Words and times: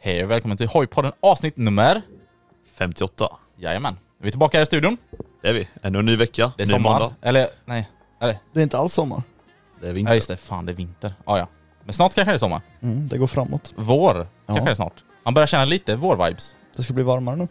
Hej 0.00 0.24
och 0.24 0.30
välkommen 0.30 0.56
till 0.56 0.68
Hojpodden 0.68 1.12
avsnitt 1.20 1.56
nummer... 1.56 2.02
58. 2.74 3.28
Jajamän. 3.56 3.96
Vi 4.18 4.26
är 4.26 4.30
tillbaka 4.30 4.58
här 4.58 4.62
i 4.62 4.66
studion. 4.66 4.96
Det 5.42 5.48
är 5.48 5.52
vi. 5.52 5.68
Ännu 5.82 5.98
en 5.98 6.06
ny 6.06 6.16
vecka. 6.16 6.52
Det 6.56 6.62
är 6.62 6.66
ny 6.66 6.70
sommar. 6.70 6.90
måndag. 6.90 7.14
Eller, 7.22 7.48
nej. 7.64 7.90
Eller, 8.20 8.36
Det 8.52 8.60
är 8.60 8.62
inte 8.62 8.78
alls 8.78 8.92
sommar. 8.94 9.22
Det 9.80 9.86
är 9.86 9.90
ja 9.90 9.94
vinter. 9.94 10.14
just 10.14 10.28
det. 10.28 10.36
Fan, 10.36 10.66
det 10.66 10.72
är 10.72 10.76
vinter. 10.76 11.14
Ja, 11.26 11.38
ja. 11.38 11.48
Men 11.84 11.92
snart 11.94 12.14
kanske 12.14 12.32
det 12.32 12.36
är 12.36 12.38
sommar. 12.38 12.60
Mm, 12.82 13.08
det 13.08 13.18
går 13.18 13.26
framåt. 13.26 13.72
Vår 13.76 14.16
Ja. 14.16 14.26
kanske 14.46 14.64
det 14.64 14.70
är 14.70 14.74
snart. 14.74 15.04
Man 15.24 15.34
börjar 15.34 15.46
känna 15.46 15.64
lite 15.64 15.96
vår-vibes. 15.96 16.56
Det 16.76 16.82
ska 16.82 16.92
bli 16.94 17.04
varmare 17.04 17.36
nu. 17.36 17.48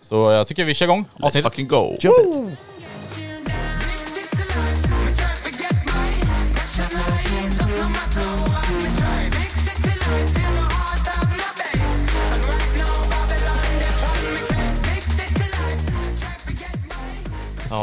Så 0.00 0.14
jag 0.32 0.46
tycker 0.46 0.64
vi 0.64 0.74
kör 0.74 0.86
igång 0.86 1.04
Let's 1.16 1.42
fucking 1.42 1.68
go. 1.68 1.94
Jump 2.00 2.14
it! 2.52 2.58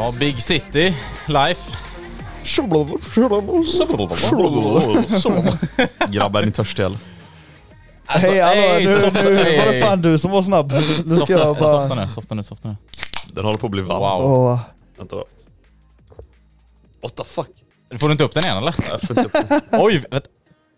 Ja, 0.04 0.12
Big 0.20 0.42
City, 0.42 0.94
life. 1.26 1.76
Grabbar, 6.08 6.42
är 6.42 6.46
ni 6.46 6.52
törstiga 6.52 6.86
eller? 6.86 6.98
Alltså, 8.06 8.30
Hej 8.30 8.40
hallå, 8.40 8.60
ey, 8.60 8.84
nu, 8.86 8.94
softa- 9.00 9.22
nu 9.22 9.34
var 9.58 9.72
det 9.72 9.80
fan 9.80 10.02
du 10.02 10.18
som 10.18 10.30
var 10.30 10.42
snabb. 10.42 10.72
Nu 10.72 10.82
ska 10.82 11.16
Softa, 11.16 11.32
jag 11.32 11.56
softa 11.58 11.88
bara... 11.88 12.04
nu, 12.04 12.10
softa 12.10 12.34
nu, 12.34 12.42
softa 12.42 12.68
nu. 12.68 12.76
Den 13.32 13.44
håller 13.44 13.58
på 13.58 13.66
att 13.66 13.70
bli 13.70 13.82
varm. 13.82 14.00
Wow. 14.00 14.32
Åh, 14.32 14.60
Vänta 14.98 15.16
då. 15.16 15.24
What 17.02 17.14
the 17.16 17.24
fuck? 17.24 17.48
Får 18.00 18.06
du 18.08 18.12
inte 18.12 18.24
upp 18.24 18.34
den 18.34 18.44
igen 18.44 18.56
eller? 18.56 18.74
Jag 18.90 19.00
får 19.00 19.18
inte 19.18 19.24
upp 19.38 19.48
den. 19.48 19.60
Oj, 19.80 20.04
vet, 20.10 20.24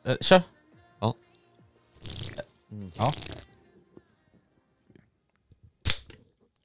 eh, 0.07 0.15
kör. 0.21 0.43
Ja. 1.01 1.15
Ja. 2.97 3.13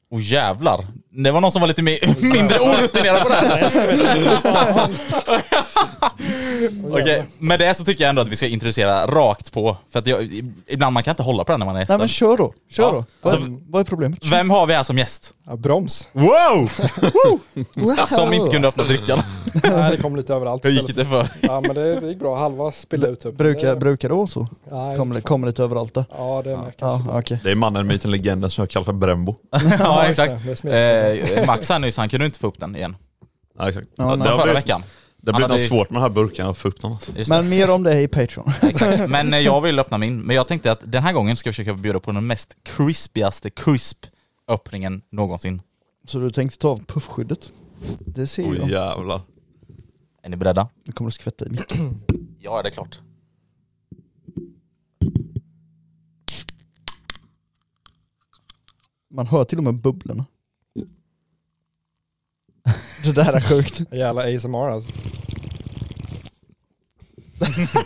Åh 0.09 0.21
jävlar. 0.23 0.87
Det 1.13 1.31
var 1.31 1.41
någon 1.41 1.51
som 1.51 1.61
var 1.61 1.67
lite 1.67 1.83
mer, 1.83 1.99
mindre 2.33 2.59
orutinerad 2.59 3.21
på 3.23 3.29
det 3.29 3.35
här. 3.35 3.71
Okej, 6.91 7.25
med 7.37 7.59
det 7.59 7.73
så 7.73 7.83
tycker 7.85 8.03
jag 8.03 8.09
ändå 8.09 8.21
att 8.21 8.27
vi 8.27 8.35
ska 8.35 8.47
introducera 8.47 9.07
rakt 9.07 9.51
på. 9.53 9.77
För 9.91 9.99
att 9.99 10.07
jag, 10.07 10.29
ibland 10.67 10.93
man 10.93 11.03
kan 11.03 11.11
inte 11.11 11.23
hålla 11.23 11.43
på 11.43 11.51
den 11.51 11.59
när 11.59 11.65
man 11.65 11.75
är 11.75 11.79
Nej 11.79 11.85
men 11.89 11.99
gäst. 12.01 12.13
kör 12.13 12.37
då, 12.37 12.53
kör 12.69 12.83
Ja. 12.83 12.91
då. 12.91 13.05
Vad, 13.21 13.33
Alltså, 13.33 13.49
vad 13.69 13.79
är 13.79 13.83
problemet? 13.85 14.19
Vem 14.31 14.49
har 14.49 14.65
vi 14.67 14.73
här 14.73 14.83
som 14.83 14.97
gäst? 14.97 15.33
Ja, 15.49 15.55
broms. 15.55 16.07
Wow! 16.13 16.69
Som 18.09 18.33
inte 18.33 18.51
kunde 18.51 18.67
öppna 18.67 18.83
drickan. 18.83 19.19
Nej, 19.63 19.91
det 19.91 19.97
kom 19.97 20.15
lite 20.15 20.33
överallt 20.33 20.65
Hur 20.65 20.69
gick 20.69 20.89
istället. 20.89 20.97
det 21.11 21.27
för? 21.39 21.47
Ja 21.47 21.61
men 21.61 21.75
det, 21.75 21.99
det 21.99 22.07
gick 22.07 22.19
bra, 22.19 22.37
halva 22.39 22.71
spillde 22.71 23.07
ut 23.07 23.19
typ. 23.19 23.35
Brukar, 23.35 23.67
det, 23.69 23.75
brukar 23.75 24.09
det 24.09 24.15
vara 24.15 24.27
så? 24.27 24.47
Nej, 24.71 24.97
Kommer, 24.97 25.15
det- 25.15 25.21
kommer 25.21 25.47
lite 25.47 25.63
överallt 25.63 25.93
där? 25.93 26.05
Ja 26.17 26.41
det 26.43 26.51
är 26.51 26.57
med 26.57 26.73
Ja, 26.77 27.03
okej. 27.09 27.39
Det 27.43 27.51
är 27.51 27.55
mannen, 27.55 27.87
myten, 27.87 28.11
legenden 28.11 28.49
som 28.49 28.61
jag 28.61 28.69
kallar 28.69 28.83
för 28.83 28.93
Brembo. 28.93 29.35
Ja, 29.79 30.01
det. 30.01 30.07
exakt. 30.09 30.45
Det 30.45 30.51
är 30.51 30.55
smet. 30.55 30.73
Eh, 31.01 31.45
Max 31.47 31.69
här 31.69 31.79
nyss, 31.79 31.97
han 31.97 32.09
kunde 32.09 32.25
inte 32.25 32.39
få 32.39 32.47
upp 32.47 32.59
den 32.59 32.75
igen. 32.75 32.95
Ja, 33.57 33.69
exakt. 33.69 33.87
Ja, 33.95 34.03
Ja, 34.03 34.15
nej. 34.15 34.17
det 34.17 34.29
har 34.29 34.37
förra 34.37 34.43
blivit, 34.43 34.57
veckan. 34.63 34.83
det 35.17 35.31
har 35.31 35.33
Han 35.33 35.39
blivit 35.39 35.49
något 35.49 35.59
hade- 35.59 35.67
svårt 35.69 35.89
med 35.89 35.97
de 36.01 36.03
här 36.03 36.09
burkarna 36.09 36.49
att 36.49 36.57
få 36.57 36.67
upp 36.67 36.81
dem. 36.81 36.91
alltså. 36.91 37.11
Just 37.17 37.31
det. 37.31 37.35
Men 37.41 37.49
mer 37.49 37.69
om 37.69 37.83
det 37.83 38.01
i 38.01 38.07
Patreon. 38.07 38.51
Exakt. 38.61 39.09
Men 39.09 39.33
eh, 39.33 39.39
jag 39.39 39.61
vill 39.61 39.79
öppna 39.79 39.97
min. 39.97 40.21
Men 40.21 40.35
jag 40.35 40.47
tänkte 40.47 40.71
att 40.71 40.79
den 40.83 41.03
här 41.03 41.13
gången 41.13 41.35
ska 41.37 41.47
jag 41.47 41.55
försöka 41.55 41.73
bjuda 41.73 41.99
på 41.99 42.11
den 42.11 42.27
mest 42.27 42.57
crispigaste 42.63 43.49
crisp-öppningen 43.49 45.01
någonsin. 45.09 45.61
Så 46.07 46.19
du 46.19 46.31
tänkte 46.31 46.57
ta 46.57 46.69
av 46.69 46.85
puffskyddet? 46.85 47.51
Det 47.99 48.27
ser 48.27 48.49
Oj 48.51 48.57
jag. 48.59 48.69
jävlar. 48.69 49.21
Är 50.23 50.29
ni 50.29 50.35
beredda? 50.37 50.67
Nu 50.83 50.93
kommer 50.93 51.09
det 51.11 51.15
skvätta 51.15 51.45
i 51.45 51.49
micken. 51.49 52.01
Ja, 52.39 52.61
det 52.61 52.69
är 52.69 52.73
klart. 52.73 52.99
Man 59.13 59.27
hör 59.27 59.43
till 59.45 59.57
och 59.57 59.63
med 59.63 59.75
bubblorna. 59.75 60.25
Det 63.03 63.11
där 63.11 63.33
är 63.33 63.41
sjukt. 63.41 63.81
Jävla 63.91 64.35
ASMR 64.35 64.69
alltså. 64.71 64.91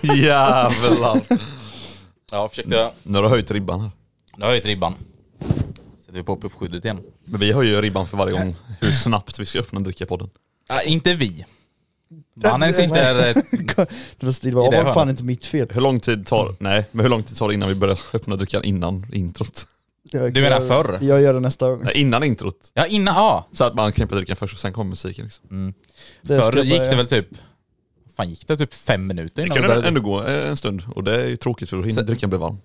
Jävlar. 0.16 1.22
Ja, 2.32 2.50
försökte... 2.50 2.92
Nu 3.04 3.18
har 3.18 3.24
du 3.24 3.30
höjt 3.30 3.52
ribban 3.52 3.82
här. 3.82 3.92
Nu 4.38 4.44
har 4.44 4.46
jag 4.46 4.52
höjt 4.52 4.66
ribban. 4.66 4.94
Sätter 6.00 6.14
vi 6.20 6.24
på 6.24 6.38
puffskyddet 6.38 6.86
igen. 6.86 7.00
Men 7.26 7.40
vi 7.40 7.52
höjer 7.54 7.74
ju 7.74 7.82
ribban 7.82 8.08
för 8.08 8.18
varje 8.18 8.34
gång 8.34 8.56
hur 8.82 8.92
snabbt 8.92 9.40
vi 9.40 9.46
ska 9.46 9.60
öppna 9.60 9.78
en 9.78 9.84
dricka 9.84 10.04
i 10.04 10.08
podden. 10.08 10.30
Ja, 10.68 10.82
inte 10.82 11.14
vi. 11.14 11.46
Mannen 12.34 12.74
sitter... 12.74 13.28
eh, 13.28 13.34
Det 14.20 14.52
var, 14.52 14.72
det 14.72 14.78
var 14.78 14.84
det 14.86 14.94
fan 14.94 15.10
inte 15.10 15.24
mitt 15.24 15.46
fel. 15.46 15.68
Hur 15.72 15.82
lång 15.82 16.00
tid 16.00 16.28
tar, 16.28 16.56
nej, 16.60 16.86
men 16.92 17.06
hur 17.06 17.10
lång 17.10 17.24
tid 17.24 17.38
tar 17.38 17.48
det 17.48 17.54
innan 17.54 17.70
vi 17.70 17.76
börjar 17.76 18.00
öppna 18.14 18.36
drickan 18.36 18.64
innan 18.64 19.06
introt? 19.14 19.68
Jag, 20.12 20.34
Du 20.34 20.42
menar 20.42 20.62
förr? 20.62 20.98
Jag 21.02 21.22
gör 21.22 21.34
det 21.34 21.40
nästa 21.40 21.70
gång. 21.70 21.82
Nej, 21.84 21.94
innan 22.02 22.24
introt. 22.24 22.72
Ja, 22.74 22.86
innan... 22.86 23.16
Ja. 23.16 23.48
Så 23.52 23.64
att 23.64 23.76
man 23.76 23.92
knäpper 23.92 24.16
drickan 24.16 24.36
först 24.36 24.54
och 24.54 24.60
sen 24.60 24.74
kommer 24.74 24.90
musiken 24.90 25.24
liksom. 25.26 25.46
Mm. 25.52 25.74
Det 26.22 26.42
Förr 26.42 26.56
jag 26.56 26.66
gick 26.66 26.80
det 26.80 26.96
väl 26.96 27.08
typ... 27.08 27.28
fan 28.18 28.30
gick 28.30 28.48
det 28.48 28.58
typ 28.58 28.74
fem 28.74 29.08
minuter 29.08 29.36
Det 29.36 29.42
innan 29.46 29.56
kan 29.56 29.62
vi 29.64 29.68
började? 29.68 29.88
ändå 29.88 30.02
gå 30.02 30.24
eh, 30.24 30.50
en 30.50 30.58
stund 30.58 30.84
och 30.96 31.04
det 31.04 31.24
är 31.24 31.28
ju 31.28 31.36
tråkigt 31.36 31.70
för 31.70 31.78
då 31.78 31.84
hinner 31.84 32.04
drickan 32.04 32.30
bli 32.30 32.40
varm. 32.40 32.58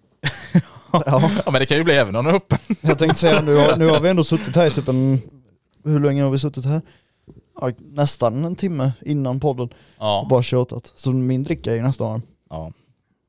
Ja, 0.93 1.03
Ja, 1.45 1.51
men 1.51 1.55
det 1.61 1.67
kan 1.67 1.77
ju 1.79 1.85
bli 1.85 1.95
även 1.95 2.17
om 2.17 2.25
den 2.25 2.35
är 2.35 2.39
öppen. 2.39 2.59
jag 2.81 2.99
tänkte 2.99 3.21
säga 3.21 3.41
nu 3.41 3.55
har, 3.57 3.77
nu 3.77 3.87
har 3.87 4.01
vi 4.01 4.09
ändå 4.09 4.25
suttit 4.25 4.57
här 4.57 4.67
i 4.67 4.71
typ 4.71 4.89
en... 4.89 5.21
Hur 5.85 6.01
länge 6.01 6.23
har 6.23 6.31
vi 6.31 6.39
suttit 6.39 6.65
här? 6.65 6.83
Ja, 7.61 7.71
nästan 7.79 8.45
en 8.45 8.57
timme 8.57 8.93
innan 9.03 9.41
podden 9.41 9.65
och 9.67 9.73
Ja. 9.99 10.27
bara 10.31 10.43
tjatat. 10.43 10.93
Så 10.97 11.11
min 11.13 11.43
dricka 11.43 11.73
är 11.73 11.77
ju 11.77 11.83
nästan 11.83 12.09
varm. 12.11 12.23
ja. 12.51 12.73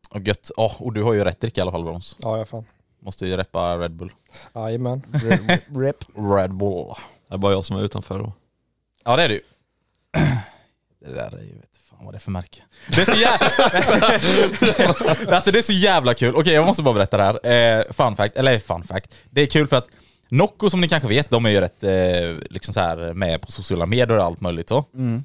Och 0.09 0.27
gött. 0.27 0.51
Ja, 0.57 0.75
och 0.79 0.93
du 0.93 1.03
har 1.03 1.13
ju 1.13 1.23
rätt 1.23 1.41
dricka 1.41 1.61
i 1.61 1.63
alla 1.63 1.71
fall 1.71 1.83
Brons. 1.83 2.15
Ja 2.21 2.37
ja 2.37 2.45
fan. 2.45 2.65
Måste 3.01 3.25
ju 3.25 3.37
reppa 3.37 3.77
Red 3.77 3.91
Bull. 3.91 4.11
Jajamän. 4.55 5.01
Rep. 5.75 6.03
Red 6.15 6.53
Bull. 6.53 6.95
Det 7.27 7.33
är 7.33 7.37
bara 7.37 7.53
jag 7.53 7.65
som 7.65 7.75
är 7.77 7.83
utanför 7.83 8.19
då. 8.19 8.33
Ja 9.05 9.15
det 9.15 9.23
är 9.23 9.29
det 9.29 9.33
ju. 9.33 9.41
Det 11.05 11.13
där 11.13 11.37
är 11.37 11.43
ju, 11.43 11.53
vet 11.55 11.77
fan 11.89 12.05
vad 12.05 12.13
det 12.13 12.17
är 12.17 12.19
för 12.19 12.31
märke. 12.31 12.61
Det 12.95 13.01
är 13.01 13.05
så 13.05 13.15
jävla... 13.15 13.47
alltså 15.35 15.51
det 15.51 15.57
är 15.57 15.61
så 15.61 15.73
jävla 15.73 16.13
kul. 16.13 16.35
Okej 16.35 16.53
jag 16.53 16.65
måste 16.65 16.83
bara 16.83 16.93
berätta 16.93 17.17
det 17.17 17.23
här. 17.23 17.79
Eh, 17.79 17.91
fun 17.91 18.15
fact, 18.15 18.35
eller 18.35 18.59
fun 18.59 18.83
fact. 18.83 19.15
Det 19.29 19.41
är 19.41 19.45
kul 19.45 19.67
för 19.67 19.77
att 19.77 19.89
Nocco 20.29 20.69
som 20.69 20.81
ni 20.81 20.87
kanske 20.87 21.09
vet, 21.09 21.29
de 21.29 21.45
är 21.45 21.49
ju 21.49 21.59
rätt 21.59 21.83
eh, 21.83 22.49
liksom 22.49 22.73
så 22.73 22.79
här 22.79 23.13
med 23.13 23.41
på 23.41 23.51
sociala 23.51 23.85
medier 23.85 24.17
och 24.17 24.23
allt 24.23 24.41
möjligt 24.41 24.69
så. 24.69 24.85
Mm. 24.93 25.23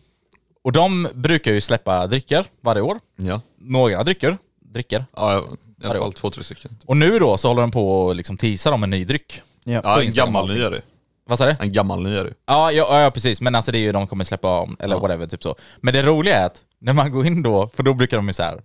Och 0.63 0.73
de 0.73 1.09
brukar 1.15 1.53
ju 1.53 1.61
släppa 1.61 2.07
drycker 2.07 2.45
varje 2.61 2.83
år. 2.83 3.01
Ja. 3.17 3.41
Några 3.59 4.03
drycker, 4.03 4.39
drycker. 4.77 5.05
Ja, 5.17 5.45
i 5.83 5.87
alla 5.87 5.95
fall 5.95 6.13
två, 6.13 6.31
tre 6.31 6.45
stycken. 6.45 6.77
Och 6.87 6.97
nu 6.97 7.19
då 7.19 7.39
så 7.39 7.49
håller 7.49 7.61
de 7.61 7.71
på 7.71 8.11
att 8.11 8.17
liksom 8.17 8.37
teasa 8.37 8.73
om 8.75 8.83
en 8.83 8.91
ny 8.91 9.05
dryck. 9.05 9.43
Ja. 9.65 9.81
Ja, 9.85 10.03
en 10.03 10.13
gammal 10.15 10.49
ny 10.49 10.61
är 10.63 10.71
det. 10.71 10.83
Vad 11.29 11.39
sa 11.39 11.47
du? 11.47 11.57
En 11.61 11.73
gammal 11.73 12.03
ny 12.03 12.17
är 12.17 12.25
det. 12.25 12.33
Ja, 12.47 12.73
ja, 12.73 13.01
ja 13.03 13.11
precis, 13.11 13.41
men 13.41 13.55
alltså 13.55 13.73
det 13.73 13.79
är 13.79 13.81
ju 13.81 13.93
de 13.93 14.07
kommer 14.07 14.25
släppa 14.25 14.61
om, 14.61 14.77
eller 14.81 14.95
Ja. 14.97 15.01
whatever, 15.01 15.27
typ 15.27 15.43
så. 15.43 15.57
Men 15.81 15.95
det 15.95 16.03
roliga 16.03 16.37
är 16.39 16.47
att 16.47 16.65
när 16.79 16.93
man 16.93 17.13
går 17.13 17.27
in 17.27 17.43
då, 17.43 17.69
för 17.75 17.83
då 17.83 17.95
brukar 17.95 18.17
de 18.17 18.27
ju 18.27 18.33
så 18.33 18.43
här 18.43 18.61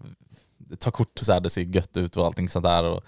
ta 0.80 0.92
kort 0.92 1.20
så 1.22 1.34
här, 1.34 1.40
det 1.40 1.50
ser 1.50 1.62
gött 1.62 1.98
ut 1.98 2.18
och 2.18 2.26
allting 2.26 2.50
sånt 2.50 2.66
där 2.66 2.84
och 2.84 3.04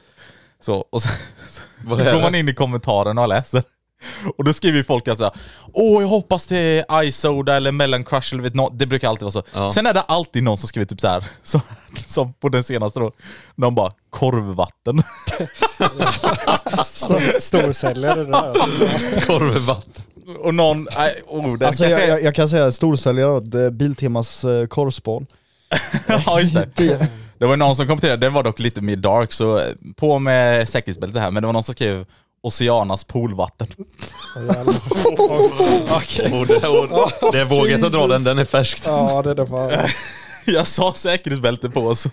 så. 0.59 0.75
Och 0.75 1.01
så, 1.01 1.09
så 1.49 1.61
går 1.95 2.21
man 2.21 2.35
in 2.35 2.49
i 2.49 2.53
kommentarerna 2.53 3.21
och 3.21 3.27
läser. 3.27 3.63
Och 4.37 4.43
då 4.43 4.53
skriver 4.53 4.77
ju 4.77 4.83
folk 4.83 5.07
alltså 5.07 5.31
Åh 5.73 6.01
jag 6.01 6.07
hoppas 6.09 6.47
det 6.47 6.85
är 6.89 7.03
Isoda 7.03 7.55
eller 7.55 7.71
Melon 7.71 8.03
Crush 8.03 8.33
eller 8.33 8.43
vet 8.43 8.55
nå- 8.55 8.69
det 8.73 8.85
brukar 8.85 9.09
alltid 9.09 9.23
vara 9.23 9.31
så. 9.31 9.43
Ja. 9.53 9.71
Sen 9.71 9.85
är 9.85 9.93
det 9.93 10.01
alltid 10.01 10.43
någon 10.43 10.57
som 10.57 10.67
skriver 10.67 10.85
typ 10.85 11.01
så 11.01 11.07
här 11.07 11.23
som, 11.43 11.61
som 11.95 12.33
på 12.33 12.49
den 12.49 12.63
senaste 12.63 12.99
då, 12.99 13.11
någon 13.55 13.75
bara 13.75 13.91
korvvatten. 14.09 15.03
Stor- 16.85 17.39
Storsäljare 17.39 18.23
det 18.23 18.31
där. 18.31 19.21
Korvvatten. 19.27 20.03
Och 20.39 20.53
någon, 20.55 20.87
nej, 20.97 21.21
oh, 21.27 21.57
den 21.57 21.67
Alltså 21.67 21.83
kanske 21.83 22.05
jag, 22.05 22.09
jag, 22.09 22.23
jag 22.23 22.35
kan 22.35 22.49
säga 22.49 22.71
storsäljare 22.71 23.31
åt 23.31 23.73
Biltemas 23.73 24.43
eh, 24.45 24.67
korvspån. 24.67 25.25
ja 26.25 26.39
just 26.41 26.53
det. 26.75 27.09
Det 27.37 27.45
var 27.45 27.57
någon 27.57 27.75
som 27.75 27.87
kommenterade, 27.87 28.17
den 28.25 28.33
var 28.33 28.43
dock 28.43 28.59
lite 28.59 28.81
mer 28.81 28.95
dark, 28.95 29.31
så 29.31 29.57
eh, 29.59 29.73
på 29.95 30.19
med 30.19 30.69
säkerhetsbältet 30.69 31.21
här, 31.21 31.31
men 31.31 31.43
det 31.43 31.47
var 31.47 31.53
någon 31.53 31.63
som 31.63 31.73
skrev 31.73 32.05
Oceanas 32.43 33.03
poolvatten. 33.03 33.67
Och 34.35 34.41
det, 36.47 37.39
är 37.39 37.45
vågat 37.45 37.83
att 37.83 37.91
dra 37.91 38.07
den, 38.07 38.23
den 38.23 38.39
är 38.39 38.45
färskt. 38.45 38.85
Ja, 38.85 39.21
det 39.21 39.31
är 39.31 39.35
det 39.35 39.45
fan. 39.45 39.71
Jag 40.45 40.67
sa 40.67 40.93
säkerhetsbälte 40.93 41.69
på 41.69 41.95
så. 41.95 42.09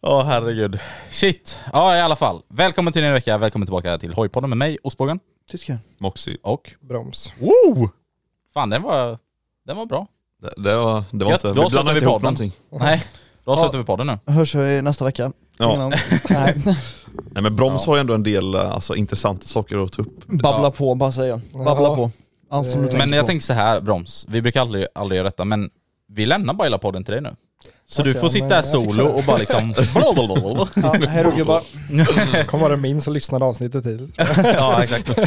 Ja 0.00 0.22
herregud. 0.22 0.78
Shit. 1.10 1.60
Ja 1.72 1.96
i 1.96 2.00
alla 2.00 2.16
fall. 2.16 2.42
Välkommen 2.48 2.92
till 2.92 3.02
en 3.02 3.08
ny 3.08 3.14
vecka, 3.14 3.38
välkommen 3.38 3.66
tillbaka 3.66 3.98
till 3.98 4.12
Hojpodden 4.12 4.50
med 4.50 4.58
mig, 4.58 4.78
Ostbågen. 4.82 5.20
Tyska. 5.50 5.78
Moxie. 5.98 6.36
Och... 6.42 6.70
Broms. 6.80 7.32
Woo! 7.38 7.90
Fan 8.54 8.70
den 8.70 8.82
var, 8.82 9.18
den 9.66 9.76
var 9.76 9.86
bra. 9.86 10.06
Det, 10.42 10.62
det 10.62 10.76
var, 10.76 11.04
det 11.10 11.24
var 11.24 11.32
Gött, 11.32 11.44
inte... 11.44 11.56
då 11.56 11.62
Vi 11.62 11.68
blandade 11.70 11.98
inte 11.98 12.10
ihop 12.10 12.22
någonting. 12.22 12.52
Nej, 12.70 13.04
då 13.44 13.52
avslutar 13.52 13.74
Ja. 13.74 13.78
vi 13.78 13.84
podden 13.84 14.06
nu. 14.26 14.32
Hörs 14.32 14.54
vi 14.54 14.82
nästa 14.82 15.04
vecka. 15.04 15.32
Ja. 15.58 15.88
Nej. 16.30 16.54
Nej 17.30 17.42
men 17.42 17.56
Broms 17.56 17.86
har 17.86 17.94
ju 17.96 18.00
ändå 18.00 18.14
en 18.14 18.22
del 18.22 18.54
eh, 18.54 18.72
alltså, 18.72 18.94
intressanta 18.96 19.46
saker 19.46 19.84
att 19.84 19.92
ta 19.92 20.02
upp. 20.02 20.26
Babbla 20.26 20.62
Ja. 20.66 20.70
på 20.70 20.94
bara 20.94 21.12
säga. 21.12 21.40
Babbla 21.52 21.88
Ja. 21.88 21.96
på. 21.96 22.10
Allt 22.50 22.70
som 22.70 22.80
du 22.80 22.86
Eh, 22.86 22.90
tänker 22.90 23.06
Men 23.06 23.16
jag 23.16 23.22
på. 23.22 23.26
tänker 23.26 23.44
så 23.44 23.52
här 23.52 23.80
Broms, 23.80 24.26
vi 24.28 24.42
brukar 24.42 24.60
aldrig, 24.60 24.86
aldrig 24.94 25.16
göra 25.16 25.24
detta, 25.28 25.44
men 25.44 25.70
vi 26.08 26.26
lämnar 26.26 26.54
bara 26.54 26.64
hela 26.64 26.78
podden 26.78 27.04
till 27.04 27.12
dig 27.12 27.20
nu. 27.22 27.36
Så 27.86 28.02
du 28.02 28.10
Okej, 28.10 28.20
får 28.20 28.28
sitta 28.28 28.46
här 28.46 28.54
jag 28.56 28.64
solo 28.64 29.06
och 29.08 29.24
bara 29.24 29.36
liksom... 29.36 29.74
Ja, 30.82 30.92
hej 31.08 31.24
då 31.24 31.30
gubbar. 31.30 31.62
Kommer 32.46 32.62
vara 32.64 32.76
min 32.76 33.00
som 33.00 33.12
lyssnade 33.14 33.44
avsnittet 33.44 33.84
till. 33.84 34.12
ja 34.58 34.82
exakt. 34.84 35.18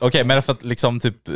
Okej 0.00 0.24
men 0.24 0.42
för 0.42 0.52
att 0.52 0.64
liksom 0.64 1.00
typ, 1.00 1.28
eh, 1.28 1.34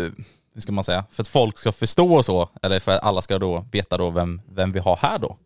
hur 0.55 0.61
ska 0.61 0.73
man 0.73 0.85
säga, 0.85 1.05
för 1.11 1.23
att 1.23 1.29
folk 1.29 1.59
ska 1.59 1.73
förstå 1.73 2.15
och 2.15 2.25
så, 2.25 2.49
eller 2.63 2.81
för 2.81 2.93
att 2.93 3.05
alla 3.05 3.23
ska 3.23 3.39
då 3.39 3.65
veta 3.73 3.97
då 3.99 4.11
vem, 4.11 4.41
vem 4.51 4.73
vi 4.73 4.79
har 4.81 4.97
här 4.97 5.19
då. 5.19 5.37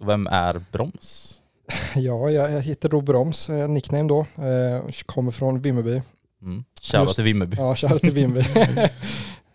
Så 0.00 0.06
vem 0.06 0.26
är 0.26 0.64
Broms? 0.72 1.36
Ja, 1.94 2.30
jag, 2.30 2.60
heter 2.60 2.88
då 2.88 3.00
Broms, 3.00 3.50
eh, 3.50 3.68
nickname 3.68 4.08
då. 4.08 4.20
Eh, 4.20 4.90
kommer 5.06 5.30
från 5.30 5.60
Vimmerby. 5.60 6.02
Mm. 6.42 6.64
Shoutout 6.82 7.14
till 7.14 7.24
Vimmerby. 7.24 7.56
Ja, 7.56 7.74
kör 7.74 7.98
till 7.98 8.10
Vimmerby. 8.12 8.48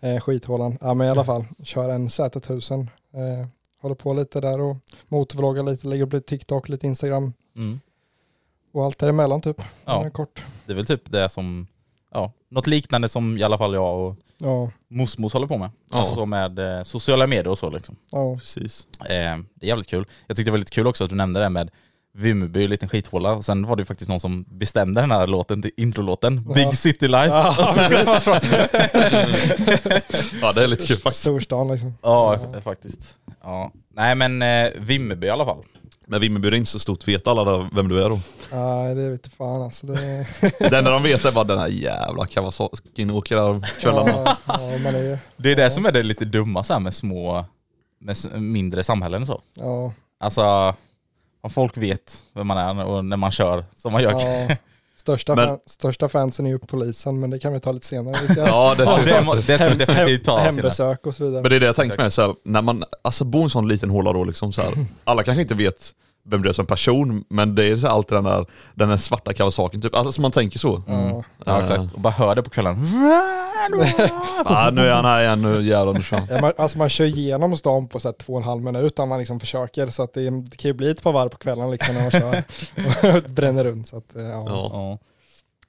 eh, 0.00 0.20
skithålan. 0.20 0.78
Ja, 0.80 0.94
men 0.94 1.06
i 1.06 1.10
alla 1.10 1.24
fall. 1.24 1.44
Kör 1.62 1.90
en 1.90 2.08
Z1000. 2.08 2.80
Eh, 3.14 3.46
håller 3.82 3.94
på 3.94 4.14
lite 4.14 4.40
där 4.40 4.60
och 4.60 4.76
motorvloggar 5.08 5.62
lite, 5.62 5.86
lägger 5.88 6.04
upp 6.04 6.12
lite 6.12 6.28
TikTok, 6.28 6.68
lite 6.68 6.86
Instagram 6.86 7.32
Mm. 7.56 7.80
och 8.72 8.84
allt 8.84 8.98
däremellan 8.98 9.40
typ. 9.40 9.62
Ja. 9.84 10.10
Kort. 10.10 10.44
Det 10.66 10.72
är 10.72 10.76
väl 10.76 10.86
typ 10.86 11.12
det 11.12 11.28
som, 11.28 11.66
ja, 12.12 12.32
något 12.48 12.66
liknande 12.66 13.08
som 13.08 13.38
i 13.38 13.42
alla 13.42 13.58
fall 13.58 13.74
jag 13.74 13.98
och 13.98 14.16
Ja, 14.38 14.70
Mosmos 14.90 15.32
håller 15.32 15.46
på 15.46 15.58
med. 15.58 15.70
Ja. 15.90 15.98
Alltså 15.98 16.14
så 16.14 16.26
med 16.26 16.58
eh, 16.58 16.82
sociala 16.82 17.26
medier 17.26 17.48
och 17.48 17.58
så 17.58 17.70
liksom. 17.70 17.96
ja. 18.10 18.36
Precis. 18.36 18.86
Eh, 19.00 19.06
det 19.06 19.14
är 19.14 19.66
jävligt 19.68 19.86
kul. 19.88 20.06
Jag 20.26 20.36
tyckte 20.36 20.48
det 20.48 20.52
var 20.52 20.58
lite 20.58 20.70
kul 20.74 20.86
också 20.86 21.04
att 21.04 21.10
du 21.10 21.16
nämnde 21.16 21.40
det 21.40 21.48
med 21.48 21.70
Vimmerby, 22.14 22.64
en 22.64 22.70
liten 22.70 22.88
skithåla. 22.88 23.32
Och 23.32 23.44
sen 23.44 23.66
var 23.66 23.76
det 23.76 23.80
ju 23.80 23.84
faktiskt 23.84 24.10
någon 24.10 24.20
som 24.20 24.44
bestämde 24.48 25.00
den 25.00 25.10
här 25.10 25.26
låten 25.26 25.62
introlåten. 25.76 26.44
Ja. 26.48 26.54
Big 26.54 26.74
City 26.74 27.08
Life. 27.08 27.26
Ja, 27.28 27.54
Ja 30.42 30.52
det 30.52 30.62
är 30.62 30.66
lite 30.66 30.86
kul 30.86 30.98
faktiskt. 30.98 31.22
Storstan 31.22 31.68
liksom. 31.68 31.94
Ja, 32.02 32.38
faktiskt. 32.64 33.16
Ja. 33.42 33.72
Nej 33.94 34.14
men 34.14 34.42
eh, 34.42 34.70
Vimmerby 34.78 35.26
i 35.26 35.30
alla 35.30 35.44
fall. 35.44 35.64
Men 36.08 36.20
Vimmerby 36.20 36.48
är 36.48 36.54
inte 36.54 36.70
så 36.70 36.78
stort, 36.78 37.08
vet 37.08 37.26
alla 37.26 37.44
där 37.44 37.68
vem 37.72 37.88
du 37.88 38.04
är 38.04 38.08
då? 38.10 38.20
Nej, 38.52 38.94
det 38.94 39.08
vet 39.08 39.26
fan 39.26 39.62
alltså. 39.62 39.86
Det, 39.86 40.26
Det 40.70 40.78
enda 40.78 40.90
de 40.90 41.02
vet 41.02 41.24
är 41.24 41.32
bara 41.32 41.44
den 41.44 41.58
här 41.58 41.68
jävla 41.68 42.26
Kawasakin 42.26 43.10
åker 43.10 43.36
där 43.36 43.80
kvällarna. 43.80 44.12
ja, 44.14 44.36
ja, 44.46 44.78
man 44.84 44.94
är, 44.94 45.18
Det 45.36 45.52
är 45.52 45.56
det 45.56 45.70
som 45.70 45.86
är 45.86 45.92
det 45.92 46.02
lite 46.02 46.24
dumma 46.24 46.64
så 46.64 46.72
här 46.72 46.80
med 46.80 46.94
små, 46.94 47.44
med 48.00 48.16
mindre 48.42 48.84
samhällen 48.84 49.22
och 49.22 49.26
så. 49.26 49.40
ja, 49.54 49.92
Alltså, 50.20 50.74
om 51.40 51.50
folk 51.50 51.76
vet 51.76 52.22
vem 52.34 52.46
man 52.46 52.58
är 52.78 52.84
och 52.86 53.04
när 53.04 53.16
man 53.16 53.30
kör 53.30 53.64
som 53.76 53.92
man 53.92 54.02
gör. 54.02 54.12
ja. 54.12 54.56
Största, 55.06 55.34
Men- 55.34 55.46
fan, 55.46 55.58
största 55.66 56.08
fansen 56.08 56.46
är 56.46 56.50
ju 56.50 56.58
polisen, 56.58 57.20
men 57.20 57.30
det 57.30 57.38
kan 57.38 57.52
vi 57.52 57.60
ta 57.60 57.72
lite 57.72 57.86
senare. 57.86 58.16
Ja 58.36 58.74
det 58.78 58.84
Ja, 58.84 58.98
det, 59.04 59.24
må- 59.24 59.34
det 59.34 59.58
ska 59.58 59.68
vi 59.68 59.74
definitivt 59.74 60.24
ta. 60.24 60.38
Hembesök 60.38 61.06
och 61.06 61.14
så 61.14 61.24
vidare. 61.24 61.42
Men 61.42 61.50
det 61.50 61.56
är 61.56 61.60
det 61.60 61.66
jag 61.66 61.76
tänker 61.76 61.96
med, 61.96 62.12
så 62.12 62.22
här, 62.22 62.34
när 62.44 62.62
man 62.62 62.84
alltså, 63.02 63.24
bor 63.24 63.40
i 63.40 63.44
en 63.44 63.50
sån 63.50 63.68
liten 63.68 63.90
håla 63.90 64.12
då 64.12 64.24
liksom 64.24 64.52
så 64.52 64.62
här, 64.62 64.72
alla 65.04 65.22
kanske 65.22 65.42
inte 65.42 65.54
vet 65.54 65.92
vem 66.28 66.42
du 66.42 66.48
är 66.48 66.52
som 66.52 66.66
person, 66.66 67.24
men 67.28 67.54
det 67.54 67.64
är 67.64 67.76
så 67.76 67.86
här, 67.86 67.94
alltid 67.94 68.16
den 68.16 68.24
där, 68.24 68.46
den 68.74 68.88
där 68.88 68.96
svarta 68.96 69.32
Kawasakin 69.34 69.82
typ, 69.82 69.94
alltså 69.94 70.12
som 70.12 70.22
man 70.22 70.30
tänker 70.32 70.58
så. 70.58 70.82
Ja. 70.86 71.22
Ja 71.46 71.62
exakt, 71.62 71.92
och 71.92 72.00
bara 72.00 72.12
hör 72.12 72.34
det 72.34 72.42
på 72.42 72.50
kvällen. 72.50 72.76
Ah, 74.44 74.70
nu 74.72 74.88
är 74.88 74.92
han 74.94 75.04
här 75.04 75.22
igen, 75.22 75.42
nu 75.42 75.62
jävlar 75.62 75.92
nu 75.92 76.02
kör. 76.02 76.22
Ja, 76.30 76.40
man, 76.40 76.52
alltså 76.58 76.78
man 76.78 76.88
kör 76.88 77.04
igenom 77.04 77.56
stan 77.56 77.88
på 77.88 78.00
så 78.00 78.08
här 78.08 78.12
två 78.12 78.32
och 78.32 78.38
en 78.38 78.44
halv 78.44 78.62
minut 78.62 78.98
om 78.98 79.08
man 79.08 79.18
liksom 79.18 79.40
försöker. 79.40 79.88
Så 79.88 80.02
att 80.02 80.14
det, 80.14 80.30
det 80.30 80.56
kan 80.56 80.68
ju 80.68 80.72
bli 80.72 80.90
ett 80.90 81.02
par 81.02 81.12
varv 81.12 81.28
på 81.28 81.36
kvällen 81.36 81.70
liksom 81.70 81.94
när 81.94 82.02
man 82.02 82.10
kör 82.10 82.44
och 83.16 83.22
bränner 83.30 83.64
runt. 83.64 83.88
Så 83.88 83.96
att, 83.96 84.16
eh, 84.16 84.22
ja. 84.22 84.44
Ja. 84.48 84.98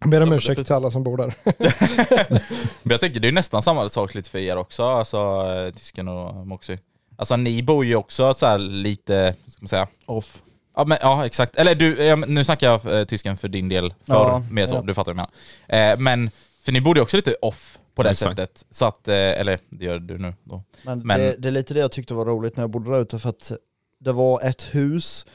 Ber 0.10 0.22
om 0.22 0.34
ursäkt 0.34 0.66
till 0.66 0.76
alla 0.76 0.92
som 0.92 1.04
bor 1.04 1.18
där. 1.18 1.34
Men 2.84 2.92
jag 2.92 3.00
tänker 3.00 3.20
det 3.20 3.28
är 3.28 3.32
nästan 3.32 3.62
samma 3.64 3.90
sak 3.90 4.16
lite 4.16 4.30
för 4.30 4.40
er 4.40 4.58
också, 4.58 4.84
alltså 4.84 5.18
eh, 5.18 5.74
tysken 5.74 6.08
och 6.08 6.48
Moxie. 6.48 6.80
Alltså 7.16 7.36
ni 7.36 7.64
bor 7.64 7.86
ju 7.86 7.96
också 7.96 8.34
så 8.34 8.46
här 8.46 8.58
lite, 8.58 9.36
ska 9.48 9.62
man 9.62 9.68
säga? 9.68 9.88
Off. 10.06 10.42
Ja, 10.76 10.86
men, 10.86 10.98
ja 11.02 11.26
exakt. 11.26 11.56
Eller 11.56 11.76
du, 11.76 12.04
ja, 12.04 12.16
nu 12.16 12.44
snackar 12.44 12.68
jag 12.68 13.00
eh, 13.00 13.06
tysken 13.06 13.38
för 13.38 13.48
din 13.48 13.70
del 13.70 13.90
förr, 13.90 14.14
Ja, 14.16 14.44
mer 14.52 14.68
så, 14.68 14.76
ja. 14.76 14.82
du 14.82 14.94
fattar 14.94 15.14
vad 15.14 15.20
jag 15.20 15.30
menar. 15.70 15.92
Eh, 15.92 15.98
men, 16.00 16.32
för 16.66 16.72
ni 16.72 16.82
bodde 16.82 17.00
ju 17.00 17.02
också 17.02 17.18
lite 17.18 17.36
off 17.42 17.78
på 17.98 18.04
det 18.04 18.10
Exakt. 18.10 18.38
sättet. 18.38 18.66
Så 18.72 18.86
att, 18.86 19.08
eh, 19.08 19.16
eller 19.16 19.60
det 19.70 19.86
gör 19.86 20.00
du 20.00 20.18
nu 20.18 20.34
då. 20.44 20.64
Men, 20.86 21.00
Men- 21.08 21.20
Det, 21.20 21.36
det 21.40 21.48
är 21.48 21.52
lite 21.52 21.74
det 21.74 21.80
jag 21.80 21.92
tyckte 21.92 22.14
var 22.14 22.26
roligt 22.26 22.58
när 22.58 22.64
jag 22.64 22.70
bodde 22.70 22.92
där 22.92 23.02
ute 23.02 23.20
för 23.20 23.30
att 23.30 23.52
det 24.00 24.12
var 24.12 24.42
ett 24.42 24.62
hus 24.76 25.26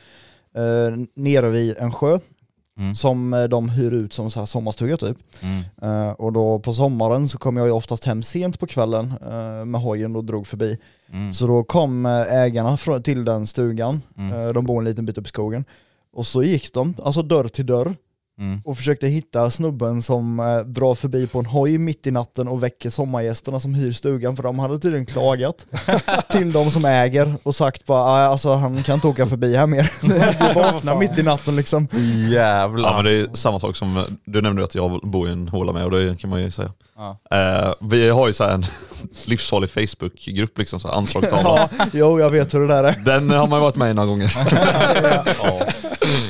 eh, 0.54 0.97
nere 1.14 1.49
vid 1.50 1.76
en 1.78 1.92
sjö 1.92 2.19
Mm. 2.78 2.95
som 2.95 3.35
eh, 3.35 3.45
de 3.45 3.69
hyr 3.69 3.90
ut 3.92 4.12
som 4.12 4.31
så 4.31 4.38
här 4.38 4.47
sommarstuga 4.47 4.97
typ. 4.97 5.16
Mm. 5.42 5.62
Eh, 5.83 6.12
och 6.12 6.33
då 6.33 6.59
på 6.59 6.73
sommaren 6.73 7.28
så 7.28 7.38
kom 7.38 7.57
jag 7.57 7.66
ju 7.66 7.73
oftast 7.73 8.04
hem 8.04 8.23
sent 8.23 8.59
på 8.59 8.66
kvällen 8.66 9.12
eh, 9.23 9.64
med 9.64 9.81
hojen 9.81 10.16
och 10.16 10.25
drog 10.25 10.47
förbi. 10.47 10.78
Mm. 11.12 11.33
Så 11.35 11.47
då 11.47 11.64
kom 11.64 12.07
eh, 12.07 12.33
ägarna 12.33 12.76
till 13.02 13.25
den 13.25 13.47
stugan, 13.47 14.02
Mm. 14.19 14.33
eh, 14.33 14.52
de 14.52 14.64
bor 14.66 14.78
en 14.78 14.85
liten 14.85 15.07
bit 15.07 15.19
upp 15.19 15.26
i 15.26 15.28
skogen. 15.28 15.64
Och 16.12 16.26
så 16.26 16.42
gick 16.42 16.73
de, 16.75 16.95
alltså 17.02 17.23
dörr 17.23 17.49
till 17.49 17.66
dörr, 17.66 17.95
Mm. 18.40 18.60
och 18.64 18.76
försökte 18.76 19.06
hitta 19.06 19.50
snubben 19.50 20.02
som 20.02 20.40
eh, 20.40 20.58
drar 20.58 20.94
förbi 20.94 21.26
på 21.26 21.38
en 21.38 21.46
hoj 21.46 21.78
mitt 21.78 22.06
i 22.06 22.10
natten 22.10 22.48
och 22.48 22.62
väcker 22.62 22.90
sommargästerna 22.90 23.60
som 23.60 23.74
hyr 23.74 23.92
stugan 23.92 24.36
för 24.36 24.42
de 24.42 24.58
hade 24.58 24.78
tydligen 24.78 25.06
klagat 25.06 25.66
till 26.30 26.52
de 26.52 26.70
som 26.70 26.84
äger 26.84 27.34
och 27.42 27.54
sagt 27.54 27.84
bara 27.86 28.00
"Ah, 28.04 28.26
alltså 28.26 28.52
han 28.54 28.82
kan 28.82 28.94
inte 28.94 29.06
åka 29.06 29.26
förbi 29.26 29.56
här 29.56 29.66
mer. 29.66 29.90
Vi 30.02 30.54
vaknar 30.60 30.96
mitt 30.96 31.18
i 31.18 31.22
natten 31.22 31.56
liksom. 31.56 31.88
Jävlar. 32.30 32.88
Ja 32.90 32.96
men 32.96 33.04
det 33.04 33.12
är 33.20 33.26
samma 33.36 33.60
sak 33.60 33.76
som, 33.76 34.04
du 34.24 34.40
nämnde 34.40 34.64
att 34.64 34.74
jag 34.74 35.00
bor 35.02 35.28
i 35.28 35.32
en 35.32 35.48
håla 35.48 35.72
med 35.72 35.84
och 35.84 35.90
det 35.90 36.20
kan 36.20 36.30
man 36.30 36.42
ju 36.42 36.50
säga. 36.50 36.70
Ja. 36.96 37.18
Eh, 37.30 37.72
vi 37.80 38.08
har 38.10 38.26
ju 38.26 38.32
så 38.32 38.44
här 38.44 38.50
en 38.54 38.64
livsfarlig 39.26 39.70
Facebookgrupp 39.70 40.58
liksom, 40.58 40.80
så 40.80 40.88
här 40.88 40.94
anslagstavla. 40.94 41.68
Ja, 41.78 41.86
jo 41.92 42.20
jag 42.20 42.30
vet 42.30 42.54
hur 42.54 42.60
det 42.60 42.66
där 42.74 42.84
är. 42.84 42.96
Den 43.04 43.30
har 43.30 43.46
man 43.46 43.58
ju 43.58 43.62
varit 43.62 43.76
med 43.76 43.90
i 43.90 43.94
några 43.94 44.08
gånger. 44.08 44.32
Ja. 45.38 45.66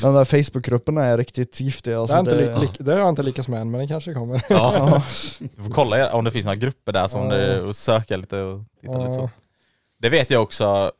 Den 0.02 0.14
där 0.14 0.24
Facebookgruppen 0.24 0.98
är 0.98 1.16
riktigt 1.18 1.60
giftig. 1.60 1.92
Det 1.92 1.98
Alltså, 2.00 2.14
har, 2.16 2.20
inte 2.20 2.34
det, 2.36 2.58
li, 2.60 2.68
det 2.78 2.92
har 2.92 2.98
jag 2.98 3.08
inte 3.08 3.22
lyckats 3.22 3.48
med 3.48 3.60
än, 3.60 3.70
men 3.70 3.80
det 3.80 3.86
kanske 3.86 4.14
kommer. 4.14 4.42
Ja. 4.48 5.02
Du 5.56 5.62
får 5.62 5.70
kolla 5.70 6.12
om 6.12 6.24
det 6.24 6.30
finns 6.30 6.44
några 6.44 6.56
grupper 6.56 6.92
där 6.92 7.08
som 7.08 7.20
Ja. 7.30 7.36
det, 7.36 7.60
och 7.62 7.76
söka 7.76 8.16
lite 8.16 8.40
och 8.42 8.60
titta 8.80 8.98
lite 8.98 9.12
så. 9.12 9.20
Ja. 9.20 9.30
Det 10.02 10.08
vet 10.08 10.30
jag 10.30 10.42
också, 10.42 10.92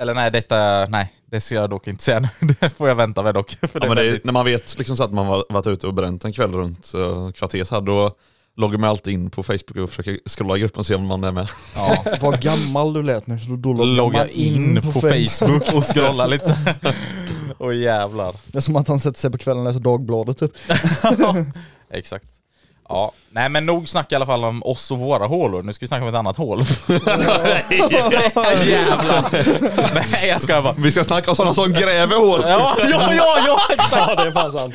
eller 0.00 0.14
nej 0.14 0.30
detta, 0.30 0.86
nej 0.88 1.12
det 1.26 1.40
ska 1.40 1.54
jag 1.54 1.70
dock 1.70 1.86
inte 1.86 2.04
säga 2.04 2.20
nu, 2.20 2.28
det 2.60 2.70
får 2.70 2.88
jag 2.88 2.94
vänta 2.96 3.22
med 3.22 3.34
dock. 3.34 3.50
För 3.50 3.80
Ja, 3.80 3.86
men 3.88 3.96
det 3.96 4.06
är, 4.10 4.20
när 4.24 4.32
man 4.32 4.44
vet 4.44 4.78
liksom 4.78 4.96
så 4.96 5.04
att 5.04 5.12
man 5.12 5.26
har 5.26 5.44
varit 5.48 5.66
ute 5.66 5.86
och 5.86 5.94
bränt 5.94 6.24
en 6.24 6.32
kväll 6.32 6.52
runt 6.52 6.92
uh, 6.96 7.30
kvarteret 7.32 7.70
här, 7.70 7.80
då 7.80 8.10
loggar 8.56 8.78
man 8.78 8.90
alltid 8.90 9.14
in 9.14 9.30
på 9.30 9.42
Facebook 9.42 9.76
och 9.76 9.90
försöker 9.90 10.18
scrolla 10.28 10.56
i 10.56 10.60
gruppen 10.60 10.78
och 10.78 10.86
se 10.86 10.94
om 10.94 11.06
man 11.06 11.24
är 11.24 11.32
med. 11.32 11.48
ja. 11.74 12.04
Vad 12.20 12.40
gammal 12.42 12.92
du 12.92 13.02
lät 13.02 13.26
nu, 13.26 13.38
så 13.40 13.50
då 13.56 13.72
loggar 13.72 13.94
Logga 13.96 14.18
man 14.18 14.28
in 14.30 14.82
på, 14.82 15.00
Facebook 15.00 15.74
och 15.74 15.84
scrolla 15.84 16.26
lite. 16.26 16.56
Åh 17.64 17.76
jävlar. 17.76 18.34
Det 18.46 18.58
är 18.58 18.62
som 18.62 18.76
att 18.76 18.88
han 18.88 19.00
sätter 19.00 19.20
sig 19.20 19.30
på 19.30 19.38
kvällen 19.38 19.60
och 19.60 19.66
läser 19.66 19.80
Dagbladet 19.80 20.38
typ. 20.38 20.52
Exakt. 21.92 22.26
Ja, 22.88 23.12
nej 23.30 23.48
men 23.48 23.66
nog 23.66 23.88
snack 23.88 24.12
i 24.12 24.14
alla 24.14 24.26
fall 24.26 24.44
om 24.44 24.62
oss 24.62 24.90
och 24.90 24.98
våra 24.98 25.26
hålor. 25.26 25.62
Nu 25.62 25.72
ska 25.72 25.82
vi 25.82 25.88
snacka 25.88 26.02
om 26.02 26.08
ett 26.08 26.14
annat 26.14 26.36
hål. 26.36 26.62
Jävlar. 28.66 29.30
Nej 29.94 30.28
jag 30.28 30.40
skojar 30.40 30.62
bara. 30.62 30.74
Vi 30.78 30.92
ska 30.92 31.04
snacka 31.04 31.30
om 31.30 31.36
sådana 31.36 31.54
som 31.54 31.72
gräver 31.72 32.16
hål. 32.16 32.40
Ja, 32.42 32.76
ja, 32.90 33.14
ja, 33.14 33.38
ja 33.46 33.58
exakt. 33.70 33.92
Ja. 33.92 34.14
Det 34.14 34.22
är 34.28 34.32
fan 34.32 34.52
sant. 34.52 34.74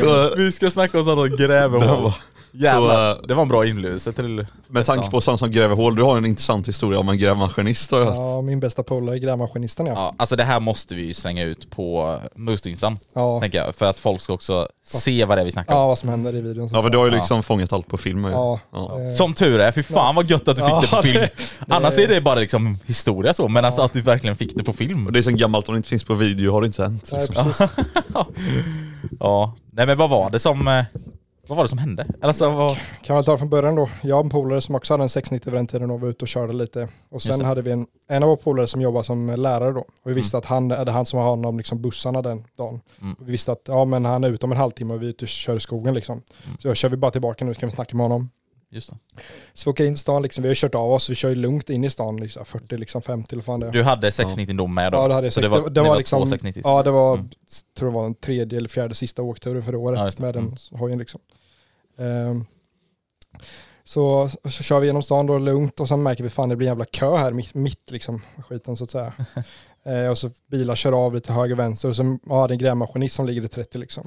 Så, 0.00 0.34
Vi 0.36 0.52
ska 0.52 0.70
snacka 0.70 0.98
om 0.98 1.04
sådana 1.04 1.28
som 1.28 1.36
gräver 1.36 1.78
hål. 1.86 2.12
Jävlar. 2.52 3.14
Så, 3.14 3.20
eh, 3.20 3.26
det 3.28 3.34
var 3.34 3.42
en 3.42 3.48
bra 3.48 3.66
inlevelse 3.66 4.12
till... 4.12 4.46
med 4.68 4.86
tanke 4.86 5.10
på 5.10 5.20
sådana 5.20 5.38
som 5.38 5.50
gräver 5.50 5.76
hål, 5.76 5.96
du 5.96 6.02
har 6.02 6.16
en 6.16 6.26
intressant 6.26 6.68
historia 6.68 6.98
om 6.98 7.08
en 7.08 7.18
grävmaskinist 7.18 7.90
har 7.90 7.98
jag 7.98 8.06
hört. 8.06 8.16
Ja, 8.16 8.40
min 8.40 8.60
bästa 8.60 8.82
polare 8.82 9.16
är 9.16 9.18
grävmaskinisten 9.18 9.86
ja. 9.86 9.92
Ja, 9.96 10.14
alltså 10.16 10.36
det 10.36 10.44
här 10.44 10.60
måste 10.60 10.94
vi 10.94 11.02
ju 11.02 11.14
slänga 11.14 11.44
ut 11.44 11.70
på 11.70 12.18
Moosetingstan, 12.34 12.98
Ja. 13.14 13.40
tänker 13.40 13.58
jag. 13.58 13.74
För 13.74 13.86
att 13.86 14.00
folk 14.00 14.20
ska 14.20 14.32
också 14.32 14.68
se 14.84 15.24
vad 15.24 15.38
det 15.38 15.42
är 15.42 15.44
vi 15.44 15.52
snackar 15.52 15.74
om. 15.74 15.80
ja, 15.80 15.86
vad 15.88 15.98
som 15.98 16.08
händer 16.08 16.34
i 16.36 16.40
videon. 16.40 16.68
så 16.68 16.76
Ja 16.76 16.82
för 16.82 16.90
du 16.90 16.98
har 16.98 17.04
ju 17.04 17.10
liksom 17.10 17.42
fångat 17.42 17.72
allt 17.72 17.86
på 17.88 17.96
film. 17.96 18.24
Ja. 18.24 18.60
Ja. 18.72 19.00
Eh, 19.02 19.14
Som 19.16 19.34
tur 19.34 19.60
är, 19.60 19.72
fy 19.72 19.82
fan 19.82 20.14
vad 20.14 20.30
gött 20.30 20.48
att 20.48 20.56
du 20.56 20.62
fick 20.62 20.70
Ja, 20.72 20.80
det 20.80 20.86
på 20.96 21.02
film. 21.02 21.26
Annars 21.68 21.98
är 21.98 22.08
det 22.08 22.20
bara 22.20 22.34
liksom 22.34 22.78
historia 22.86 23.34
så, 23.34 23.48
men 23.48 23.64
alltså 23.64 23.82
att 23.82 23.92
du 23.92 24.00
verkligen 24.00 24.36
fick 24.36 24.56
det 24.56 24.64
på 24.64 24.72
film. 24.72 25.06
Och 25.06 25.12
det 25.12 25.18
är 25.18 25.22
så 25.22 25.30
gammalt 25.30 25.68
om 25.68 25.74
det 25.74 25.76
inte 25.76 25.88
finns 25.88 26.04
på 26.04 26.14
video 26.14 26.52
har 26.52 26.60
det 26.60 26.66
inte 26.66 26.82
hänt. 26.82 27.08
Nej, 27.12 27.20
Liksom. 27.28 27.44
precis. 27.44 27.68
Ja, 29.20 29.54
nej 29.72 29.86
men 29.86 29.98
vad 29.98 30.10
var 30.10 30.30
det 30.30 30.38
som, 30.38 30.68
eh, 30.68 30.84
vad 31.50 31.56
var 31.56 31.64
det 31.64 31.68
som 31.68 31.78
hände? 31.78 32.06
Alltså 32.20 32.50
vad... 32.50 32.76
Kan 33.02 33.16
väl 33.16 33.24
ta 33.24 33.36
från 33.36 33.48
början 33.48 33.74
då. 33.74 33.88
Jag 34.02 34.18
och 34.18 34.24
en 34.24 34.30
polare 34.30 34.60
som 34.60 34.74
också 34.74 34.92
hade 34.94 35.02
en 35.02 35.08
690 35.08 35.50
vid 35.50 35.58
den 35.58 35.66
tiden 35.66 35.90
och 35.90 36.00
var 36.00 36.08
ute 36.08 36.24
och 36.24 36.28
körde 36.28 36.52
lite. 36.52 36.88
Och 37.10 37.22
sen 37.22 37.44
hade 37.44 37.62
vi 37.62 37.70
en, 37.70 37.86
en 38.08 38.22
av 38.22 38.28
våra 38.28 38.36
polare 38.36 38.66
som 38.66 38.80
jobbade 38.80 39.04
som 39.04 39.30
lärare 39.36 39.72
då. 39.72 39.80
Och 39.80 40.10
vi 40.10 40.12
visste 40.14 40.36
Mm. 40.36 40.38
att 40.38 40.44
han 40.46 40.70
är 40.70 40.84
det 40.84 40.92
han 40.92 41.06
som 41.06 41.18
har 41.18 41.28
hand 41.30 41.46
om 41.46 41.58
liksom 41.58 41.82
bussarna 41.82 42.22
den 42.22 42.44
dagen. 42.58 42.80
Mm. 43.00 43.14
Och 43.14 43.28
vi 43.28 43.32
visste 43.32 43.52
att 43.52 43.62
ja, 43.68 43.84
men 43.84 44.04
han 44.04 44.24
är 44.24 44.28
ute 44.30 44.46
om 44.46 44.52
en 44.52 44.58
halvtimme 44.58 44.94
och 44.94 45.02
vi 45.02 45.06
är 45.06 45.10
ute 45.10 45.24
och 45.24 45.28
kör 45.28 45.56
i 45.56 45.60
skogen 45.60 45.94
liksom. 45.94 46.22
Mm. 46.44 46.58
Så 46.58 46.68
jag 46.68 46.76
kör 46.76 46.88
vi 46.88 46.96
bara 46.96 47.10
tillbaka 47.10 47.44
nu 47.44 47.54
så 47.54 47.60
kan 47.60 47.68
vi 47.68 47.74
snacka 47.74 47.96
med 47.96 48.04
honom. 48.04 48.30
Just 48.72 48.90
det. 48.90 48.96
Så 49.54 49.64
vi 49.64 49.70
åker 49.72 49.84
in 49.84 49.94
till 49.94 50.00
stan 50.00 50.22
liksom. 50.22 50.42
Vi 50.42 50.48
har 50.48 50.54
kört 50.54 50.74
av 50.74 50.92
oss. 50.92 51.10
Vi 51.10 51.14
kör 51.14 51.28
ju 51.28 51.34
lugnt 51.34 51.70
in 51.70 51.84
i 51.84 51.90
stan 51.90 52.16
liksom. 52.16 52.44
40 52.44 52.76
liksom 52.76 53.02
50 53.02 53.34
eller 53.34 53.42
fan 53.42 53.60
det. 53.60 53.70
Du 53.70 53.82
hade 53.82 54.12
690 54.12 54.56
dom 54.56 54.74
med 54.74 54.92
då? 54.92 54.98
Ja 54.98 55.08
det 55.08 55.14
hade 55.14 55.26
jag 55.26 55.32
Så 55.32 55.40
det 55.40 55.48
var, 55.48 55.60
det, 55.62 55.70
det 55.70 55.80
var, 55.80 55.88
var 55.88 55.96
liksom, 55.96 56.20
två 56.22 56.26
690 56.26 56.62
Ja 56.64 56.82
det 56.82 56.90
var, 56.90 57.14
Mm. 57.14 57.28
tror 57.78 57.88
det 57.88 57.94
var 57.94 58.02
den 58.02 58.14
tredje 58.14 58.58
eller 58.58 58.68
fjärde 58.68 58.94
sista 58.94 59.22
åkturen 59.22 59.62
för 59.62 59.74
året 59.74 59.98
Ja, 60.18 60.22
med 60.24 60.34
den 60.34 60.42
Mm. 60.42 60.56
hojen 60.80 60.98
liksom. 60.98 61.20
Ehm, 62.00 62.44
så, 63.84 64.28
så 64.28 64.62
kör 64.62 64.80
vi 64.80 64.86
genom 64.86 65.02
stan 65.02 65.26
då 65.26 65.38
lugnt 65.38 65.80
och 65.80 65.88
sen 65.88 66.02
märker 66.02 66.24
vi 66.24 66.30
fan 66.30 66.48
det 66.48 66.56
blir 66.56 66.68
en 66.68 66.70
jävla 66.70 66.84
kö 66.84 67.16
här 67.16 67.32
mitt, 67.32 67.54
mitt 67.54 67.90
liksom 67.90 68.22
skiten 68.48 68.76
så 68.76 68.84
att 68.84 68.90
säga. 68.90 69.12
Eh, 69.84 70.06
och 70.10 70.18
så 70.18 70.30
bilar 70.50 70.74
kör 70.74 71.06
av 71.06 71.14
lite 71.14 71.32
höger 71.32 71.54
vänster 71.54 71.88
och 71.88 71.96
så 71.96 72.18
ja, 72.26 72.46
det 72.46 72.52
är 72.52 72.54
en 72.54 72.58
grävmaskinist 72.58 73.14
som 73.14 73.26
ligger 73.26 73.44
i 73.44 73.48
30 73.48 73.78
liksom. 73.78 74.04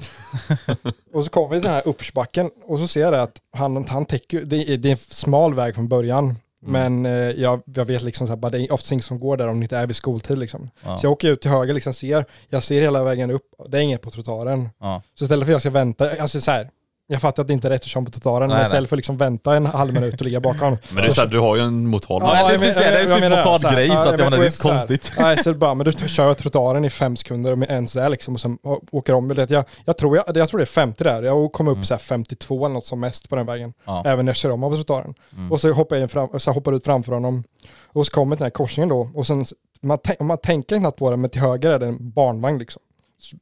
och 1.12 1.24
så 1.24 1.30
kommer 1.30 1.48
vi 1.48 1.56
till 1.56 1.62
den 1.62 1.72
här 1.72 1.88
uppförsbacken 1.88 2.50
och 2.64 2.78
så 2.78 2.86
ser 2.86 3.00
jag 3.00 3.14
att 3.14 3.40
han, 3.52 3.88
han 3.88 4.06
täcker, 4.06 4.40
det 4.40 4.56
är, 4.56 4.76
det 4.76 4.88
är 4.88 4.90
en 4.90 4.96
smal 4.96 5.54
väg 5.54 5.74
från 5.74 5.88
början. 5.88 6.34
Men 6.60 7.06
eh, 7.06 7.12
jag, 7.12 7.62
jag 7.64 7.84
vet 7.84 8.02
liksom 8.02 8.40
bara 8.40 8.50
det 8.50 8.60
är 8.60 8.72
oftast 8.72 8.92
ingen 8.92 9.02
som 9.02 9.20
går 9.20 9.36
där 9.36 9.48
om 9.48 9.60
det 9.60 9.64
inte 9.64 9.76
är 9.76 9.86
vid 9.86 9.96
skoltid 9.96 10.38
liksom. 10.38 10.70
Ja. 10.84 10.98
Så 10.98 11.06
jag 11.06 11.12
åker 11.12 11.30
ut 11.30 11.40
till 11.40 11.50
höger 11.50 11.74
liksom, 11.74 11.94
ser, 11.94 12.24
jag 12.48 12.62
ser 12.62 12.82
hela 12.82 13.02
vägen 13.02 13.30
upp, 13.30 13.46
det 13.68 13.78
är 13.78 13.82
inget 13.82 14.02
på 14.02 14.10
trottoaren. 14.10 14.68
Ja. 14.78 15.02
Så 15.14 15.24
istället 15.24 15.46
för 15.46 15.52
att 15.52 15.54
jag 15.54 15.60
ska 15.60 15.70
vänta, 15.70 16.10
alltså 16.10 16.40
så 16.40 16.50
här, 16.50 16.70
jag 17.06 17.20
fattar 17.20 17.42
att 17.42 17.46
det 17.46 17.52
inte 17.54 17.68
är 17.68 17.70
rätt 17.70 17.80
att 17.82 17.86
köra 17.88 18.04
på 18.04 18.10
trottoaren, 18.10 18.50
men 18.50 18.62
istället 18.62 18.88
för 18.90 18.96
att 18.96 18.98
liksom 18.98 19.16
vänta 19.16 19.56
en 19.56 19.66
halv 19.66 19.94
minut 19.94 20.14
och 20.14 20.24
ligga 20.24 20.40
bakom. 20.40 20.70
Men 20.92 21.04
det 21.04 21.18
är 21.18 21.26
du 21.26 21.38
har 21.40 21.56
ju 21.56 21.62
en 21.62 21.86
motard. 21.86 22.22
Ja, 22.22 22.26
jag 22.36 22.52
jag 22.52 22.60
tänkte 22.60 22.72
säga, 22.72 22.90
det 22.90 22.98
är 23.02 23.06
så 23.06 23.20
menar 23.20 23.42
spontan 23.42 23.60
så 23.60 23.68
så 23.68 23.76
att 23.76 23.78
jag 23.78 24.18
men- 24.18 24.24
menar, 24.30 24.38
det 24.38 24.46
är 24.46 24.62
konstigt. 24.62 25.12
Nej, 25.18 25.38
så 25.38 25.54
bara, 25.54 25.74
men 25.74 25.84
du 25.84 25.92
kör 26.08 26.34
trottoaren 26.34 26.84
i 26.84 26.90
fem 26.90 27.16
sekunder 27.16 27.56
med 27.56 27.70
en 27.70 27.88
sådär 27.88 28.08
liksom 28.08 28.34
och 28.34 28.40
sen 28.40 28.58
åker 28.92 29.14
om. 29.14 29.28
Det, 29.28 29.50
jag, 29.50 29.64
jag, 29.84 29.96
tror 29.98 30.16
jag, 30.16 30.36
jag 30.36 30.48
tror 30.48 30.58
det 30.58 30.64
är 30.64 30.66
50 30.66 31.04
där, 31.04 31.22
jag 31.22 31.52
kom 31.52 31.68
upp 31.68 31.74
Mm. 31.74 31.84
så 31.84 31.94
här 31.94 31.98
52 31.98 32.64
eller 32.64 32.74
något 32.74 32.86
som 32.86 33.00
mest 33.00 33.28
på 33.28 33.36
den 33.36 33.46
vägen. 33.46 33.72
Ja. 33.84 34.02
Även 34.06 34.24
när 34.24 34.30
jag 34.30 34.36
kör 34.36 34.50
om 34.50 34.64
av 34.64 34.74
trottoaren. 34.74 35.14
Mm. 35.36 35.52
Och 35.52 35.60
så 35.60 35.72
hoppar 35.72 35.96
jag 35.96 36.02
in 36.02 36.08
fram, 36.08 36.28
så 36.40 36.50
hoppar 36.52 36.72
ut 36.72 36.84
framför 36.84 37.12
honom. 37.12 37.44
Och 37.92 38.06
så 38.06 38.12
kommer 38.12 38.36
den 38.36 38.42
här 38.42 38.50
korsningen 38.50 38.88
då. 38.88 39.10
Och 39.14 39.26
sen, 39.26 39.44
man, 39.80 39.98
man 40.20 40.38
tänker 40.38 40.78
knappt 40.78 40.98
på 40.98 41.10
det, 41.10 41.16
men 41.16 41.30
till 41.30 41.40
höger 41.40 41.70
är 41.70 41.78
det 41.78 41.86
en 41.86 42.10
barnvagn 42.10 42.58
liksom. 42.58 42.82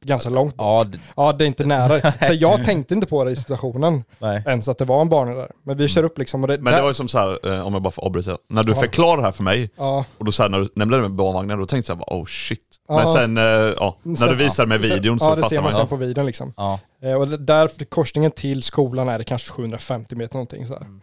Ganska 0.01 0.29
långt. 0.29 0.55
Ja, 0.57 0.83
d- 0.83 0.97
Ja, 1.15 1.33
det 1.33 1.43
är 1.43 1.47
inte 1.47 1.65
nära. 1.65 2.11
Så 2.27 2.33
jag 2.33 2.65
tänkte 2.65 2.93
inte 2.93 3.07
på 3.07 3.23
det 3.23 3.31
i 3.31 3.35
situationen, 3.35 4.03
nej. 4.19 4.43
ens 4.45 4.67
att 4.67 4.77
det 4.77 4.85
var 4.85 5.01
en 5.01 5.09
barn 5.09 5.35
där. 5.35 5.51
Men 5.63 5.77
vi 5.77 5.87
kör 5.87 6.03
upp 6.03 6.17
liksom 6.17 6.41
och 6.43 6.47
det... 6.47 6.57
Men 6.57 6.65
det 6.65 6.71
där- 6.71 6.81
var 6.81 6.89
ju 6.89 6.93
som 6.93 7.07
så 7.07 7.17
här, 7.19 7.53
eh, 7.53 7.67
om 7.67 7.73
jag 7.73 7.81
bara 7.81 7.91
får 7.91 8.03
avbryta. 8.05 8.37
När 8.49 8.63
du 8.63 8.71
Ja. 8.71 8.79
förklarade 8.79 9.21
det 9.21 9.25
här 9.25 9.31
för 9.31 9.43
mig, 9.43 9.69
Ja, 9.77 10.05
och 10.17 10.25
då 10.25 10.31
så 10.31 10.43
här, 10.43 10.49
när 10.49 10.59
du 10.59 10.69
nämnde 10.75 10.97
det 10.97 11.01
med 11.01 11.11
barnvagnen, 11.11 11.59
då 11.59 11.65
tänkte 11.65 11.91
jag 11.91 11.97
bara 11.99 12.15
oh 12.17 12.25
shit. 12.25 12.59
Ja. 12.87 12.95
Men 12.97 13.07
sen, 13.07 13.37
eh, 13.37 13.43
ja, 13.43 13.97
när 14.03 14.15
Sen- 14.15 14.29
du 14.29 14.35
visade 14.35 14.67
med 14.69 14.81
videon 14.81 15.19
så 15.19 15.25
ja, 15.25 15.29
det 15.29 15.35
ser 15.35 15.41
fattar 15.43 15.55
man 15.55 15.63
man 15.63 15.73
sen 15.73 15.87
på 15.87 15.95
videon 15.95 16.25
liksom. 16.25 16.53
Ja. 16.57 16.79
Eh, 17.03 17.13
Och 17.13 17.27
det- 17.27 17.37
där, 17.37 17.85
korsningen 17.89 18.31
till 18.31 18.63
skolan 18.63 19.09
är 19.09 19.17
det 19.17 19.23
kanske 19.23 19.51
750 19.51 20.15
meter 20.15 20.35
någonting 20.35 20.67
så 20.67 20.73
här. 20.73 20.81
Mm. 20.81 21.01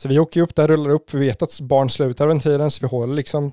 Så 0.00 0.08
vi 0.08 0.18
åker 0.18 0.40
upp 0.40 0.54
där, 0.56 0.68
rullar 0.68 0.90
upp, 0.90 1.14
vi 1.14 1.18
vet 1.26 1.42
att 1.42 1.60
barn 1.60 1.90
slutar 1.90 2.28
den 2.28 2.40
tiden, 2.40 2.70
så 2.70 2.78
vi 2.80 2.86
håller 2.90 3.14
liksom 3.14 3.52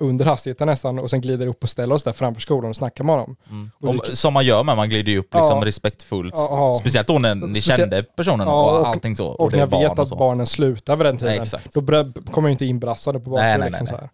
under 0.00 0.24
hastigheten 0.24 0.66
nästan 0.66 0.98
och 0.98 1.10
sen 1.10 1.20
glider 1.20 1.46
upp 1.46 1.62
och 1.62 1.70
ställer 1.70 1.94
oss 1.94 2.02
där 2.02 2.12
framför 2.12 2.40
skolan 2.40 2.70
och 2.70 2.76
snackar 2.76 3.04
med 3.04 3.14
honom. 3.14 3.36
Mm. 3.50 3.70
Och 3.80 3.88
Om, 3.88 4.00
det- 4.08 4.16
som 4.16 4.34
man 4.34 4.44
gör 4.46 4.64
med, 4.64 4.76
man 4.76 4.88
glider 4.88 5.12
ju 5.12 5.18
upp 5.18 5.34
liksom 5.34 5.58
Ja. 5.58 5.64
respektfullt. 5.66 6.34
Ja, 6.36 6.48
ja. 6.50 6.74
Speciellt 6.80 7.06
då 7.08 7.18
när 7.18 7.34
ni 7.34 7.54
Speciellt- 7.54 7.80
kände 7.80 8.02
personen 8.02 8.48
och 8.48 8.80
och- 8.80 8.86
allting 8.88 9.16
så. 9.16 9.26
Och, 9.28 9.50
det 9.50 9.56
när 9.56 9.66
är 9.66 9.70
jag 9.80 9.88
vet 9.90 9.98
och 9.98 10.04
att 10.12 10.18
barnen 10.18 10.46
slutar 10.46 10.96
vid 10.96 11.06
den 11.06 11.16
tiden, 11.18 11.46
Nej, 11.52 12.04
då 12.24 12.32
kommer 12.32 12.48
jag 12.48 12.54
inte 12.54 12.66
inbrassade 12.66 13.20
på. 13.20 13.30
Nej, 13.36 13.58
nej, 13.58 13.68
liksom, 13.68 13.86
nej, 13.90 13.96
här. 14.00 14.10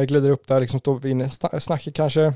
Jag 0.00 0.08
glider 0.08 0.30
upp 0.30 0.46
där, 0.46 0.60
liksom, 0.60 0.80
står 0.80 0.98
vi 0.98 1.10
inne, 1.10 1.24
sna- 1.26 1.60
snackar 1.60 1.92
kanske 1.92 2.32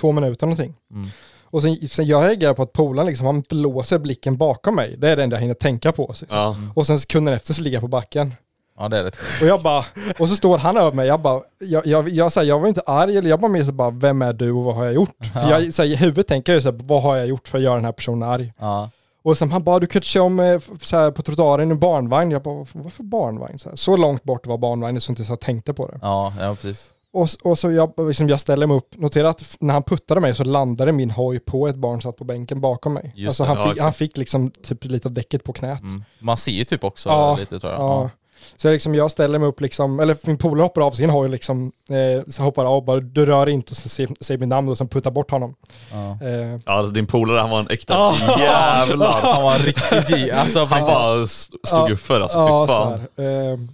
två 0.00 0.12
minuter 0.12 0.46
någonting. 0.46 0.74
Mm. 0.90 1.08
Och 1.52 1.62
sen, 1.62 1.88
sen 1.88 2.06
jag 2.06 2.28
reagerar 2.28 2.54
på 2.54 2.62
att 2.62 2.72
polaren 2.72 3.06
liksom, 3.06 3.26
han 3.26 3.36
inte 3.36 3.54
låser 3.54 3.98
blicken 3.98 4.36
bakom 4.36 4.74
mig. 4.74 4.96
Det 4.98 5.10
är 5.10 5.16
det 5.16 5.22
enda 5.22 5.36
jag 5.36 5.40
hinner 5.40 5.54
tänka 5.54 5.92
på. 5.92 6.14
Ja. 6.28 6.56
Och 6.74 6.86
sen 6.86 6.98
sekunden 7.00 7.34
efter 7.34 7.54
så 7.54 7.62
ligger 7.62 7.76
jag 7.76 7.82
på 7.82 7.88
backen. 7.88 8.34
Ja 8.78 8.88
det 8.88 8.98
är 8.98 9.04
rätt 9.04 9.16
Och 9.40 9.46
jag 9.46 9.62
bara, 9.62 9.84
och 10.18 10.28
så 10.28 10.36
står 10.36 10.58
han 10.58 10.76
över 10.76 10.92
mig, 10.92 11.06
jag 11.06 11.20
bara, 11.20 11.40
jag, 11.58 11.86
jag, 11.86 12.08
jag, 12.08 12.32
så 12.32 12.40
här, 12.40 12.46
jag 12.46 12.60
var 12.60 12.68
inte 12.68 12.80
arg, 12.86 13.16
eller 13.16 13.30
jag 13.30 13.40
bara 13.40 13.50
mer 13.50 13.64
så 13.64 13.72
bara, 13.72 13.90
vem 13.90 14.22
är 14.22 14.32
du 14.32 14.52
och 14.52 14.64
vad 14.64 14.74
har 14.74 14.84
jag 14.84 14.94
gjort? 14.94 15.16
För 15.32 15.40
Ja. 15.50 15.60
jag, 15.60 15.74
så 15.74 15.82
här, 15.82 15.90
I 15.90 15.96
huvudet 15.96 16.26
tänker 16.26 16.52
jag 16.52 16.62
så 16.62 16.70
här, 16.70 16.78
vad 16.84 17.02
har 17.02 17.16
jag 17.16 17.26
gjort 17.26 17.48
för 17.48 17.58
att 17.58 17.64
göra 17.64 17.74
den 17.74 17.84
här 17.84 17.92
personen 17.92 18.28
arg? 18.28 18.52
Ja. 18.58 18.90
Och 19.24 19.38
sen 19.38 19.52
han 19.52 19.62
bara, 19.62 19.78
du 19.78 19.86
kunde 19.86 20.04
köra 20.06 20.22
om 20.24 20.40
eh, 20.40 20.60
så 20.80 20.96
här, 20.96 21.10
på 21.10 21.22
trottoaren 21.22 21.68
i 21.68 21.72
en 21.72 21.78
barnvagn. 21.78 22.30
Jag 22.30 22.42
bara, 22.42 22.66
varför 22.72 23.02
barnvagn? 23.02 23.58
Så, 23.58 23.70
så 23.74 23.96
långt 23.96 24.22
bort 24.22 24.46
var 24.46 24.58
barnvagnen 24.58 25.00
så 25.00 25.12
inte 25.12 25.24
så 25.24 25.32
jag 25.32 25.40
tänkte 25.40 25.74
på 25.74 25.86
det. 25.86 25.98
Ja, 26.02 26.32
ja 26.40 26.54
precis. 26.54 26.90
Och, 27.14 27.28
och 27.42 27.58
så 27.58 27.70
jag, 27.72 27.92
liksom, 27.98 28.28
jag 28.28 28.40
ställer 28.40 28.66
mig 28.66 28.76
upp, 28.76 28.96
notera 28.96 29.28
att 29.28 29.56
när 29.60 29.72
han 29.74 29.82
puttade 29.82 30.20
mig 30.20 30.34
så 30.34 30.44
landade 30.44 30.92
min 30.92 31.10
hoj 31.10 31.38
på 31.40 31.68
ett 31.68 31.76
barn 31.76 32.02
som 32.02 32.10
satt 32.12 32.18
på 32.18 32.24
bänken 32.24 32.60
bakom 32.60 32.94
mig. 32.94 33.12
Just 33.16 33.28
alltså 33.40 33.42
det, 33.42 33.48
han, 33.48 33.56
ja, 33.58 33.62
fick, 33.64 33.72
exakt. 33.72 33.82
han 33.84 33.92
fick 33.92 34.16
liksom 34.16 34.50
typ 34.50 34.84
lite 34.84 35.08
av 35.08 35.12
däcket 35.12 35.44
på 35.44 35.52
knät. 35.52 35.82
Mm. 35.82 36.04
Man 36.18 36.36
ser 36.36 36.52
ju 36.52 36.64
typ 36.64 36.84
också 36.84 37.08
Ja, 37.08 37.36
lite 37.36 37.60
tror 37.60 37.72
jag. 37.72 37.80
Ja. 37.80 38.10
Så 38.56 38.66
jag, 38.68 38.72
liksom, 38.72 38.94
jag 38.94 39.10
ställer 39.10 39.38
mig 39.38 39.48
upp 39.48 39.60
liksom, 39.60 40.00
eller 40.00 40.16
min 40.26 40.38
polare 40.38 40.62
hoppar 40.64 40.82
av 40.82 40.90
sin 40.92 41.10
hoj 41.10 41.28
liksom, 41.28 41.72
eh, 41.90 42.22
så 42.28 42.42
hoppar 42.42 42.64
av 42.64 42.84
bara, 42.84 43.00
du 43.00 43.26
rör 43.26 43.48
inte, 43.48 43.70
och 43.70 43.76
så 43.76 43.88
säger 43.88 44.10
säger 44.20 44.38
mitt 44.38 44.48
namn 44.48 44.68
och 44.68 44.78
sen 44.78 44.88
puttar 44.88 45.10
bort 45.10 45.30
honom. 45.30 45.54
Ja. 45.92 46.26
Eh, 46.28 46.32
Ja, 46.66 46.72
alltså, 46.72 46.92
din 46.94 47.06
polare 47.06 47.38
han 47.40 47.50
var 47.50 47.60
en 47.60 47.66
äkta 47.70 47.94
Ah. 47.98 48.14
jävlar. 48.40 49.20
Han 49.34 49.42
var 49.42 49.52
en 49.54 49.58
riktig 49.60 50.16
G. 50.16 50.30
Alltså, 50.32 50.64
Han 50.64 50.80
bara 50.86 51.22
st- 51.24 51.56
stod 51.66 51.90
upp 51.90 52.00
för 52.00 52.20
alltså, 52.20 52.38
ja, 52.38 52.66
fy 52.66 52.72
så, 52.72 52.78
fan. 52.78 53.68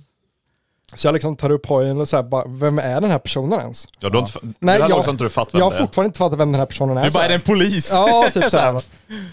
Så 0.95 1.07
jag 1.07 1.13
liksom 1.13 1.37
tar 1.37 1.51
upp 1.51 1.67
hojen 1.67 2.01
och 2.01 2.09
så 2.09 2.17
här, 2.17 2.23
bara, 2.23 2.45
vem 2.49 2.79
är 2.79 3.01
den 3.01 3.11
här 3.11 3.19
personen 3.19 3.61
ens? 3.61 3.89
Ja, 4.01 4.09
du 4.09 4.19
har 4.19 4.23
inte, 4.27 4.39
Nej, 4.59 4.79
jag- 4.81 5.09
inte 5.09 5.25
du 5.25 5.31
fattat 5.31 5.55
vem 5.55 5.59
Jag 5.59 5.67
har 5.67 5.71
det 5.71 5.77
är. 5.77 5.81
fortfarande 5.81 6.07
inte 6.07 6.19
fattat 6.19 6.39
vem 6.39 6.53
den 6.53 6.59
här 6.59 6.67
personen 6.67 6.97
är. 6.97 7.05
Du 7.05 7.11
bara, 7.11 7.25
är 7.25 7.29
det 7.29 7.35
en 7.35 7.41
polis? 7.41 7.91
Ja, 7.93 8.31
typ 8.35 8.45
så 8.51 8.59
här. 8.59 8.83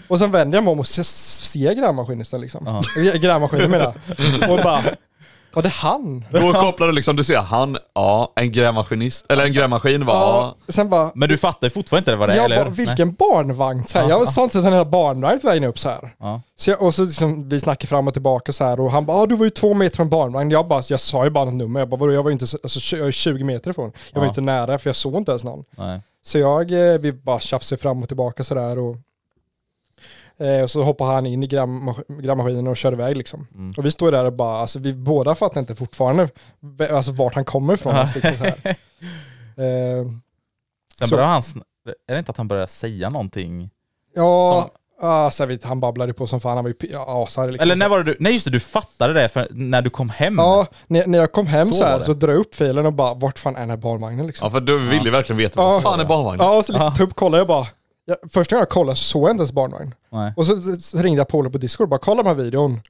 Och 0.08 0.18
sen 0.18 0.30
vänder 0.30 0.56
jag 0.56 0.64
mig 0.64 0.72
om 0.72 0.78
och 0.80 0.86
ser- 0.86 1.02
ser 1.02 1.72
grävmaskinisten 1.72 2.40
liksom. 2.40 2.66
Grä- 2.66 3.16
Grävmaskinen 3.18 3.70
menar 3.70 3.94
jag. 4.38 4.50
Och 4.50 4.58
bara, 4.64 4.82
var 5.56 5.62
det 5.62 5.68
han? 5.68 6.24
Då 6.32 6.52
kopplar 6.52 6.86
du 6.86 6.92
liksom, 6.92 7.16
du 7.16 7.24
ser 7.24 7.38
han, 7.38 7.76
ja, 7.94 8.32
en 8.36 8.52
grävmaskinist, 8.52 9.26
eller 9.28 9.44
en 9.44 9.52
grävmaskin 9.52 10.06
var, 10.06 10.14
ja. 10.14 10.56
Sen 10.68 10.88
bara, 10.88 11.10
Men 11.14 11.28
du 11.28 11.38
fattar 11.38 11.68
fortfarande 11.70 12.10
inte 12.10 12.16
vad 12.18 12.28
det 12.28 12.32
är, 12.32 12.36
jag 12.36 12.44
eller 12.44 12.64
bara, 12.64 12.70
vilken 12.70 13.12
barnvagn? 13.14 13.84
Så 13.84 13.98
här, 13.98 14.04
Ja. 14.08 14.10
jag 14.18 14.28
sa 14.28 14.44
inte 14.44 14.58
att 14.58 14.64
den 14.64 14.72
här 14.72 14.84
barnvagn 14.84 15.40
på 15.40 15.46
vägen 15.48 15.64
upp 15.64 15.78
så 15.78 15.88
här. 15.88 16.14
Ja. 16.18 16.40
Så 16.56 16.70
jag, 16.70 16.82
och 16.82 16.94
så 16.94 17.04
liksom, 17.04 17.48
vi 17.48 17.60
snackar 17.60 17.86
fram 17.88 18.08
och 18.08 18.12
tillbaka 18.14 18.52
så 18.52 18.64
här 18.64 18.80
och 18.80 18.90
han 18.90 19.06
bara, 19.06 19.16
ah, 19.16 19.26
du 19.26 19.36
var 19.36 19.44
ju 19.44 19.50
två 19.50 19.74
meter 19.74 19.96
från 19.96 20.08
barnvagn. 20.08 20.50
Jag 20.50 20.66
bara, 20.68 20.82
jag 20.88 21.00
sa 21.00 21.24
ju 21.24 21.30
bara 21.30 21.44
något 21.44 21.54
nummer. 21.54 21.80
Jag 21.80 21.88
bara, 21.88 21.96
vadå, 22.00 22.12
jag 22.12 22.22
var 22.22 22.30
ju 22.30 22.32
inte, 22.32 22.46
så- 22.46 22.58
alltså, 22.62 22.96
jag 22.96 23.06
är 23.06 23.10
20 23.12 23.44
meter 23.44 23.70
ifrån. 23.70 23.92
Jag 24.12 24.20
var 24.20 24.26
Ja. 24.26 24.28
inte 24.28 24.40
nära 24.40 24.78
för 24.78 24.88
jag 24.90 24.96
såg 24.96 25.14
inte 25.16 25.30
ens 25.32 25.44
någon. 25.44 25.64
Nej. 25.78 26.00
Så 26.24 26.38
jag, 26.38 26.70
eh, 26.92 26.98
vi 26.98 27.12
bara 27.12 27.40
tjafsade 27.40 27.80
fram 27.82 28.02
och 28.02 28.08
tillbaka 28.08 28.44
sådär 28.44 28.78
och, 28.78 28.96
eh, 30.40 30.62
och 30.62 30.70
så 30.70 30.82
hoppar 30.82 31.06
han 31.06 31.26
in 31.26 31.42
i 31.42 31.46
grävmas- 31.46 32.20
grävmaskinen 32.22 32.66
och 32.66 32.76
kör 32.76 32.92
iväg 32.92 33.16
liksom. 33.16 33.46
Mm. 33.54 33.74
Och 33.76 33.84
vi 33.86 33.90
står 33.90 34.12
där 34.12 34.24
och 34.24 34.32
bara, 34.32 34.58
alltså 34.60 34.78
vi 34.78 34.94
båda 34.94 35.34
fattar 35.34 35.60
inte 35.60 35.74
fortfarande 35.74 36.28
alltså, 36.90 37.12
vart 37.12 37.34
han 37.34 37.44
kommer 37.44 37.74
ifrån. 37.74 37.94
ens, 37.94 38.14
liksom, 38.14 38.34
så 38.36 38.44
här. 38.44 38.76
Eh, 39.58 40.06
Sen 40.98 41.10
börjar 41.10 41.26
han, 41.26 41.42
är 42.08 42.12
det 42.12 42.18
inte 42.18 42.30
att 42.30 42.36
han 42.36 42.48
börjar 42.48 42.66
säga 42.66 43.10
någonting? 43.10 43.70
ja, 44.14 44.60
Som- 44.62 44.70
Ah, 45.00 45.30
så 45.30 45.42
jag 45.42 45.46
vet, 45.48 45.64
han 45.64 45.80
babblade 45.80 46.12
på 46.14 46.26
som 46.26 46.40
fan, 46.40 46.54
han 46.56 46.64
var 46.64 46.74
ju 46.80 46.96
asarg 47.06 47.52
liksom. 47.52 47.62
Eller 47.62 47.76
när 47.76 47.88
var 47.88 47.98
det 47.98 48.04
du, 48.04 48.16
nej 48.20 48.32
just 48.32 48.44
det, 48.44 48.50
du 48.50 48.60
fattade 48.60 49.12
det 49.12 49.28
för 49.28 49.48
när 49.50 49.82
du 49.82 49.90
kom 49.90 50.08
hem. 50.08 50.38
Ja, 50.38 50.66
när, 50.86 51.06
när 51.06 51.18
jag 51.18 51.32
kom 51.32 51.46
hem 51.46 51.66
Så 51.66 51.74
så, 51.74 51.84
här 51.84 52.00
så 52.00 52.12
drog 52.12 52.34
jag 52.34 52.40
upp 52.40 52.54
filen 52.54 52.86
och 52.86 52.92
bara, 52.92 53.14
vart 53.14 53.38
fan 53.38 53.56
är 53.56 53.60
den 53.60 53.70
här 53.70 53.76
barnvagnen 53.76 54.26
liksom? 54.26 54.46
Ja 54.46 54.50
för 54.50 54.60
du 54.60 54.78
ville 54.88 55.10
verkligen 55.10 55.38
veta, 55.38 55.60
Ja. 55.60 55.66
vad 55.68 55.82
fan 55.82 56.00
är 56.00 56.04
barnvagnen? 56.04 56.46
Ja, 56.46 56.56
och 56.58 56.64
så 56.64 56.72
liksom 56.72 56.94
typ 56.94 57.14
kollade 57.14 57.40
jag 57.40 57.46
bara, 57.48 57.66
jag, 58.06 58.16
första 58.32 58.56
gången 58.56 58.60
jag 58.62 58.68
kollade 58.68 58.96
så 58.96 59.04
såg 59.04 59.22
jag 59.22 59.30
inte 59.30 59.40
ens 59.40 59.52
barnvagn. 59.52 59.94
Nej. 60.12 60.32
Och 60.36 60.46
så, 60.46 60.60
så 60.60 60.98
ringde 60.98 61.20
jag 61.20 61.28
Paolo 61.28 61.50
på 61.50 61.58
Discord 61.58 61.84
och 61.84 61.88
bara, 61.88 62.00
kolla 62.00 62.22
den 62.22 62.36
här 62.36 62.44
videon. 62.44 62.80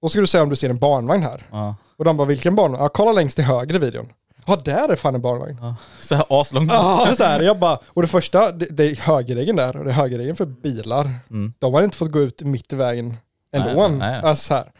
Och 0.00 0.10
så 0.10 0.12
ska 0.12 0.20
du 0.20 0.26
säga 0.26 0.42
om 0.42 0.48
du 0.50 0.56
ser 0.56 0.70
en 0.70 0.78
barnvagn 0.78 1.22
här. 1.22 1.42
Ja. 1.50 1.76
Och 1.98 2.04
de 2.04 2.16
bara, 2.16 2.28
vilken 2.28 2.54
barnvagn? 2.54 2.82
Ja, 2.82 2.88
kolla 2.88 3.12
längst 3.12 3.36
till 3.36 3.44
höger 3.44 3.74
i 3.74 3.78
videon. 3.78 4.08
Ja, 4.46 4.56
där 4.64 4.88
är 4.88 4.96
fan 4.96 5.14
en 5.14 5.20
barnvagn. 5.20 5.58
Ja. 5.60 5.74
Så 6.00 6.14
här 6.14 6.24
aslångt. 6.28 6.72
Ja, 6.72 7.12
så 7.16 7.24
här, 7.24 7.40
jag 7.40 7.58
bara, 7.58 7.78
och 7.86 8.02
det 8.02 8.08
första, 8.08 8.52
det, 8.52 8.66
det 8.66 8.84
är 8.84 8.96
högerregeln 8.96 9.56
där, 9.56 9.76
och 9.76 9.84
det 9.84 9.90
är 9.90 9.94
högerregeln 9.94 10.36
för 10.36 10.46
bilar. 10.46 11.10
Mm. 11.30 11.52
De 11.58 11.74
har 11.74 11.82
inte 11.82 11.96
fått 11.96 12.12
gå 12.12 12.20
ut 12.20 12.42
mitt 12.42 12.72
i 12.72 12.76
vägen 12.76 13.16
ändå. 13.52 13.88
Nej, 13.88 13.98
nej. 13.98 14.20
Alltså 14.22 14.44
så 14.44 14.54
här. 14.54 14.72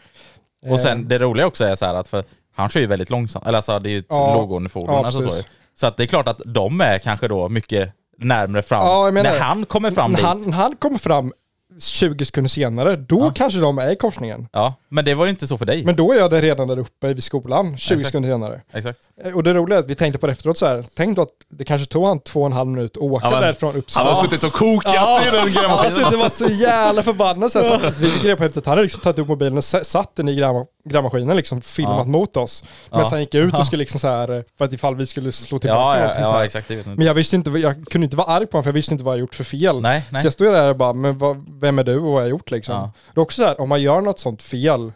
Och 0.71 0.79
sen 0.79 1.07
det 1.07 1.19
roliga 1.19 1.47
också 1.47 1.65
är 1.65 1.75
så 1.75 1.85
här 1.85 1.95
att 1.95 2.07
för 2.07 2.23
han 2.55 2.69
kör 2.69 2.79
ju 2.79 2.87
väldigt 2.87 3.09
långsamt, 3.09 3.47
eller 3.47 3.57
alltså 3.57 3.79
det 3.79 3.89
är 3.89 3.91
ju 3.91 3.99
ett 3.99 4.05
Ja. 4.09 4.33
låggående 4.35 4.69
fordon. 4.69 4.95
Ja, 4.95 5.05
alltså 5.05 5.29
så, 5.29 5.43
så 5.75 5.87
att 5.87 5.97
det 5.97 6.03
är 6.03 6.07
klart 6.07 6.27
att 6.27 6.41
de 6.45 6.81
är 6.81 6.99
kanske 6.99 7.27
då 7.27 7.49
mycket 7.49 7.93
närmare 8.17 8.61
fram 8.63 8.81
Ja, 8.81 9.11
menar 9.11 9.31
när 9.31 9.39
han 9.39 9.65
kommer 9.65 9.91
fram 9.91 10.13
dit. 10.13 10.25
han, 10.25 10.53
han 10.53 10.75
kommer 10.75 10.97
fram 10.97 11.31
20 11.79 12.25
sekunder 12.25 12.49
senare, 12.49 12.95
då 12.95 13.19
Ja. 13.19 13.31
kanske 13.35 13.59
de 13.59 13.77
är 13.77 13.91
i 13.91 13.95
korsningen. 13.95 14.47
Ja, 14.51 14.73
men 14.89 15.05
det 15.05 15.13
var 15.15 15.25
ju 15.25 15.29
inte 15.29 15.47
så 15.47 15.57
för 15.57 15.65
dig. 15.65 15.83
Men 15.85 15.95
då 15.95 16.11
är 16.13 16.17
jag 16.17 16.29
där 16.29 16.41
redan 16.41 16.67
där 16.67 16.79
uppe 16.79 17.07
vid 17.13 17.23
skolan, 17.23 17.77
20 17.77 17.93
Exakt. 17.95 18.07
sekunder 18.07 18.29
senare. 18.29 18.61
Exakt. 18.73 18.99
Eh, 19.23 19.33
Och 19.35 19.43
det 19.43 19.53
roliga 19.53 19.77
är 19.77 19.83
att 19.83 19.89
vi 19.89 19.95
tänkte 19.95 20.19
på 20.19 20.27
det 20.27 20.33
efteråt 20.33 20.57
så 20.57 20.65
här, 20.65 20.83
tänk 20.95 21.17
att 21.19 21.27
det 21.49 21.63
kanske 21.63 21.87
tog 21.87 22.05
han 22.07 22.19
två 22.19 22.39
och 22.39 22.45
en 22.45 22.53
halv 22.53 22.69
minut 22.69 22.97
att 22.97 23.03
åka 23.03 23.25
Ja, 23.25 23.31
men- 23.31 23.41
därifrån 23.41 23.71
Han 23.71 23.79
Uppsala. 23.79 24.09
har 24.13 24.23
suttit 24.23 24.43
och 24.43 24.53
kokat 24.53 24.93
Ja. 24.95 25.21
i 25.27 25.31
den 25.31 25.51
grävmaskinen. 25.53 26.11
det 26.11 26.17
var 26.17 26.29
så 26.29 26.45
jävla 26.47 27.03
förbannat 27.03 27.51
så, 27.51 27.59
här, 27.63 27.79
så 27.79 27.91
vi 27.99 28.11
grep 28.23 28.37
på 28.37 28.43
häftet. 28.43 28.65
Han 28.65 28.71
hade 28.71 28.81
liksom 28.83 29.01
tagit 29.01 29.19
upp 29.19 29.27
mobilen 29.27 29.57
och 29.57 29.63
satt 29.63 30.15
den 30.15 30.29
i 30.29 30.35
grävma- 30.35 30.65
grävmaskinen 30.89 31.35
liksom, 31.37 31.61
filmat 31.61 31.97
Ja. 31.97 32.03
mot 32.03 32.37
oss. 32.37 32.63
Medan 32.91 33.03
Ja. 33.05 33.09
han 33.11 33.19
gick 33.19 33.33
ut 33.35 33.59
och 33.59 33.65
skulle 33.65 33.79
liksom 33.79 33.99
så 33.99 34.07
här, 34.07 34.43
för 34.57 34.65
att 34.65 34.73
ifall 34.73 34.95
vi 34.95 35.05
skulle 35.05 35.31
slå 35.31 35.59
tillbaka 35.59 35.79
Ja, 35.81 35.93
ja, 35.95 35.99
någonting 35.99 36.23
så 36.25 36.29
ja, 36.31 36.37
här. 36.37 36.45
exakt. 36.45 36.67
Det 36.67 36.73
jag. 36.73 36.87
Men 36.87 37.07
jag 37.07 37.13
visste 37.13 37.35
inte, 37.35 37.49
jag 37.49 37.85
kunde 37.91 38.05
inte 38.05 38.17
vara 38.17 38.27
arg 38.27 38.45
på 38.45 38.51
honom 38.57 38.63
för 38.63 38.69
jag 38.69 38.73
visste 38.73 38.93
inte 38.93 39.03
vad 39.03 39.13
jag 39.15 39.19
gjort 39.19 39.35
för 39.35 39.43
fel. 39.43 39.81
Nej, 39.81 40.03
nej. 40.09 40.21
Så 40.21 40.25
jag 40.25 40.33
stod 40.33 40.53
där 40.53 40.69
och 40.69 40.75
bara, 40.75 40.93
men 40.93 41.17
vad, 41.17 41.45
vem 41.65 41.79
är 41.79 41.83
du 41.83 41.95
och 41.97 42.03
vad 42.03 42.13
har 42.13 42.21
jag 42.21 42.29
gjort 42.29 42.51
liksom? 42.51 42.75
Ja. 42.75 42.91
Det 43.13 43.19
är 43.19 43.21
också 43.21 43.41
så 43.41 43.47
här, 43.47 43.61
om 43.61 43.69
man 43.69 43.81
gör 43.81 44.01
något 44.01 44.19
sånt 44.19 44.41
fel, 44.41 44.91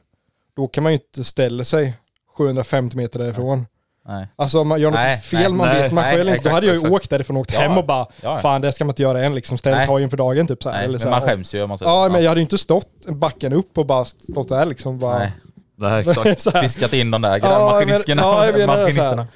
då 0.55 0.67
kan 0.67 0.83
man 0.83 0.91
ju 0.91 0.97
inte 0.97 1.23
ställa 1.23 1.63
sig 1.63 1.93
750 2.37 2.97
meter 2.97 3.19
därifrån. 3.19 3.65
Nej. 4.07 4.27
Alltså 4.35 4.59
om 4.61 4.67
man 4.67 4.81
gör 4.81 4.91
något 4.91 4.99
Nej, 4.99 5.17
fel, 5.17 5.39
nej, 5.41 5.51
man 5.51 5.67
nej, 5.67 5.81
vet, 5.83 5.91
man 5.91 6.03
nej, 6.03 6.15
själv 6.15 6.29
inte. 6.33 6.49
Då 6.49 6.55
hade 6.55 6.67
jag 6.67 6.73
ju 6.73 6.77
exakt. 6.79 6.93
åkt 6.93 7.09
därifrån 7.09 7.37
och 7.37 7.41
åkt 7.41 7.53
Ja, 7.53 7.59
hem 7.59 7.77
och 7.77 7.85
bara, 7.85 8.07
ja. 8.21 8.37
fan 8.37 8.61
det 8.61 8.71
ska 8.71 8.85
man 8.85 8.91
inte 8.91 9.01
göra 9.01 9.23
än 9.23 9.35
liksom, 9.35 9.57
ställ 9.57 9.75
Nej. 9.77 9.87
tagen 9.87 10.09
för 10.09 10.17
dagen 10.17 10.47
typ 10.47 10.63
så 10.63 10.69
här. 10.69 10.75
Nej, 10.75 10.83
eller 10.83 10.91
men 10.91 10.99
så 10.99 11.07
här. 11.09 11.11
man 11.15 11.23
Och- 11.23 11.29
skäms 11.29 11.55
ju 11.55 11.63
om 11.63 11.69
man 11.69 11.77
säger 11.77 11.91
Ja, 11.91 12.09
men 12.09 12.21
jag 12.23 12.29
hade 12.29 12.39
ju 12.39 12.43
inte 12.43 12.57
stått 12.57 13.05
backen 13.07 13.53
upp 13.53 13.77
och 13.77 13.85
bara 13.85 14.05
stått 14.05 14.49
där 14.49 14.65
liksom. 14.65 14.99
Bara, 14.99 15.29
Nej. 15.75 16.01
Exakt. 16.01 16.51
Fiskat 16.61 16.93
in 16.93 17.11
de 17.11 17.21
där 17.21 17.39
Ja, 17.43 17.79
jag 17.79 17.87
menar- 17.87 18.03
ja, 18.07 18.45
jag 18.45 18.57
menar 18.57 18.77
maskinisterna. 18.77 19.27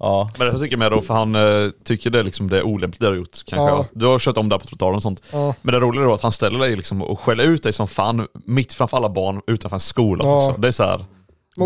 Ja. 0.00 0.30
Men 0.38 0.46
det 0.46 0.58
tycker 0.58 0.72
jag 0.72 0.78
med 0.78 0.92
då, 0.92 1.00
för 1.00 1.14
han 1.14 1.34
eh, 1.34 1.70
tycker 1.84 2.10
det, 2.10 2.18
är 2.18 2.22
liksom, 2.22 2.48
det 2.48 2.58
är 2.58 2.62
olämpligt 2.62 3.00
det 3.00 3.06
du 3.06 3.10
har 3.10 3.16
gjort. 3.16 3.44
Kanske. 3.46 3.76
Ja. 3.76 3.84
Du 3.92 4.06
har 4.06 4.18
kört 4.18 4.36
om 4.36 4.48
där 4.48 4.58
på 4.58 4.66
trottoaren 4.66 4.96
och 4.96 5.02
sånt. 5.02 5.22
Ja. 5.32 5.54
Men 5.62 5.74
det 5.74 5.80
roliga 5.80 6.02
är 6.02 6.06
då 6.08 6.14
att 6.14 6.22
han 6.22 6.32
ställer 6.32 6.58
dig 6.58 6.76
liksom 6.76 7.02
och 7.02 7.20
skäller 7.20 7.44
ut 7.44 7.62
dig 7.62 7.72
som 7.72 7.88
fan 7.88 8.26
mitt 8.44 8.74
framför 8.74 8.96
alla 8.96 9.08
barn 9.08 9.40
utanför 9.46 9.76
en 9.76 9.80
skola 9.80 10.24
Ja. 10.24 10.36
också. 10.36 10.60
Det 10.60 10.68
är 10.68 10.72
så 10.72 10.82
här. 10.84 11.04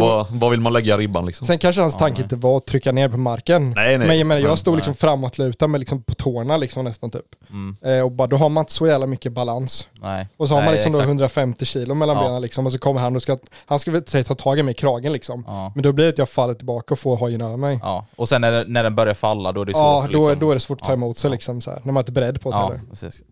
Vad, 0.01 0.27
vad 0.31 0.51
vill 0.51 0.61
man 0.61 0.73
lägga 0.73 0.99
ribban 0.99 1.27
liksom? 1.27 1.47
Sen 1.47 1.59
kanske 1.59 1.83
hans 1.83 1.97
tanke 1.97 2.23
inte 2.23 2.37
var 2.37 2.57
att 2.57 2.67
trycka 2.67 2.93
ner 2.93 3.09
på 3.09 3.17
marken. 3.17 3.71
Nej, 3.77 3.99
nej. 3.99 4.09
Men 4.09 4.19
jag, 4.19 4.27
menar, 4.27 4.41
jag 4.43 4.59
stod 4.59 4.77
liksom 4.77 4.95
framåtlutad 4.95 5.67
med 5.67 5.79
liksom 5.81 6.03
på 6.03 6.15
tårna 6.15 6.57
liksom 6.57 6.85
nästan 6.85 7.11
typ. 7.11 7.25
Mm. 7.51 7.77
Eh, 7.85 8.05
och 8.05 8.13
bara, 8.13 8.29
då 8.29 8.37
har 8.37 8.49
man 8.49 8.63
inte 8.63 8.73
så 8.73 8.87
jävla 8.87 9.07
mycket 9.07 9.33
balans. 9.33 9.89
Nej. 10.03 10.29
Och 10.37 10.49
så 10.49 10.55
har 10.55 10.61
man 10.61 10.65
Nej, 10.67 10.75
liksom 10.75 10.93
då 10.93 10.99
exakt. 10.99 11.09
150 11.09 11.65
kilo 11.65 11.95
mellan 11.95 12.17
Ja. 12.17 12.23
benen 12.23 12.43
liksom 12.43 12.67
och 12.67 12.73
så 12.73 12.79
kommer 12.79 13.01
han 13.01 13.17
och 13.17 13.23
ska, 13.23 13.39
han 13.67 13.79
ska 13.79 13.91
väl 13.91 14.07
säga 14.07 14.25
ta 14.25 14.35
tag 14.35 14.59
i 14.59 14.63
mig 14.63 14.73
i 14.73 14.75
kragen 14.75 15.13
liksom. 15.13 15.45
Ja. 15.47 15.73
Men 15.75 15.83
då 15.83 15.93
blir 15.93 16.05
det 16.05 16.11
att 16.11 16.19
jag 16.19 16.29
faller 16.29 16.55
tillbaka 16.55 16.95
och 16.95 16.99
får 16.99 17.17
hojen 17.17 17.41
över 17.43 17.57
mig. 17.57 17.79
ja. 17.83 18.07
Och 18.17 18.29
sen 18.29 18.41
när, 18.41 18.65
när 18.65 18.83
den 18.83 18.95
börjar 18.95 19.15
falla 19.15 19.53
då 19.53 19.61
är 19.61 19.65
det 19.65 19.73
svårt. 19.73 19.81
Ja, 19.83 20.09
då, 20.13 20.19
liksom. 20.29 20.39
då 20.47 20.51
är 20.51 20.55
det 20.55 20.61
svårt 20.61 20.81
att 20.81 20.87
ta 20.87 20.93
emot 20.93 21.19
sig 21.19 21.31
liksom 21.31 21.61
så 21.61 21.71
här, 21.71 21.81
när 21.83 21.93
man 21.93 22.01
inte 22.01 22.11
är 22.11 22.15
beredd 22.15 22.41
på 22.41 22.51
det 22.51 22.57
Ja, 22.57 22.63
heller. 22.67 22.81
precis. 22.91 23.23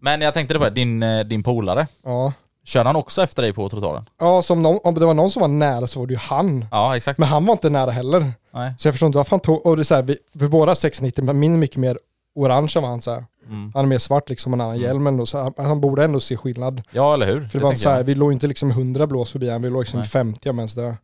Men 0.00 0.20
jag 0.20 0.34
tänkte 0.34 0.54
det 0.54 0.60
på 0.60 0.70
din, 0.70 1.02
eh, 1.02 1.20
din 1.24 1.42
polare, 1.42 1.86
Ja. 2.04 2.32
Körde 2.64 2.88
han 2.88 2.96
också 2.96 3.22
efter 3.22 3.42
dig 3.42 3.52
på 3.52 3.68
trottoaren? 3.68 4.08
Ja, 4.18 4.42
så 4.42 4.52
om, 4.52 4.62
någon, 4.62 4.78
om 4.84 4.94
det 4.94 5.06
var 5.06 5.14
någon 5.14 5.30
som 5.30 5.40
var 5.40 5.48
nära 5.48 5.86
så 5.86 6.00
var 6.00 6.06
det 6.06 6.12
ju 6.12 6.18
han. 6.18 6.64
Ja, 6.70 6.96
exakt. 6.96 7.18
Men 7.18 7.28
han 7.28 7.46
var 7.46 7.52
inte 7.52 7.70
nära 7.70 7.90
heller. 7.90 8.32
Nej. 8.50 8.74
Så 8.78 8.88
jag 8.88 8.94
förstår 8.94 9.06
inte 9.06 9.16
varför 9.16 9.30
han 9.30 9.40
tog, 9.40 9.66
och 9.66 9.76
det 9.76 9.82
är 9.82 9.84
så 9.84 9.94
här, 9.94 10.02
vi, 10.02 10.16
vi 10.32 10.48
båda 10.48 10.70
har 10.70 10.74
690 10.74 11.24
men 11.24 11.38
min 11.38 11.52
är 11.54 11.58
mycket 11.58 11.76
mer 11.76 11.98
orange 12.34 12.72
än 12.76 12.82
vad 12.82 12.90
han 12.90 13.02
så 13.02 13.10
här. 13.10 13.24
Mm. 13.48 13.72
Han 13.74 13.84
är 13.84 13.88
mer 13.88 13.98
svart 13.98 14.28
liksom, 14.28 14.52
en 14.54 14.60
annan 14.60 14.78
hjälm 14.78 15.06
ändå, 15.06 15.26
så 15.26 15.38
han, 15.38 15.52
han 15.56 15.80
borde 15.80 16.04
ändå 16.04 16.20
se 16.20 16.36
skillnad. 16.36 16.82
Ja, 16.90 17.14
eller 17.14 17.26
hur? 17.26 17.48
För 17.48 17.58
det, 17.58 17.64
var 17.64 17.70
tänker 17.70 17.82
så 17.82 17.90
här, 17.90 18.02
vi 18.02 18.14
låg 18.14 18.32
inte 18.32 18.46
liksom 18.46 18.70
100 18.70 19.06
blås 19.06 19.32
förbi 19.32 19.50
han, 19.50 19.62
vi 19.62 19.70
låg 19.70 19.82
liksom 19.82 20.00
Nej. 20.00 20.08
50 20.08 20.50
om 20.50 20.58
ens 20.58 20.74
det. 20.74 20.96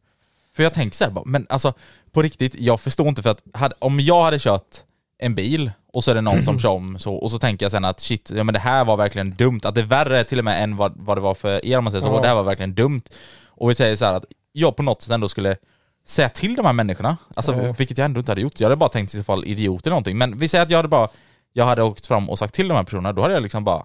För 0.57 0.62
jag 0.62 0.72
tänker 0.72 0.96
så 0.96 1.04
här, 1.04 1.22
men 1.24 1.46
alltså 1.48 1.72
på 2.12 2.22
riktigt, 2.22 2.54
jag 2.54 2.81
förstår 2.81 3.09
inte 3.09 3.22
för 3.22 3.31
att 3.31 3.42
hade, 3.52 3.74
om 3.78 4.00
jag 4.00 4.22
hade 4.22 4.38
kört 4.38 4.83
en 5.18 5.35
bil 5.35 5.70
och 5.92 6.05
så 6.05 6.11
är 6.11 6.14
det 6.14 6.20
någon 6.20 6.42
som 6.42 6.59
kör 6.59 6.68
om 6.70 6.98
så, 6.98 7.14
och 7.14 7.31
så 7.31 7.38
tänker 7.38 7.64
jag 7.64 7.70
sen 7.70 7.85
att 7.85 8.00
shit, 8.00 8.31
ja 8.35 8.44
men 8.44 8.52
det 8.52 8.59
här 8.59 8.85
var 8.85 8.96
verkligen 8.96 9.31
dumt. 9.31 9.61
Att 9.64 9.74
det 9.74 9.81
är 9.81 9.85
värre 9.85 10.24
till 10.24 10.38
och 10.38 10.44
med 10.44 10.62
än 10.62 10.76
vad, 10.76 10.92
vad 10.96 11.16
det 11.16 11.20
var 11.20 11.35
för 11.35 11.66
er 11.66 11.79
om 11.79 11.85
man 11.85 11.90
säger 11.90 12.02
så. 12.07 12.12
Ja. 12.14 12.20
Det 12.20 12.29
här 12.29 12.35
var 12.35 12.42
verkligen 12.42 12.74
dumt. 12.74 13.02
Och 13.46 13.70
vi 13.70 13.74
säger 13.74 13.96
så 13.96 14.05
här 14.05 14.12
att 14.12 14.24
jag 14.52 14.76
på 14.76 14.83
något 14.83 15.02
sätt 15.02 15.12
ändå 15.12 15.29
skulle 15.29 15.57
säga 16.07 16.29
till 16.29 16.55
de 16.57 16.66
här 16.66 16.72
människorna, 16.72 17.16
alltså 17.37 17.52
Ja. 17.52 17.74
vilket 17.79 17.98
jag 17.98 18.05
ändå 18.05 18.18
inte 18.20 18.31
hade 18.33 18.40
gjort. 18.40 18.61
Jag 18.61 18.66
hade 18.66 18.76
bara 18.76 18.88
tänkt 18.88 19.14
i 19.14 19.18
så 19.18 19.24
fall 19.24 19.44
idiot 19.44 19.87
eller 19.87 19.90
någonting. 19.90 20.18
Men 20.18 20.38
vi 20.38 20.48
säger 20.48 20.64
att 20.64 20.70
jag 20.70 20.79
hade 20.79 20.88
bara, 20.88 21.09
jag 21.52 21.64
hade 21.64 21.83
åkt 21.83 22.07
fram 22.07 22.31
och 22.31 22.38
sagt 22.38 22.55
till 22.55 22.68
de 22.68 22.74
här 22.74 22.85
personerna, 22.85 23.12
då 23.12 23.22
hade 23.22 23.35
jag 23.35 23.42
liksom 23.42 23.64
bara 23.64 23.85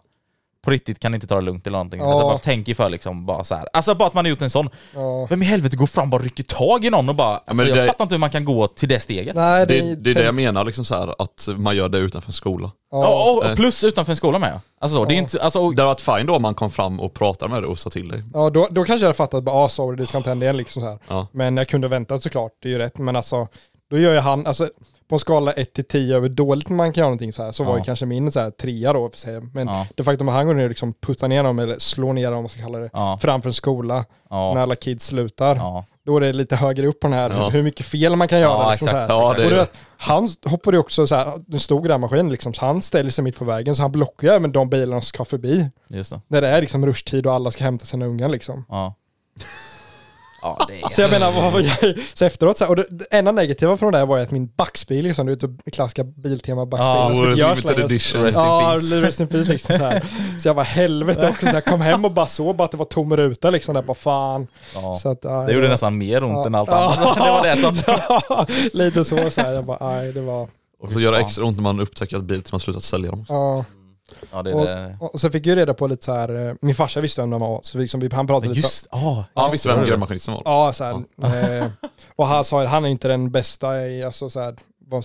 på 0.63 0.71
riktigt 0.71 0.99
kan 0.99 1.11
ni 1.11 1.15
inte 1.15 1.27
ta 1.27 1.35
det 1.35 1.41
lugnt 1.41 1.67
eller 1.67 1.77
någonting. 1.77 1.99
Ja. 1.99 2.05
Alltså 2.07 2.21
bara 2.27 2.37
tänker 2.37 2.75
för 2.75 2.89
liksom 2.89 3.25
bara 3.25 3.43
så 3.43 3.55
här. 3.55 3.67
Alltså 3.73 3.95
bara 3.95 4.07
att 4.07 4.13
man 4.13 4.25
har 4.25 4.29
gjort 4.29 4.41
en 4.41 4.49
sån 4.49 4.69
Ja. 4.93 5.27
vem 5.29 5.41
i 5.41 5.45
helvete 5.45 5.77
går 5.77 5.85
fram 5.87 6.03
och 6.03 6.09
bara 6.09 6.21
rycker 6.21 6.43
tag 6.43 6.85
i 6.85 6.89
någon 6.89 7.09
och 7.09 7.15
bara... 7.15 7.37
Alltså, 7.37 7.55
men 7.55 7.67
jag 7.67 7.77
det- 7.77 7.85
fattar 7.87 8.05
inte 8.05 8.15
hur 8.15 8.19
man 8.19 8.29
kan 8.29 8.45
gå 8.45 8.67
till 8.67 8.89
det 8.89 8.99
steget. 8.99 9.35
Nej, 9.35 9.65
Det, 9.67 9.79
är 9.79 9.95
det 9.95 10.11
är 10.11 10.15
det 10.15 10.23
jag 10.23 10.35
menar, 10.35 10.63
liksom 10.65 10.85
så 10.85 10.95
här, 10.95 11.15
att 11.19 11.47
man 11.57 11.75
gör 11.75 11.89
det 11.89 11.97
utanför 11.97 12.29
en 12.29 12.33
skola. 12.33 12.71
Ja. 12.91 13.01
Ja. 13.03 13.31
Och, 13.31 13.51
och 13.51 13.55
plus 13.55 13.83
utanför 13.83 14.11
en 14.11 14.15
skola 14.17 14.39
med. 14.39 14.59
Alltså 14.81 14.95
så, 14.95 15.05
det 15.05 15.13
är 15.13 15.17
inte... 15.17 15.41
Alltså, 15.43 15.59
och, 15.59 15.75
Det 15.75 15.81
hade 15.81 15.87
varit 15.93 16.01
fine 16.01 16.25
då 16.25 16.35
om 16.35 16.41
man 16.41 16.55
kom 16.55 16.71
fram 16.71 16.99
och 16.99 17.13
pratade 17.13 17.51
med 17.53 17.63
dig 17.63 17.67
och 17.69 17.79
sa 17.79 17.89
till 17.89 18.07
dig. 18.09 18.23
Ja, 18.33 18.49
då, 18.49 18.67
då 18.71 18.83
kanske 18.83 19.03
jag 19.03 19.07
hade 19.07 19.17
fattat 19.17 19.43
bara, 19.43 19.55
ah, 19.55 19.69
sorry, 19.69 19.97
det 19.97 20.05
ska 20.07 20.17
inte 20.17 20.29
hända 20.29 20.45
igen 20.45 20.57
liksom 20.57 20.81
så 20.81 20.89
här. 20.89 20.99
Ja. 21.07 21.27
Men 21.31 21.57
jag 21.57 21.67
kunde 21.67 21.87
vänta 21.87 22.19
såklart, 22.19 22.51
det 22.61 22.67
är 22.67 22.71
ju 22.71 22.77
rätt. 22.77 22.97
Men 22.97 23.15
alltså, 23.15 23.47
då 23.91 23.97
gör 23.97 24.13
ju 24.13 24.19
han, 24.19 24.47
alltså 24.47 24.69
på 25.11 25.15
en 25.15 25.19
skala 25.19 25.51
1 25.51 25.73
till 25.73 25.83
10 25.87 26.15
över 26.15 26.29
dåligt 26.29 26.69
man 26.69 26.93
kan 26.93 27.01
göra 27.01 27.07
någonting 27.09 27.33
så 27.33 27.43
här, 27.43 27.51
så 27.51 27.63
var 27.63 27.73
Ja. 27.73 27.77
ju 27.77 27.83
kanske 27.83 28.05
min 28.05 28.31
så 28.31 28.39
här 28.39 28.51
trea 28.51 28.93
då, 28.93 29.09
för 29.09 29.17
sig. 29.17 29.41
Men 29.53 29.67
Ja. 29.67 29.87
det 29.95 30.03
faktum 30.03 30.29
att 30.29 30.35
han 30.35 30.47
går 30.47 30.53
ner 30.53 30.63
och 30.63 30.69
liksom 30.69 30.93
puttar 30.93 31.27
ner 31.27 31.43
dem, 31.43 31.59
eller 31.59 31.79
slår 31.79 32.13
ner 32.13 32.25
dem, 32.27 32.35
om 32.37 32.43
man 32.43 32.49
ska 32.49 32.61
kalla 32.61 32.79
det, 32.79 32.89
ja, 32.93 33.17
framför 33.21 33.49
en 33.49 33.53
skola, 33.53 34.05
ja, 34.29 34.53
när 34.53 34.61
alla 34.61 34.75
kids 34.75 35.05
slutar. 35.05 35.55
ja, 35.55 35.85
Då 36.05 36.17
är 36.17 36.21
det 36.21 36.33
lite 36.33 36.55
högre 36.55 36.87
upp 36.87 36.99
på 36.99 37.07
den 37.07 37.13
här, 37.17 37.29
Ja. 37.29 37.49
hur 37.49 37.63
mycket 37.63 37.85
fel 37.85 38.15
man 38.15 38.27
kan 38.27 38.39
göra. 38.39 38.63
Ja, 38.63 38.71
liksom, 38.71 38.87
så 38.87 38.95
exakt. 38.95 39.11
här. 39.11 39.17
Ja, 39.19 39.29
Och 39.29 39.49
det 39.49 39.67
han 39.97 40.29
hoppade 40.45 40.77
ju 40.77 40.81
också 40.81 41.07
så 41.07 41.15
här, 41.15 41.33
en 41.53 41.59
stor 41.59 41.81
grävmaskin 41.81 42.29
liksom, 42.29 42.53
så 42.53 42.65
han 42.65 42.81
ställer 42.81 43.09
sig 43.11 43.23
mitt 43.23 43.39
på 43.39 43.45
vägen, 43.45 43.75
så 43.75 43.81
han 43.81 43.91
blockar 43.91 44.27
ju 44.27 44.33
även 44.33 44.51
de 44.51 44.69
bilarna 44.69 45.01
som 45.01 45.05
ska 45.05 45.25
förbi. 45.25 45.69
just 45.89 46.09
det. 46.09 46.21
När 46.27 46.41
det 46.41 46.47
är 46.47 46.61
liksom 46.61 46.85
rushtid 46.85 47.27
och 47.27 47.33
alla 47.33 47.51
ska 47.51 47.63
hämta 47.63 47.85
sina 47.85 48.05
ungar 48.05 48.29
liksom. 48.29 48.65
Ja. 50.41 50.55
Ja, 50.59 50.65
det 50.67 50.81
är... 50.81 50.89
Så 50.89 51.01
jag 51.01 51.11
menar, 51.11 51.31
vad 51.31 51.53
var 51.53 51.59
jag, 51.59 51.95
så 52.13 52.25
efteråt 52.25 52.57
så 52.57 52.63
här, 52.63 52.69
och 52.69 52.75
det, 52.75 52.85
det 52.89 53.05
enda 53.11 53.31
negativa 53.31 53.77
från 53.77 53.91
det 53.91 53.97
här 53.97 54.05
var 54.05 54.17
ju 54.17 54.23
att 54.23 54.31
min 54.31 54.47
backspegel, 54.57 55.03
liksom, 55.05 55.25
du 55.25 55.35
vet, 55.35 55.65
det 55.65 55.71
klassiska 55.71 56.03
Biltema 56.03 56.61
Ja, 56.61 56.65
backspegel, 56.65 57.15
som 57.15 57.23
Oh, 57.23 57.29
inte 57.29 57.39
görs 57.39 57.63
limited 57.63 57.85
edition. 57.85 58.23
Rest 58.23 58.37
in 58.37 58.43
Ja, 58.43 58.71
peace. 58.73 59.01
rest 59.01 59.19
in 59.19 59.27
peace 59.27 59.51
liksom 59.51 59.77
så 59.77 59.83
här. 59.83 60.03
Så 60.39 60.47
jag 60.47 60.53
var 60.53 60.63
helvete 60.63 61.29
också, 61.29 61.47
så 61.47 61.55
jag 61.55 61.65
kom 61.65 61.81
hem 61.81 62.05
och 62.05 62.11
bara 62.11 62.27
såg 62.27 62.55
bara 62.55 62.65
att 62.65 62.71
det 62.71 62.77
var 62.77 62.85
tom 62.85 63.17
ruta 63.17 63.49
liksom, 63.49 63.73
där 63.75 63.81
bara 63.81 63.93
fan. 63.95 64.47
Ja. 64.75 64.95
Så 64.95 65.09
att, 65.09 65.19
ja, 65.23 65.43
Det 65.47 65.53
gjorde 65.53 65.67
nästan 65.67 65.97
mer 65.97 66.23
ont 66.23 66.33
Ja. 66.33 66.45
än 66.45 66.55
allt 66.55 66.69
annat. 66.69 66.97
Det 67.15 67.19
var 67.31 67.43
det 67.43 67.57
som... 67.57 67.75
Ja, 68.29 68.45
lite 68.73 69.05
så, 69.05 69.31
så 69.31 69.41
här. 69.41 69.53
jag 69.53 69.65
bara, 69.65 69.93
nej 69.93 70.11
det 70.13 70.21
var, 70.21 70.47
Och 70.83 70.93
så 70.93 70.99
gör 70.99 71.11
det 71.11 71.17
extra 71.19 71.45
ont 71.45 71.57
när 71.57 71.63
man 71.63 71.79
upptäcker 71.79 72.17
att 72.17 72.23
Biltema 72.23 72.55
har 72.55 72.59
slutat 72.59 72.83
sälja 72.83 73.11
dem. 73.11 73.25
ja. 73.29 73.65
Ja, 74.31 74.41
det 74.41 74.53
Och, 74.53 74.65
det. 74.65 74.97
och 74.99 75.21
så 75.21 75.29
fick 75.29 75.45
jag 75.45 75.57
reda 75.57 75.73
på 75.73 75.87
lite 75.87 76.05
så 76.05 76.13
här, 76.13 76.47
eh, 76.49 76.55
min 76.61 76.75
farsa 76.75 77.01
visste 77.01 77.21
vem 77.21 77.29
de 77.29 77.41
var, 77.41 77.59
så 77.63 77.77
liksom, 77.77 77.99
vi, 77.99 78.09
han 78.13 78.27
pratade 78.27 78.47
lite 78.53 78.59
Just 78.61 78.87
ja, 78.91 79.25
Ja, 79.33 79.41
han 79.41 79.51
visste 79.51 79.75
vem 79.75 79.85
grävmaskinisten 79.85 80.33
var. 80.33 80.41
Ja, 80.45 80.73
så 80.73 80.83
här, 80.83 80.93
eh, 81.61 81.67
och 82.15 82.27
han 82.27 82.45
sa 82.45 82.63
att 82.63 82.69
han 82.69 82.85
är 82.85 82.89
inte 82.89 83.07
den 83.07 83.31
bästa 83.31 83.87
i, 83.87 84.03
alltså 84.03 84.29
så 84.29 84.39
här, 84.39 84.55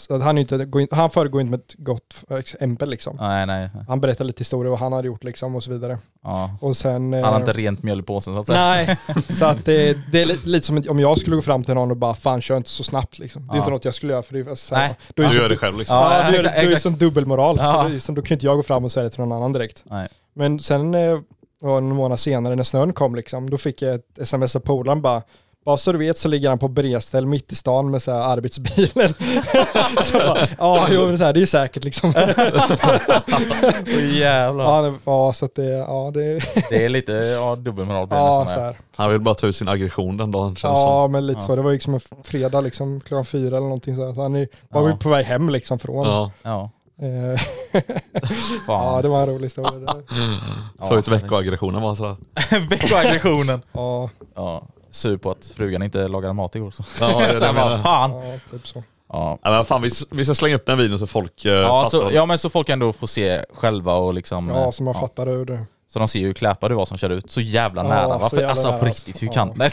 han, 0.08 0.38
är 0.38 0.40
inte, 0.40 0.86
han 0.96 1.10
föregår 1.10 1.40
inte 1.40 1.50
med 1.50 1.60
ett 1.60 1.74
gott 1.78 2.24
exempel 2.30 2.90
liksom. 2.90 3.16
Nej, 3.20 3.46
nej. 3.46 3.70
Han 3.88 4.00
berättar 4.00 4.24
lite 4.24 4.40
historier 4.40 4.70
vad 4.70 4.78
han 4.80 4.92
hade 4.92 5.06
gjort 5.06 5.24
liksom 5.24 5.54
och 5.56 5.62
så 5.64 5.72
vidare. 5.72 5.98
Ja. 6.24 6.50
Och 6.60 6.76
sen... 6.76 7.14
eh, 7.14 7.24
Han 7.24 7.32
har 7.32 7.40
inte 7.40 7.52
rent 7.52 7.82
mjöl 7.82 8.00
i 8.00 8.02
påsen 8.02 8.34
så 8.34 8.40
att 8.40 8.46
säga. 8.46 8.58
Nej, 8.64 8.96
så 9.28 9.44
att 9.44 9.64
det, 9.64 9.98
det 10.12 10.22
är 10.22 10.26
li- 10.26 10.38
lite 10.44 10.66
som 10.66 10.82
om 10.88 11.00
jag 11.00 11.18
skulle 11.18 11.36
gå 11.36 11.42
fram 11.42 11.64
till 11.64 11.74
någon 11.74 11.90
och 11.90 11.96
bara 11.96 12.14
fan 12.14 12.40
kör 12.40 12.56
inte 12.56 12.70
så 12.70 12.84
snabbt 12.84 13.18
liksom. 13.18 13.46
Det 13.46 13.52
är 13.52 13.56
Ja. 13.56 13.58
inte 13.58 13.70
något 13.70 13.84
jag 13.84 13.94
skulle 13.94 14.12
göra 14.12 14.22
för 14.22 14.32
det 14.34 14.50
är 14.50 14.54
så 14.54 14.74
här, 14.74 14.86
Nej. 14.86 14.96
då 15.14 15.22
är 15.22 15.28
Du 15.28 15.36
gör 15.36 15.48
det 15.48 15.56
själv 15.56 15.78
liksom. 15.78 15.96
Ja, 15.96 16.18
Ja, 16.22 16.30
du 16.30 16.32
gör, 16.36 16.38
exakt, 16.40 16.54
det 16.54 16.60
är 16.60 16.62
ju 16.62 16.68
exakt. 16.68 16.82
som 16.82 16.96
dubbelmoral. 16.96 17.56
Ja. 17.60 17.90
Så 18.00 18.12
är 18.12 18.16
då 18.16 18.22
kan 18.22 18.34
inte 18.34 18.46
jag 18.46 18.56
gå 18.56 18.62
fram 18.62 18.84
och 18.84 18.92
säga 18.92 19.04
det 19.04 19.10
till 19.10 19.20
någon 19.20 19.32
annan 19.32 19.52
direkt. 19.52 19.84
Nej. 19.90 20.08
Men 20.34 20.60
sen 20.60 20.94
eh, 20.94 21.18
någon 21.62 21.88
månad 21.94 22.20
senare 22.20 22.54
när 22.56 22.62
snön 22.62 22.92
kom 22.92 23.14
liksom, 23.14 23.50
då 23.50 23.56
fick 23.56 23.82
jag 23.82 23.94
ett 23.94 24.18
sms 24.18 24.56
av 24.56 24.60
polaren 24.60 25.02
bara 25.02 25.22
Bara 25.66 25.76
så 25.76 25.92
du 25.92 25.98
vet 25.98 26.18
så 26.18 26.28
ligger 26.28 26.48
han 26.48 26.58
på 26.58 26.68
bredställ 26.68 27.26
mitt 27.26 27.52
i 27.52 27.54
stan 27.54 27.90
med 27.90 28.02
så 28.02 28.12
här 28.12 28.18
arbetsbilen. 28.20 29.14
så 30.04 30.12
bara, 30.18 30.38
ja, 30.58 30.86
jo, 30.90 31.06
men 31.06 31.18
så 31.18 31.24
här, 31.24 31.32
det 31.32 31.38
är 31.38 31.40
ju 31.40 31.46
säkert 31.46 31.84
liksom. 31.84 32.12
Åh, 32.16 32.28
jävlar. 34.18 34.64
ja, 34.64 34.82
det, 34.82 34.94
ja, 35.04 35.32
så 35.32 35.44
att 35.44 35.54
det, 35.54 35.64
ja, 35.70 36.10
det, 36.14 36.40
Det 36.70 36.84
är 36.84 36.88
lite 36.88 37.12
ja, 37.12 37.56
dubbelmoral 37.56 38.08
ja, 38.10 38.38
nästan. 38.40 38.54
så 38.54 38.60
här. 38.60 38.66
här. 38.66 38.76
Han 38.96 39.10
vill 39.10 39.20
bara 39.20 39.34
ta 39.34 39.46
ut 39.46 39.56
sin 39.56 39.68
aggression 39.68 40.16
den 40.16 40.30
dagen 40.30 40.48
känns 40.56 40.62
Ja, 40.62 41.02
som. 41.04 41.12
men 41.12 41.26
lite 41.26 41.40
så. 41.40 41.56
Det 41.56 41.62
var 41.62 41.70
ju 41.70 41.74
liksom 41.76 41.94
en 41.94 42.00
fredag 42.24 42.60
liksom, 42.60 43.00
klockan 43.00 43.24
fyra 43.24 43.46
eller 43.56 43.60
någonting 43.66 43.96
så, 43.96 44.06
här. 44.06 44.14
så 44.14 44.22
han 44.22 44.36
är 44.36 44.48
var 44.68 44.88
Ja. 44.88 44.96
på 44.96 45.08
väg 45.08 45.26
hem 45.26 45.50
liksom 45.50 45.78
från. 45.78 46.06
Ja. 46.06 46.30
Ja. 46.42 46.70
Eh, 47.02 47.40
ja, 48.68 48.98
det 49.02 49.08
var 49.08 49.22
en 49.22 49.26
rolig 49.28 49.42
historia. 49.44 49.70
där. 49.92 50.02
Ta 50.88 50.98
ut 50.98 51.08
veckoaggressionen 51.08 51.82
bara 51.82 51.94
sådär. 51.94 52.16
Veckoaggressionen. 52.70 53.62
Ja, 53.72 54.10
Ja. 54.34 54.62
Sur 54.96 55.16
på 55.16 55.30
att 55.30 55.46
frugan 55.56 55.82
inte 55.82 56.08
lagade 56.08 56.32
mat 56.34 56.54
igår. 56.54 56.70
Så. 56.70 56.84
Ja, 57.00 57.06
det 57.18 57.24
är 57.24 57.32
det 57.32 57.38
här 57.38 57.46
jag 57.46 57.54
menar. 57.54 57.82
fan. 57.82 58.10
ja, 58.12 58.38
typ 58.50 58.66
så. 58.66 58.82
Ja. 59.12 59.38
Ja, 59.42 59.50
men 59.50 59.64
fan, 59.64 59.82
vi, 59.82 59.90
vi 60.10 60.24
ska 60.24 60.34
slänga 60.34 60.56
upp 60.56 60.66
den 60.66 60.78
videon 60.78 60.98
så 60.98 61.06
folk 61.06 61.44
eh, 61.44 61.52
Ja, 61.52 61.84
fattar. 61.84 61.98
så, 61.98 62.10
ja 62.14 62.26
men 62.26 62.38
så 62.38 62.50
folk 62.50 62.68
ändå 62.68 62.92
får 62.92 63.06
se 63.06 63.44
själva 63.54 63.94
och 63.94 64.14
liksom... 64.14 64.48
Ja, 64.48 64.64
eh, 64.64 64.70
så 64.70 64.82
man 64.82 64.94
fattar 64.94 65.26
hur 65.26 65.44
det 65.44 65.58
Så 65.96 66.00
de 66.00 66.08
ser 66.08 66.18
ju 66.20 66.26
hur 66.26 66.32
kläpad 66.34 66.70
du 66.70 66.74
var 66.74 66.86
som 66.86 66.98
körde 66.98 67.14
ut. 67.14 67.32
Så 67.32 67.40
jävla 67.40 67.82
Ja, 67.82 67.88
nära. 67.88 68.02
så 68.02 68.18
Varför? 68.18 68.36
jävla 68.36 68.50
Alltså 68.50 68.68
nära, 68.68 68.78
på 68.78 68.84
riktigt, 68.84 69.22
hur 69.22 69.28
alltså. 69.28 69.40
kan... 69.40 69.52
Nej. 69.56 69.70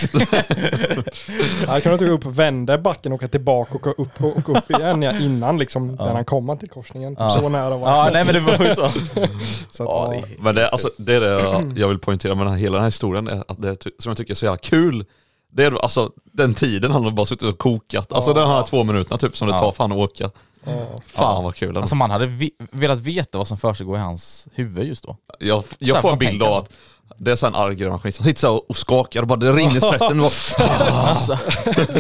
Jag 1.68 1.84
kunde 1.84 1.94
inte 1.94 2.06
gå 2.06 2.12
upp, 2.12 2.26
vända 2.26 2.78
backen, 2.78 3.14
åka 3.14 3.28
tillbaka 3.28 3.74
och 3.74 3.82
gå 3.82 3.90
upp, 3.90 4.24
och 4.24 4.38
åka 4.38 4.52
upp 4.52 4.72
igen 4.72 5.02
ja, 5.02 5.12
innan 5.20 5.58
liksom, 5.58 5.96
Ja. 6.00 6.06
när 6.06 6.14
han 6.14 6.26
kom 6.26 6.58
till 6.58 6.70
korsningen. 6.70 7.16
Ja. 7.20 7.30
Så 7.30 7.50
nära 7.50 7.78
var 7.78 7.90
Ja, 7.90 8.02
han. 8.04 8.14
nej 8.14 8.26
men 8.26 8.34
det 8.34 8.40
var 8.58 8.66
ju 8.66 8.76
så. 8.76 8.90
Så 9.72 9.84
att, 9.84 9.90
Ja, 9.90 10.14
ja, 10.14 10.22
det 10.28 10.34
är- 10.34 10.44
Men 10.44 10.56
det, 10.56 10.70
alltså, 10.70 10.90
det 10.98 11.16
är 11.16 11.20
det 11.22 11.80
jag- 11.80 11.88
vill 11.88 12.00
poängtera 12.00 12.36
med 12.36 12.46
den 12.46 12.54
här, 12.54 12.60
hela 12.62 12.74
den 12.74 12.82
här 12.82 12.88
historien, 12.88 13.28
är 13.28 13.44
att 13.48 13.62
det 13.62 13.78
som 14.00 14.10
jag 14.10 14.18
tycker 14.18 14.34
är 14.34 14.36
så 14.36 14.46
jävla 14.46 14.58
kul, 14.58 15.06
det 15.52 15.64
är 15.64 15.84
alltså 15.84 16.10
den 16.34 16.54
tiden 16.54 16.92
han 16.92 17.04
har 17.04 17.12
bara 17.12 17.26
suttit 17.26 17.50
och 17.50 17.58
kokat. 17.58 18.14
Alltså 18.14 18.32
Ja. 18.32 18.40
den 18.40 18.50
här 18.50 18.62
två 18.64 18.84
minuterna 18.84 19.18
typ 19.18 19.38
som 19.38 19.48
det 19.48 19.54
Ja. 19.54 19.60
tar 19.60 19.72
fan 19.72 19.92
att 19.92 19.98
åka. 19.98 20.30
Ja. 20.66 20.72
Fan 21.06 21.36
Ja. 21.36 21.42
vad 21.42 21.56
kul. 21.56 21.78
Alltså 21.78 21.96
man 21.96 22.12
hade 22.12 22.26
vi 22.28 22.52
velat 22.72 23.00
veta 23.00 23.38
vad 23.38 23.48
som 23.48 23.58
försiggår 23.58 23.98
i 23.98 24.00
hans 24.00 24.48
huvud 24.54 24.88
just 24.88 25.04
då. 25.04 25.18
jag 25.40 25.64
jag 25.80 26.02
får 26.02 26.12
en 26.12 26.18
bild 26.18 26.44
av 26.44 26.54
att 26.54 26.70
det 27.18 27.32
är 27.32 27.36
så 27.36 27.48
en 27.48 27.56
arg 27.56 27.76
grävmaskinist, 27.76 28.18
han 28.18 28.26
sitter 28.26 28.40
så 28.40 28.56
och 28.56 28.78
skakar 28.78 29.22
och 29.22 29.28
bara 29.28 29.40
det 29.40 29.54
rinner 29.54 29.80
svetten. 29.90 30.20
Och 30.20 30.32
bara, 30.60 30.92
Alltså, 30.92 31.38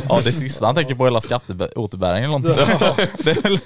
ja 0.09 0.19
det 0.23 0.31
sista 0.33 0.65
han 0.65 0.75
tänker 0.75 0.95
på 0.95 1.03
är 1.03 1.07
hela 1.07 1.21
skatteåterbäringen 1.21 2.31
eller 2.31 2.39
någonting. 2.39 3.07
det 3.23 3.31
är 3.31 3.41
väl... 3.41 3.59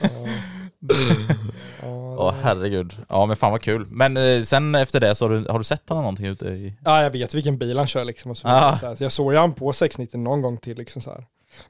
Åh 2.20 2.34
herregud. 2.44 2.98
Ja 3.10 3.26
men 3.26 3.36
fan 3.36 3.52
vad 3.52 3.62
kul. 3.62 3.86
Men 3.90 4.18
eh, 4.18 4.42
sen 4.44 4.76
efter 4.76 5.00
det 5.00 5.16
så 5.16 5.26
har 5.26 5.30
du, 5.30 5.48
har 5.50 5.58
du 5.58 5.64
sett 5.64 5.90
honom 5.90 6.04
någonting 6.04 6.26
ute 6.26 6.46
i... 6.46 6.74
ja, 6.86 7.04
jag 7.04 7.10
vet 7.12 7.34
vilken 7.34 7.58
bil 7.58 7.78
han 7.78 7.88
kör 7.88 8.06
liksom. 8.06 8.32
Och 8.32 8.38
så, 8.38 8.48
Ah. 8.48 8.76
så, 8.76 8.88
här. 8.88 8.96
så 8.96 9.04
jag 9.04 9.12
såg 9.12 9.34
ju 9.34 9.40
han 9.40 9.54
på 9.54 9.74
690 9.74 10.20
någon 10.20 10.42
gång 10.42 10.58
till 10.58 10.78
liksom 10.78 11.02
så 11.02 11.10
här. 11.10 11.26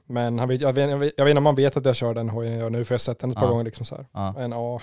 Men 0.06 0.40
han 0.40 0.48
vet, 0.48 0.62
jag, 0.62 0.74
vet, 0.74 0.90
jag, 0.90 0.98
vet, 0.98 1.14
jag 1.18 1.26
vet 1.26 1.30
inte 1.32 1.38
om 1.38 1.44
man 1.44 1.56
vet 1.56 1.78
att 1.78 1.86
jag 1.86 1.96
kör 1.96 2.14
den 2.14 2.30
hojen 2.30 2.54
jag 2.54 2.62
gör 2.62 2.70
nu, 2.70 2.86
för 2.86 2.94
jag 2.94 2.98
har 2.98 3.00
sett 3.00 3.20
den 3.20 3.30
ett 3.32 3.36
par 3.38 3.46
Ja. 3.46 3.50
gånger 3.52 3.64
liksom 3.64 3.86
så 3.86 3.96
här. 3.96 4.06
Ja. 4.14 4.34
Ja, 4.40 4.82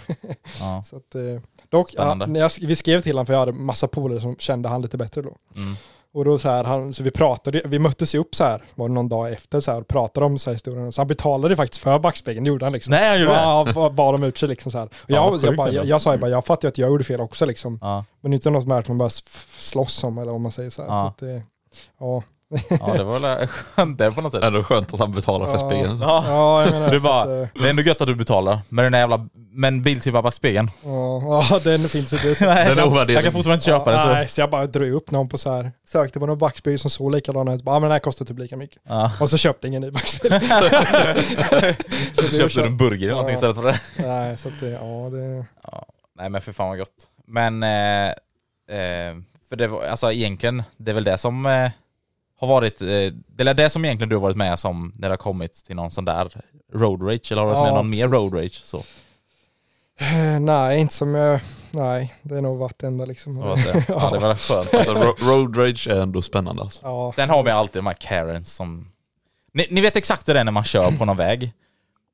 Ja. 0.60 0.82
så 0.86 0.96
att, 0.96 1.14
eh, 1.14 1.22
dock, 1.68 1.94
ja, 1.96 2.26
jag, 2.34 2.50
vi 2.60 2.76
skrev 2.76 3.00
till 3.00 3.12
honom 3.12 3.26
för 3.26 3.32
jag 3.32 3.40
hade 3.40 3.52
massa 3.52 3.88
polare 3.88 4.20
som 4.20 4.36
kände 4.36 4.68
han 4.68 4.82
lite 4.82 4.96
bättre 4.96 5.22
då. 5.22 5.36
Mm. 5.56 5.74
Och 6.14 6.24
då 6.24 6.38
så 6.38 6.48
här, 6.50 6.64
han, 6.64 6.92
så 6.92 7.02
vi 7.02 7.10
pratade, 7.10 7.62
vi 7.64 7.78
möttes 7.78 8.14
ju 8.14 8.18
upp 8.18 8.34
så 8.34 8.44
här, 8.44 8.64
var 8.74 8.88
det 8.88 8.94
någon 8.94 9.08
dag 9.08 9.32
efter 9.32 9.60
så 9.60 9.72
här, 9.72 9.80
och 9.80 9.88
pratade 9.88 10.26
om 10.26 10.38
så 10.38 10.50
här 10.50 10.54
historien. 10.54 10.92
Så 10.92 11.00
han 11.00 11.08
betalade 11.08 11.56
faktiskt 11.56 11.82
för 11.82 11.98
backspegeln, 11.98 12.46
gjorde 12.46 12.64
han 12.66 12.72
liksom. 12.72 12.90
Nej 12.90 13.08
han 13.08 13.20
gjorde 13.20 13.32
det? 13.32 13.40
Ja, 13.40 13.66
vad 13.74 13.94
bad 13.94 14.14
de 14.14 14.22
ut 14.22 14.38
sig 14.38 14.48
liksom 14.48 14.72
så 14.72 14.78
här. 14.78 14.86
Och 14.86 14.90
Fan, 15.10 15.40
jag, 15.42 15.56
bara, 15.56 15.70
jag, 15.72 15.84
jag 15.86 16.00
sa 16.00 16.12
ju 16.14 16.18
bara, 16.20 16.30
jag 16.30 16.44
fattar 16.44 16.68
ju 16.68 16.70
att 16.70 16.78
jag 16.78 16.88
gjorde 16.90 17.04
fel 17.04 17.20
också 17.20 17.46
liksom. 17.46 17.78
Ja. 17.82 18.04
Men 18.20 18.32
inte 18.32 18.50
något 18.50 18.62
som 18.62 18.82
man 18.88 18.98
bara 18.98 19.10
slåss 19.58 20.04
om 20.04 20.18
eller 20.18 20.32
vad 20.32 20.40
man 20.40 20.52
säger 20.52 20.70
så 20.70 20.82
här. 20.82 20.88
Ja. 20.88 21.02
Så 21.02 21.06
att, 21.08 21.18
det- 21.18 21.42
ja. 22.00 22.22
Ja 22.70 22.92
det 22.96 23.04
var 23.04 23.18
väl 23.18 23.46
skönt 23.46 23.98
det 23.98 24.12
på 24.12 24.20
något 24.20 24.32
sätt. 24.32 24.42
ändå 24.44 24.64
skönt 24.64 24.94
att 24.94 25.00
han 25.00 25.12
betalar 25.12 25.46
för 25.46 25.52
Ja. 25.52 25.70
spegeln. 25.70 25.98
Ja. 26.00 26.24
ja, 26.28 26.62
jag 26.62 26.70
menar 26.72 26.90
Det, 26.90 27.00
bara, 27.00 27.20
att, 27.22 27.28
eh, 27.28 27.48
det 27.62 27.66
är 27.66 27.70
ändå 27.70 27.82
gött 27.82 28.00
att 28.00 28.06
du 28.06 28.14
betalar, 28.14 28.58
men 28.68 28.92
den 28.92 29.00
jävla 29.00 29.28
men 29.56 29.82
Biltema 29.82 30.22
backspegeln. 30.22 30.70
ja, 30.84 31.46
ja, 31.50 31.58
den 31.64 31.88
finns 31.88 32.12
inte. 32.12 32.34
Så, 32.34 32.44
Nej, 32.46 32.64
Den 32.68 32.72
är 32.78 32.82
jag, 32.82 32.88
ovärderlig. 32.88 33.14
jag 33.14 33.24
kan 33.24 33.32
fortfarande 33.32 33.54
inte 33.54 33.66
köpa 33.66 33.90
den 33.92 34.02
så. 34.02 34.08
Nej, 34.08 34.28
så 34.28 34.40
jag 34.40 34.50
bara 34.50 34.66
drog 34.66 34.88
upp 34.92 35.10
någon 35.10 35.28
på 35.28 35.38
så 35.38 35.52
här, 35.52 35.72
sökte 35.88 36.20
på 36.20 36.26
någon 36.26 36.38
backspegel 36.38 36.78
som 36.78 36.90
såg 36.90 37.12
likadan 37.12 37.48
ut. 37.48 37.62
Bara, 37.62 37.74
Ja 37.76 37.78
men 37.78 37.82
den 37.88 37.92
här 37.92 37.98
kostar 37.98 38.24
typ 38.24 38.38
lika 38.38 38.56
mycket. 38.56 38.82
Ja. 38.88 39.10
Och 39.20 39.30
så 39.30 39.36
köpte 39.38 39.68
ingen 39.68 39.82
ny 39.82 39.90
backspegel. 39.90 40.40
Så 42.12 42.22
Köpte 42.38 42.60
du 42.60 42.66
en 42.66 42.76
burger 42.76 42.96
eller 43.08 43.10
någonting 43.10 43.32
Ja. 43.42 43.50
istället 43.50 43.56
för 43.56 43.62
det? 43.62 43.80
Nej, 44.08 44.36
så 44.38 44.48
att 44.48 44.60
det, 44.60 44.70
ja 44.70 45.10
det... 45.12 45.44
Nej 46.18 46.28
men 46.30 46.40
för 46.40 46.52
fan 46.52 46.68
vad 46.68 46.78
gott. 46.78 46.88
Men, 47.26 47.62
eh, 47.62 48.08
eh, 48.08 49.14
för 49.48 49.56
det 49.56 49.68
var, 49.68 49.84
alltså 49.84 50.12
egentligen, 50.12 50.62
det 50.76 50.90
är 50.90 50.94
väl 50.94 51.04
det 51.04 51.18
som 51.18 51.46
eh, 51.46 51.70
har 52.40 52.48
varit, 52.48 52.82
eh, 52.82 52.86
det 53.26 53.48
är 53.48 53.54
det 53.54 53.70
som 53.70 53.84
egentligen 53.84 54.08
du 54.08 54.16
har 54.16 54.20
varit 54.22 54.36
med 54.36 54.58
som 54.58 54.92
när 54.98 55.08
det 55.08 55.12
har 55.12 55.16
kommit 55.16 55.54
till 55.54 55.76
någon 55.76 55.90
sån 55.90 56.04
där 56.04 56.42
road 56.72 57.02
rage, 57.02 57.32
eller 57.32 57.42
har 57.42 57.48
du 57.48 57.54
varit 57.54 57.58
Ja, 57.58 57.64
med 57.64 57.74
någon 57.74 57.90
mer 57.90 58.08
precis. 58.08 58.14
road 58.22 58.34
rage? 58.34 58.60
Så, 58.64 58.82
Eh, 60.00 60.40
Nej, 60.40 60.78
inte 60.80 60.94
som 60.94 61.14
jag... 61.14 61.40
Nej, 61.70 62.14
det 62.22 62.36
är 62.36 62.40
nog 62.40 62.58
varit 62.58 62.82
enda 62.82 63.04
liksom. 63.04 63.34
det 63.34 63.40
var 63.40 63.56
det. 63.56 63.84
Ja 63.88 64.10
det 64.10 64.18
var 64.18 64.34
skönt. 64.34 64.74
Alltså, 64.74 65.04
ro- 65.04 65.16
road 65.20 65.58
rage 65.58 65.88
är 65.88 66.00
ändå 66.00 66.22
spännande 66.22 66.62
alltså. 66.62 66.80
Ja, 66.84 67.12
Sen 67.16 67.30
har 67.30 67.42
vi 67.42 67.50
alltid 67.50 67.78
de 67.82 67.86
här 67.86 67.94
Karens 67.94 68.54
som... 68.54 68.88
Ni, 69.52 69.66
ni 69.70 69.80
vet 69.80 69.96
exakt 69.96 70.28
hur 70.28 70.34
det 70.34 70.40
är 70.40 70.44
när 70.44 70.52
man 70.52 70.64
kör 70.64 70.90
på 70.90 71.04
någon 71.04 71.16
väg. 71.16 71.52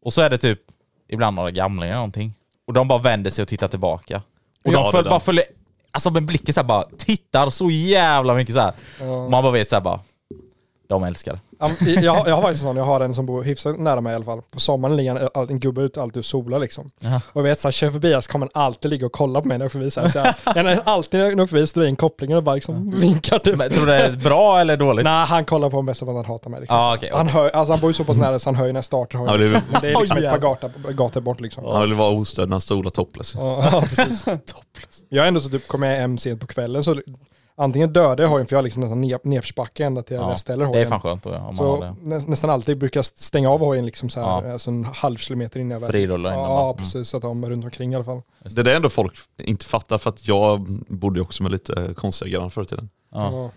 Och 0.05 0.13
så 0.13 0.21
är 0.23 0.31
det 0.31 0.39
typ 0.39 0.61
ibland 1.09 1.37
några 1.37 1.51
gamlingar 1.51 1.87
eller 1.93 1.97
någonting. 1.97 2.35
Och 2.67 2.73
de 2.73 2.89
bara 2.89 2.99
vänder 2.99 3.31
sig 3.31 3.43
och 3.43 3.49
tittar 3.49 3.69
tillbaka. 3.69 4.23
Och 4.65 4.73
Ja, 4.73 4.83
de 4.83 4.93
föl, 4.93 5.05
bara 5.05 5.21
följer... 5.21 5.45
Alltså 5.91 6.11
med 6.11 6.25
blicken 6.25 6.55
så 6.55 6.61
här 6.61 6.67
bara 6.69 6.83
tittar 6.99 7.51
så 7.51 7.71
jävla 7.71 8.35
mycket 8.35 8.55
så 8.55 8.61
här. 8.61 8.73
ja. 9.01 9.29
Man 9.29 9.43
bara 9.43 9.51
vet 9.53 9.69
så 9.71 9.77
här 9.77 9.81
bara... 9.81 10.01
De 10.91 11.05
älskar 11.05 11.41
Jag, 12.03 12.29
jag 12.29 12.35
har 12.35 12.43
faktiskt 12.43 12.63
en 12.63 12.69
sån, 12.69 12.77
jag 12.77 12.85
har 12.85 13.01
en 13.01 13.15
som 13.15 13.27
bor 13.27 13.43
hyfsat 13.43 13.79
nära 13.79 14.01
mig 14.01 14.13
i 14.13 14.17
alla 14.17 14.25
fall. 14.25 14.43
På 14.51 14.61
sommaren 14.61 14.97
ligger 14.97 15.31
en, 15.41 15.49
en 15.51 15.61
gubbe 15.61 15.83
ute 15.83 16.03
alltid 16.03 16.19
och 16.19 16.25
solar 16.25 16.59
liksom. 16.59 16.91
Jaha. 16.99 17.21
Och 17.33 17.41
jag 17.41 17.43
vet 17.43 17.61
såhär, 17.61 17.73
kör 17.73 17.91
förbi 17.91 18.19
så 18.23 18.31
kommer 18.31 18.49
han 18.53 18.65
alltid 18.65 18.91
ligga 18.91 19.07
och 19.07 19.13
kolla 19.13 19.41
på 19.41 19.49
mig 19.49 19.59
när 19.59 19.65
jag 19.65 19.73
förbi. 19.73 19.91
Så 19.91 20.01
här, 20.01 20.09
så 20.09 20.19
jag, 20.19 20.35
jag 20.45 20.57
är 20.57 20.81
alltid 20.85 21.21
när 21.21 21.27
jag 21.27 21.41
åker 21.41 21.47
förbi 21.47 21.67
så 21.67 21.79
drar 21.79 21.85
jag 21.85 21.89
in 21.89 21.97
kopplingen 21.97 22.37
och 22.37 22.43
bara 22.43 22.55
liksom 22.55 22.91
vinkar 22.91 23.39
typ. 23.39 23.57
Men, 23.57 23.71
tror 23.71 23.87
du 23.87 23.93
det 23.93 23.99
är 23.99 24.13
bra 24.13 24.61
eller 24.61 24.77
dåligt? 24.77 25.05
Nej, 25.05 25.27
han 25.27 25.45
kollar 25.45 25.71
på 25.71 25.83
mig 25.83 25.91
mest 25.91 26.01
för 26.01 26.07
att 26.07 26.15
han 26.15 26.25
hatar 26.25 26.51
mig. 26.51 26.61
Liksom. 26.61 26.79
Ja, 26.79 26.95
okej, 26.97 27.11
han, 27.13 27.21
okej. 27.21 27.33
hör, 27.33 27.51
alltså, 27.51 27.73
han 27.73 27.81
bor 27.81 27.91
ju 27.91 27.95
så 27.95 28.05
pass 28.05 28.17
nära 28.17 28.39
så 28.39 28.49
han 28.49 28.55
hör 28.55 28.67
ju 28.67 28.73
när 28.73 28.79
jag 28.79 28.85
startar. 28.85 29.19
Han 29.19 29.39
vill, 29.39 29.51
liksom. 29.51 29.73
Men 29.73 29.81
det 29.81 29.91
är 29.93 30.01
liksom 30.01 30.19
ett 30.19 30.31
par 30.31 30.39
gator, 30.39 30.93
gator 30.93 31.21
bort 31.21 31.41
liksom. 31.41 31.65
han 31.65 31.83
vill 31.83 31.95
vara 31.95 32.11
ostörd 32.11 32.49
när 32.49 32.55
han 32.55 32.61
stolar 32.61 32.91
topless. 32.91 33.35
Ja, 33.35 33.83
precis. 33.97 34.25
Jag 35.09 35.25
är 35.25 35.29
ändå 35.29 35.41
så 35.41 35.49
typ, 35.49 35.69
kommer 35.69 35.91
jag 35.91 35.97
hem 35.97 36.19
sent 36.19 36.41
på 36.41 36.47
kvällen 36.47 36.85
så 36.85 37.01
antingen 37.57 37.93
dödar 37.93 38.25
jag 38.25 38.31
hojen 38.31 38.47
för 38.47 38.55
jag 38.55 38.59
har 38.59 38.63
liksom 38.63 38.83
nästan 38.83 39.01
nedförsbacke 39.31 39.85
ända 39.85 40.03
till 40.03 40.17
Ja, 40.17 40.31
jag 40.31 40.41
ställer 40.41 40.65
det 40.65 40.69
hojen. 40.71 40.83
är 40.87 40.91
fan 40.91 41.01
skönt 41.01 41.23
då, 41.23 41.31
om 41.35 41.43
man 41.45 41.57
Så 41.57 41.77
har 41.77 41.81
det. 41.85 41.95
nä, 42.03 42.19
nästan 42.27 42.51
alltid 42.51 42.79
brukar 42.79 42.99
jag 42.99 43.05
stänga 43.05 43.51
av 43.51 43.61
hojen 43.61 43.87
liksom 43.87 44.11
så 44.11 44.21
här, 44.21 44.47
Ja. 44.47 44.53
alltså 44.53 44.71
en 44.71 44.85
halv 44.85 45.17
kilometer 45.17 45.61
innan 45.61 45.71
jag 45.71 45.81
väl- 45.81 45.91
Frirulla 45.91 46.29
innan 46.35 46.45
Ja. 46.51 46.65
Mm. 46.65 46.77
precis. 46.77 47.09
Så 47.09 47.17
att 47.17 47.23
de 47.23 47.45
är 47.45 47.51
runt 47.51 47.65
omkring 47.65 47.93
i 47.93 47.95
alla 47.95 48.05
fall. 48.05 48.23
Det 48.45 48.59
är 48.59 48.65
det 48.65 48.77
ändå 48.77 48.89
folk 48.89 49.15
inte 49.39 49.65
fattar 49.65 49.99
för 49.99 50.11
att 50.11 50.29
jag 50.29 50.61
bodde 50.89 51.21
också 51.21 51.43
med 51.43 51.53
lite 51.53 51.95
konstiga 51.97 52.31
grannar 52.33 52.49
förr 52.49 52.63
i 52.63 52.67
tiden. 52.67 52.89
Ja. 53.13 53.51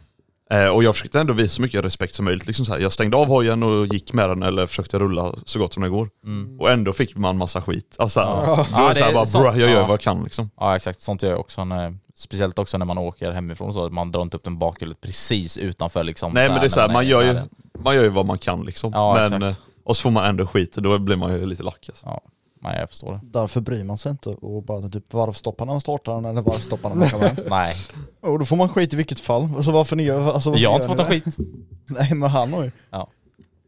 Eh, 0.53 0.67
och 0.67 0.83
jag 0.83 0.95
försökte 0.95 1.19
ändå 1.19 1.33
visa 1.33 1.55
så 1.55 1.61
mycket 1.61 1.85
respekt 1.85 2.13
som 2.15 2.25
möjligt. 2.25 2.47
Liksom 2.47 2.65
så 2.65 2.73
här. 2.73 2.79
Jag 2.79 2.91
stängde 2.91 3.17
av 3.17 3.27
hojen 3.27 3.63
och 3.63 3.87
gick 3.87 4.13
med 4.13 4.29
den 4.29 4.43
eller 4.43 4.65
försökte 4.65 4.99
rulla 4.99 5.33
så 5.45 5.59
gott 5.59 5.73
som 5.73 5.83
det 5.83 5.89
går. 5.89 6.09
Mm. 6.25 6.59
Och 6.59 6.71
ändå 6.71 6.93
fick 6.93 7.15
man 7.15 7.37
massa 7.37 7.61
skit. 7.61 7.95
Alltså, 7.99 8.19
Ja. 8.19 8.67
Då 8.71 8.83
är 8.83 8.89
det 8.89 8.95
så 8.95 9.03
här 9.03 9.13
bara, 9.13 9.25
sånt- 9.25 9.43
bro, 9.43 9.51
jag 9.61 9.69
gör 9.69 9.79
ja. 9.79 9.81
vad 9.81 9.91
jag 9.91 10.01
kan 10.01 10.23
liksom. 10.23 10.49
ja 10.59 10.75
exakt, 10.75 11.01
sånt 11.01 11.23
gör 11.23 11.29
jag 11.29 11.39
också. 11.39 11.65
När, 11.65 11.97
speciellt 12.15 12.59
också 12.59 12.77
när 12.77 12.85
man 12.85 12.97
åker 12.97 13.31
hemifrån 13.31 13.73
så 13.73 13.89
man 13.89 14.11
drar 14.11 14.21
inte 14.21 14.37
upp 14.37 14.43
den 14.43 14.57
bakhjulet 14.59 15.01
precis 15.01 15.57
utanför 15.57 16.03
liksom. 16.03 16.33
Nej 16.33 16.49
men 16.49 16.59
det 16.59 16.65
är 16.65 16.69
så 16.69 16.79
här, 16.79 16.89
man, 16.89 17.07
gör 17.07 17.21
ju, 17.21 17.39
man 17.83 17.95
gör 17.95 18.03
ju 18.03 18.09
vad 18.09 18.25
man 18.25 18.37
kan 18.37 18.65
liksom. 18.65 18.91
Men, 18.91 19.33
exakt. 19.33 19.43
eh, 19.43 19.65
och 19.85 19.97
så 19.97 20.01
får 20.01 20.11
man 20.11 20.25
ändå 20.25 20.45
skit, 20.47 20.75
då 20.75 20.99
blir 20.99 21.15
man 21.15 21.33
ju 21.33 21.45
lite 21.45 21.63
lack 21.63 21.85
alltså. 21.89 22.19
Ja, 22.63 22.69
nej 22.69 22.79
jag 22.79 22.89
förstår 22.89 23.11
det. 23.13 23.19
Därför 23.23 23.61
bryr 23.61 23.83
man 23.83 23.97
sig 23.97 24.09
inte 24.11 24.29
och 24.29 24.63
bara 24.63 24.89
typ 24.89 25.13
varvstoppar 25.13 25.65
när 25.65 25.73
man 25.73 25.81
startar 25.81 26.13
den 26.15 26.25
eller 26.25 26.41
varvstoppar 26.41 26.89
när 26.89 26.95
man 26.95 27.09
kommer 27.09 27.27
hem. 27.27 27.35
Nej, 27.49 27.75
Och 28.21 28.39
då 28.39 28.45
får 28.45 28.55
man 28.55 28.69
skit 28.69 28.93
i 28.93 28.95
vilket 28.95 29.19
fall. 29.19 29.49
Alltså 29.55 29.71
varför 29.71 29.95
ni 29.95 30.03
gör, 30.03 30.33
alltså, 30.33 30.49
varför 30.49 30.63
jag 30.63 30.69
har 30.69 30.75
inte 30.75 30.87
fått 30.87 30.99
en 30.99 31.05
det? 31.05 31.11
skit. 31.11 31.35
Nej 31.85 32.13
men 32.13 32.29
han 32.29 32.53
har 32.53 32.63
ju. 32.63 32.71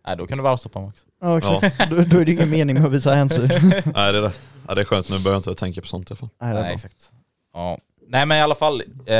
Nej 0.07 0.17
då 0.17 0.27
kan 0.27 0.37
du 0.37 0.43
varvstoppa 0.43 0.81
Max. 0.81 0.99
Ja 1.21 1.37
exakt. 1.37 1.89
Då, 1.89 1.95
då 1.95 2.17
är 2.19 2.25
det 2.25 2.31
ingen 2.31 2.49
mening 2.49 2.75
med 2.75 2.85
att 2.85 2.91
visa 2.91 3.13
hänsyn. 3.13 3.47
Nej 3.71 3.83
det 3.85 4.17
är 4.17 4.21
det. 4.21 4.31
Ja, 4.67 4.75
det 4.75 4.81
är 4.81 4.85
skönt, 4.85 5.09
nu 5.09 5.15
behöver 5.17 5.31
jag 5.31 5.39
inte 5.39 5.53
tänka 5.55 5.81
på 5.81 5.87
sånt 5.87 6.09
i 6.09 6.13
alla 6.13 6.17
fall. 6.17 6.29
Nej, 6.41 6.53
Nej 6.53 6.73
exakt. 6.73 7.11
Ja. 7.53 7.77
Nej 8.07 8.25
men 8.25 8.37
i 8.37 8.41
alla 8.41 8.55
fall, 8.55 8.81
eh, 9.05 9.15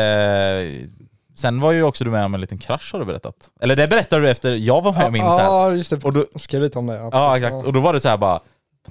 sen 1.36 1.60
var 1.60 1.72
ju 1.72 1.84
också 1.84 2.04
du 2.04 2.12
med 2.12 2.26
om 2.26 2.36
en 2.36 2.42
liten 2.42 2.58
krasch 2.58 2.90
har 2.92 3.00
du 3.00 3.06
berättat. 3.06 3.36
Eller 3.62 3.76
det 3.76 3.88
berättade 3.88 4.22
du 4.22 4.30
efter 4.30 4.54
jag 4.56 4.82
var 4.82 4.92
med 4.94 5.06
om 5.06 5.14
min. 5.14 5.22
Ja, 5.22 5.72
just 5.72 5.90
det. 5.90 6.04
Och 6.06 6.14
då- 6.14 6.26
Skrev 6.36 6.62
lite 6.62 6.80
om 6.80 6.88
det. 6.88 6.96
Ja, 6.96 7.10
Ja 7.14 7.38
exakt, 7.38 7.66
och 7.66 7.74
då 7.74 7.80
var 7.80 7.94
det 7.94 8.00
så 8.00 8.10
här 8.10 8.18
bara, 8.18 8.40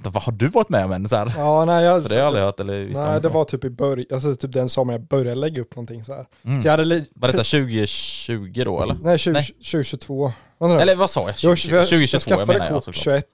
vad 0.03 0.23
har 0.23 0.31
du 0.31 0.47
varit 0.47 0.69
med 0.69 0.85
om 0.85 0.91
än? 0.91 1.09
Så 1.09 1.15
här. 1.15 1.33
Ja, 1.37 1.65
nej, 1.65 1.85
jag, 1.85 2.01
För 2.03 2.09
det 2.09 2.15
har 2.15 2.19
jag 2.19 2.27
aldrig 2.27 2.45
hört 2.45 2.59
eller 2.59 2.83
visst 2.83 2.99
nej, 2.99 3.21
det 3.21 3.29
var 3.29 3.45
typ 3.45 3.63
i 3.63 3.69
början, 3.69 4.07
alltså 4.11 4.35
typ 4.35 4.51
den 4.51 4.69
sommaren 4.69 5.01
jag 5.01 5.07
började 5.07 5.35
lägga 5.35 5.61
upp 5.61 5.75
någonting 5.75 6.03
så 6.03 6.13
här. 6.13 6.25
Mm. 6.43 6.61
Så 6.61 6.67
jag 6.67 6.71
hade 6.77 7.05
Var 7.15 7.27
detta 7.27 7.37
2020 7.37 8.61
då 8.65 8.83
eller? 8.83 8.97
Nej, 9.01 9.17
20, 9.17 9.33
Nej. 9.33 9.43
2022. 9.45 10.33
Vänta 10.59 10.75
nu. 10.75 10.81
Eller 10.81 10.95
vad 10.95 11.09
sa 11.09 11.21
jag? 11.21 11.35
jag, 11.41 11.57
20, 11.57 11.75
jag, 11.75 11.87
2022 11.87 12.45
menar 12.45 12.53
jag 12.53 12.83
såklart. 12.83 12.95
21, 12.95 13.25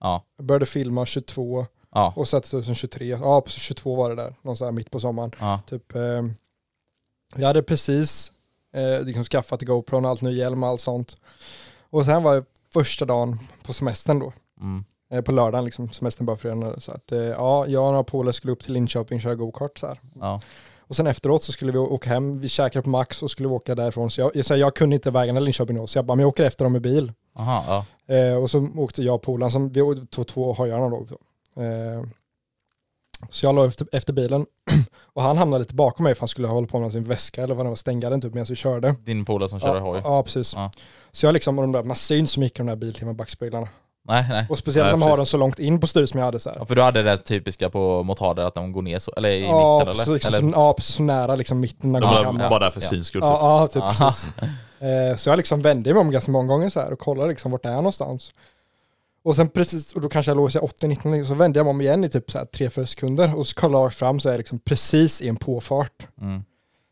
Ja, 0.00 0.24
jag 0.36 0.46
började 0.46 0.66
filma 0.66 1.06
22 1.06 1.66
ja, 1.94 2.12
och 2.16 2.28
så 2.28 2.40
2023. 2.40 3.06
Ja, 3.06 3.40
på 3.40 3.50
22 3.50 3.96
var 3.96 4.10
det 4.10 4.16
där, 4.16 4.34
någon 4.42 4.56
så 4.56 4.64
här 4.64 4.72
mitt 4.72 4.90
på 4.90 5.00
sommaren. 5.00 5.32
ja. 5.38 5.60
Typ, 5.70 5.94
eh, 5.94 6.22
jag 7.36 7.46
hade 7.46 7.62
precis 7.62 8.32
eh, 8.74 9.04
liksom 9.04 9.24
skaffat 9.24 9.62
GoPro 9.62 9.98
och 9.98 10.08
allt, 10.08 10.22
ny 10.22 10.32
hjälm 10.36 10.62
och 10.62 10.68
allt 10.68 10.80
sånt. 10.80 11.16
Och 11.90 12.04
sen 12.04 12.22
var 12.22 12.36
det 12.36 12.44
första 12.72 13.04
dagen 13.04 13.38
på 13.62 13.72
semestern 13.72 14.18
då. 14.18 14.32
Mm. 14.60 14.84
Eh, 15.10 15.20
På 15.20 15.32
lördagen 15.32 15.64
liksom, 15.64 15.90
semestern 15.90 16.26
bara 16.26 16.36
fredagen. 16.36 16.80
Så 16.80 16.92
att 16.92 17.12
eh, 17.12 17.18
ja, 17.18 17.66
jag 17.66 17.84
och 17.84 17.90
några 17.90 18.04
polare 18.04 18.32
skulle 18.32 18.52
upp 18.52 18.62
till 18.62 18.72
Linköping 18.72 19.16
och 19.16 19.22
köra 19.22 19.34
go-kart 19.34 19.78
så 19.78 19.86
här. 19.86 20.00
Ja. 20.20 20.40
Och 20.78 20.96
sen 20.96 21.06
efteråt 21.06 21.42
så 21.42 21.52
skulle 21.52 21.72
vi 21.72 21.78
åka 21.78 22.10
hem, 22.10 22.40
vi 22.40 22.48
käkade 22.48 22.82
på 22.82 22.90
Max 22.90 23.22
och 23.22 23.30
skulle 23.30 23.48
åka 23.48 23.74
därifrån. 23.74 24.10
Så 24.10 24.20
jag, 24.20 24.44
så 24.44 24.56
jag 24.56 24.74
kunde 24.74 24.96
inte 24.96 25.10
vägarna 25.10 25.40
i 25.40 25.42
Linköping 25.42 25.76
då, 25.76 25.86
så 25.86 25.98
jag 25.98 26.04
bara, 26.04 26.14
men 26.14 26.20
jag 26.20 26.28
åker 26.28 26.44
efter 26.44 26.64
dem 26.64 26.76
i 26.76 26.80
bil. 26.80 27.12
Aha, 27.38 27.84
ja. 28.08 28.14
Eh, 28.14 28.34
och 28.34 28.50
så 28.50 28.68
åkte 28.76 29.02
jag 29.02 29.14
och 29.14 29.22
polaren, 29.22 29.52
som 29.52 29.68
vi 29.68 30.06
tog 30.06 30.26
två 30.26 30.52
hojarna 30.52 30.88
då. 30.88 31.06
Eh, 31.62 32.02
så 33.30 33.46
jag 33.46 33.54
la 33.54 33.66
efter, 33.66 33.86
efter 33.92 34.12
bilen 34.12 34.46
och 35.00 35.22
han 35.22 35.38
hamnade 35.38 35.62
lite 35.62 35.74
bakom 35.74 36.04
mig 36.04 36.14
för 36.14 36.20
han 36.20 36.28
skulle 36.28 36.48
hålla 36.48 36.66
på 36.66 36.78
med 36.78 36.92
sin 36.92 37.02
väska 37.04 37.42
eller 37.42 37.54
vad 37.54 37.66
det 37.66 37.68
var, 37.68 37.76
stänga 37.76 38.10
den 38.10 38.20
typ 38.20 38.34
medan 38.34 38.46
vi 38.48 38.56
körde. 38.56 38.94
Din 39.04 39.24
polare 39.24 39.48
som 39.48 39.60
kör 39.60 39.76
ja, 39.76 39.80
hoj. 39.80 40.00
Ja, 40.04 40.22
precis. 40.22 40.54
Ja. 40.54 40.70
Så 41.12 41.26
jag 41.26 41.32
liksom, 41.32 41.58
och 41.58 41.62
de 41.62 41.72
där, 41.72 41.82
man 41.82 41.96
inte 42.10 42.32
så 42.32 42.40
mycket 42.40 42.58
de 42.58 42.66
där 42.66 42.76
Biltema 42.76 43.12
backspeglarna. 43.12 43.68
Nej, 44.08 44.26
nej. 44.30 44.46
Och 44.48 44.58
speciellt 44.58 44.90
när 44.90 44.96
man 44.96 45.08
har 45.10 45.16
dem 45.16 45.26
så 45.26 45.36
långt 45.36 45.58
in 45.58 45.80
på 45.80 45.86
styret 45.86 46.10
som 46.10 46.18
jag 46.18 46.24
hade 46.24 46.40
så 46.40 46.48
här. 46.50 46.56
Ja, 46.60 46.66
för 46.66 46.74
du 46.74 46.82
hade 46.82 47.02
det 47.02 47.16
typiska 47.18 47.70
på 47.70 48.02
motarder 48.02 48.42
att 48.42 48.54
de 48.54 48.72
går 48.72 48.82
ner 48.82 48.98
så, 48.98 49.12
eller 49.16 49.28
i 49.28 49.44
Ja, 49.44 49.78
mitten 49.78 49.86
precis, 49.94 50.06
eller? 50.06 50.14
liksom, 50.14 50.34
eller? 50.34 50.52
så, 50.52 50.58
ja, 50.58 50.72
precis 50.72 50.94
så 50.94 51.02
nära 51.02 51.34
liksom 51.34 51.60
mitten. 51.60 51.92
När 51.92 52.00
De 52.00 52.06
var 52.10 52.24
hamnar. 52.24 52.50
bara 52.50 52.58
där 52.58 52.70
för 52.70 52.80
Ja. 52.80 52.88
syns 52.88 53.06
skull. 53.06 53.20
typ. 53.22 53.28
Ja, 53.30 53.60
ja 53.60 53.66
typ 53.68 53.82
precis. 53.98 54.26
Eh, 54.80 55.16
så 55.16 55.28
jag 55.28 55.36
liksom 55.36 55.62
vände 55.62 55.92
mig 55.94 56.00
om 56.00 56.10
ganska 56.10 56.30
många 56.30 56.48
gånger 56.48 56.68
så 56.70 56.80
här 56.80 56.92
och 56.92 56.98
kollade 56.98 57.28
liksom 57.28 57.50
vart 57.50 57.62
det 57.62 57.68
är 57.68 57.74
någonstans. 57.76 58.30
Och 59.24 59.36
sen 59.36 59.48
precis, 59.48 59.94
och 59.94 60.00
då 60.00 60.08
kanske 60.08 60.30
jag 60.30 60.36
låg 60.36 60.52
så 60.52 60.58
här 60.60 60.66
80-19, 60.66 61.24
så 61.24 61.34
vände 61.34 61.58
jag 61.58 61.64
mig 61.66 61.70
om 61.70 61.80
igen 61.80 62.04
i 62.04 62.08
typ 62.10 62.30
så 62.30 62.38
här 62.38 62.44
3-4 62.44 62.84
sekunder 62.86 63.36
och 63.38 63.46
så 63.46 63.54
kollar 63.54 63.78
jag 63.82 63.94
fram 63.94 64.20
så 64.20 64.28
är 64.28 64.32
jag 64.32 64.38
liksom 64.38 64.58
precis 64.58 65.20
i 65.22 65.28
en 65.28 65.36
påfart. 65.36 66.06
Mm. 66.20 66.42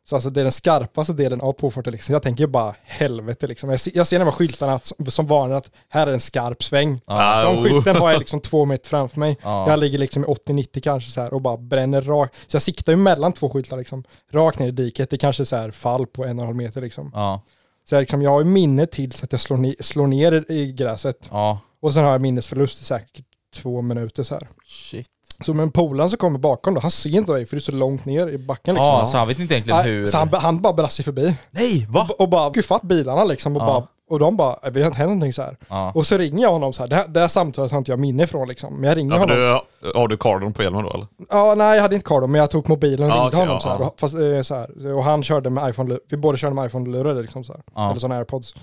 Så 0.08 0.16
alltså 0.16 0.30
det 0.30 0.40
är 0.40 0.42
den 0.42 0.52
skarpaste 0.52 1.12
delen 1.12 1.40
av 1.40 1.52
påfarten 1.52 1.92
liksom. 1.92 2.12
Jag 2.12 2.22
tänker 2.22 2.46
bara 2.46 2.74
helvete 2.82 3.46
liksom. 3.46 3.70
Jag 3.70 3.80
ser, 3.80 3.92
jag 3.96 4.06
ser 4.06 4.18
de 4.18 4.24
här 4.24 4.32
skyltarna 4.32 4.80
som, 4.82 5.06
som 5.06 5.26
varnar 5.26 5.56
att 5.56 5.70
här 5.88 6.06
är 6.06 6.12
en 6.12 6.20
skarp 6.20 6.64
sväng. 6.64 7.00
Ja. 7.06 7.44
De 7.44 7.64
skylten 7.64 7.96
har 7.96 8.10
jag 8.10 8.18
liksom 8.18 8.40
två 8.40 8.64
meter 8.64 8.88
framför 8.88 9.20
mig. 9.20 9.38
Ja. 9.42 9.70
Jag 9.70 9.78
ligger 9.78 9.98
liksom 9.98 10.24
i 10.24 10.26
80-90 10.26 10.80
kanske 10.80 11.10
så 11.10 11.20
här 11.20 11.34
och 11.34 11.40
bara 11.40 11.56
bränner 11.56 12.02
rakt. 12.02 12.34
Så 12.46 12.54
jag 12.54 12.62
siktar 12.62 12.92
ju 12.92 12.96
mellan 12.96 13.32
två 13.32 13.50
skyltar 13.50 13.76
liksom. 13.76 14.04
Rakt 14.32 14.58
ner 14.58 14.68
i 14.68 14.70
diket. 14.70 15.10
Det 15.10 15.16
är 15.16 15.18
kanske 15.18 15.44
så 15.44 15.56
här 15.56 15.70
fall 15.70 16.06
på 16.06 16.24
en 16.24 16.38
och 16.38 16.42
en 16.42 16.46
halv 16.46 16.56
meter 16.56 16.80
liksom. 16.80 17.10
Ja. 17.14 17.42
Så 17.88 17.94
jag, 17.94 18.00
liksom, 18.00 18.22
jag 18.22 18.30
har 18.30 18.40
ju 18.40 18.46
minne 18.46 18.86
tills 18.86 19.22
att 19.22 19.32
jag 19.32 19.40
slår, 19.40 19.56
ner, 19.56 19.74
slår 19.80 20.06
ner 20.06 20.44
i 20.52 20.72
gräset. 20.72 21.28
Ja. 21.30 21.60
Och 21.80 21.94
sen 21.94 22.04
har 22.04 22.12
jag 22.12 22.20
minnesförlust 22.20 22.82
i 22.82 22.84
säkert 22.84 23.26
två 23.54 23.82
minuter 23.82 24.22
så 24.22 24.34
här. 24.34 24.48
Shit. 24.64 25.10
Så 25.44 25.54
men 25.54 25.70
polaren 25.70 26.10
som 26.10 26.16
kommer 26.18 26.38
bakom 26.38 26.74
då, 26.74 26.80
han 26.80 26.90
ser 26.90 27.10
inte 27.16 27.32
dig 27.32 27.46
för 27.46 27.56
du 27.56 27.60
är 27.60 27.62
så 27.62 27.72
långt 27.72 28.04
ner 28.04 28.28
i 28.28 28.38
backen 28.38 28.74
liksom. 28.74 28.94
Ja, 28.94 29.06
så 29.06 29.18
han 29.18 29.28
vet 29.28 29.38
inte 29.38 29.54
egentligen 29.54 29.78
Nej, 29.80 29.88
hur... 29.90 30.06
Så 30.06 30.18
han, 30.18 30.28
han 30.32 30.60
bara 30.62 30.72
brassar 30.72 31.04
förbi. 31.04 31.36
Nej, 31.50 31.86
va? 31.90 32.06
Och, 32.10 32.20
och 32.20 32.28
bara 32.28 32.50
guffat 32.50 32.82
bilarna 32.82 33.24
liksom 33.24 33.56
och, 33.56 33.62
Ja. 33.62 33.66
bara, 33.66 33.86
och 34.10 34.18
de 34.18 34.36
bara, 34.36 34.70
vi 34.70 34.80
har 34.80 34.86
inte 34.86 34.98
hänt 34.98 35.08
någonting 35.08 35.32
så 35.32 35.42
här. 35.42 35.56
Ja. 35.68 35.92
Och 35.94 36.06
så 36.06 36.18
ringer 36.18 36.42
jag 36.42 36.50
honom 36.52 36.72
så 36.72 36.82
här, 36.82 36.88
det 36.88 36.96
här, 36.96 37.08
det 37.08 37.20
här 37.20 37.28
samtalet 37.28 37.70
har 37.70 37.78
inte 37.78 37.92
jag 37.92 37.98
minne 37.98 38.22
ifrån 38.22 38.48
liksom. 38.48 38.74
Men 38.74 38.88
jag 38.88 38.96
ringer 38.96 39.12
Ja, 39.14 39.18
honom. 39.18 39.36
du, 39.82 39.98
har 39.98 40.08
du 40.08 40.16
cardon 40.16 40.52
på 40.52 40.62
hjälmen 40.62 40.84
då 40.84 40.90
eller? 40.90 41.06
Ja, 41.30 41.54
nej 41.56 41.74
jag 41.74 41.82
hade 41.82 41.94
inte 41.94 42.08
kardon 42.08 42.30
men 42.30 42.40
jag 42.40 42.50
tog 42.50 42.68
mobilen 42.68 43.10
och 43.10 43.16
Ja, 43.16 43.20
ringde 43.22 43.26
okej, 43.28 43.38
honom 43.40 43.54
ja, 43.54 43.60
så 43.60 43.68
här. 43.68 43.80
Och, 43.82 43.94
fast, 44.00 44.14
eh, 44.14 44.42
så 44.42 44.54
här. 44.54 44.96
Och 44.96 45.04
han 45.04 45.22
körde 45.22 45.50
med 45.50 45.70
iPhone, 45.70 45.98
vi 46.10 46.16
båda 46.16 46.36
körde 46.38 46.54
med 46.54 46.66
iPhone-lurade 46.66 47.22
liksom 47.22 47.44
så 47.44 47.52
här. 47.74 47.90
Eller 47.90 48.00
sådana 48.00 48.16
airpods. 48.16 48.54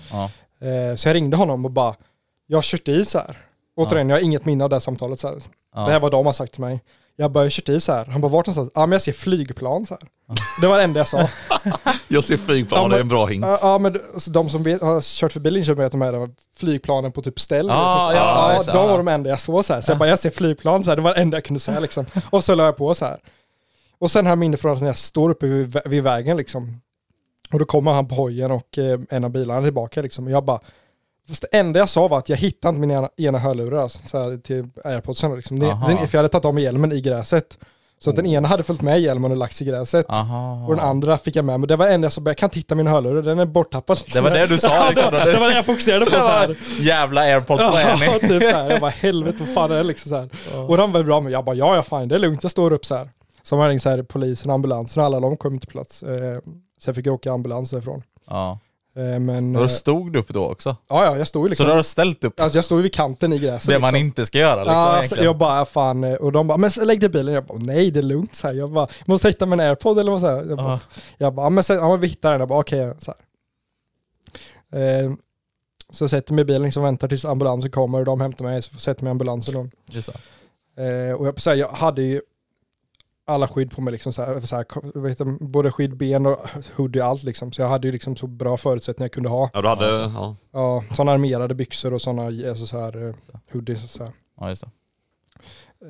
Eh, 0.60 0.96
så 0.96 1.08
jag 1.08 1.14
ringde 1.14 1.36
honom 1.36 1.64
och 1.64 1.70
bara, 1.70 1.94
jag 2.46 2.56
har 2.58 2.62
kört 2.62 2.88
i 2.88 3.04
så 3.04 3.18
här. 3.18 3.38
Återigen, 3.76 4.08
jag 4.08 4.16
har 4.16 4.22
inget 4.22 4.44
minne 4.44 4.64
av 4.64 4.70
det 4.70 4.76
här 4.76 4.80
samtalet 4.80 5.20
så 5.20 5.28
här. 5.28 5.36
Ja. 5.74 5.80
Det 5.86 5.92
här 5.92 6.00
var 6.00 6.10
de 6.10 6.26
har 6.26 6.32
sagt 6.32 6.52
till 6.52 6.60
mig. 6.60 6.82
Jag 7.16 7.32
bara, 7.32 7.50
kört 7.50 7.68
i 7.68 7.80
så 7.80 7.92
här. 7.92 8.06
Han 8.06 8.20
bara, 8.20 8.28
vart 8.32 8.46
någonstans? 8.46 8.70
Ja 8.74 8.86
men 8.86 8.92
jag 8.92 9.02
ser 9.02 9.12
flygplan 9.12 9.86
så 9.86 9.94
här. 9.94 10.08
Det 10.60 10.66
var 10.66 10.76
det 10.76 10.82
enda 10.84 11.00
jag 11.00 11.08
sa. 11.08 11.28
Jag 12.08 12.24
ser 12.24 12.36
flygplan, 12.36 12.82
Ja, 12.82 12.88
det 12.88 12.94
är 12.94 12.96
men- 12.98 13.00
en 13.00 13.08
bra 13.08 13.26
hint. 13.26 13.44
Ja, 13.62 13.78
men 13.78 14.00
alltså, 14.14 14.30
de 14.30 14.50
som 14.50 14.62
vet, 14.62 14.80
har 14.82 15.00
kört 15.00 15.32
förbi 15.32 15.50
Linköping 15.50 15.82
vet 15.82 15.92
de 15.92 16.00
här 16.02 16.30
flygplanen 16.56 17.12
på 17.12 17.22
typ 17.22 17.40
ställ. 17.40 17.66
Ja, 17.68 18.12
ja, 18.14 18.52
ja, 18.54 18.62
ja, 18.66 18.72
de 18.72 18.88
var 18.88 18.96
de 18.96 19.08
enda 19.08 19.30
jag 19.30 19.40
såg 19.40 19.64
så 19.64 19.74
här. 19.74 19.80
Så 19.80 19.90
jag 19.90 19.98
bara, 19.98 20.08
jag 20.08 20.18
ser 20.18 20.30
flygplan 20.30 20.84
så 20.84 20.90
här. 20.90 20.96
Det 20.96 21.02
var 21.02 21.14
det 21.14 21.20
enda 21.20 21.36
jag 21.36 21.44
kunde 21.44 21.60
säga 21.60 21.80
liksom. 21.80 22.06
Och 22.30 22.44
så 22.44 22.54
la 22.54 22.64
jag 22.64 22.76
på 22.76 22.94
så 22.94 23.04
här. 23.04 23.18
Och 23.98 24.10
sen 24.10 24.26
jag 24.26 24.38
minne 24.38 24.56
från 24.56 24.72
att 24.74 24.80
när 24.80 24.86
jag 24.88 24.96
står 24.96 25.30
uppe 25.30 25.46
vid, 25.46 25.80
vid 25.84 26.02
vägen 26.02 26.36
liksom. 26.36 26.80
Och 27.52 27.58
då 27.58 27.64
kommer 27.64 27.92
han 27.92 28.08
på 28.08 28.14
hojen 28.14 28.50
och 28.50 28.78
eh, 28.78 29.00
en 29.10 29.24
av 29.24 29.30
bilarna 29.30 29.62
tillbaka 29.62 30.02
liksom. 30.02 30.24
Och 30.24 30.30
jag 30.30 30.44
bara, 30.44 30.60
fast 31.28 31.44
det 31.50 31.58
enda 31.58 31.78
jag 31.78 31.88
sa 31.88 32.08
var 32.08 32.18
att 32.18 32.28
jag 32.28 32.36
hittade 32.36 32.68
inte 32.76 32.80
min 32.86 32.90
ena, 32.90 33.08
ena 33.16 33.38
hörlurar 33.38 33.82
alltså, 33.82 33.98
så 34.06 34.18
här, 34.22 34.36
till 34.36 34.68
airpodsen 34.84 35.36
liksom. 35.36 35.58
Det, 35.58 35.66
Aha. 35.70 35.88
den, 35.88 35.96
för 35.96 36.18
jag 36.18 36.18
hade 36.18 36.28
tagit 36.28 36.44
av 36.44 36.54
mig 36.54 36.62
hjälmen 36.64 36.92
i 36.92 37.00
gräset. 37.00 37.58
Så 37.98 38.10
att 38.10 38.16
den 38.16 38.26
ena 38.26 38.48
hade 38.48 38.62
följt 38.62 38.82
med 38.82 39.00
hjälmen 39.00 39.30
och 39.30 39.36
lagt 39.36 39.56
sig 39.56 39.66
i 39.66 39.70
gräset. 39.70 40.06
Aha. 40.08 40.64
Och 40.68 40.76
den 40.76 40.84
andra 40.84 41.18
fick 41.18 41.36
jag 41.36 41.44
med 41.44 41.60
men 41.60 41.68
det 41.68 41.76
var 41.76 41.86
det 41.86 41.94
enda 41.94 42.04
jag 42.04 42.12
sa, 42.12 42.22
jag 42.24 42.36
kan 42.36 42.46
inte 42.46 42.58
hitta 42.58 42.74
min 42.74 42.86
hörlurar, 42.86 43.22
den 43.22 43.38
är 43.38 43.44
borttappad. 43.44 44.00
Det 44.14 44.20
var 44.20 44.30
det 44.30 44.46
du 44.46 44.58
sa 44.58 44.88
liksom. 44.90 45.12
det 45.12 45.40
var 45.40 45.48
det 45.48 45.54
jag 45.54 45.66
fokuserade 45.66 46.04
på 46.04 46.10
så 46.10 46.16
här. 46.18 46.56
Jävla 46.80 47.20
airpods, 47.20 47.62
vad 47.62 47.80
är 47.80 48.04
Ja, 48.04 48.18
ni? 48.22 48.28
typ 48.28 48.42
så 48.44 48.54
här. 48.56 48.70
Jag 48.70 48.80
bara 48.80 48.90
helvete 48.90 49.36
vad 49.40 49.48
fan 49.48 49.70
är 49.70 49.76
det 49.76 49.82
liksom 49.82 50.08
så 50.08 50.16
här. 50.16 50.28
Och 50.68 50.76
de 50.76 50.92
var 50.92 51.02
bra 51.02 51.20
men 51.20 51.32
jag 51.32 51.44
bara 51.44 51.56
ja 51.56 51.76
ja 51.76 51.82
fine 51.82 52.08
det 52.08 52.14
är 52.14 52.18
lugnt 52.18 52.42
jag 52.42 52.50
står 52.52 52.72
upp 52.72 52.84
så 52.86 52.96
här. 52.96 53.10
Så 53.42 53.56
man 53.56 53.68
ringt 53.68 53.82
så 53.82 53.90
här 53.90 54.02
polisen, 54.02 54.50
ambulansen 54.50 55.04
alla 55.04 55.20
de 55.20 55.36
kom 55.36 55.58
till 55.58 55.68
plats. 55.68 56.02
Eh, 56.02 56.38
så 56.80 56.88
jag 56.88 56.96
fick 56.96 57.06
åka 57.06 57.32
ambulans 57.32 57.70
därifrån. 57.70 58.02
Ja. 58.28 58.58
Eh, 58.96 59.18
men 59.20 59.56
Och 59.56 59.60
eh, 59.60 59.64
då 59.64 59.68
stod 59.68 60.12
du 60.12 60.18
upp 60.18 60.28
då 60.28 60.46
också? 60.50 60.76
ja 60.88 61.04
ja 61.04 61.16
jag 61.16 61.28
stod 61.28 61.42
ju 61.42 61.46
Så 61.46 61.50
liksom. 61.50 61.66
du 61.66 61.72
har 61.72 61.82
ställt 61.82 62.24
upp 62.24 62.40
Alltså 62.40 62.58
jag 62.58 62.64
stod 62.64 62.78
ju 62.78 62.82
vid 62.82 62.94
kanten 62.94 63.32
i 63.32 63.38
gräset. 63.38 63.68
det 63.68 63.78
man 63.78 63.92
liksom. 63.92 64.06
inte 64.06 64.26
ska 64.26 64.38
göra 64.38 64.56
liksom 64.60 64.74
ja, 64.74 64.80
alltså, 64.98 65.22
jag 65.22 65.38
bara 65.38 65.64
fan, 65.64 66.04
eh, 66.04 66.14
och 66.14 66.32
de 66.32 66.46
bara, 66.46 66.58
men 66.58 66.70
lägg 66.82 67.00
dig 67.00 67.06
i 67.06 67.12
bilen. 67.12 67.34
Jag 67.34 67.44
bara, 67.46 67.58
nej 67.58 67.90
det 67.90 68.00
är 68.00 68.02
lugnt 68.02 68.34
så 68.34 68.46
här. 68.46 68.54
Jag 68.54 68.70
bara, 68.72 68.86
måste 69.04 69.28
hitta 69.28 69.46
min 69.46 69.60
airpod 69.60 69.98
eller 69.98 70.12
vad 70.12 70.20
så 70.20 70.26
här. 70.26 70.36
Jag 70.48 70.56
bara, 70.56 70.68
Ja. 70.72 70.80
jag 71.18 71.34
bara, 71.34 71.50
men 71.50 71.64
sen, 71.64 71.76
ja, 71.76 71.96
vi 71.96 72.06
hittar 72.06 72.30
den. 72.30 72.40
Jag 72.40 72.48
bara, 72.48 72.58
okej, 72.60 72.94
så 72.98 73.14
här. 74.72 75.02
Eh, 75.02 75.10
så 75.90 76.04
jag 76.04 76.10
sätter 76.10 76.34
mig 76.34 76.42
i 76.42 76.44
bilen 76.44 76.62
liksom, 76.62 76.82
väntar 76.82 77.08
tills 77.08 77.24
ambulansen 77.24 77.70
kommer 77.70 77.98
och 77.98 78.04
de 78.04 78.20
hämtar 78.20 78.44
mig, 78.44 78.62
så 78.62 78.78
sätter 78.78 79.04
mig 79.04 79.10
i 79.10 79.12
ambulansen 79.12 79.54
då. 79.54 79.68
Just. 79.90 80.08
Eh, 80.08 81.14
och 81.16 81.26
jag, 81.26 81.40
så 81.40 81.50
här, 81.50 81.56
jag 81.56 81.68
hade 81.68 82.02
ju 82.02 82.20
alla 83.26 83.48
skydd 83.48 83.70
på 83.70 83.82
mig, 83.82 83.92
liksom, 83.92 84.12
så 84.12 84.22
här, 84.22 84.40
så 84.40 84.56
här, 84.56 85.00
vet 85.00 85.18
du, 85.18 85.38
både 85.40 85.72
skydd, 85.72 85.96
ben 85.96 86.26
och 86.26 86.38
hoodie 86.76 87.00
och 87.02 87.06
allt 87.08 87.22
liksom. 87.22 87.52
Så 87.52 87.62
jag 87.62 87.68
hade 87.68 87.88
ju 87.88 87.92
liksom 87.92 88.16
så 88.16 88.26
bra 88.26 88.56
förutsättningar 88.56 89.04
jag 89.04 89.12
kunde 89.12 89.28
ha. 89.28 89.50
Ja, 89.52 89.62
du 89.62 89.68
hade, 89.68 89.86
ja. 89.86 90.36
Ja, 90.52 90.84
sådana 90.90 91.12
armerade 91.12 91.54
byxor 91.54 91.92
och 91.94 92.02
sådana 92.02 92.22
alltså, 92.48 92.66
så 92.66 92.78
här, 92.78 93.08
eh, 93.08 93.14
hoodies 93.52 93.84
och 93.84 93.90
så 93.90 94.04
här. 94.04 94.12
Ja, 94.40 94.48
just 94.48 94.62
det. 94.64 94.70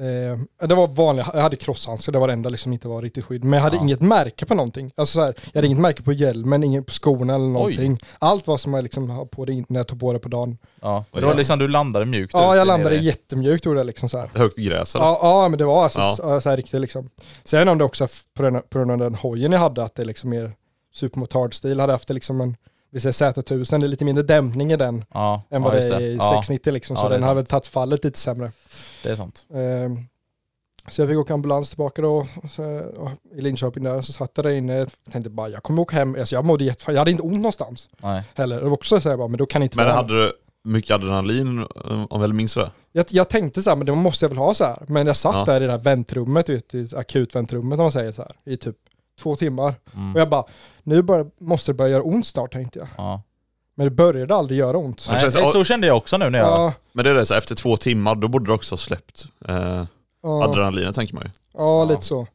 Eh, 0.01 0.67
det 0.69 0.75
var 0.75 0.87
vanliga, 0.89 1.31
jag 1.35 1.41
hade 1.43 1.57
crosshandskar, 1.57 2.13
det 2.13 2.19
var 2.19 2.27
det 2.27 2.33
enda 2.33 2.49
liksom 2.49 2.73
inte 2.73 2.89
var 2.89 3.03
riktigt 3.03 3.25
skydd. 3.25 3.45
Men 3.45 3.53
jag 3.57 3.65
hade 3.65 3.77
Ja. 3.77 3.83
inget 3.83 4.01
märke 4.01 4.47
på 4.47 4.55
någonting. 4.55 4.93
Alltså 4.97 5.13
så 5.15 5.21
här, 5.25 5.35
jag 5.53 5.55
hade 5.59 5.67
inget 5.67 5.79
märke 5.81 6.03
på 6.03 6.13
hjälmen, 6.13 6.65
inget 6.65 6.87
på 6.87 6.93
skorna 6.93 7.35
eller 7.35 7.45
någonting. 7.47 7.99
Allt 8.19 8.47
var 8.47 8.57
som 8.59 8.75
jag 8.75 8.83
liksom 8.83 9.11
har 9.11 9.25
på 9.25 9.45
det 9.45 9.65
när 9.69 9.81
jag 9.81 9.87
tog 9.87 10.01
på 10.01 10.13
det 10.13 10.19
på 10.19 10.29
dagen. 10.29 10.59
Ja. 10.81 11.05
Det 11.13 11.21
var 11.21 11.35
liksom, 11.35 11.59
du 11.59 11.69
landade 11.69 12.07
mjukt 12.07 12.33
Ja, 12.35 12.57
jag 12.57 12.67
landade 12.67 12.97
det. 12.97 13.03
jättemjukt 13.03 13.65
gjorde 13.67 13.81
jag 13.81 13.87
liksom 13.87 14.09
så 14.09 14.19
här. 14.19 14.31
högt 14.35 14.57
gräs 14.57 14.95
eller? 14.95 15.05
Ja, 15.05 15.19
ja, 15.23 15.49
men 15.49 15.59
det 15.59 15.65
var 15.65 15.85
alltså 15.85 16.01
Ja. 16.01 16.15
så, 16.17 16.41
så 16.41 16.51
här 16.51 16.57
riktigt 16.57 16.81
liksom. 16.81 17.11
Sen 17.45 17.69
om 17.69 17.79
det 17.79 17.85
också 17.85 18.05
f- 18.05 18.23
på 18.35 18.43
grund 18.43 18.57
av- 18.57 18.61
på 18.63 18.79
grund 18.79 18.91
av 18.91 18.99
den 18.99 19.15
hojen 19.15 19.53
jag 19.53 19.59
hade, 19.61 19.83
att 19.85 19.95
det 19.95 20.03
är 20.03 20.07
liksom 20.07 20.31
mer 20.31 20.53
supermotard-stil, 20.95 21.81
hade 21.81 21.93
haft 21.93 22.09
det 22.09 22.15
liksom 22.15 22.41
en, 22.41 22.57
vi 22.95 23.01
säger 23.01 23.13
Z1000, 23.33 23.79
det 23.81 23.87
är 23.87 23.89
lite 23.89 24.05
mindre 24.05 24.25
dämpning 24.25 24.73
i 24.73 24.77
den 24.77 25.05
Ja, 25.15 25.43
än 25.51 25.63
ja, 25.63 25.69
vad 25.69 25.77
just 25.77 25.89
det 25.89 25.97
är 25.97 26.01
i 26.01 26.17
Ja, 26.17 26.31
690 26.31 26.73
liksom. 26.73 26.97
Ja, 26.97 27.03
Så 27.03 27.09
den 27.09 27.23
har 27.23 27.35
väl 27.35 27.47
tagit 27.47 27.67
fallet 27.67 28.05
lite 28.05 28.19
sämre. 28.19 28.53
det 29.03 29.09
är 29.11 29.17
sant. 29.17 29.47
Ehm, 29.55 29.99
Så 30.89 31.01
jag 31.03 31.09
fick 31.09 31.19
åka 31.19 31.35
ambulans 31.35 31.69
tillbaka 31.69 32.03
då 32.03 32.27
så, 32.51 32.63
i 33.37 33.41
Linköping 33.41 33.85
där. 33.85 34.03
Så 34.03 34.13
satt 34.13 34.31
jag 34.35 34.45
där 34.45 34.51
inne 34.53 34.83
och 34.83 34.89
tänkte 35.13 35.31
bara 35.31 35.49
jag 35.49 35.63
kommer 35.63 35.83
åka 35.83 35.97
hem. 35.97 36.17
Alltså 36.19 36.35
jag 36.35 36.45
mådde 36.45 36.65
jättefan. 36.65 36.95
Jag 36.95 37.01
hade 37.01 37.11
inte 37.11 37.23
ont 37.23 37.37
någonstans 37.37 37.89
Nej. 38.03 38.23
heller. 38.35 38.57
Det 38.57 38.65
var 38.65 38.73
också 38.73 39.01
så 39.01 39.09
här 39.11 39.17
bara, 39.17 39.29
men 39.29 39.39
då 39.39 39.47
kan 39.47 39.61
det 39.61 39.65
inte 39.65 39.77
Men 39.77 39.87
vara. 39.87 39.97
hade 39.97 40.25
du 40.25 40.33
mycket 40.65 40.95
adrenalin 40.95 41.67
om 41.75 42.07
jag 42.11 42.19
väl 42.19 42.33
minns 42.33 42.55
det? 42.55 42.71
Jag, 42.93 43.07
jag 43.09 43.29
tänkte 43.29 43.63
så 43.63 43.71
här, 43.71 43.77
men 43.77 43.87
det 43.87 43.93
måste 43.95 44.25
jag 44.25 44.29
väl 44.31 44.39
ha 44.39 44.55
så 44.55 44.65
här. 44.65 44.79
Men 44.89 45.07
jag 45.07 45.17
satt 45.17 45.35
Ja. 45.35 45.45
där 45.45 45.61
i 45.61 45.67
det 45.67 45.73
här 45.73 45.79
väntrummet, 45.79 46.49
vet, 46.49 46.75
i 46.75 46.89
akutväntrummet 46.97 47.79
om 47.79 47.83
man 47.85 47.93
säger 47.93 48.13
så 48.13 48.23
här. 48.23 48.33
I 48.53 48.57
typ 48.57 48.77
två 49.21 49.37
timmar. 49.37 49.75
Mm. 49.95 50.15
Och 50.15 50.21
jag 50.21 50.29
bara, 50.29 50.45
nu 50.83 51.03
bör, 51.03 51.31
måste 51.41 51.71
det 51.73 51.75
börja 51.75 51.91
göra 51.91 52.03
ont 52.03 52.27
snart 52.27 52.53
tänkte 52.53 52.79
jag. 52.79 52.89
Ja. 52.97 53.23
Men 53.75 53.87
det 53.87 53.91
började 53.91 54.35
aldrig 54.35 54.59
göra 54.59 54.77
ont. 54.77 55.07
Nej, 55.11 55.21
känns- 55.21 55.35
det- 55.35 55.53
så 55.53 55.65
kände 55.65 55.87
jag 55.87 55.97
också 55.97 56.17
nu 56.19 56.31
när 56.31 56.39
jag... 56.39 56.49
Ja, 56.49 56.73
Men 56.93 57.05
det 57.05 57.11
är 57.11 57.15
det, 57.15 57.27
så 57.27 57.35
efter 57.35 57.55
två 57.55 57.77
timmar, 57.77 58.15
då 58.15 58.29
borde 58.29 58.47
du 58.47 58.53
också 58.53 58.73
ha 58.73 58.79
släppt 58.79 59.25
eh, 59.49 59.85
ja. 60.23 60.45
adrenalinet 60.45 60.95
tänker 60.95 61.15
man 61.15 61.25
ju. 61.25 61.31
Ja, 61.55 61.85
lite 61.85 62.03
så. 62.05 62.27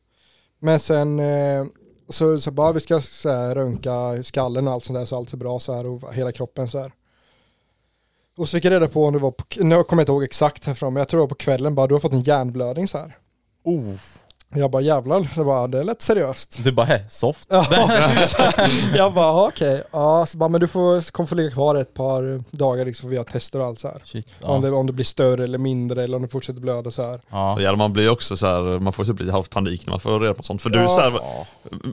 Men 0.60 0.80
sen 0.80 1.20
eh, 1.20 1.66
så, 2.10 2.40
så 2.40 2.52
bara 2.52 2.72
vi 2.72 2.80
ska 2.80 3.02
så 3.02 3.30
här, 3.30 3.56
röntga 3.56 4.24
skallen 4.24 4.68
och 4.68 4.74
allt 4.74 4.84
sånt 4.84 5.00
där 5.00 5.06
så 5.06 5.16
allt 5.18 5.34
är 5.34 5.38
bra 5.38 5.60
så 5.60 5.74
här 5.74 5.86
och 5.88 6.14
hela 6.14 6.32
kroppen 6.32 6.70
så 6.70 6.80
här. 6.80 6.92
Och 8.38 8.50
så 8.50 8.58
fick 8.58 8.66
jag 8.66 8.72
reda 8.72 8.88
på 8.88 9.06
om 9.06 9.14
det 9.14 9.20
var 9.20 9.32
på, 9.32 9.44
nu 9.58 9.84
kommer 9.84 10.02
jag 10.02 10.04
inte 10.04 10.12
ihåg 10.12 10.24
exakt 10.24 10.66
härifrån 10.66 10.94
men 10.94 11.02
jag 11.02 11.08
tror 11.08 11.18
det 11.18 11.24
var 11.24 11.28
på 11.28 11.36
kvällen 11.36 11.76
bara 11.76 11.88
du 11.88 11.96
har 11.96 12.00
fått 12.00 12.14
en 12.14 12.22
hjärnblödning 12.22 12.88
så 12.88 12.98
här. 12.98 13.18
Oh. 13.64 13.94
Jag 14.56 14.72
bara 14.72 14.82
jävlar, 14.82 15.24
så 15.36 15.44
bara, 15.44 15.68
det 15.68 15.84
lät 15.84 16.02
seriöst. 16.02 16.60
Du 16.64 16.72
bara, 16.72 16.86
hä, 16.86 17.00
soft. 17.10 17.48
Ja, 17.52 17.66
jag 18.96 19.14
bara 19.14 19.26
ja, 19.26 19.48
okej, 19.48 19.84
ja, 19.92 20.26
så 20.26 20.38
bara, 20.38 20.50
men 20.50 20.62
du 20.62 20.68
får, 20.68 21.12
kommer 21.12 21.28
få 21.28 21.36
ligga 21.36 21.52
kvar 21.52 21.76
ett 21.76 21.94
par 21.94 22.44
dagar 22.58 22.86
liksom 22.86 23.04
för 23.04 23.10
vi 23.10 23.18
har 23.18 23.24
tester 23.24 23.60
och 23.60 23.66
allt 23.66 23.80
så 23.80 23.88
här. 23.88 24.02
Shit. 24.06 24.28
Om, 24.42 24.64
Ja. 24.64 24.70
det, 24.70 24.76
om 24.76 24.88
det 24.88 24.94
blir 24.94 25.06
större 25.06 25.44
eller 25.44 25.58
mindre 25.58 26.04
eller 26.04 26.16
om 26.16 26.22
det 26.22 26.28
fortsätter 26.28 26.62
blöda 26.62 26.92
så 26.92 27.04
här. 27.04 27.22
Ja. 27.30 27.56
Så, 27.58 27.64
ja, 27.64 27.76
man 27.76 27.94
blir 27.94 28.10
också 28.10 28.38
så 28.38 28.46
här, 28.46 28.80
man 28.80 28.94
får 28.94 29.06
typ 29.06 29.20
lite 29.20 29.32
halvt 29.32 29.50
panik 29.50 29.86
när 29.86 29.92
man 29.92 30.00
får 30.00 30.20
reda 30.20 30.34
på 30.34 30.44
sånt. 30.44 30.62
För 30.62 30.70
du, 30.70 30.80
Ja. 30.80 30.88
så 30.88 31.02
här, 31.02 31.12
Ja. 31.12 31.46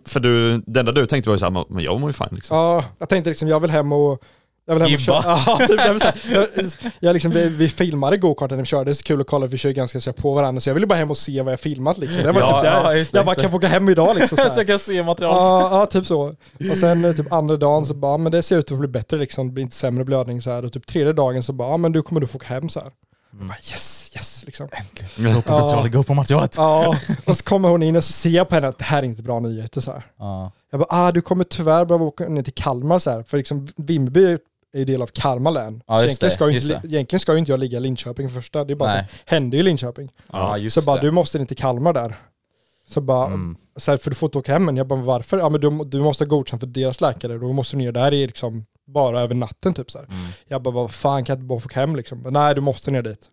för 0.04 0.20
du, 0.20 0.58
det 0.66 0.80
enda 0.80 0.92
du 0.92 1.06
tänkte 1.06 1.30
var 1.30 1.34
ju 1.34 1.38
såhär, 1.38 1.64
men 1.68 1.84
jag 1.84 2.00
mår 2.00 2.08
ju 2.10 2.12
fine 2.14 2.28
liksom. 2.30 2.56
Ja, 2.56 2.84
jag 2.98 3.08
tänkte 3.08 3.30
liksom 3.30 3.48
jag 3.48 3.60
vill 3.60 3.70
hem 3.70 3.92
och 3.92 4.22
Jag 4.68 4.74
vill 4.74 4.84
hem 4.84 4.94
och 4.94 5.00
köra. 5.00 5.22
Ja, 5.46 5.58
typ, 5.68 5.80
jag 5.80 5.92
vill 5.92 6.00
säga, 6.00 6.14
jag, 6.56 6.66
jag 7.00 7.12
liksom, 7.12 7.30
vi, 7.30 7.48
vi 7.48 7.68
filmade 7.68 8.16
gokarten 8.16 8.56
när 8.56 8.62
vi 8.62 8.66
körde, 8.66 8.84
det 8.84 8.92
är 8.92 8.94
så 8.94 9.02
kul 9.02 9.20
att 9.20 9.26
kolla 9.26 9.46
vi 9.46 9.58
kör 9.58 9.70
ganska 9.70 10.00
så 10.00 10.12
på 10.12 10.34
varandra. 10.34 10.60
Så 10.60 10.68
jag 10.70 10.74
ville 10.74 10.86
bara 10.86 10.98
hem 10.98 11.10
och 11.10 11.16
se 11.18 11.42
vad 11.42 11.52
jag 11.52 11.60
filmat 11.60 11.98
liksom. 11.98 12.22
Det 12.22 12.32
var 12.32 12.40
Ja, 12.40 12.52
typ 12.54 12.62
där. 12.62 12.72
ja, 12.84 12.94
just 12.94 13.14
jag 13.14 13.26
bara, 13.26 13.32
just 13.32 13.42
kan 13.42 13.50
få 13.50 13.56
åka 13.56 13.68
hem 13.68 13.88
idag 13.88 14.16
liksom? 14.16 14.38
Så. 14.44 14.50
Så 14.50 14.60
jag 14.60 14.66
kan 14.66 14.78
se 14.78 15.02
materialet. 15.02 15.40
Ja, 15.40 15.78
ja, 15.80 15.86
typ 15.86 16.06
så. 16.06 16.34
Och 16.70 16.78
sen 16.78 17.04
eh, 17.04 17.12
typ 17.12 17.32
andra 17.32 17.56
dagen 17.56 17.86
så 17.86 17.94
bara, 17.94 18.16
men 18.16 18.32
det 18.32 18.42
ser 18.42 18.58
ut 18.58 18.72
att 18.72 18.78
bli 18.78 18.88
bättre 18.88 19.16
liksom, 19.16 19.46
det 19.46 19.52
blir 19.52 19.62
inte 19.64 19.76
sämre 19.76 20.04
blödning 20.04 20.42
så 20.42 20.50
här. 20.50 20.64
Och 20.64 20.72
typ 20.72 20.86
tredje 20.86 21.12
dagen 21.12 21.42
så 21.42 21.52
bara, 21.52 21.68
ja 21.68 21.76
men 21.76 21.92
du 21.92 22.02
kommer 22.02 22.20
du 22.20 22.26
få 22.26 22.36
åka 22.36 22.46
hem 22.46 22.68
så 22.68 22.80
här. 22.80 22.90
Jag 23.38 23.48
bara, 23.48 23.56
yes, 23.58 24.12
yes 24.14 24.42
liksom. 24.46 24.68
Gå 25.16 25.42
på 25.42 25.52
materialet, 25.52 25.92
gå 25.92 26.02
på 26.02 26.14
materialet. 26.14 26.54
Ja, 26.56 26.96
och 27.24 27.36
så 27.36 27.44
kommer 27.44 27.68
hon 27.68 27.82
in 27.82 27.96
och 27.96 28.04
så 28.04 28.12
ser 28.12 28.30
jag 28.30 28.48
på 28.48 28.54
henne 28.54 28.68
att 28.68 28.78
det 28.78 28.84
här 28.84 28.98
är 28.98 29.02
inte 29.02 29.22
bra 29.22 29.40
nyheter 29.40 29.80
så 29.80 29.92
här. 29.92 30.02
Ja. 30.18 30.52
Jag 30.70 30.80
bara, 30.80 30.86
ah 30.90 31.12
du 31.12 31.20
kommer 31.20 31.44
tyvärr 31.44 31.84
behöva 31.84 32.04
åka 32.04 32.28
ner 32.28 32.42
till 32.42 32.54
Kalmar 32.54 32.98
så 32.98 33.10
här. 33.10 33.22
För 33.22 33.36
liksom 33.36 33.68
Vimmerby 33.76 34.38
är 34.76 34.78
ju 34.78 34.84
del 34.84 35.02
av 35.02 35.06
Kalmar 35.06 35.50
län. 35.50 35.82
Ja, 35.86 35.98
så 35.98 36.04
egentligen, 36.04 36.28
det, 36.28 36.34
ska 36.34 36.50
ju 36.50 36.60
inte, 36.60 36.88
egentligen 36.88 37.20
ska 37.20 37.32
ju 37.32 37.38
inte 37.38 37.52
jag 37.52 37.60
ligga 37.60 37.78
i 37.78 37.80
Linköping 37.80 38.28
för 38.28 38.34
första. 38.40 38.64
Det 38.64 38.72
är 38.72 38.74
bara 38.74 38.90
Nej. 38.90 39.00
att 39.00 39.06
det 39.08 39.34
händer 39.34 39.56
ju 39.56 39.60
i 39.60 39.64
Linköping. 39.64 40.12
Ja, 40.32 40.58
just 40.58 40.74
så 40.74 40.82
bara, 40.82 40.96
det. 40.96 41.06
du 41.06 41.10
måste 41.10 41.46
till 41.46 41.56
Kalmar 41.56 41.92
där. 41.92 42.16
Så 42.88 43.00
bara, 43.00 43.26
Mm. 43.26 43.56
så 43.76 43.90
här, 43.90 43.98
för 43.98 44.10
du 44.10 44.16
får 44.16 44.26
inte 44.26 44.38
åka 44.38 44.52
hem 44.52 44.64
men 44.64 44.76
Jag 44.76 44.86
bara, 44.86 45.00
varför? 45.00 45.38
Ja 45.38 45.48
men 45.48 45.60
du, 45.60 45.84
du 45.84 46.00
måste 46.00 46.24
ha 46.24 46.28
godkänt 46.28 46.62
för 46.62 46.66
deras 46.66 47.00
läkare. 47.00 47.38
Då 47.38 47.52
måste 47.52 47.76
du 47.76 47.78
ner 47.82 47.92
där 47.92 48.14
i 48.14 48.26
liksom 48.26 48.64
bara 48.86 49.20
över 49.20 49.34
natten 49.34 49.74
typ 49.74 49.90
så 49.90 49.98
här. 49.98 50.04
Mm. 50.04 50.18
Jag 50.48 50.62
bara, 50.62 50.74
vad 50.74 50.92
fan 50.92 51.24
kan 51.24 51.32
jag 51.34 51.38
inte 51.38 51.46
bara 51.46 51.60
få 51.60 51.66
åka 51.66 51.80
hem 51.80 51.96
liksom? 51.96 52.26
Nej, 52.30 52.54
du 52.54 52.60
måste 52.60 52.90
ner 52.90 53.02
dit. 53.02 53.30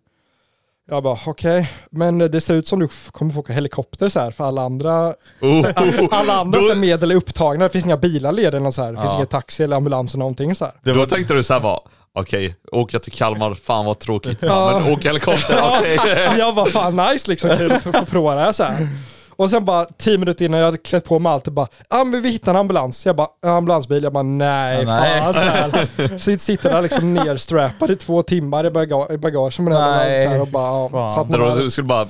Jag 0.90 1.02
bara, 1.02 1.18
okej, 1.26 1.70
men 1.90 2.18
det 2.18 2.40
ser 2.40 2.54
ut 2.54 2.66
som 2.68 2.78
du 2.80 2.88
kommer 3.12 3.32
få 3.32 3.40
åka 3.40 3.52
helikopter 3.52 4.08
så 4.08 4.20
här 4.20 4.30
för 4.30 4.44
alla 4.44 4.62
andra, 4.62 5.14
Oh. 5.40 5.66
alla 6.10 6.32
andra 6.32 6.60
så 6.60 6.68
här, 6.68 6.74
medel 6.74 7.10
är 7.10 7.14
upptagna. 7.14 7.64
Det 7.64 7.70
finns 7.70 7.84
inga 7.86 7.96
bilar 7.96 8.32
lediga 8.32 8.56
eller 8.60 8.70
så 8.70 8.82
här. 8.82 8.92
Det 8.92 8.98
finns 8.98 9.10
Ja. 9.10 9.14
ingen 9.14 9.26
taxi 9.26 9.64
eller 9.64 9.76
ambulans 9.76 10.14
eller 10.14 10.18
någonting 10.18 10.54
så 10.54 10.64
här. 10.64 10.94
Då 10.94 11.06
tänkte 11.06 11.34
du 11.34 11.42
såhär 11.42 11.60
bara, 11.60 11.78
okej, 12.14 12.56
åka 12.72 12.98
till 12.98 13.12
Kalmar, 13.12 13.54
fan 13.54 13.84
vad 13.86 13.98
tråkigt. 13.98 14.38
Ja, 14.42 14.80
men 14.84 14.92
åka 14.92 15.08
helikopter, 15.08 15.60
okej. 15.78 15.98
Jag 16.38 16.54
bara, 16.54 16.66
fan 16.70 16.96
nice 16.96 17.30
liksom, 17.30 17.50
kul 17.58 17.72
att 17.72 17.82
få 17.82 17.92
prova 17.92 18.34
det 18.34 18.40
här 18.40 18.52
så 18.52 18.64
här. 18.64 18.88
Och 19.36 19.50
sen 19.50 19.64
bara 19.64 19.84
tio 19.98 20.18
minuter 20.18 20.44
innan 20.44 20.58
jag 20.60 20.64
hade 20.66 20.78
klätt 20.78 21.04
på 21.04 21.18
mig 21.18 21.32
allt 21.32 21.46
och 21.46 21.52
bara, 21.52 21.66
ja 21.90 22.04
men 22.04 22.22
vi 22.22 22.28
hittar 22.30 22.50
en 22.52 22.56
ambulans. 22.56 23.06
Jag 23.06 23.16
bara, 23.16 23.28
"Ja, 23.42 23.48
ambulansbil. 23.50 24.02
Jag 24.02 24.12
bara, 24.12 24.22
nej, 24.22 24.78
Ja, 24.86 24.96
nej. 25.00 25.20
fan 25.22 25.34
så 25.34 25.40
här. 25.40 26.18
Så 26.18 26.38
sitter 26.38 26.70
där 26.72 26.82
liksom 26.82 27.14
nerstrappad 27.14 27.90
i 27.90 27.96
två 27.96 28.22
timmar 28.22 28.66
i, 28.66 28.70
baga 28.70 29.12
i 29.14 29.18
bagaget 29.18 29.58
med 29.58 29.72
den 29.72 29.82
här 29.82 30.08
Nej, 30.28 30.40
och 30.40 30.46
bara, 30.48 30.64
ja, 30.64 30.88
fan. 30.88 31.10
satt 31.10 31.28
där. 31.28 31.56
du 31.60 31.70
skulle 31.70 31.86
bara, 31.86 32.02
"Åh, 32.02 32.08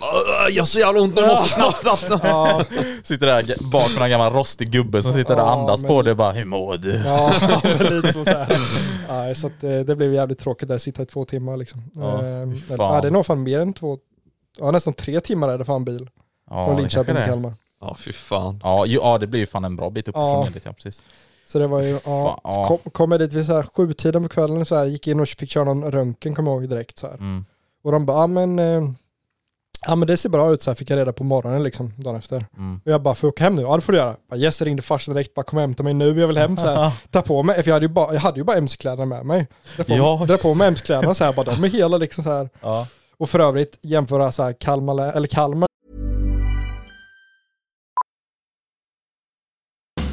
jag 0.55 0.63
har 0.63 0.67
så 0.67 0.79
jävla 0.79 1.01
ont 1.01 1.15
nu, 1.17 1.27
måste 1.27 1.49
snabbt, 1.49 1.79
snabbt. 1.81 2.25
Ja, 2.25 2.61
Sitter 3.03 3.27
där 3.27 3.71
bak 3.73 3.91
med 3.95 4.03
en 4.03 4.11
gammal 4.11 4.33
rostig 4.33 4.71
gubbe 4.71 5.03
som 5.03 5.13
sitter 5.13 5.37
där 5.37 5.43
och 5.43 5.51
andas 5.53 5.81
men- 5.83 5.89
på 5.89 6.03
det 6.03 6.15
bara 6.15 6.33
Hur 6.33 6.45
mår 6.45 6.77
du? 6.77 7.03
ja, 7.05 7.33
lite 7.91 8.13
så, 8.13 8.25
så 8.25 8.31
här. 8.31 8.59
Ja, 9.09 9.35
så 9.35 9.47
att, 9.47 9.65
eh, 9.65 9.71
det 9.79 9.97
blev 9.97 10.15
jävligt 10.15 10.39
tråkigt 10.39 10.69
där, 10.69 10.79
sitta 10.79 11.03
i 11.03 11.07
två 11.07 11.25
timmar 11.25 11.57
liksom. 11.57 11.83
Ja, 11.95 12.19
Ehm, 12.23 12.55
det 12.69 13.07
är 13.07 13.11
nog 13.11 13.27
fan 13.27 13.43
mer 13.43 13.61
än 13.61 13.73
två, 13.73 13.99
ja 14.59 14.71
nästan 14.71 14.95
tre 14.95 15.21
timmar 15.21 15.49
är 15.49 15.59
det 15.59 15.65
fan 15.65 15.85
bil. 15.85 16.09
Ja, 16.51 16.67
från 16.67 16.77
Linköping 16.77 17.15
till. 17.15 17.25
Kalmar. 17.25 17.55
Ja, 17.81 17.97
fy 17.99 18.13
fan. 18.13 18.61
Ja, 18.63 18.87
ju, 18.87 18.95
ja, 18.97 19.19
det 19.19 19.27
blir 19.27 19.41
ju 19.41 19.47
fan 19.47 19.65
en 19.65 19.77
bra 19.77 19.91
bit 19.91 20.09
upp 20.09 20.15
Ja. 20.15 20.33
från 20.33 20.45
Medit, 20.45 20.65
ja 20.65 20.73
precis. 20.73 21.03
Så 21.47 21.59
det 21.59 21.67
var 21.67 21.83
ju, 21.83 21.89
ja, 21.93 22.01
Fan, 22.01 22.41
ja. 22.45 22.53
så 22.53 22.65
kom, 22.65 22.91
kom 22.93 23.13
jag 23.13 23.21
dit 23.21 23.33
vid 23.33 23.47
så 23.47 23.55
här 23.55 23.63
sjutiden 23.63 24.23
på 24.23 24.29
kvällen 24.29 24.65
så 24.65 24.77
här, 24.77 24.85
gick 24.85 25.07
in 25.09 25.21
och 25.21 25.29
fick 25.29 25.51
köra 25.51 25.65
någon 25.65 25.93
röntgen 25.93 26.35
kommer 26.35 26.51
jag 26.51 26.61
ihåg 26.61 26.71
direkt 26.71 26.99
så 26.99 27.07
här. 27.07 27.15
Mm. 27.15 27.45
Och 27.85 27.93
de 27.93 28.07
bara, 28.07 28.19
ja 28.19 28.27
men, 28.27 28.59
eh, 28.59 28.91
ja 29.87 29.95
men 29.97 30.07
det 30.09 30.17
ser 30.17 30.29
bra 30.29 30.53
ut 30.53 30.63
så 30.63 30.71
här, 30.71 30.75
fick 30.75 30.91
jag 30.91 30.97
reda 30.97 31.13
på 31.13 31.25
morgonen 31.25 31.63
liksom, 31.63 31.93
dagen 31.97 32.17
efter. 32.17 32.47
Mm. 32.57 32.81
Och 32.85 32.91
jag 32.93 33.03
bara, 33.03 33.15
får 33.15 33.29
jag 33.29 33.33
åka 33.33 33.45
hem 33.45 33.57
nu? 33.57 33.63
Ja 33.63 33.75
det 33.77 33.81
får 33.81 33.93
du 33.93 33.99
göra. 33.99 34.17
Bara, 34.31 34.37
yes, 34.37 34.61
jag 34.61 34.67
ringde 34.67 34.83
farsan 34.83 35.15
direkt, 35.15 35.35
bara 35.35 35.43
kom 35.43 35.57
och 35.57 35.61
hämta 35.61 35.83
mig 35.83 35.95
nu, 35.95 36.21
jag 36.21 36.27
vill 36.27 36.39
hem 36.39 36.57
så 36.57 36.67
här. 36.67 36.91
Ta 37.11 37.23
på 37.23 37.43
mig, 37.43 37.63
för 37.63 37.69
jag 37.71 37.75
hade 37.75 37.87
ju 37.87 37.93
bara, 37.93 38.15
jag 38.15 38.21
hade 38.21 38.39
ju 38.39 38.45
bara 38.45 38.57
MC-kläderna 38.57 39.05
med 39.07 39.27
mig. 39.27 39.47
Dra 39.77 39.85
på, 39.85 39.93
Ja, 39.93 40.25
dra 40.29 40.37
på 40.37 40.55
mig 40.55 40.69
MC-kläderna 40.69 41.15
så 41.15 41.25
här, 41.25 41.33
bara 41.33 41.45
de 41.55 41.65
är 41.65 41.69
hela 41.69 41.97
liksom 41.97 42.25
så 42.25 42.31
här. 42.33 42.51
Ja. 42.61 42.87
Och 43.17 43.31
för 43.31 43.39
övrigt 43.41 43.79
jämföra 43.83 44.33
så 44.33 44.43
här 44.43 44.53
Kalmar, 44.53 45.13
eller 45.13 45.29
Kalmar 45.29 45.69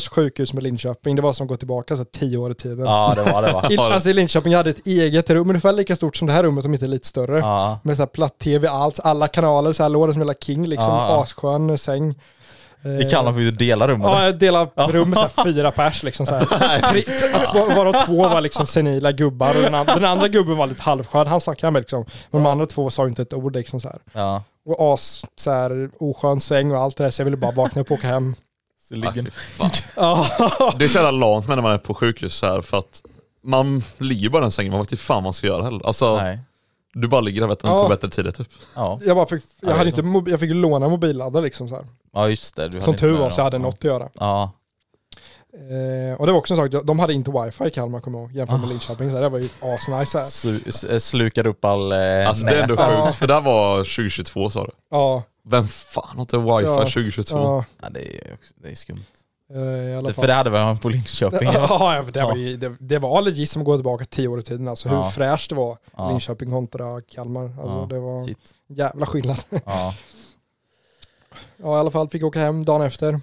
Sjukhus 0.00 0.52
med 0.52 0.62
Linköping, 0.62 1.16
det 1.16 1.22
var 1.22 1.32
som 1.32 1.44
att 1.44 1.48
gå 1.48 1.56
tillbaka 1.56 1.96
så 1.96 2.04
tio 2.04 2.36
år 2.38 2.50
i 2.50 2.54
tiden. 2.54 2.86
ja, 2.86 3.12
det 3.16 3.32
var 3.32 3.42
det 3.42 3.52
va? 3.52 3.66
I, 3.70 3.78
alltså 3.78 4.10
i 4.10 4.12
Linköping 4.12 4.52
jag 4.52 4.58
hade 4.58 4.70
ett 4.70 4.86
eget 4.86 5.30
rum, 5.30 5.48
ungefär 5.48 5.72
lika 5.72 5.96
stort 5.96 6.16
som 6.16 6.26
det 6.26 6.32
här 6.32 6.42
rummet 6.42 6.64
om 6.64 6.74
inte 6.74 6.86
lite 6.86 7.08
större. 7.08 7.38
Ja. 7.38 7.78
Med 7.84 7.96
så 7.96 8.06
platt-tv, 8.06 8.68
allt, 8.68 9.00
alla 9.04 9.28
kanaler, 9.28 9.72
så 9.72 9.82
här 9.82 9.90
låg 9.90 10.08
det 10.08 10.12
som 10.12 10.22
hela 10.22 10.34
king 10.34 10.66
liksom, 10.66 10.94
Ja, 10.94 11.22
asskön 11.22 11.78
säng. 11.78 12.14
I 13.00 13.10
Kalmar 13.10 13.32
fick 13.32 13.42
du 13.42 13.50
dela 13.50 13.88
rum 13.88 14.00
Ja, 14.00 14.24
jag 14.24 14.38
delade 14.38 14.70
rum 14.76 15.10
med 15.10 15.18
så 15.18 15.24
här 15.24 15.44
fyra 15.44 15.70
pers 15.70 16.02
liksom 16.02 16.26
så 16.26 16.34
här. 16.34 16.44
Varav 17.76 18.06
två 18.06 18.28
var 18.28 18.40
liksom 18.40 18.66
senila 18.66 19.12
gubbar 19.12 19.56
och 19.56 19.62
den 19.62 19.74
andra, 19.74 19.94
den 19.94 20.04
andra 20.04 20.28
gubben 20.28 20.56
var 20.56 20.66
lite 20.66 20.82
halvskön, 20.82 21.26
han 21.26 21.40
snackade 21.40 21.70
med 21.70 21.80
liksom. 21.80 22.04
Men 22.30 22.42
de 22.42 22.50
andra 22.50 22.66
två 22.66 22.90
sa 22.90 23.06
inte 23.06 23.22
ett 23.22 23.34
ord 23.34 23.56
liksom 23.56 23.80
så 23.80 23.88
här. 23.88 23.98
Ja. 24.12 24.42
Och 24.66 24.94
as, 24.94 25.24
så 25.36 25.50
här, 25.50 25.90
oskön 25.98 26.40
säng 26.40 26.72
och 26.72 26.78
allt 26.78 26.96
det 26.96 27.04
där, 27.04 27.10
så 27.10 27.20
jag 27.20 27.24
ville 27.24 27.36
bara 27.36 27.50
vakna 27.52 27.82
upp 27.82 27.90
och 27.90 27.98
åka 27.98 28.06
hem. 28.06 28.34
Så 28.88 28.94
ligger... 28.94 29.30
Ja, 29.96 30.26
Det 30.78 30.84
är 30.84 30.88
så 30.88 30.94
jävla 30.98 31.10
lamt 31.10 31.48
med 31.48 31.56
när 31.56 31.62
man 31.62 31.72
är 31.72 31.78
på 31.78 31.94
sjukhus 31.94 32.34
så 32.34 32.46
här 32.46 32.62
för 32.62 32.78
att 32.78 33.02
man 33.44 33.82
ligger 33.98 34.30
bara 34.30 34.38
i 34.38 34.42
den 34.42 34.50
sängen, 34.50 34.72
man 34.72 34.80
vet 34.80 34.92
inte 34.92 35.02
fan 35.04 35.14
vad 35.16 35.22
man 35.22 35.32
ska 35.32 35.46
göra 35.46 35.62
heller. 35.64 35.86
Alltså, 35.86 36.16
Nej. 36.16 36.38
du 36.94 37.08
bara 37.08 37.20
ligger 37.20 37.40
där 37.40 37.48
vet 37.48 37.60
du, 37.60 37.68
Ja. 37.68 37.82
på 37.82 37.88
bättre 37.88 38.08
tider 38.08 38.30
typ. 38.30 38.48
Ja. 38.76 38.98
jag 39.02 39.16
bara 39.16 39.26
fick, 39.26 39.42
jag 39.60 39.70
Ja, 39.72 39.76
hade 39.76 39.90
inte, 39.90 40.30
jag 40.30 40.40
fick 40.40 40.50
låna 40.54 40.88
mobilladdare 40.88 41.42
liksom 41.42 41.68
så 41.68 41.74
här. 41.74 41.86
ja, 42.14 42.28
just 42.28 42.56
det. 42.56 42.62
Du 42.68 42.76
hade 42.76 42.84
Som 42.84 42.96
tur 42.96 43.18
var 43.18 43.30
så 43.30 43.40
jag 43.40 43.44
hade 43.44 43.56
ja. 43.56 43.62
något 43.62 43.74
att 43.74 43.84
göra. 43.84 44.08
Ja. 44.14 44.52
Eh, 45.54 46.20
och 46.20 46.26
det 46.26 46.32
var 46.32 46.38
också 46.38 46.54
en 46.54 46.70
sak, 46.70 46.84
de 46.86 46.98
hade 46.98 47.12
inte 47.12 47.30
wifi 47.30 47.64
i 47.64 47.70
Kalmar 47.70 48.00
kommer 48.00 48.18
jag 48.18 48.24
ihåg, 48.26 48.36
jämfört 48.36 48.54
Ah. 48.54 48.58
med 48.58 48.68
Linköping. 48.68 49.10
Så 49.10 49.20
det 49.20 49.28
var 49.28 49.38
ju 49.38 49.48
asnice 49.62 50.18
här. 50.18 50.24
Su- 50.24 50.68
s- 50.96 51.04
slukar 51.04 51.46
upp 51.46 51.64
all 51.64 51.92
eh, 51.92 52.28
Alltså 52.28 52.46
det 52.46 52.56
är 52.58 52.62
ändå 52.62 52.74
nät. 52.74 52.84
Ja. 52.88 53.06
sjukt, 53.06 53.18
för 53.18 53.26
det 53.26 53.34
här 53.34 53.40
var 53.40 53.76
2022 53.78 54.50
sa 54.50 54.64
du. 54.64 54.70
Ja, 54.90 55.22
Vem 55.50 55.68
fan 55.68 56.04
har 56.14 56.20
inte 56.20 56.36
wifi 56.38 56.64
Ja. 56.64 56.78
2022? 56.78 57.36
ja 57.38 57.64
Ja, 57.82 57.88
det 57.90 58.16
är, 58.16 58.32
också- 58.34 58.54
det 58.62 58.68
är 58.70 58.74
skumt. 58.74 59.04
i 59.88 59.94
alla 59.94 60.02
fall. 60.02 60.12
För 60.12 60.26
det 60.26 60.32
hade 60.34 60.50
man 60.50 60.78
på 60.78 60.88
Linköping. 60.88 61.48
ja. 61.52 62.02
Det, 62.12 62.22
var 62.22 62.36
ju, 62.36 62.56
det, 62.56 62.76
det 62.80 62.98
var 62.98 63.22
legit 63.22 63.50
som 63.50 63.62
att 63.62 63.66
gå 63.66 63.76
tillbaka 63.76 64.04
tio 64.04 64.28
år 64.28 64.38
i 64.38 64.42
tiden. 64.42 64.68
Alltså 64.68 64.88
hur 64.88 64.96
Ja. 64.96 65.10
fräscht 65.10 65.48
det 65.48 65.54
var. 65.54 65.78
Ja. 65.96 66.10
Linköping 66.10 66.50
kontra 66.50 67.00
Kalmar. 67.00 67.44
Alltså 67.44 67.78
Ja, 67.78 67.86
det 67.90 67.98
var 68.00 68.26
Shit. 68.26 68.54
jävla 68.68 69.06
skillnad. 69.06 69.38
Ja. 69.64 69.94
Ja 71.56 71.76
i 71.76 71.80
alla 71.80 71.90
fall 71.90 72.08
fick 72.08 72.22
jag 72.22 72.26
åka 72.28 72.40
hem 72.40 72.64
dagen 72.64 72.82
efter. 72.82 73.20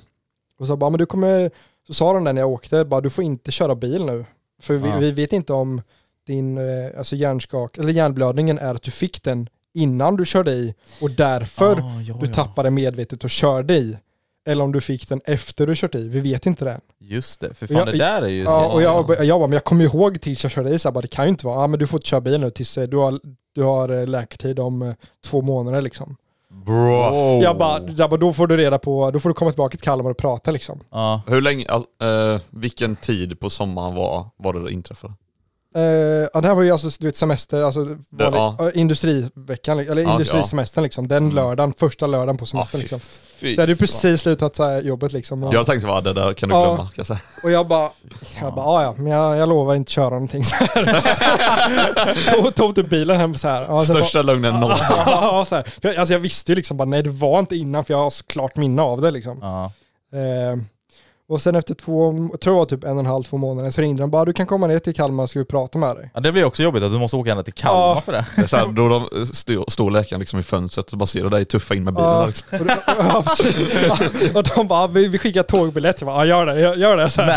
Och 0.60 0.68
så 0.68 0.76
bara, 0.76 0.90
men 0.90 0.98
du 0.98 1.06
kommer, 1.06 1.52
så 1.88 1.94
sa 1.94 2.14
de 2.14 2.24
där 2.24 2.34
när 2.34 2.42
jag 2.42 2.50
åkte, 2.50 2.86
bara 2.86 3.02
du 3.02 3.10
får 3.10 3.24
inte 3.24 3.52
köra 3.52 3.76
bil 3.76 4.06
nu. 4.06 4.26
För 4.62 4.74
vi, 4.74 4.90
Ja. 4.90 4.98
vi 4.98 5.12
vet 5.12 5.34
inte 5.34 5.54
om 5.54 5.82
din 6.28 6.58
eh, 6.58 6.98
alltså 6.98 7.16
hjärnskak, 7.16 7.78
eller 7.78 7.94
hjärnblödningen 7.94 8.58
är 8.60 8.76
att 8.76 8.82
du 8.84 8.92
fick 8.92 9.24
den 9.24 9.50
innan 9.76 10.16
du 10.16 10.26
körde 10.26 10.52
i 10.52 10.74
och 11.02 11.12
därför 11.12 11.78
Ah, 11.80 12.02
ja, 12.02 12.18
du 12.22 12.26
ja. 12.28 12.34
tappade 12.34 12.70
medvetet 12.70 13.24
och 13.24 13.30
körde 13.30 13.74
i. 13.78 13.98
Eller 14.48 14.64
om 14.64 14.72
du 14.72 14.82
fick 14.82 15.10
den 15.10 15.22
efter 15.26 15.68
du 15.68 15.76
kört 15.76 15.96
i, 15.96 16.08
vi 16.08 16.20
vet 16.20 16.46
inte 16.46 16.66
det. 16.66 16.80
Just 17.00 17.40
det, 17.40 17.54
för 17.54 17.68
fan 17.68 17.78
Ja, 17.78 17.86
det 17.86 17.98
där 17.98 18.22
är 18.22 18.28
ju 18.28 18.44
Ja, 18.44 18.66
och 18.68 18.82
jag, 18.82 19.26
jag 19.26 19.40
bara, 19.40 19.48
men 19.48 19.54
jag 19.54 19.64
kommer 19.64 19.84
ihåg 19.84 20.22
tills 20.22 20.44
jag 20.44 20.52
körde 20.52 20.70
i 20.70 20.80
så 20.80 20.88
här, 20.90 20.94
bara, 20.94 21.02
det 21.02 21.08
kan 21.08 21.26
ju 21.26 21.30
inte 21.30 21.46
vara, 21.46 21.62
ja 21.62 21.68
men 21.68 21.80
du 21.80 21.88
får 21.88 21.98
inte 21.98 22.08
köra 22.08 22.22
bil 22.22 22.40
nu 22.40 22.50
tills 22.50 22.78
eh, 22.78 22.88
du 22.88 22.98
har, 22.98 23.20
du 23.56 23.64
har 23.64 23.90
eh, 23.90 24.08
läkartid 24.08 24.60
om 24.60 24.82
eh, 24.82 24.94
två 25.26 25.42
månader 25.42 25.82
liksom. 25.82 26.16
Bro. 26.50 27.42
Jag 27.42 27.58
bara, 27.58 27.90
jag 27.90 28.10
bara, 28.10 28.20
då 28.20 28.34
får 28.34 28.48
du 28.48 28.58
reda 28.58 28.80
på, 28.80 29.12
då 29.12 29.20
får 29.20 29.30
du 29.30 29.34
komma 29.34 29.52
tillbaka 29.52 29.78
till 29.78 29.86
Kalmar 29.86 30.12
och 30.12 30.18
prata 30.18 30.52
liksom. 30.52 30.80
Ja. 30.92 31.22
Hur 31.28 31.42
länge, 31.42 31.66
alltså, 31.70 31.90
eh, 32.02 32.42
vilken 32.50 32.96
tid 32.96 33.40
på 33.40 33.50
sommaren 33.50 33.96
var, 33.96 34.30
var 34.38 34.54
det 34.54 34.64
det 34.64 34.72
inträffade? 34.72 35.14
Eh, 35.76 35.82
ja, 36.34 36.42
det 36.42 36.48
här 36.48 36.56
var 36.56 36.64
ju 36.64 36.72
alltså 36.72 36.90
du 37.00 37.08
vet, 37.08 37.16
semester, 37.18 37.62
alltså 37.64 37.80
vanlig, 38.10 38.40
ja. 38.40 38.56
eh, 38.60 38.80
industriveckan, 38.80 39.80
eller 39.80 40.02
Ja, 40.02 40.12
industrisemestern 40.12 40.84
liksom. 40.84 41.08
Den 41.08 41.30
lördagen, 41.30 41.74
första 41.80 42.08
lördagen 42.08 42.38
på 42.38 42.46
semestern 42.46 42.80
liksom. 42.82 43.00
Så 43.40 43.46
jag 43.46 43.58
hade 43.58 43.72
ju 43.72 43.76
precis 43.76 44.22
slutat 44.22 44.56
så 44.56 44.80
jobbet 44.84 45.14
liksom. 45.14 45.44
Och, 45.44 45.54
Jag 45.54 45.66
tänkte 45.66 45.88
bara 45.88 46.02
det 46.02 46.14
där 46.14 46.34
kan 46.34 46.50
du 46.50 46.56
Ja. 46.56 46.66
glömma 46.76 46.90
kan 46.96 47.18
och 47.44 47.52
jag 47.52 47.68
bara, 47.68 47.90
jag 48.42 48.54
bara, 48.56 48.66
"Ah, 48.66 48.84
ja 48.84 48.94
men 48.98 49.08
jag, 49.08 49.38
jag 49.38 49.50
lovar 49.50 49.76
inte 49.76 49.92
köra 49.92 50.10
någonting 50.10 50.46
så 50.46 50.56
här. 50.56 52.34
tog, 52.42 52.56
tog 52.56 52.76
typ 52.76 52.90
bilen 52.90 53.18
hem 53.18 53.36
så 53.36 53.48
här. 53.48 53.66
Ja, 53.68 53.84
sen 53.86 53.96
Största 53.96 54.22
lögnen 54.22 54.54
någonsin. 54.60 54.86
Ja, 55.06 55.46
så 55.50 55.56
här. 55.56 55.64
För 55.82 55.88
jag, 55.90 55.96
alltså 55.98 56.14
jag 56.14 56.20
visste 56.20 56.52
ju 56.52 56.56
liksom 56.56 56.78
bara, 56.78 56.86
nej 56.86 57.04
det 57.04 57.10
var 57.10 57.40
inte 57.40 57.56
innan 57.56 57.86
för 57.86 57.94
jag 57.94 58.00
har 58.00 58.10
såklart 58.10 58.56
minne 58.56 58.82
av 58.82 59.02
det 59.02 59.12
liksom. 59.12 59.38
Ja. 59.42 59.72
Eh, 61.30 61.34
och 61.34 61.42
sen 61.42 61.56
efter 61.56 61.74
två, 61.74 62.28
jag 62.32 62.40
tror 62.42 62.54
det 62.54 62.58
var 62.60 62.66
typ 62.66 62.84
en 62.84 62.92
och 62.94 63.00
en 63.00 63.06
halv, 63.06 63.24
två 63.24 63.38
månader, 63.38 63.72
så 63.72 63.82
ringde 63.82 64.04
de 64.04 64.10
bara, 64.12 64.26
du 64.26 64.34
kan 64.34 64.46
komma 64.46 64.68
ner 64.68 64.80
till 64.80 64.96
Kalmar 64.96 65.28
ska 65.28 65.40
vi 65.40 65.46
prata 65.46 65.78
med 65.78 65.96
dig. 65.96 66.12
ja, 66.14 66.20
det 66.20 66.32
blir 66.32 66.46
också 66.46 66.64
jobbigt 66.64 66.84
att 66.84 66.92
du 66.92 67.00
måste 67.00 67.18
åka 67.18 67.32
ända 67.32 67.44
till 67.44 67.54
Kalmar 67.54 67.80
Ja. 67.96 68.02
för 68.06 68.12
det. 68.12 68.26
Det 68.36 68.42
är 68.42 68.48
så 68.48 68.58
här, 68.58 68.68
då 68.68 68.88
de 68.88 69.26
står, 69.34 69.66
står 69.72 69.92
läkaren 69.92 70.20
liksom 70.20 70.40
i 70.40 70.44
fönstret 70.44 70.92
och 70.92 70.98
bara 70.98 71.08
ser 71.08 71.30
dig 71.30 71.46
tuffa 71.46 71.76
in 71.76 71.84
med 71.84 71.94
bilen. 71.94 72.10
Ja, 72.12 72.26
liksom. 72.28 72.60
och, 72.60 72.66
det- 72.66 72.78
ja, 72.88 73.24
precis. 73.28 73.84
Ja, 73.88 74.40
och 74.40 74.44
de 74.56 74.68
bara, 74.68 74.88
vi, 74.88 75.08
vi 75.08 75.18
skickar 75.18 75.44
tågbiljett. 75.44 76.02
Jag 76.02 76.06
bara, 76.08 76.26
ja 76.26 76.46
gör 76.46 76.46
det, 76.56 76.62
gör, 76.62 76.76
gör 76.76 76.98
det. 76.98 77.10
Så 77.10 77.22
här. 77.22 77.28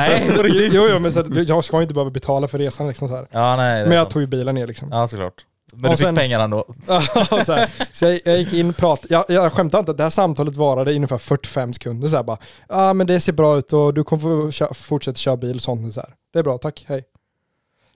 Nej. 0.43 0.71
Jo, 0.73 0.87
jo, 0.91 0.99
men 0.99 1.13
så, 1.13 1.23
här, 1.23 1.45
jag 1.49 1.65
ska 1.65 1.77
ju 1.77 1.83
inte 1.83 1.95
behöva 1.95 2.11
betala 2.11 2.49
för 2.49 2.59
resan 2.59 2.89
liksom 2.89 3.09
så 3.09 3.17
här. 3.17 3.27
Ja, 3.31 3.57
nej, 3.57 3.85
Men 3.87 3.97
jag 3.97 4.11
tog 4.11 4.23
ju 4.23 4.29
bilen 4.29 4.55
ner 4.55 4.67
liksom. 4.67 4.89
Ja, 4.93 5.09
såklart. 5.09 5.35
Men 5.73 5.85
Och 5.85 5.91
du 5.91 5.97
fick 5.97 6.07
sen- 6.07 6.15
pengar 6.15 6.41
ändå. 6.41 6.65
så, 7.47 7.53
här. 7.53 7.71
så 7.93 8.05
jag, 8.05 8.21
jag 8.25 8.39
gick 8.39 8.53
in 8.53 8.73
pratade, 8.73 9.15
jag, 9.15 9.25
jag 9.29 9.53
skämtar 9.53 9.79
inte, 9.79 9.93
det 9.93 10.03
här 10.03 10.11
samtalet 10.11 10.57
varade 10.57 10.93
i 10.93 10.97
ungefär 10.97 11.19
45 11.19 11.73
sekunder 11.73 12.09
så 12.09 12.17
här 12.17 12.23
bara, 12.23 12.39
ja 12.69 12.91
ah, 12.91 12.95
men 12.95 13.07
det 13.07 13.21
ser 13.21 13.33
bra 13.33 13.59
ut 13.59 13.73
och 13.73 13.95
du 13.95 14.05
kommer 14.05 14.23
få 14.23 14.51
kö- 14.53 14.75
fortsätta 14.75 15.17
köra 15.17 15.37
bil 15.37 15.57
och 15.57 15.63
sånt 15.63 15.95
så 15.95 16.01
här. 16.01 16.15
Det 16.33 16.39
är 16.39 16.43
bra, 16.43 16.59
tack, 16.59 16.85
hej. 16.89 17.05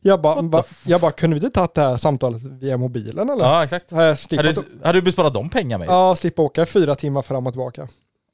Jag 0.04 0.20
bara, 0.20 0.42
ba, 0.42 0.62
jag 0.86 1.00
bara, 1.00 1.10
kunde 1.12 1.34
vi 1.40 1.46
inte 1.46 1.54
tagit 1.58 1.74
det 1.74 1.80
här 1.80 1.96
samtalet 1.96 2.42
via 2.42 2.76
mobilen 2.76 3.30
eller? 3.30 3.44
Ja, 3.44 3.64
exakt. 3.64 3.90
Hade, 3.90 4.12
du- 4.36 4.64
hade 4.84 4.98
du 4.98 5.02
besparat 5.02 5.34
de 5.34 5.48
pengar 5.50 5.78
med? 5.78 5.88
ja, 5.88 6.16
slippa 6.16 6.42
åka 6.42 6.66
fyra 6.66 6.94
timmar 6.94 7.22
fram 7.22 7.46
och 7.46 7.52
tillbaka. 7.52 7.88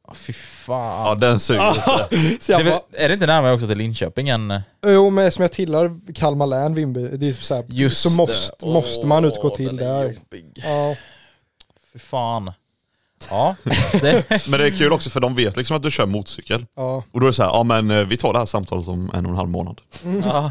Ja, 0.09 0.15
fy 0.15 0.33
fan. 0.33 1.07
Ja 1.07 1.15
den 1.15 1.41
suger 1.41 1.61
det 2.47 2.53
är, 2.53 2.65
väl- 2.65 2.81
är 2.93 3.09
det 3.09 3.15
inte 3.15 3.27
närmare 3.27 3.53
också 3.55 3.67
till 3.67 3.79
Linköping 3.79 4.29
än... 4.29 4.61
Jo 4.87 5.11
men 5.11 5.33
som 5.33 5.43
jag 5.43 5.53
tillhör 5.53 6.13
Kalmar 6.15 6.47
län, 6.47 6.75
Vimby, 6.75 7.09
det 7.17 7.29
är 7.29 7.33
så, 7.33 7.55
här, 7.55 7.65
Just 7.69 8.01
så 8.01 8.09
det. 8.09 8.15
måste, 8.17 8.67
måste 8.67 9.07
man 9.07 9.25
utgå 9.25 9.51
till 9.51 9.77
den 9.77 9.89
är 9.89 10.03
där. 10.03 10.17
Ja, 10.55 10.97
Fy 11.93 11.99
fan. 11.99 12.53
Ja, 13.31 13.57
det, 14.01 14.49
Men 14.49 14.61
det 14.61 14.67
är 14.67 14.71
kul 14.79 14.93
också 14.93 15.11
för 15.11 15.21
de 15.21 15.35
vet 15.35 15.57
liksom 15.57 15.77
att 15.77 15.83
du 15.83 15.91
kör 15.91 16.07
motorcykel. 16.07 16.67
ja. 16.77 17.03
Och 17.13 17.21
då 17.21 17.27
är 17.27 17.31
det 17.31 17.35
så 17.35 17.43
här, 17.43 17.51
ja 17.51 17.63
men 17.63 17.91
eh, 17.91 18.05
vi 18.05 18.17
tar 18.17 18.33
det 18.33 18.39
här 18.39 18.47
samtalet 18.47 18.89
om 18.89 19.11
en 19.15 19.27
och 19.27 19.31
en 19.33 19.37
halv 19.37 19.49
månad. 19.51 19.81
ja. 20.25 20.51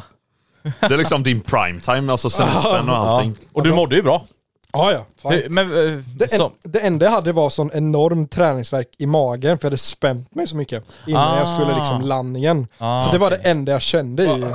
Det 0.80 0.86
är 0.94 0.98
liksom 0.98 1.24
din 1.24 1.42
prime 1.42 1.80
time, 1.82 2.12
alltså 2.12 2.30
semestern 2.30 2.90
och 2.90 2.96
allting. 2.98 3.36
Och 3.54 3.64
du 3.64 3.74
mådde 3.74 3.96
ju 3.96 4.04
bra. 4.04 4.26
Ja, 4.74 4.92
ja. 4.92 5.30
Hur- 5.30 5.50
Men, 5.50 5.66
eh, 5.72 6.00
Det, 6.18 6.32
så, 6.32 6.46
en, 6.46 6.52
det 6.72 6.80
enda 6.80 7.06
jag 7.06 7.12
hade 7.12 7.32
var 7.32 7.50
sån 7.50 7.72
enorm 7.74 8.28
träningsverk 8.28 8.88
i 8.98 9.06
magen 9.06 9.58
för 9.58 9.66
jag 9.66 9.70
hade 9.70 9.78
spänt 9.78 10.36
mig 10.36 10.48
så 10.48 10.56
mycket 10.56 10.84
innan 11.08 11.38
jag 11.38 11.48
skulle 11.48 11.76
liksom 11.76 11.96
Ah. 12.02 12.06
landningen. 12.06 12.68
Ah, 12.78 13.02
så 13.06 13.12
det 13.12 13.18
var 13.18 13.28
okej. 13.28 13.40
det 13.44 13.50
enda 13.50 13.72
jag 13.72 13.82
kände 13.82 14.24
i. 14.24 14.46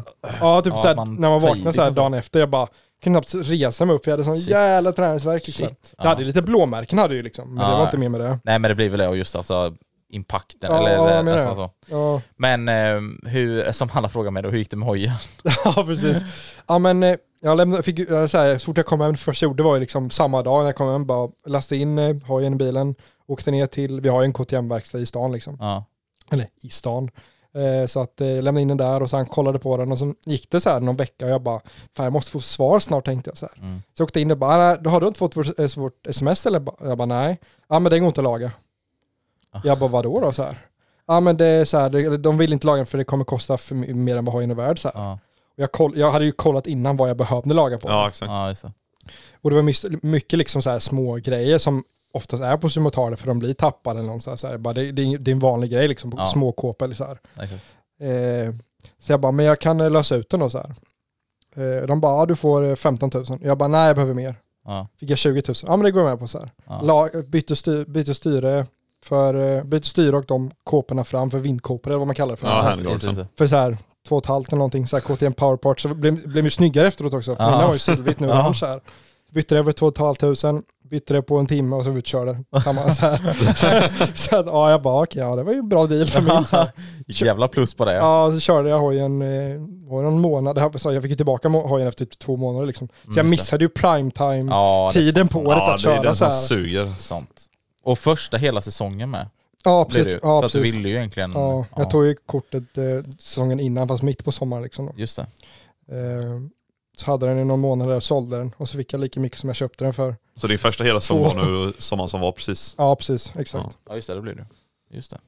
Ja, 0.41 0.61
typ 0.63 0.73
Ja, 0.77 0.83
såhär, 0.83 0.97
man 0.97 1.15
när 1.15 1.31
man 1.31 1.41
vaknade 1.41 1.73
såhär 1.73 1.87
liksom 1.89 1.95
så. 1.95 2.01
dagen 2.01 2.15
efter, 2.15 2.41
jag 2.41 2.49
bara 2.51 2.67
kunde 3.03 3.21
knappt 3.23 3.49
resa 3.51 3.85
mig 3.85 3.97
upp, 3.97 4.07
jag 4.07 4.13
hade 4.13 4.25
sån 4.25 4.37
Shit. 4.37 4.49
jävla 4.51 4.93
träningsverk 4.93 5.47
liksom. 5.47 5.69
Shit. 5.69 5.95
Jag 5.99 6.05
hade 6.05 6.25
lite 6.25 6.43
blåmärken 6.43 6.99
hade 6.99 7.15
jag 7.15 7.17
ju 7.17 7.23
liksom, 7.23 7.55
men 7.55 7.71
det 7.71 7.77
var 7.77 7.85
inte 7.85 7.97
mer 7.99 8.09
med 8.09 8.21
det. 8.21 8.39
Nej 8.45 8.59
men 8.59 8.69
det 8.69 8.75
blir 8.75 8.89
väl 8.91 8.99
det 8.99 9.09
och 9.09 9.17
just 9.17 9.37
alltså 9.37 9.75
impacten 10.13 10.71
Ja, 10.73 10.79
eller, 10.79 10.91
ja, 10.97 11.03
eller 11.09 11.17
jag 11.17 11.25
nästan 11.25 11.49
det. 11.59 11.71
så. 11.89 11.95
Ja. 11.95 12.21
Men 12.37 12.69
eh, 12.69 13.31
hur, 13.31 13.73
som 13.73 13.89
alla 13.93 14.09
frågar 14.09 14.31
mig 14.31 14.43
då, 14.43 14.51
hur 14.51 14.59
gick 14.59 14.71
det 14.71 14.77
med 14.77 14.89
hojen? 14.89 15.13
Ja 15.65 15.85
precis. 15.87 16.23
Ja 16.69 16.79
men 16.79 17.03
eh, 17.03 17.17
jag 17.41 17.57
lämnade, 17.57 17.83
fick, 17.83 17.99
eh, 17.99 18.27
så, 18.27 18.39
här, 18.39 18.59
så 18.59 18.65
fort 18.65 18.77
jag 18.77 18.87
kom 18.87 19.01
hem, 19.01 19.13
det 19.13 19.19
första 19.19 19.45
jag 19.47 19.51
gjorde 19.51 19.63
var 19.63 19.75
ju 19.75 19.81
liksom 19.81 20.11
samma 20.11 20.43
dag 20.43 20.59
när 20.61 20.67
jag 20.69 20.77
kom 20.77 20.89
hem, 20.93 21.07
bara 21.07 21.29
lastade 21.47 21.81
in 21.81 21.99
eh, 21.99 22.17
hojen 22.27 22.53
i 22.53 22.57
bilen, 22.57 22.95
åkte 23.27 23.51
ner 23.51 23.67
till, 23.67 24.01
vi 24.01 24.09
har 24.09 24.23
ju 24.23 24.27
en 24.27 24.33
KTM-verkstad 24.33 24.99
i 24.99 25.07
stan 25.07 25.33
liksom, 25.33 25.57
Ja. 25.61 25.85
eller 26.31 26.47
i 26.63 26.71
stan. 26.71 27.11
Eh, 27.55 27.87
så 27.87 28.01
att 28.01 28.21
eh, 28.21 28.27
lämnade 28.43 28.61
in 28.61 28.69
den 28.69 28.77
där 28.77 29.03
och 29.03 29.11
sen 29.11 29.27
kollade 29.27 29.59
på 29.59 29.77
den 29.77 29.93
och 29.93 29.99
så 29.99 30.15
gick 30.27 30.51
det 30.51 30.61
så 30.61 30.71
här 30.71 30.81
någon 30.81 30.97
vecka 30.97 31.25
och 31.25 31.31
jag 31.31 31.43
bara, 31.43 31.61
fan 31.97 32.05
jag 32.05 32.13
måste 32.13 32.31
få 32.31 32.41
svar 32.41 32.79
snart 32.79 33.05
tänkte 33.05 33.31
jag 33.31 33.39
så 33.39 33.47
här. 33.47 33.63
Mm. 33.65 33.83
Så 33.97 34.01
jag 34.01 34.05
åkte 34.07 34.21
in 34.21 34.31
och 34.31 34.39
bara, 34.39 34.57
"Nej, 34.57 34.77
då 34.81 34.91
har 34.91 35.01
du 35.01 35.07
inte 35.07 35.19
fått 35.19 35.37
vårt, 35.37 35.77
vårt 35.77 36.07
sms 36.07 36.47
eller? 36.47 36.63
Jag 36.81 36.99
bara, 36.99 37.07
nej. 37.07 37.41
Ja 37.69 37.79
men 37.79 37.91
det 37.91 37.99
går 37.99 38.07
inte 38.09 38.21
att 38.21 38.25
laga. 38.25 38.53
Jag 39.65 39.79
bara, 39.79 39.91
vadå 39.91 40.21
då 40.21 40.33
så 40.33 40.43
här? 40.43 40.59
Ja 41.07 41.21
men 41.21 41.37
det 41.37 41.47
är 41.47 41.65
så 41.65 41.79
här, 41.79 42.19
de 42.19 42.39
vill 42.39 42.53
inte 42.53 42.67
laga 42.67 42.85
för 42.85 42.99
det 42.99 43.05
kommer 43.05 43.25
kosta 43.25 43.57
för 43.59 43.75
mer 43.75 44.17
än 44.17 44.25
vad 44.25 44.35
hojen 44.35 44.51
är 44.51 44.55
värd 44.55 44.79
så 44.79 44.89
här. 44.89 45.05
Ja. 45.05 45.13
Och 45.57 45.63
Jag, 45.63 45.73
koll, 45.73 45.93
jag 45.99 46.11
hade 46.13 46.25
ju 46.25 46.33
kollat 46.33 46.67
innan 46.67 46.97
vad 46.97 47.09
jag 47.09 47.17
behövde 47.17 47.55
laga 47.55 47.79
på. 47.79 47.89
Ja 47.89 48.09
exakt. 48.09 48.31
ja, 48.31 48.49
just 48.49 48.63
det. 48.63 48.73
Och 49.43 49.51
det 49.51 49.57
var 49.57 50.07
mycket, 50.07 50.39
liksom 50.39 50.63
så 50.63 50.71
här 50.71 50.79
små 50.79 51.15
grejer 51.15 51.59
som 51.59 51.85
oftast 52.15 52.43
är 52.43 52.57
på 52.57 52.69
sumotaler 52.71 53.17
för 53.17 53.27
de 53.27 53.39
blir 53.39 53.55
tappade 53.55 54.01
eller 54.01 54.09
något 54.13 54.23
så 54.23 54.31
här. 54.31 54.37
Så 54.37 54.47
här. 54.47 54.59
Bara 54.59 54.75
det, 54.75 54.93
det, 54.93 55.03
är- 55.03 55.19
det 55.19 55.31
är 55.31 55.33
en 55.33 55.39
vanlig 55.39 55.71
grej 55.71 55.89
liksom, 55.89 56.11
på 56.11 56.17
Ja. 56.19 56.27
små 56.27 56.53
kåpor 56.53 56.85
eller 56.87 56.95
så 56.97 57.05
här. 57.05 57.19
Exakt. 57.41 57.65
Eh, 58.01 58.55
så 58.99 59.13
jag 59.13 59.21
bara, 59.21 59.33
men 59.33 59.47
jag 59.47 59.59
kan 59.61 59.81
eh, 59.81 59.91
lösa 59.91 60.15
ut 60.17 60.31
den 60.31 60.41
då 60.41 60.51
så 60.51 60.59
här. 60.59 60.75
Eh, 61.57 61.87
de 61.87 62.01
bara, 62.01 62.17
ja, 62.19 62.27
du 62.27 62.37
får 62.37 62.65
eh, 62.69 62.75
15 62.75 63.11
000. 63.15 63.25
Jag 63.43 63.59
bara, 63.59 63.69
nej 63.69 63.87
jag 63.87 63.97
behöver 63.97 64.15
mer. 64.15 64.35
Ja. 64.65 64.89
Fick 65.01 65.11
jag 65.11 65.19
20 65.19 65.43
000. 65.49 65.55
Ja 65.67 65.77
men 65.77 65.85
det 65.85 65.91
går 65.91 66.03
jag 66.03 66.11
med 66.11 66.19
på 66.19 66.29
så 66.29 66.39
här. 66.39 66.51
Ja. 66.67 66.81
La, 66.83 67.09
bytte, 67.29 67.57
styr, 67.57 67.85
bytte 67.85 68.15
styre 68.15 68.67
för, 69.03 69.57
eh, 69.57 69.65
bytte 69.65 69.89
styre 69.89 70.17
och 70.17 70.25
de 70.27 70.51
kåporna 70.65 71.05
fram 71.05 71.31
för 71.31 71.39
vindkåpor 71.39 71.91
eller 71.91 71.99
vad 71.99 72.07
man 72.07 72.17
kallar 72.17 72.31
det 72.33 72.37
för. 72.37 72.47
Ja, 72.47 72.75
det, 72.77 73.13
det. 73.13 73.27
För 73.39 73.47
så 73.47 73.57
här 73.57 73.77
två 74.09 74.17
och 74.17 74.23
ett 74.23 74.27
halvt 74.29 74.49
eller 74.49 74.59
någonting, 74.59 74.87
så 74.87 74.97
här 74.97 75.01
KTM 75.01 75.33
Powerpart. 75.33 75.81
Så 75.81 75.89
blev, 75.89 76.29
blev 76.29 76.45
ju 76.45 76.51
snyggare 76.51 76.87
efteråt 76.89 77.15
också. 77.15 77.37
För 77.37 77.43
Ja. 77.45 77.49
innan 77.55 77.67
var 77.67 77.73
ju 77.73 77.79
silvrigt, 77.79 78.21
nu 78.21 78.31
är 78.31 78.35
Ja. 78.37 78.55
så 78.55 78.67
här. 78.67 78.81
Bytte 79.33 79.55
det 79.55 79.59
över 79.59 79.73
två 79.73 79.87
och 79.87 79.93
ett 79.93 79.99
halvt 79.99 80.21
tusen, 80.21 80.63
bytte 80.91 81.15
det 81.15 81.23
på 81.23 81.39
en 81.39 81.47
timme 81.47 81.77
och 81.77 81.85
så 81.85 81.91
utkörde. 81.91 82.45
Samma 82.65 82.93
så 82.93 83.03
här. 83.07 83.19
så, 83.57 83.93
så 84.15 84.37
att, 84.37 84.47
ja 84.47 84.71
jag 84.71 84.83
bara 84.83 85.03
okej, 85.03 85.23
ja 85.23 85.37
det 85.37 85.43
var 85.43 85.53
ju 85.53 85.59
en 85.59 85.69
bra 85.69 85.87
deal 85.87 86.07
för 86.07 86.21
min. 86.21 86.45
Så 86.45 86.57
här. 86.57 86.71
Jävla 87.07 87.49
plus 87.49 87.75
på 87.75 87.85
det. 87.85 87.93
Ja. 87.95 88.25
Ja, 88.27 88.33
så 88.33 88.41
körde 88.41 88.69
jag 88.69 88.79
hojen, 88.79 89.23
eh, 89.23 89.29
var 89.91 90.03
det 90.03 90.11
någon 90.11 90.21
månad, 90.21 90.55
det 90.57 90.61
här, 90.61 90.79
så 90.79 90.93
jag 90.93 91.03
fick 91.03 91.11
ju 91.11 91.17
tillbaka 91.17 91.49
hojen 91.49 91.89
efter 91.89 92.05
typ 92.05 92.19
två 92.19 92.37
månader 92.37 92.67
liksom. 92.67 92.89
Så 92.89 92.95
jag 93.07 93.13
Mm, 93.19 93.27
det. 93.27 93.31
missade 93.31 93.65
ju 93.65 93.69
primetime 93.69 94.51
Ja, 94.51 94.91
det 94.95 95.25
på 95.31 95.43
det 95.43 95.49
Ja 95.51 95.75
att 95.75 95.83
det 95.83 95.89
är 95.91 96.03
köra 96.03 96.15
så 96.15 96.19
som 96.19 96.27
här. 96.29 96.35
suger. 96.35 96.95
Sant. 96.99 97.43
Och 97.83 97.99
första 97.99 98.37
hela 98.37 98.61
säsongen 98.63 99.11
med. 99.11 99.29
Ja 99.65 99.85
precis. 99.85 100.07
ju. 100.07 100.19
Ja, 100.23 100.41
för 100.41 100.47
att 100.47 100.53
du 100.53 100.59
precis. 100.61 100.75
ville 100.75 100.89
ju 100.89 100.95
egentligen... 100.97 101.33
Ja, 101.35 101.67
jag 101.77 101.91
tog 101.91 102.07
ju 102.07 102.15
kortet 102.27 102.79
eh, 102.79 102.85
säsongen 103.19 103.61
innan 103.61 103.89
fast 103.89 104.03
mitt 104.03 104.25
på 104.25 104.33
sommaren 104.33 104.63
liksom. 104.63 104.87
Då. 104.87 104.93
Just 104.97 105.17
det. 105.17 105.23
Eh, 105.97 106.41
så 106.97 107.11
hade 107.11 107.27
den 107.27 107.39
i 107.39 107.45
någon 107.45 107.61
månad 107.61 107.89
där 107.89 108.01
sålde 108.01 108.37
den 108.39 108.53
och 108.57 108.69
så 108.69 108.77
fick 108.77 108.93
jag 108.93 109.01
lika 109.01 109.21
mycket 109.21 109.39
som 109.39 109.49
jag 109.49 109.57
köpte 109.57 109.85
den 109.85 109.95
för. 109.95 110.17
Så 110.37 110.47
din 110.47 110.59
första 110.59 110.85
hela 110.85 111.01
sommar 111.01 111.35
nu, 111.35 111.73
sommaren 111.79 112.09
som 112.09 112.21
var 112.21 112.33
precis. 112.33 112.75
Ja 112.79 112.97
precis, 112.97 113.33
exakt. 113.39 113.65
Ja. 113.67 113.81
Ja 113.89 113.95
just 113.97 114.09
det, 114.09 114.15
det 114.15 114.21
blir 114.21 114.35
det. 114.35 114.47
Just 114.91 115.11
det. 115.11 115.19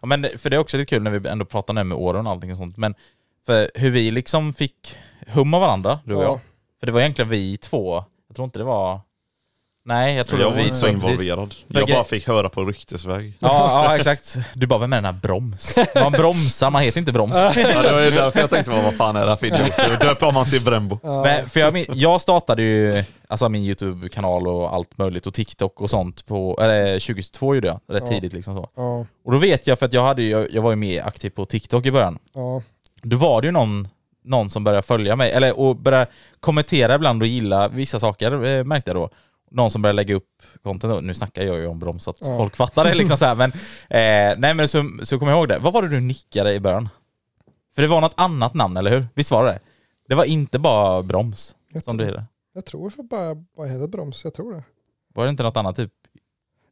Ja, 0.00 0.06
men 0.06 0.22
det- 0.22 0.38
för 0.38 0.50
det 0.50 0.56
är 0.56 0.60
också 0.60 0.76
lite 0.76 0.88
kul 0.90 1.02
när 1.02 1.10
vi 1.10 1.28
ändå 1.28 1.44
pratar 1.44 1.74
nu 1.74 1.84
med 1.84 1.98
åren 1.98 2.26
och 2.26 2.32
allting 2.32 2.50
och 2.50 2.56
sånt. 2.56 2.76
Men 2.76 2.94
för 3.46 3.70
hur 3.74 3.90
vi 3.90 4.10
liksom 4.10 4.54
fick 4.54 4.96
humma 5.26 5.58
varandra, 5.58 6.00
du 6.04 6.14
och 6.14 6.22
Ja. 6.22 6.26
jag. 6.26 6.40
För 6.80 6.86
det 6.86 6.92
var 6.92 7.00
egentligen 7.00 7.28
vi 7.28 7.56
två. 7.56 8.04
Jag 8.28 8.36
tror 8.36 8.44
inte 8.44 8.58
det 8.58 8.64
var... 8.64 9.00
Nej, 9.88 10.16
jag 10.16 10.26
tror 10.26 10.40
Jag 10.40 10.50
var 10.50 10.58
inte 10.58 10.74
så 10.76 10.88
involverad. 10.88 11.54
Jag 11.68 11.88
bara 11.88 12.04
fick 12.04 12.26
höra 12.28 12.48
på 12.48 12.64
ryktesväg. 12.64 13.32
Ja, 13.38 13.48
ja 13.88 13.96
exakt. 13.96 14.36
Du 14.54 14.66
bara, 14.66 14.78
vem 14.78 14.92
är 14.92 14.96
den 14.96 15.04
här 15.04 15.12
broms? 15.12 15.78
Man 15.94 16.12
bromsar, 16.12 16.70
man 16.70 16.82
heter 16.82 16.98
inte 17.00 17.12
broms. 17.12 17.36
Ja, 17.36 17.52
det 17.82 17.92
var 17.92 18.00
ju 18.04 18.10
därför 18.10 18.40
jag 18.40 18.50
tänkte, 18.50 18.70
vad 18.70 18.94
fan 18.94 19.16
är 19.16 19.20
det 19.20 19.28
här 19.28 19.36
för 19.36 19.46
idiot? 19.46 20.00
Döper 20.00 20.26
om 20.26 20.36
han 20.36 20.46
till 20.46 20.64
Brembo. 20.64 20.98
Ja. 21.02 21.22
Men, 21.22 21.48
för 21.48 21.60
jag, 21.60 21.86
jag 21.94 22.20
startade 22.20 22.62
ju 22.62 23.04
alltså 23.28 23.48
min 23.48 23.62
YouTube-kanal 23.62 24.46
och 24.48 24.74
allt 24.74 24.98
möjligt 24.98 25.26
och 25.26 25.34
TikTok 25.34 25.80
och 25.80 25.90
sånt 25.90 26.26
på, 26.26 26.58
eller 26.62 26.84
2022 26.92 27.54
gjorde 27.54 27.68
jag, 27.68 27.80
rätt 27.88 28.02
Ja. 28.06 28.12
tidigt 28.12 28.32
liksom 28.32 28.56
så. 28.56 28.68
Ja, 28.76 29.06
Och 29.24 29.32
då 29.32 29.38
vet 29.38 29.66
jag, 29.66 29.78
för 29.78 29.86
att 29.86 29.92
jag, 29.92 30.02
hade 30.04 30.22
jag, 30.22 30.46
jag 30.50 30.62
var 30.62 30.70
ju 30.70 30.76
mer 30.76 31.02
aktiv 31.02 31.30
på 31.30 31.44
TikTok 31.44 31.86
i 31.86 31.90
början. 31.92 32.18
ja, 32.34 32.62
Då 33.02 33.16
var 33.16 33.40
det 33.42 33.46
ju 33.48 33.52
någon, 33.52 33.88
någon 34.24 34.50
som 34.50 34.64
började 34.64 34.82
följa 34.86 35.16
mig, 35.16 35.32
eller 35.32 35.58
och 35.60 35.76
började 35.76 36.06
kommentera 36.40 36.94
ibland 36.94 37.22
och 37.22 37.28
gilla 37.28 37.68
vissa 37.68 38.00
saker 38.00 38.44
eh, 38.56 38.64
märkte 38.64 38.90
jag 38.90 38.96
då. 38.96 39.10
Någon 39.50 39.70
som 39.70 39.82
började 39.82 39.96
lägga 39.96 40.14
upp 40.14 40.42
content, 40.62 41.04
nu 41.04 41.14
snackar 41.14 41.42
jag 41.42 41.56
ju 41.58 41.66
om 41.66 41.78
broms 41.78 42.04
så 42.04 42.10
att 42.10 42.16
Ja. 42.20 42.36
folk 42.36 42.56
fattar 42.56 42.84
det 42.84 42.94
liksom 42.94 43.16
så 43.16 43.24
här, 43.24 43.34
men 43.34 43.50
eh, 43.90 44.38
nej 44.38 44.54
men 44.54 44.68
så, 44.68 44.90
så 45.02 45.18
kommer 45.18 45.32
jag 45.32 45.38
ihåg 45.38 45.48
det. 45.48 45.58
Vad 45.58 45.72
var 45.72 45.82
det 45.82 45.88
du 45.88 46.00
nickade 46.00 46.54
i 46.54 46.60
början? 46.60 46.88
För 47.74 47.82
det 47.82 47.88
var 47.88 48.00
något 48.00 48.14
annat 48.16 48.54
namn, 48.54 48.76
eller 48.76 48.90
hur? 48.90 49.06
Visst 49.14 49.30
var 49.30 49.44
det 49.44 49.58
det? 50.08 50.14
Var 50.14 50.24
inte 50.24 50.58
bara 50.58 51.02
broms 51.02 51.54
jag, 51.72 51.84
som 51.84 51.96
du 51.96 52.04
heter? 52.04 52.24
jag 52.54 52.64
tror 52.64 52.90
för 52.90 53.02
bara, 53.02 53.34
bara 53.34 53.66
heter 53.66 53.86
broms, 53.88 54.24
jag 54.24 54.34
tror 54.34 54.52
det. 54.54 54.62
Var 55.14 55.24
det 55.24 55.30
inte 55.30 55.42
något 55.42 55.56
annat 55.56 55.76
typ? 55.76 55.92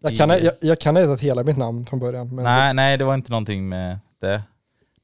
Jag 0.00 0.16
kan, 0.16 0.30
I- 0.30 0.44
jag, 0.44 0.54
jag 0.60 0.80
kan 0.80 0.96
ha 0.96 1.02
hetat 1.02 1.20
hela 1.20 1.42
mitt 1.44 1.56
namn 1.56 1.86
från 1.86 1.98
början. 1.98 2.34
Men 2.34 2.44
Nej, 2.44 2.74
nej 2.74 2.96
det 2.98 3.04
var 3.04 3.14
inte 3.14 3.30
någonting 3.30 3.68
med 3.68 3.98
det. 4.20 4.42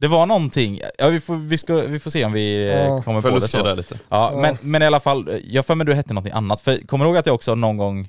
Det 0.03 0.09
var 0.09 0.27
någonting, 0.27 0.81
ja 0.99 1.09
vi 1.09 1.21
får, 1.21 1.37
vi 1.37 1.59
ska, 1.59 1.75
vi 1.75 1.99
får 1.99 2.11
se 2.11 2.25
om 2.25 2.33
vi 2.33 2.69
eh, 2.69 2.79
Ja. 2.79 3.03
kommer 3.03 3.21
på 3.21 3.31
det 3.31 3.41
så. 3.41 3.63
där 3.63 3.77
lite? 3.77 3.99
Ja, 4.09 4.31
Ja. 4.35 4.41
Men, 4.41 4.59
men 4.61 4.83
i 4.83 4.87
alla 4.87 5.01
fall, 5.01 5.41
jag 5.45 5.67
för 5.67 5.75
mig 5.75 5.87
du 5.87 5.95
hette 5.95 6.15
någonting 6.15 6.33
annat. 6.33 6.61
För 6.61 6.87
kommer 6.87 7.05
du 7.05 7.09
ihåg 7.09 7.17
att 7.19 7.27
jag 7.27 7.35
också 7.35 7.55
någon 7.55 7.77
gång, 7.77 8.09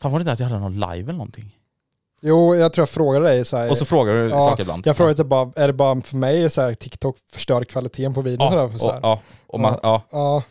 Fan 0.00 0.12
var 0.12 0.18
det 0.18 0.22
inte 0.22 0.32
att 0.32 0.40
jag 0.40 0.46
hade 0.46 0.60
någon 0.60 0.74
live 0.74 0.90
eller 1.02 1.12
någonting? 1.12 1.56
Jo, 2.22 2.54
jag 2.56 2.72
tror 2.72 2.82
jag 2.82 2.88
frågade 2.88 3.24
dig 3.26 3.44
så 3.44 3.56
här, 3.56 3.70
Och 3.70 3.76
så 3.76 3.84
frågar 3.84 4.14
du 4.14 4.28
Ja, 4.28 4.40
saker 4.40 4.62
ibland. 4.62 4.86
Jag 4.86 4.96
frågade 4.96 5.16
typ 5.16 5.26
bara, 5.26 5.52
är 5.56 5.66
det 5.66 5.72
bara 5.72 6.00
för 6.00 6.16
mig 6.16 6.50
så 6.50 6.60
här, 6.62 6.74
TikTok 6.74 7.16
förstör 7.32 7.64
kvaliteten 7.64 8.14
på 8.14 8.22
videon? 8.22 8.52
ja, 8.52 8.70
så 8.72 8.78
så 8.78 8.86
och, 8.88 8.92
här. 8.92 9.00
ja, 9.02 9.20
och, 9.46 9.60
man, 9.60 9.78
ja. 9.82 10.02
ja. 10.10 10.42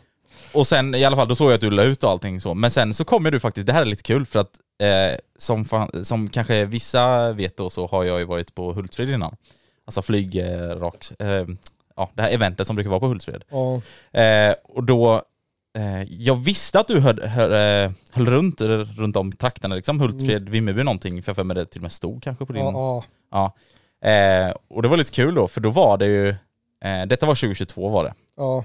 och 0.54 0.66
sen 0.66 0.94
i 0.94 1.04
alla 1.04 1.16
fall, 1.16 1.28
då 1.28 1.34
såg 1.34 1.46
jag 1.48 1.54
att 1.54 1.60
du 1.60 1.70
la 1.70 1.82
ut 1.82 2.04
och 2.04 2.10
allting 2.10 2.40
så. 2.40 2.54
Men 2.54 2.70
sen 2.70 2.94
så 2.94 3.04
kommer 3.04 3.30
du 3.30 3.40
faktiskt, 3.40 3.66
det 3.66 3.72
här 3.72 3.80
är 3.82 3.86
lite 3.86 4.02
kul 4.02 4.26
för 4.26 4.38
att 4.38 4.50
eh, 4.82 5.18
som, 5.38 5.64
fan, 5.64 6.04
som 6.04 6.28
kanske 6.28 6.64
vissa 6.64 7.32
vet 7.32 7.56
då 7.56 7.70
så 7.70 7.86
har 7.86 8.04
jag 8.04 8.18
ju 8.18 8.24
varit 8.24 8.54
på 8.54 8.72
Hultsfred 8.72 9.10
innan. 9.10 9.36
Alltså 9.90 10.02
flyg, 10.02 10.36
eh, 10.36 10.70
eh, 11.18 11.46
ja 11.96 12.10
det 12.14 12.22
här 12.22 12.30
eventet 12.30 12.66
som 12.66 12.76
brukar 12.76 12.90
vara 12.90 13.00
på 13.00 13.06
Hultsfred. 13.06 13.44
ja. 13.50 13.80
Eh, 14.20 14.54
och 14.64 14.84
då, 14.84 15.22
eh, 15.78 16.02
jag 16.02 16.36
visste 16.36 16.80
att 16.80 16.88
du 16.88 17.00
höll, 17.00 17.22
höll, 17.22 17.52
eh, 17.52 17.92
höll 18.12 18.26
runt, 18.26 18.60
runt 18.96 19.16
om 19.16 19.32
trakterna 19.32 19.74
liksom, 19.74 20.00
Hultsfred, 20.00 20.48
Vimmerby 20.48 20.84
någonting, 20.84 21.22
för 21.22 21.30
jag 21.30 21.36
för 21.36 21.44
mig 21.44 21.54
det 21.54 21.66
till 21.66 21.78
och 21.78 21.82
med 21.82 21.92
stod 21.92 22.22
kanske 22.22 22.46
på 22.46 22.52
din... 22.52 22.64
Ja, 22.64 23.04
Ja. 23.30 23.52
Eh, 24.08 24.54
och 24.68 24.82
det 24.82 24.88
var 24.88 24.96
lite 24.96 25.12
kul 25.12 25.34
då, 25.34 25.48
för 25.48 25.60
då 25.60 25.70
var 25.70 25.98
det 25.98 26.06
ju, 26.06 26.34
detta 27.06 27.26
var 27.26 27.34
2022 27.34 27.88
var 27.88 28.04
det. 28.04 28.14
ja. 28.36 28.64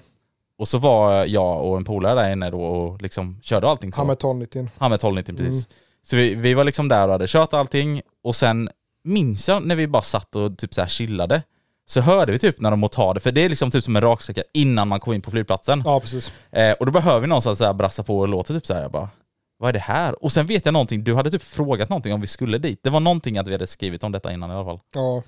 Och 0.57 0.67
så 0.67 0.77
var 0.77 1.25
jag 1.25 1.63
och 1.65 1.77
en 1.77 1.83
polare 1.83 2.21
där 2.21 2.31
inne 2.31 2.49
då 2.49 2.61
och 2.61 3.01
liksom 3.01 3.39
körde 3.41 3.67
allting 3.67 3.93
så. 3.93 3.97
Han 3.97 4.07
med 4.07 4.19
tonnitin. 4.19 4.69
Han 4.77 4.89
med 4.91 4.95
1290 4.95 5.35
precis. 5.37 5.67
Så 6.03 6.15
vi, 6.15 6.35
vi 6.35 6.53
var 6.53 6.63
liksom 6.63 6.87
där 6.87 7.05
och 7.05 7.11
hade 7.11 7.27
kört 7.27 7.53
allting 7.53 8.01
och 8.23 8.35
sen 8.35 8.69
minns 9.05 9.47
jag 9.47 9.63
när 9.65 9.75
vi 9.75 9.87
bara 9.87 10.03
satt 10.03 10.35
och 10.35 10.57
typ 10.57 10.73
så 10.73 10.81
här 10.81 10.87
chillade 10.87 11.41
så 11.87 12.01
hörde 12.01 12.31
vi 12.31 12.39
typ 12.39 12.59
när 12.59 12.71
de 12.71 12.79
motade, 12.79 13.19
för 13.19 13.31
det 13.31 13.41
är 13.41 13.49
liksom 13.49 13.71
typ 13.71 13.83
som 13.83 13.95
en 13.95 14.01
raksträcka 14.01 14.43
innan 14.53 14.87
man 14.87 14.99
kom 14.99 15.13
in 15.13 15.21
på 15.21 15.31
flygplatsen. 15.31 15.81
Ja, 15.85 15.99
precis. 15.99 16.31
Eh, 16.51 16.73
och 16.73 16.85
då 16.85 16.91
behöver 16.91 17.19
vi 17.19 17.27
någonstans 17.27 17.57
så 17.57 17.65
här 17.65 17.73
brassa 17.73 18.03
på 18.03 18.19
och 18.19 18.27
låter 18.27 18.53
typ 18.53 18.65
så 18.65 18.73
här. 18.73 18.81
Jag 18.81 18.91
bara, 18.91 19.09
vad 19.57 19.69
är 19.69 19.73
det 19.73 19.79
här? 19.79 20.23
Och 20.23 20.31
sen 20.31 20.45
vet 20.45 20.65
jag 20.65 20.73
någonting, 20.73 21.03
du 21.03 21.15
hade 21.15 21.31
typ 21.31 21.43
frågat 21.43 21.89
någonting 21.89 22.13
om 22.13 22.21
vi 22.21 22.27
skulle 22.27 22.57
dit. 22.57 22.79
Det 22.83 22.89
var 22.89 22.99
någonting 22.99 23.37
att 23.37 23.47
vi 23.47 23.51
hade 23.51 23.67
skrivit 23.67 24.03
om 24.03 24.11
detta 24.11 24.33
innan 24.33 24.51
i 24.51 24.53
alla 24.53 24.65
fall. 24.65 24.79
Ja. 24.95 25.23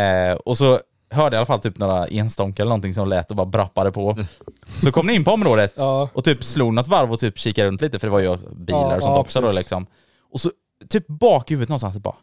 Eh, 0.00 0.32
och 0.32 0.58
så 0.58 0.80
hörde 1.10 1.26
jag 1.26 1.32
i 1.32 1.36
alla 1.36 1.46
fall 1.46 1.60
typ 1.60 1.78
några 1.78 2.06
enstånkar 2.06 2.62
eller 2.64 2.68
någonting 2.70 2.94
som 2.94 3.08
lät 3.08 3.30
och 3.30 3.36
bara 3.36 3.46
brappade 3.46 3.92
på. 3.92 4.18
Så 4.82 4.92
kom 4.92 5.06
ni 5.06 5.14
in 5.14 5.24
på 5.24 5.30
området 5.30 5.72
Ja. 5.76 6.08
och 6.12 6.24
typ 6.24 6.44
slog 6.44 6.74
något 6.74 6.88
varv 6.88 7.12
och 7.12 7.18
typ 7.18 7.38
kikade 7.38 7.68
runt 7.68 7.80
lite 7.80 7.98
för 7.98 8.06
det 8.06 8.10
var 8.10 8.20
ju 8.20 8.36
bilar 8.56 8.96
och 8.96 9.02
sånt 9.02 9.14
ja, 9.14 9.18
också 9.20 9.40
då 9.40 9.46
precis. 9.46 9.58
liksom. 9.58 9.86
Och 10.32 10.40
så 10.40 10.50
typ 10.88 11.06
bak 11.06 11.50
i 11.50 11.54
huvudet 11.54 11.68
någonstans 11.68 11.96
bara 11.96 12.14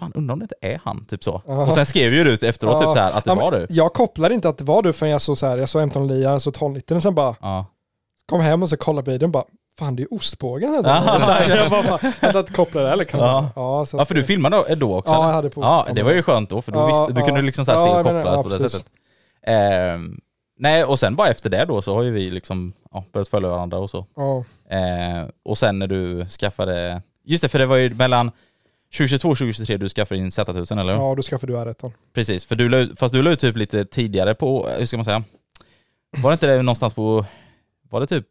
Fan 0.00 0.12
undrar 0.14 0.32
om 0.32 0.38
det 0.38 0.44
inte 0.44 0.54
är 0.60 0.80
han, 0.84 1.04
typ 1.04 1.24
så. 1.24 1.42
Ja. 1.46 1.66
Och 1.66 1.72
sen 1.72 1.86
skrev 1.86 2.12
ju 2.14 2.24
du 2.24 2.30
ut 2.30 2.42
efteråt 2.42 2.76
Ja. 2.80 2.86
typ 2.88 2.96
så 2.96 3.02
här 3.02 3.12
att 3.12 3.24
det 3.24 3.30
Ja, 3.30 3.34
var 3.34 3.52
du. 3.52 3.66
Jag 3.70 3.92
kopplade 3.92 4.34
inte 4.34 4.48
att 4.48 4.58
det 4.58 4.64
var 4.64 4.82
du 4.82 4.92
förrän 4.92 5.12
jag 5.12 5.20
såg 5.20 5.38
så 5.38 5.46
här, 5.46 5.58
jag 5.58 5.68
såg 5.68 5.82
M12 5.82 6.08
Lia, 6.08 6.30
jag 6.30 6.42
såg 6.42 6.54
tonnitin 6.54 6.96
och 6.96 7.02
sen 7.02 7.14
bara 7.14 7.36
Ja. 7.40 7.66
kom 8.26 8.40
hem 8.40 8.62
och 8.62 8.68
så 8.68 8.76
kollade 8.76 9.10
videon 9.10 9.26
och 9.28 9.32
bara 9.32 9.44
Fan 9.78 9.96
det 9.96 10.00
är 10.00 10.04
ju 10.10 10.16
ostbågen. 10.16 10.72
Ja. 10.84 11.02
Så 11.20 11.30
här, 11.30 11.56
jag 11.56 11.70
bara, 11.70 11.82
fan, 11.98 12.12
jag 12.20 12.36
inte 12.36 12.52
kopplat 12.52 12.84
det 12.84 12.88
heller 12.90 13.04
kanske. 13.04 13.26
Ja. 13.28 13.50
Ja, 13.56 13.86
ja 13.92 14.02
att- 14.02 14.08
för 14.08 14.14
du 14.14 14.24
filmade 14.24 14.56
då, 14.68 14.74
då 14.74 14.98
också? 14.98 15.12
Ja, 15.12 15.18
eller? 15.18 15.28
jag 15.28 15.34
hade 15.34 15.50
på. 15.50 15.60
Ja, 15.62 15.86
det 15.94 16.02
var 16.02 16.12
ju 16.12 16.22
skönt 16.22 16.50
då 16.50 16.62
för 16.62 16.72
då 16.72 16.78
Ja, 16.78 16.86
visste, 16.86 17.12
du 17.12 17.20
ja. 17.20 17.26
kunde 17.26 17.42
liksom 17.42 17.64
så 17.64 17.72
här 17.72 17.78
Ja, 17.78 17.84
se 17.84 17.90
och 17.90 18.04
koppla 18.04 18.34
ja, 18.34 18.42
på 18.42 18.48
det 18.48 18.58
precis. 18.58 18.72
sättet. 18.78 18.92
Ehm, 19.46 20.20
nej, 20.58 20.84
och 20.84 20.98
sen 20.98 21.16
bara 21.16 21.28
efter 21.28 21.50
det 21.50 21.64
då 21.64 21.82
så 21.82 21.94
har 21.94 22.02
ju 22.02 22.10
vi 22.10 22.30
liksom 22.30 22.72
ja, 22.92 23.04
börjat 23.12 23.28
följa 23.28 23.48
varandra 23.48 23.78
och 23.78 23.90
så. 23.90 24.06
Ja, 24.16 24.44
Eh, 24.76 25.24
och 25.44 25.58
sen 25.58 25.78
när 25.78 25.86
du 25.86 26.26
skaffade, 26.26 27.02
just 27.24 27.42
det 27.42 27.48
för 27.48 27.58
det 27.58 27.66
var 27.66 27.76
ju 27.76 27.94
mellan 27.94 28.30
2022 28.98 29.28
och 29.28 29.38
2023 29.38 29.76
du 29.76 29.88
skaffade 29.88 30.20
din 30.20 30.30
Z1000 30.30 30.80
eller 30.80 30.92
hur? 30.94 31.00
ja, 31.00 31.14
då 31.14 31.22
skaffade 31.22 31.52
du 31.52 31.58
R1. 31.58 31.92
Precis, 32.14 32.44
för 32.44 32.54
du 32.56 32.68
la 32.68 32.88
fast 32.96 33.14
du 33.14 33.22
la 33.22 33.30
ut 33.30 33.40
typ 33.40 33.56
lite 33.56 33.84
tidigare 33.84 34.34
på, 34.34 34.68
hur 34.68 34.86
ska 34.86 34.96
man 34.96 35.04
säga? 35.04 35.22
Var 36.18 36.30
det 36.30 36.34
inte 36.34 36.46
det 36.46 36.62
någonstans 36.62 36.94
på, 36.94 37.26
var 37.90 38.00
det 38.00 38.06
typ 38.06 38.26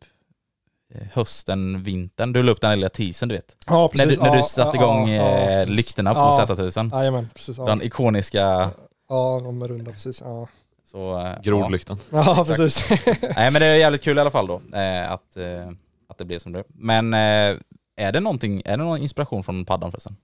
eh, 0.96 1.08
hösten, 1.14 1.84
vintern? 1.84 2.34
Du 2.34 2.44
la 2.44 2.52
upp 2.52 2.62
den 2.62 2.70
här 2.70 2.78
lilla 2.78 2.90
teasern 2.90 3.30
du 3.30 3.36
vet. 3.36 3.58
Ja, 3.68 3.88
precis. 3.88 4.06
När 4.08 4.16
du, 4.16 4.22
när 4.22 4.36
ja, 4.36 4.36
du 4.38 4.44
satte 4.44 4.78
ja, 4.78 4.84
igång 4.84 5.10
ja, 5.10 5.24
eh, 5.24 5.68
lyktorna 5.68 6.14
på 6.14 6.20
Ja. 6.20 6.46
Z1000. 6.50 6.98
Jajamän, 6.98 7.30
precis. 7.36 7.58
Ja, 7.58 7.66
Den 7.66 7.82
ikoniska, 7.82 8.72
ja 9.10 9.40
de 9.44 9.62
är 9.62 9.68
runda 9.68 9.92
precis. 9.92 10.22
Ja, 10.22 10.48
så... 10.92 11.20
eh, 11.20 11.42
Grodlyktan. 11.44 12.00
ja 12.12 12.46
precis. 12.48 12.90
Nej 13.22 13.52
men 13.52 13.54
det 13.54 13.66
är 13.66 13.76
jävligt 13.76 14.04
kul 14.04 14.18
i 14.18 14.22
alla 14.22 14.32
fall 14.32 14.48
då, 14.48 14.62
eh, 14.78 15.12
att, 15.12 15.38
eh, 15.38 15.70
att 16.10 16.18
det 16.18 16.26
blev 16.26 16.40
som 16.40 16.52
det 16.52 16.64
Men 16.68 17.14
eh, 17.14 17.58
är 17.96 18.12
det 18.12 18.20
någonting, 18.20 18.62
är 18.66 18.78
det 18.78 18.84
någon 18.84 18.98
inspiration 19.02 19.44
från 19.44 19.66
paddan 19.66 19.92
förresten? 19.92 20.16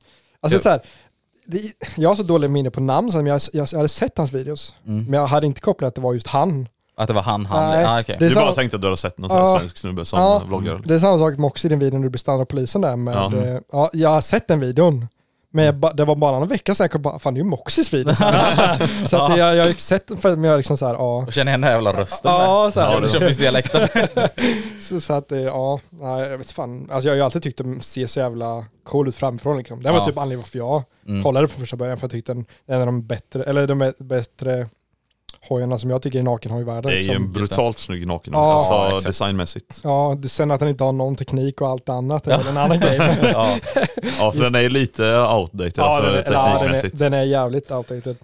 Alltså 0.45 0.59
så 0.59 0.69
här, 0.69 0.81
det, 1.45 1.61
jag 1.97 2.09
har 2.09 2.15
så 2.15 2.23
dålig 2.23 2.49
minne 2.49 2.69
på 2.71 2.81
namn 2.81 3.11
så 3.11 3.17
jag, 3.17 3.27
jag, 3.27 3.41
jag 3.71 3.77
hade 3.77 3.87
sett 3.89 4.17
hans 4.17 4.31
videos. 4.33 4.73
Mm. 4.87 5.05
Men 5.05 5.19
jag 5.19 5.27
hade 5.27 5.47
inte 5.47 5.61
kopplat 5.61 5.87
att 5.87 5.95
det 5.95 6.01
var 6.01 6.13
just 6.13 6.27
han. 6.27 6.67
Att 6.97 7.07
det 7.07 7.13
var 7.13 7.21
han, 7.21 7.45
han, 7.45 7.71
Nej, 7.71 7.85
ah, 7.85 7.99
är 7.99 8.19
Du 8.19 8.25
bara 8.35 8.45
samma- 8.45 8.51
tänkte 8.55 8.75
att 8.75 8.81
du 8.81 8.87
hade 8.87 8.97
sett 8.97 9.17
någon 9.17 9.29
sån 9.29 9.39
Ja. 9.39 9.57
svensk 9.59 9.77
snubbe 9.77 10.05
som 10.05 10.19
Ja. 10.19 10.41
vloggare. 10.47 10.81
Det 10.85 10.93
är 10.93 10.99
samma 10.99 11.17
sak 11.17 11.37
med 11.37 11.45
också 11.47 11.67
i 11.67 11.69
din 11.69 11.79
video 11.79 11.97
när 11.97 12.03
du 12.03 12.09
blev 12.09 12.17
stannad 12.19 12.41
av 12.41 12.45
polisen 12.45 12.81
där 12.81 12.95
med, 12.95 13.15
Ja. 13.15 13.31
ja. 13.45 13.59
ja, 13.71 13.89
jag 13.93 14.09
har 14.09 14.21
sett 14.21 14.47
den 14.47 14.59
videon. 14.59 15.07
Men 15.55 15.65
jag, 15.65 15.75
ba- 15.75 15.93
det 15.93 16.05
var 16.05 16.15
bara 16.15 16.37
en 16.37 16.47
vecka 16.47 16.75
sedan 16.75 16.83
jag 16.83 16.91
kom 16.91 17.01
bara, 17.01 17.19
fan 17.19 17.33
det 17.33 17.37
är 17.37 17.43
ju 17.43 17.49
Moxys 17.49 17.93
video. 17.93 18.15
Så, 18.15 18.23
här. 18.23 18.87
så 19.07 19.17
att 19.17 19.37
jag, 19.37 19.55
jag 19.55 19.63
har 19.63 19.69
ju 19.69 19.75
sett 19.75 20.11
för 20.21 20.35
men 20.35 20.49
jag 20.49 20.57
liksom 20.57 20.77
så 20.77 20.87
här, 20.87 20.93
ja. 20.93 21.23
Jag 21.25 21.33
känner 21.33 21.51
igen 21.51 21.61
den 21.61 21.67
här 21.67 21.75
jävla 21.75 21.91
rösten 22.01 22.31
Ja, 22.31 22.71
så 22.73 22.79
här. 22.81 22.93
Ja, 22.93 22.99
du 22.99 23.09
kör 23.09 23.27
visst 23.27 23.39
dialekten. 23.39 23.87
Så, 24.79 25.01
så 25.01 25.13
att 25.13 25.29
det, 25.29 25.39
ja, 25.41 25.79
nej, 25.89 26.21
jag 26.29 26.37
vet 26.37 26.51
fan. 26.51 26.89
Alltså 26.91 27.07
jag 27.07 27.13
har 27.13 27.17
ju 27.17 27.21
alltid 27.23 27.43
tyckt 27.43 27.59
att 27.59 27.65
den 27.65 27.81
ser 27.81 28.07
så 28.07 28.19
jävla 28.19 28.65
cool 28.83 29.07
ut 29.07 29.15
framifrån 29.15 29.57
liksom. 29.57 29.83
Det 29.83 29.91
var 29.91 29.97
Ja. 29.97 30.05
typ 30.05 30.17
anledningen 30.17 30.41
varför 30.41 30.57
jag 30.57 30.83
Mm. 31.07 31.23
kollade 31.23 31.47
på 31.47 31.59
första 31.59 31.77
början, 31.77 31.97
för 31.97 32.03
jag 32.03 32.11
tyckte 32.11 32.33
den 32.33 32.45
är 32.67 32.75
en 32.75 32.79
av 32.81 32.85
de 32.85 33.07
bättre, 33.07 33.43
eller 33.43 33.67
de 33.67 33.93
bättre 33.99 34.69
hojarna 35.49 35.79
som 35.79 35.89
jag 35.89 36.01
tycker 36.01 36.19
är 36.19 36.23
nakenhoj 36.23 36.61
i 36.61 36.65
världen. 36.65 36.91
Det 36.91 36.97
är 36.97 37.01
ju 37.01 37.13
en 37.13 37.31
brutalt 37.33 37.79
snygg 37.79 38.07
naken 38.07 38.33
Ja, 38.33 38.53
alltså 38.53 38.87
exakt. 38.97 39.05
designmässigt. 39.05 39.79
Ja, 39.83 40.17
sen 40.27 40.51
att 40.51 40.59
den 40.59 40.69
inte 40.69 40.83
har 40.83 40.91
någon 40.91 41.15
teknik 41.15 41.61
och 41.61 41.67
allt 41.69 41.89
annat 41.89 42.27
är 42.27 42.37
väl 42.37 42.47
en 42.47 42.57
annan 42.57 42.79
grej. 42.79 42.97
ja. 43.23 43.55
Ja 44.19 44.31
för 44.31 44.43
den 44.43 44.55
är 44.55 44.59
ju 44.61 44.69
lite 44.69 45.03
outdated 45.19 45.73
Ja, 45.77 45.83
alltså 45.83 46.11
den, 46.11 46.15
är- 46.19 46.23
ja, 46.33 46.43
den, 46.43 46.51
är, 46.51 46.59
teknikmässigt. 46.59 46.97
den 46.99 47.13
är 47.13 47.23
jävligt 47.23 47.71
outdated. 47.71 48.15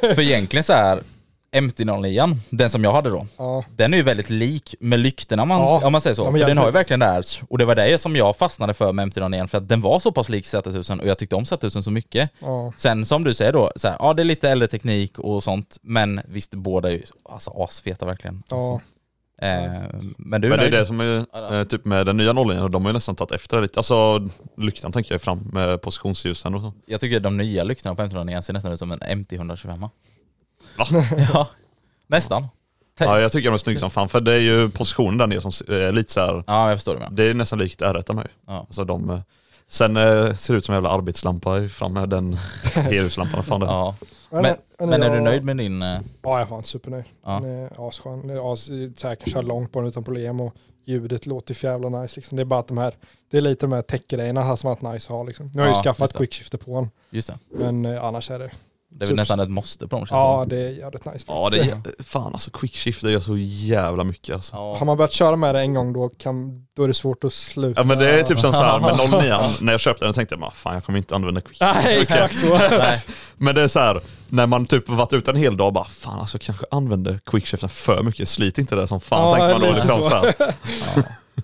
För 0.00 0.20
egentligen 0.20 0.64
så 0.64 0.72
här 0.72 1.00
MT-09, 1.52 2.36
den 2.50 2.70
som 2.70 2.84
jag 2.84 2.92
hade 2.92 3.10
då, 3.10 3.26
Ja, 3.36 3.64
den 3.76 3.92
är 3.94 3.98
ju 3.98 4.02
väldigt 4.02 4.30
lik 4.30 4.74
med 4.80 4.98
lyktorna 4.98 5.42
om 5.42 5.48
man, 5.48 5.60
Ja, 5.60 5.86
om 5.86 5.92
man 5.92 6.00
säger 6.00 6.14
så. 6.14 6.28
är 6.28 6.32
För 6.32 6.46
den 6.46 6.58
har 6.58 6.66
ju 6.66 6.72
verkligen 6.72 7.00
det 7.00 7.06
här, 7.06 7.24
och 7.48 7.58
det 7.58 7.64
var 7.64 7.74
det 7.74 7.98
som 8.00 8.16
jag 8.16 8.36
fastnade 8.36 8.74
för 8.74 8.92
med 8.92 9.08
MT-09 9.08 9.46
för 9.46 9.58
att 9.58 9.68
den 9.68 9.80
var 9.80 10.00
så 10.00 10.12
pass 10.12 10.28
lik 10.28 10.44
Z1000 10.44 11.00
och 11.00 11.06
jag 11.06 11.18
tyckte 11.18 11.36
om 11.36 11.44
Z1000 11.44 11.82
så 11.82 11.90
mycket. 11.90 12.30
ja. 12.38 12.72
Sen 12.76 13.06
som 13.06 13.24
du 13.24 13.34
säger 13.34 13.52
då, 13.52 13.72
så 13.76 13.88
här, 13.88 13.96
ja 14.00 14.14
det 14.14 14.22
är 14.22 14.24
lite 14.24 14.50
äldre 14.50 14.68
teknik 14.68 15.18
och 15.18 15.42
sånt, 15.42 15.78
men 15.82 16.20
visst 16.28 16.54
båda 16.54 16.88
är 16.88 16.92
ju 16.92 17.02
alltså, 17.30 17.50
asfeta 17.50 18.06
verkligen. 18.06 18.42
ja. 18.48 18.56
Alltså, 18.56 18.86
eh, 19.46 20.00
men 20.18 20.40
du 20.40 20.48
Men 20.48 20.58
det 20.58 20.66
är 20.66 20.70
det 20.70 20.86
som 20.86 21.00
är 21.00 21.26
eh, 21.58 21.62
typ 21.64 21.84
med 21.84 22.06
den 22.06 22.16
nya 22.16 22.32
nollan, 22.32 22.70
de 22.70 22.84
har 22.84 22.88
ju 22.90 22.92
nästan 22.92 23.16
tagit 23.16 23.32
efter 23.32 23.56
det 23.56 23.62
lite. 23.62 23.78
Alltså 23.78 24.28
lyktan 24.56 24.92
tänker 24.92 25.14
jag 25.14 25.22
fram 25.22 25.50
med 25.52 25.82
positionsljusen 25.82 26.54
och 26.54 26.60
så. 26.60 26.72
Jag 26.86 27.00
tycker 27.00 27.20
de 27.20 27.36
nya 27.36 27.64
lyktorna 27.64 27.94
på 27.94 28.02
MT-09 28.02 28.40
ser 28.40 28.52
nästan 28.52 28.72
ut 28.72 28.78
som 28.78 28.92
en 28.92 29.00
MT-125. 29.00 29.90
Va? 30.78 30.86
ja, 31.32 31.48
nästan. 32.06 32.46
Ja 32.98 33.20
jag 33.20 33.32
tycker 33.32 33.48
de 33.48 33.54
är 33.54 33.58
snygga 33.58 33.78
som 33.80 33.90
fan 33.90 34.08
för 34.08 34.20
det 34.20 34.32
är 34.32 34.38
ju 34.38 34.68
positionen 34.70 35.18
där 35.18 35.26
nere 35.26 35.40
som 35.40 35.50
är 35.68 35.92
lite 35.92 36.12
så 36.12 36.20
här. 36.20 36.44
Ja, 36.46 36.68
jag 36.68 36.76
förstår 36.78 36.94
det. 36.94 37.08
Det 37.10 37.24
är 37.24 37.34
nästan 37.34 37.58
likt 37.58 37.80
R1 37.82 38.14
med. 38.14 38.28
Ja. 38.46 38.58
Alltså 38.58 38.84
de, 38.84 39.10
eh, 39.10 39.20
sen 39.68 39.96
eh, 39.96 40.34
ser 40.34 40.54
det 40.54 40.58
ut 40.58 40.64
som 40.64 40.72
en 40.72 40.76
jävla 40.76 40.88
arbetslampa 40.90 41.68
fram 41.68 41.92
med 41.92 42.08
den 42.08 42.34
helljuslampan. 42.74 43.42
Fan 43.42 43.60
det. 43.60 43.66
Ja. 43.66 43.96
Men, 44.30 44.42
Men, 44.42 44.56
men 44.90 45.02
är 45.02 45.08
du 45.10 45.14
jag- 45.16 45.24
nöjd 45.24 45.44
med 45.44 45.56
din... 45.56 45.82
eh, 45.82 45.88
Ja, 45.88 46.00
jag 46.22 46.40
är 46.40 46.46
fan 46.46 46.62
supernöjd. 46.62 47.04
Ja. 47.24 47.40
Den 47.42 47.50
är 47.64 47.88
asskön. 47.88 48.38
As, 48.42 48.68
jag 49.02 49.18
kan 49.18 49.32
köra 49.32 49.42
långt 49.42 49.72
på 49.72 49.78
den 49.80 49.88
utan 49.88 50.04
problem 50.04 50.40
och 50.40 50.54
ljudet 50.84 51.26
låter 51.26 51.54
för 51.54 51.68
jävla 51.68 51.88
nice. 51.88 52.16
Liksom. 52.16 52.36
Det 52.36 52.42
är 52.42 52.44
bara 52.44 52.60
att 52.60 52.68
de 52.68 52.78
här, 52.78 52.94
det 53.30 53.36
är 53.36 53.40
lite 53.40 53.66
de 53.66 53.72
här 53.72 53.82
tech-grejerna 53.82 54.42
här 54.44 54.56
som 54.56 54.68
har 54.68 54.76
varit 54.82 54.94
nice 54.94 55.06
att 55.06 55.16
ha. 55.16 55.22
Liksom. 55.22 55.46
Nu 55.54 55.60
har 55.60 55.66
jag 55.68 55.74
Ja, 55.74 55.78
ju 55.78 55.82
skaffat 55.82 56.16
quickshifter 56.16 56.58
på 56.58 56.74
den, 56.80 56.90
Just 57.10 57.28
det. 57.28 57.38
men 57.58 57.84
eh, 57.84 58.04
annars 58.04 58.30
är 58.30 58.38
det, 58.38 58.50
Det 58.98 59.04
är 59.04 59.06
väl 59.06 59.16
nästan 59.16 59.40
ett 59.40 59.50
måste 59.50 59.88
på 59.88 59.96
dem 59.96 60.06
ja 60.10 60.46
det 60.48 60.56
är 60.56 60.70
jävligt 60.70 61.04
nice 61.04 61.24
Ja 61.28 61.42
faktiskt. 61.42 61.84
det 61.84 61.90
är, 61.98 62.04
fan 62.04 62.32
alltså 62.32 62.50
quickshift 62.50 63.02
det 63.02 63.12
gör 63.12 63.20
så 63.20 63.36
jävla 63.38 64.04
mycket 64.04 64.34
alltså. 64.34 64.50
som. 64.50 64.58
Har 64.78 64.84
man 64.86 64.96
börjat 64.96 65.12
köra 65.12 65.36
med 65.36 65.54
det 65.54 65.60
en 65.60 65.74
gång 65.74 65.92
då, 65.92 66.08
kan, 66.08 66.66
då 66.76 66.82
är 66.82 66.88
det 66.88 66.94
svårt 66.94 67.24
att 67.24 67.32
sluta. 67.32 67.80
Ja 67.80 67.84
men 67.84 67.98
det 67.98 68.20
är 68.20 68.22
typ 68.22 68.38
som 68.40 68.52
såhär 68.52 68.80
med 68.80 69.10
09 69.10 69.34
när 69.60 69.72
jag 69.72 69.80
köpte 69.80 70.04
den 70.04 70.14
tänkte 70.14 70.36
jag 70.40 70.54
fan 70.54 70.74
jag 70.74 70.84
kommer 70.84 70.98
inte 70.98 71.14
använda 71.14 71.40
quickshift 71.40 71.74
Nej, 71.84 71.98
mycket." 71.98 72.10
exakt 72.16 72.38
så. 72.38 72.58
Nej. 72.78 73.04
Men 73.36 73.54
det 73.54 73.62
är 73.62 73.68
så 73.68 73.78
här, 73.80 74.00
när 74.28 74.46
man 74.46 74.66
typ 74.66 74.88
varit 74.88 75.12
ute 75.12 75.30
en 75.30 75.36
hel 75.36 75.56
dag 75.56 75.72
bara, 75.72 75.84
fan 75.84 76.20
alltså 76.20 76.34
jag 76.36 76.42
kanske 76.42 76.66
använder 76.70 77.20
quickshiften 77.26 77.68
för 77.68 78.02
mycket, 78.02 78.28
slit 78.28 78.58
inte 78.58 78.76
det 78.76 78.86
som 78.86 79.00
fan 79.00 79.20
Ja, 79.22 79.34
tänker 79.36 79.52
man 79.52 79.68
då 79.68 79.76
liksom 79.76 80.02
så. 80.02 80.08
så 80.10 80.16
här. 80.16 80.34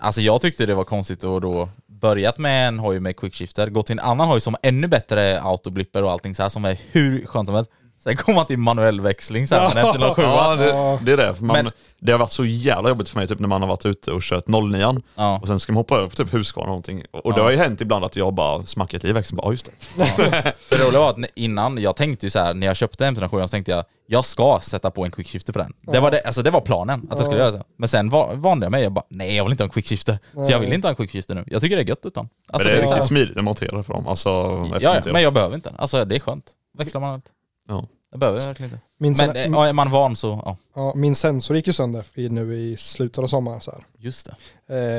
Alltså 0.01 0.21
jag 0.21 0.41
tyckte 0.41 0.67
det 0.67 0.75
var 0.75 0.85
konstigt 0.85 1.25
att 1.25 1.43
då 1.43 1.69
börjat 2.03 2.39
med 2.39 2.69
en 2.69 2.79
hoj 2.79 3.01
med 3.01 3.17
quickshifter, 3.17 3.67
gått 3.71 3.87
till 3.87 3.99
en 3.99 4.05
annan 4.05 4.29
hoj 4.29 4.41
som 4.41 4.55
har 4.55 4.69
ännu 4.69 4.89
bättre 4.89 5.41
autoblipper 5.43 6.03
och 6.03 6.11
allting 6.11 6.35
så 6.35 6.43
här 6.43 6.51
som 6.51 6.65
är 6.65 6.79
hur 6.93 7.27
skönt 7.27 7.49
som 7.49 7.55
helst. 7.55 7.71
Sen 8.05 8.17
kom 8.17 8.35
man 8.35 8.47
till 8.47 8.59
manuell 8.59 9.01
växling 9.01 9.47
sen, 9.47 9.59
men 9.75 9.85
efter 9.87 10.01
några 10.01 10.23
Ja, 10.23 10.57
sjua. 10.57 10.57
det, 10.57 10.99
det 11.05 11.13
är 11.13 11.17
det. 11.27 11.35
För 11.35 11.45
man, 11.45 11.65
Men- 11.65 11.73
det 12.01 12.13
har 12.13 12.19
varit 12.19 12.33
så 12.33 12.45
jävla 12.45 12.89
jobbigt 12.89 13.09
för 13.09 13.19
mig 13.19 13.29
typ, 13.29 13.39
när 13.39 13.49
man 13.49 13.61
har 13.63 13.69
varit 13.69 13.87
ute 13.87 14.13
och 14.13 14.23
kört 14.23 14.45
09 14.49 15.03
Ja. 15.15 15.39
och 15.43 15.47
sen 15.47 15.61
ska 15.61 15.73
man 15.73 15.77
hoppa 15.81 15.97
över 15.97 16.07
på 16.09 16.17
typ 16.17 16.35
Husqvarna 16.35 16.65
eller 16.65 16.71
någonting. 16.71 17.05
Och 17.13 17.33
det 17.33 17.39
Ja. 17.41 17.45
har 17.45 17.51
ju 17.51 17.57
hänt 17.57 17.81
ibland 17.81 18.05
att 18.05 18.17
jag 18.17 18.35
bara 18.35 18.67
smackat 18.67 19.05
i 19.05 19.13
växeln. 19.13 19.37
Bara, 19.37 19.47
"Ja, 19.47 19.51
just 19.53 19.71
det. 19.97 20.53
Det 20.71 20.77
roliga 20.87 21.01
var 21.01 21.11
att 21.11 21.17
innan, 21.35 21.79
jag 21.79 21.97
tänkte 21.97 22.27
ju 22.27 22.31
så 22.31 22.39
här 22.39 22.55
när 22.55 22.67
jag 22.67 22.77
köpte 22.77 23.05
M307 23.07 23.43
så 23.43 23.49
tänkte 23.49 23.73
jag, 23.73 23.85
jag 24.07 24.25
ska 24.25 24.59
sätta 24.63 24.91
på 24.91 25.05
en 25.05 25.11
quickshifter 25.11 25.53
på 25.53 25.59
den. 25.59 25.73
Det, 25.93 26.01
var 26.01 26.11
det, 26.11 26.21
alltså 26.21 26.43
det 26.43 26.51
var 26.51 26.61
planen, 26.61 27.01
att 27.11 27.19
jag 27.19 27.27
skulle 27.27 27.41
göra 27.41 27.51
det. 27.51 27.63
Men 27.79 27.89
sen 27.89 28.11
vande 28.37 28.65
jag 28.67 28.71
mig, 28.71 28.83
jag 28.83 28.93
bara, 28.93 29.05
nej 29.09 29.37
jag 29.37 29.45
vill 29.45 29.51
inte 29.53 29.63
ha 29.63 29.67
en 29.67 29.71
quickshifter. 29.71 30.19
Så 30.33 30.51
jag 30.53 30.59
vill 30.59 30.73
inte 30.73 30.87
ha 30.89 30.91
en 30.91 30.97
quickshifter 30.97 31.35
nu. 31.35 31.45
Jag 31.47 31.61
tycker 31.63 31.77
det 31.77 31.83
är 31.83 31.89
gött 31.89 32.07
utan. 32.07 32.29
Alltså, 32.53 32.69
men 32.69 32.77
det 32.79 32.83
är 32.83 32.87
riktigt 32.87 33.05
smidigt 33.09 33.37
att 33.37 33.45
montera 33.45 33.83
för 33.83 33.93
dem. 33.95 34.07
Alltså, 34.09 34.29
Ja, 34.29 34.79
ja, 34.81 35.13
men 35.13 35.23
jag 35.23 35.33
behöver 35.33 35.55
inte. 35.55 35.73
Alltså 35.79 36.05
det 36.05 36.17
är 36.17 36.21
skönt. 36.21 36.45
Växlar 36.79 37.01
man 37.01 37.15
allt. 37.15 37.25
Ja. 37.69 37.89
Jag 38.11 38.21
behöver 38.21 38.41
verkligen 38.41 38.73
inte. 38.73 38.85
Min, 39.03 39.15
Men 39.19 39.37
eh, 39.37 39.47
ja, 39.47 39.67
är 39.67 39.73
man 39.73 39.91
van 39.91 40.17
så, 40.17 40.43
ja. 40.45 40.57
ja, 40.77 40.93
min 40.97 41.15
sensor 41.15 41.57
gick 41.57 41.67
ju 41.67 41.73
sönder 41.73 42.05
i, 42.15 42.29
nu 42.29 42.55
i 42.57 42.77
slutet 42.77 43.19
av 43.19 43.27
sommaren. 43.27 43.61
Så 43.61 43.71
här. 43.71 43.81
Just 43.99 44.27
det. 44.27 44.35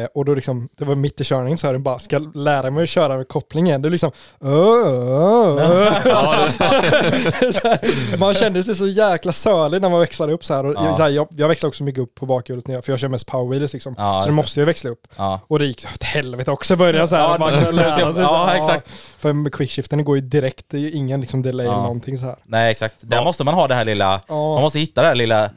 Eh, 0.01 0.07
och 0.13 0.25
då 0.25 0.33
liksom, 0.35 0.69
det 0.77 0.85
var 0.85 0.95
mitt 0.95 1.21
i 1.21 1.23
körningen 1.23 1.57
så 1.57 1.67
här, 1.67 1.73
jag 1.73 1.81
bara 1.81 1.99
ska 1.99 2.19
lära 2.33 2.69
mig 2.71 2.83
att 2.83 2.89
köra 2.89 3.17
med 3.17 3.27
kopplingen. 3.27 3.81
Det 3.81 3.87
är 3.87 3.89
liksom, 3.89 4.11
"Åh, 4.39 4.49
åh, 4.49 5.55
åh." 5.55 6.49
så 7.51 7.67
här, 7.67 8.17
man 8.17 8.33
kände 8.33 8.63
sig 8.63 8.75
så 8.75 8.87
jäkla 8.87 9.31
sölig 9.33 9.81
när 9.81 9.89
man 9.89 9.99
växlade 9.99 10.33
upp 10.33 10.45
så 10.45 10.53
här. 10.53 10.65
Och 10.65 10.73
Ja. 10.75 10.93
så 10.95 11.03
här 11.03 11.09
jag, 11.09 11.27
jag 11.31 11.47
växlar 11.47 11.67
också 11.67 11.83
mycket 11.83 12.01
upp 12.01 12.15
på 12.15 12.25
bakhjulet 12.25 12.67
nu, 12.67 12.81
för 12.81 12.91
jag 12.91 12.99
kör 12.99 13.07
mest 13.07 13.27
powerwheels 13.27 13.73
liksom. 13.73 13.95
Ja, 13.97 14.11
så 14.11 14.17
just 14.17 14.27
då 14.27 14.33
måste 14.35 14.59
jag 14.59 14.65
växla 14.65 14.89
upp. 14.89 15.07
Ja. 15.15 15.39
Och 15.47 15.59
det 15.59 15.65
gick 15.65 15.85
åt 15.93 16.03
helvete 16.03 16.51
också 16.51 16.75
började 16.75 16.97
jag 16.97 17.09
så 17.09 17.15
här. 17.15 17.23
Ja, 17.39 17.49
det- 17.71 17.93
sig 17.93 17.99
så 18.01 18.11
här, 18.11 18.21
ja, 18.21 18.55
exakt. 18.55 18.89
För 19.17 19.33
med 19.33 19.53
quickshiften 19.53 20.05
går 20.05 20.15
ju 20.15 20.21
direkt, 20.21 20.65
det 20.69 20.77
är 20.77 20.81
ju 20.81 20.91
ingen 20.91 21.21
liksom 21.21 21.41
delay 21.41 21.65
Ja. 21.65 21.71
eller 21.71 21.81
någonting 21.81 22.17
så 22.17 22.25
här. 22.25 22.35
Nej 22.43 22.71
exakt. 22.71 22.95
Där 23.01 23.23
måste 23.23 23.43
man 23.43 23.53
ha 23.53 23.67
det 23.67 23.75
här 23.75 23.85
lilla, 23.93 24.21
Ja. 24.27 24.53
man 24.53 24.61
måste 24.61 24.79
hitta 24.79 25.01
det 25.01 25.07
här 25.07 25.15
lilla 25.15 25.49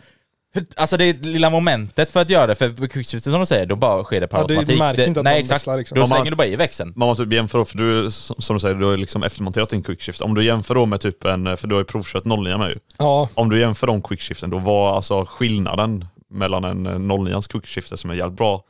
Alltså 0.76 0.97
det 0.97 1.12
lilla 1.26 1.51
momentet 1.51 2.11
för 2.11 2.20
att 2.20 2.30
göra 2.30 2.47
det, 2.47 2.55
för 2.55 2.70
på 2.70 2.89
quickshifter 2.89 3.30
som 3.30 3.41
du 3.41 3.47
säger, 3.47 3.66
då 3.66 3.76
bara 3.76 4.05
sker 4.05 4.20
det 4.20 4.26
per 4.28 4.39
Ja, 4.39 4.43
automatik. 4.59 4.97
det, 5.14 5.18
att 5.18 5.24
nej 5.24 5.41
exakt, 5.41 5.66
liksom. 5.66 5.95
då 5.95 6.01
man- 6.01 6.09
slänger 6.09 6.30
du 6.30 6.37
bara 6.37 6.47
i 6.47 6.57
växeln. 6.57 6.93
Man 6.97 7.09
måste 7.09 7.22
jämföra, 7.24 7.64
för 7.64 7.78
du, 7.78 8.11
som 8.11 8.57
du 8.57 8.61
säger, 8.61 8.74
du 8.74 8.84
har 8.84 8.93
ju 8.93 8.97
liksom 8.99 9.22
eftermonterat 9.22 9.70
din 9.70 9.82
quickshift. 9.82 10.20
Om 10.20 10.34
du 10.34 10.45
jämför 10.45 10.74
då 10.74 10.87
med 10.87 11.01
typ 11.01 11.24
en, 11.24 11.57
för 11.57 11.68
du 11.68 11.74
har 11.74 11.80
ju 11.80 11.84
provkört 11.84 12.24
09 12.24 12.59
med 12.59 12.68
ju. 12.70 12.78
Ja, 12.99 13.28
Om 13.34 13.49
du 13.51 13.61
jämför 13.61 13.87
de 13.87 14.03
quickshiften, 14.03 14.51
då 14.51 14.59
var 14.59 14.97
alltså 14.97 15.24
skillnaden 15.28 16.05
mellan 16.30 16.64
en 16.64 16.87
eh, 17.11 17.18
09 17.18 17.41
quickshifter 17.49 17.97
som 17.97 18.11
är 18.11 18.14
jävligt 18.14 18.39
bra 18.39 18.62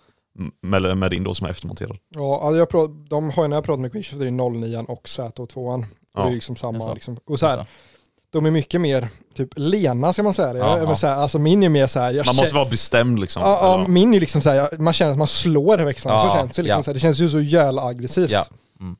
med, 0.62 0.96
med 0.96 1.10
din 1.10 1.24
då 1.24 1.34
som 1.34 1.46
är 1.46 1.50
eftermonterad. 1.50 1.96
ja 2.14 2.40
alltså 2.42 2.58
jag 2.58 2.68
pratar, 2.70 3.08
de 3.08 3.30
har 3.30 3.42
ju 3.44 3.48
när 3.48 3.56
jag 3.56 3.64
pratat 3.64 3.80
med 3.80 3.92
quickshifter 3.92 4.26
i 4.26 4.30
09 4.30 4.84
och 4.88 5.02
Z2. 5.06 5.56
Och 5.56 5.84
Ja. 6.14 6.22
det 6.22 6.28
är 6.30 6.34
liksom 6.34 6.56
samma. 6.56 6.92
Liksom. 6.94 7.18
Och 7.26 7.38
så 7.38 7.46
här, 7.46 7.66
de 8.31 8.47
är 8.47 8.51
mycket 8.51 8.81
mer 8.81 9.09
typ 9.35 9.49
lena 9.57 10.12
ska 10.12 10.22
man 10.22 10.35
säga 10.35 10.53
det. 10.53 10.59
Ja, 10.59 10.97
ja. 11.03 11.09
alltså 11.09 11.39
min 11.39 11.62
är 11.62 11.68
mer 11.68 11.87
så 11.87 12.01
här, 12.01 12.12
jag 12.12 12.27
Man 12.27 12.37
måste 12.37 12.47
känner- 12.47 12.61
vara 12.61 12.70
bestämd 12.70 13.18
liksom. 13.18 13.43
Ja, 13.43 13.79
ja, 13.81 13.89
min 13.89 14.14
är 14.14 14.20
liksom 14.20 14.43
så 14.43 14.51
här, 14.51 14.57
jag- 14.57 14.81
man 14.81 14.93
känner 14.93 15.12
att 15.12 15.18
man 15.18 15.27
slår 15.27 15.79
växlarna. 15.79 16.18
Ja, 16.18 16.31
så 16.31 16.37
känns 16.37 16.57
det, 16.57 16.62
liksom 16.62 16.79
ja. 16.79 16.83
så 16.83 16.91
här, 16.91 16.95
det 16.95 17.01
känns 17.01 17.18
ju 17.18 17.29
så 17.29 17.41
jävla 17.41 17.83
aggressivt. 17.83 18.31
Ja. 18.31 18.45
Mm. 18.81 18.97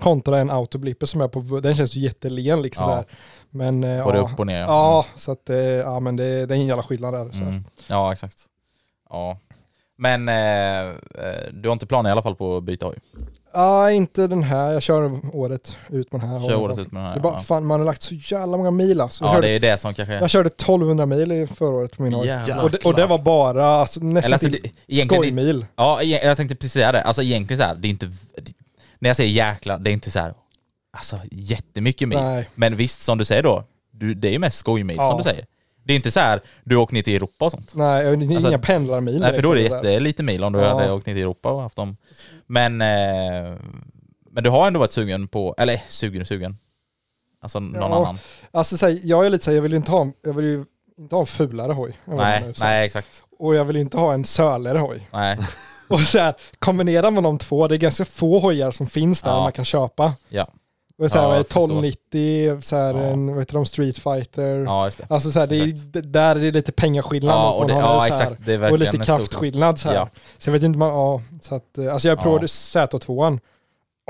Kontra 0.00 0.38
en 0.38 0.50
autoblipper 0.50 1.06
som 1.06 1.20
är 1.20 1.28
på, 1.28 1.60
den 1.60 1.74
känns 1.74 1.94
ju 1.94 2.00
jättelen 2.00 2.62
liksom 2.62 2.82
Ja. 2.84 2.88
så 2.90 2.94
här. 2.94 3.04
Men 3.50 3.84
eh, 3.84 4.04
Både 4.04 4.18
ja, 4.18 4.28
upp 4.32 4.40
och 4.40 4.46
ner. 4.46 4.60
ja, 4.60 5.06
så 5.16 5.32
att 5.32 5.50
eh, 5.50 5.56
ja 5.58 6.00
men 6.00 6.16
det, 6.16 6.46
det 6.46 6.54
är 6.54 6.58
en 6.58 6.66
jävla 6.66 6.82
skillnad 6.82 7.14
där. 7.14 7.30
Så. 7.32 7.42
Mm. 7.42 7.64
Ja 7.86 8.12
exakt. 8.12 8.38
Ja. 9.10 9.38
Men 9.98 10.28
eh, 10.28 10.80
eh, 10.88 10.94
du 11.52 11.68
har 11.68 11.72
inte 11.72 11.86
planer 11.86 12.10
i 12.10 12.12
alla 12.12 12.22
fall 12.22 12.36
på 12.36 12.56
att 12.56 12.62
byta 12.64 12.86
hoj? 12.86 12.96
Ja, 13.54 13.90
inte 13.90 14.26
den 14.26 14.42
här. 14.42 14.72
Jag 14.72 14.82
kör 14.82 15.20
året 15.36 15.76
ut 15.88 16.12
med 16.12 16.20
den 16.20 16.30
här. 16.30 16.48
Kör 16.48 16.56
året 16.56 16.78
ut 16.78 16.92
med 16.92 17.02
den 17.02 17.06
här? 17.06 17.14
Det 17.14 17.20
är 17.20 17.22
bara, 17.22 17.32
ja. 17.32 17.38
fan, 17.38 17.66
man 17.66 17.80
har 17.80 17.86
lagt 17.86 18.02
så 18.02 18.14
jävla 18.14 18.56
många 18.56 18.70
mil 18.70 19.00
alltså. 19.00 19.24
Jag, 19.24 19.36
ja 19.36 19.40
det 19.40 19.48
är 19.48 19.60
det 19.60 19.78
som 19.78 19.94
kanske... 19.94 20.14
jag 20.14 20.30
körde 20.30 20.46
1200 20.48 21.06
mil 21.06 21.32
i 21.32 21.46
förra 21.46 21.68
året 21.70 21.96
på 21.96 22.02
min 22.02 22.12
hoj. 22.12 22.32
Och 22.62 22.70
det, 22.70 22.78
och 22.78 22.94
det 22.94 23.06
var 23.06 23.18
bara 23.18 23.66
alltså, 23.66 24.00
nästan 24.00 24.32
alltså, 24.32 24.48
det- 24.86 25.04
skojmil. 25.06 25.66
Ja, 25.76 26.00
egen- 26.00 26.26
jag 26.28 26.36
tänkte 26.36 26.54
precis 26.56 26.72
säga 26.72 26.92
det. 26.92 27.02
Alltså 27.02 27.22
egentligen 27.22 27.58
så 27.60 27.64
här, 27.66 27.74
det 27.74 27.88
är 27.88 27.90
inte... 27.90 28.06
När 28.98 29.08
jag 29.08 29.16
säger 29.16 29.30
jäklar, 29.30 29.78
det 29.78 29.90
är 29.90 29.92
inte 29.92 30.10
så 30.10 30.18
här, 30.18 30.34
alltså 30.96 31.16
jättemycket 31.30 32.08
mil. 32.08 32.18
Nej. 32.18 32.48
Men 32.54 32.76
visst, 32.76 33.00
som 33.02 33.18
du 33.18 33.24
säger 33.24 33.42
då, 33.42 33.64
du, 33.90 34.14
det 34.14 34.28
är 34.28 34.32
ju 34.32 34.38
mest 34.38 34.58
skojmil 34.58 34.96
Ja. 34.96 35.08
som 35.08 35.16
du 35.16 35.22
säger. 35.22 35.46
Det 35.84 35.92
är 35.92 35.96
inte 35.96 36.10
så 36.10 36.20
här, 36.20 36.40
du 36.64 36.76
åker 36.76 36.94
ner 36.94 37.02
till 37.02 37.16
Europa 37.16 37.44
och 37.44 37.50
sånt. 37.52 37.72
Nej, 37.74 38.16
det 38.16 38.24
är 38.26 38.34
Alltså, 38.34 38.48
inga 38.48 38.58
pendlarmil. 38.58 39.20
Nej 39.20 39.32
för 39.34 39.42
då 39.42 39.50
är 39.52 39.56
det 39.56 39.62
jättelite 39.62 40.22
mil 40.22 40.44
om 40.44 40.52
du 40.52 40.58
Ja. 40.58 40.74
hade 40.78 40.92
åkt 40.92 41.06
ner 41.06 41.14
till 41.14 41.22
Europa 41.22 41.50
och 41.50 41.62
haft 41.62 41.76
dem. 41.76 41.96
Men, 42.46 42.80
eh, 42.80 43.56
men 44.30 44.44
du 44.44 44.50
har 44.50 44.66
ändå 44.66 44.80
varit 44.80 44.92
sugen 44.92 45.28
på, 45.28 45.54
eller 45.58 45.80
sugen 45.88 46.20
och 46.22 46.28
sugen. 46.28 46.58
Alltså 47.40 47.60
någon 47.60 47.90
Ja. 47.90 47.96
annan. 47.96 48.18
Alltså 48.50 48.78
så 48.78 48.86
här, 48.86 48.98
jag 49.02 49.26
är 49.26 49.30
lite 49.30 49.44
såhär, 49.44 49.56
jag 49.56 49.62
vill 49.62 49.72
ju 49.72 49.76
inte 49.76 49.90
ha, 49.90 50.06
jag 50.22 50.32
vill 50.34 50.44
ju 50.44 50.64
inte 50.98 51.14
ha 51.14 51.20
en 51.20 51.26
fulare 51.26 51.72
hoj. 51.72 51.98
Nej, 52.04 52.16
här. 52.18 52.54
nej 52.60 52.86
exakt. 52.86 53.22
Och 53.38 53.54
jag 53.54 53.64
vill 53.64 53.76
inte 53.76 53.96
ha 53.98 54.12
en 54.14 54.24
söligare 54.24 54.78
hoj. 54.78 55.08
Nej, 55.12 55.38
Och 55.88 56.00
så 56.00 56.18
här, 56.18 56.34
kombinera 56.58 57.10
med 57.10 57.22
de 57.22 57.38
två, 57.38 57.68
det 57.68 57.74
är 57.74 57.78
ganska 57.78 58.04
få 58.04 58.38
hojar 58.38 58.70
som 58.70 58.86
finns 58.86 59.22
där 59.22 59.30
Ja. 59.30 59.42
man 59.42 59.52
kan 59.52 59.64
köpa. 59.64 60.14
ja. 60.28 60.48
Och 60.98 61.10
så 61.10 61.16
här, 61.18 61.24
Ja, 61.24 61.28
vad 61.28 61.34
är 61.34 61.38
jag 61.38 61.46
förstår. 61.46 61.64
1290, 61.64 62.60
så 62.62 62.76
här, 62.76 62.94
Ja. 62.94 63.00
en, 63.00 63.26
vad 63.26 63.38
heter 63.38 63.54
de, 63.54 63.66
Street 63.66 63.98
Fighter. 63.98 64.64
Ja 64.64 64.84
just 64.86 64.98
det. 64.98 65.06
Alltså 65.10 65.32
så 65.32 65.40
här, 65.40 65.46
det 65.46 65.56
är, 65.56 65.66
det, 65.92 66.00
där 66.00 66.36
är 66.36 66.40
det 66.40 66.50
lite 66.50 66.72
pengaskillnad 66.72 67.34
Ja, 67.34 67.50
och 67.52 67.66
det, 67.66 67.74
ha 67.74 67.80
ja 67.80 68.06
exakt. 68.06 68.34
Det 68.46 68.52
är 68.54 68.72
Och 68.72 68.78
lite 68.78 68.98
kraftskillnad 68.98 69.78
så 69.78 69.88
här. 69.88 69.94
Ja. 69.94 70.08
Så 70.38 70.48
jag 70.50 70.52
vet 70.52 70.62
inte, 70.62 70.78
man, 70.78 70.88
ja, 70.88 71.22
så 71.40 71.54
att, 71.54 71.78
eh, 71.78 71.92
alltså 71.92 72.08
jag 72.08 72.18
Ja. 72.18 72.22
provade 72.22 72.46
Z2an, 72.46 73.38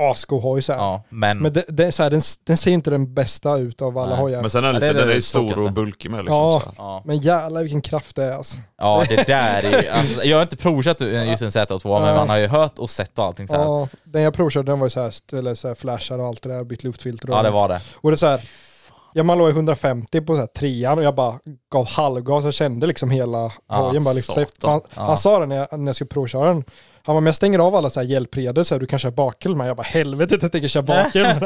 asgo 0.01 0.39
hoj 0.39 0.61
så 0.61 0.73
här. 0.73 0.79
Ja, 0.79 1.03
men... 1.09 1.37
Men 1.39 1.53
det, 1.53 1.65
det, 1.67 1.85
är 1.85 1.91
så 1.91 2.03
här, 2.03 2.09
den, 2.09 2.21
den 2.43 2.57
ser 2.57 2.71
inte 2.71 2.89
den 2.89 3.13
bästa 3.13 3.57
ut 3.57 3.81
av 3.81 3.97
alla 3.97 4.09
Nej. 4.09 4.19
hojar. 4.19 4.35
Men 4.37 4.41
Men, 4.41 4.49
sen 4.51 4.63
är 4.63 4.67
Ja, 4.67 4.73
det 4.73 4.79
det 4.79 4.87
lite, 4.87 4.99
är 4.99 5.01
den 5.01 5.09
är 5.11 5.15
ju 5.15 5.21
stor 5.21 5.63
och 5.63 5.71
bulkig 5.71 6.11
med 6.11 6.19
liksom. 6.19 6.35
Ja. 6.35 6.61
Så 6.75 6.83
här. 6.83 7.01
ja. 7.05 7.13
jävlar 7.13 7.61
vilken 7.61 7.81
kraft 7.81 8.15
det 8.15 8.23
är 8.23 8.33
alltså. 8.33 8.57
ja, 8.77 9.03
det 9.09 9.27
där 9.27 9.63
är 9.63 9.81
ju, 9.81 9.87
alltså, 9.89 10.23
jag 10.23 10.37
har 10.37 10.41
inte 10.43 10.57
provkört 10.57 11.01
just 11.01 11.41
en 11.41 11.49
Z2 11.49 12.01
men 12.01 12.15
man 12.15 12.29
har 12.29 12.37
ju 12.37 12.47
hört 12.47 12.79
och 12.79 12.89
sett 12.89 13.19
och 13.19 13.25
allting 13.25 13.47
så 13.47 13.55
här. 13.55 13.63
Ja, 13.63 13.87
den 14.03 14.21
jag 14.21 14.33
provkörde 14.33 14.71
den 14.71 14.79
var 14.79 14.85
ju 14.85 14.89
så 14.89 15.01
här, 15.01 15.13
eller 15.37 15.55
så 15.55 15.67
här 15.67 15.75
flashar 15.75 16.19
och 16.19 16.25
allt 16.27 16.41
det 16.43 16.49
där, 16.49 16.63
bytt 16.63 16.83
luftfilter 16.83 17.29
och 17.29 17.35
Ja 17.37 17.43
det 17.43 17.51
var 17.51 17.67
det. 17.67 17.81
Och 17.95 18.11
det 18.11 18.15
är 18.15 18.17
så 18.17 18.27
här, 18.27 18.41
ja 19.13 19.23
man 19.23 19.37
låg 19.37 19.49
i 19.49 19.51
150 19.51 20.21
på 20.21 20.33
så 20.33 20.39
här 20.39 20.47
trean 20.47 20.97
och 20.97 21.03
jag 21.03 21.15
bara 21.15 21.39
gav 21.71 21.87
halvgas 21.87 22.45
och 22.45 22.53
kände 22.53 22.87
liksom 22.87 23.09
hela 23.11 23.51
Ja, 23.69 23.75
hojen 23.75 24.03
bara 24.03 24.13
lyfta 24.13 24.33
sig. 24.33 24.45
Han, 24.63 24.81
Ja. 24.95 25.01
han 25.05 25.17
sa 25.17 25.39
det 25.39 25.45
när 25.45 25.55
jag, 25.55 25.79
när 25.79 25.85
jag 25.89 25.95
skulle 25.95 26.07
provköra 26.07 26.47
den. 26.47 26.63
Han 27.05 27.15
var 27.15 27.21
men 27.21 27.25
jag 27.25 27.35
stänger 27.35 27.59
av 27.59 27.75
alla 27.75 27.89
så 27.89 27.99
här 27.99 28.07
hjälpreder 28.07 28.63
så 28.63 28.75
här, 28.75 28.79
du 28.79 28.85
kan 28.87 28.99
köra 28.99 29.11
bakhjul 29.11 29.55
med. 29.55 29.69
Jag 29.69 29.77
bara 29.77 29.83
helvete 29.83 30.37
jag 30.41 30.51
tänker 30.51 30.67
köra 30.67 30.83
bakhjul 30.83 31.25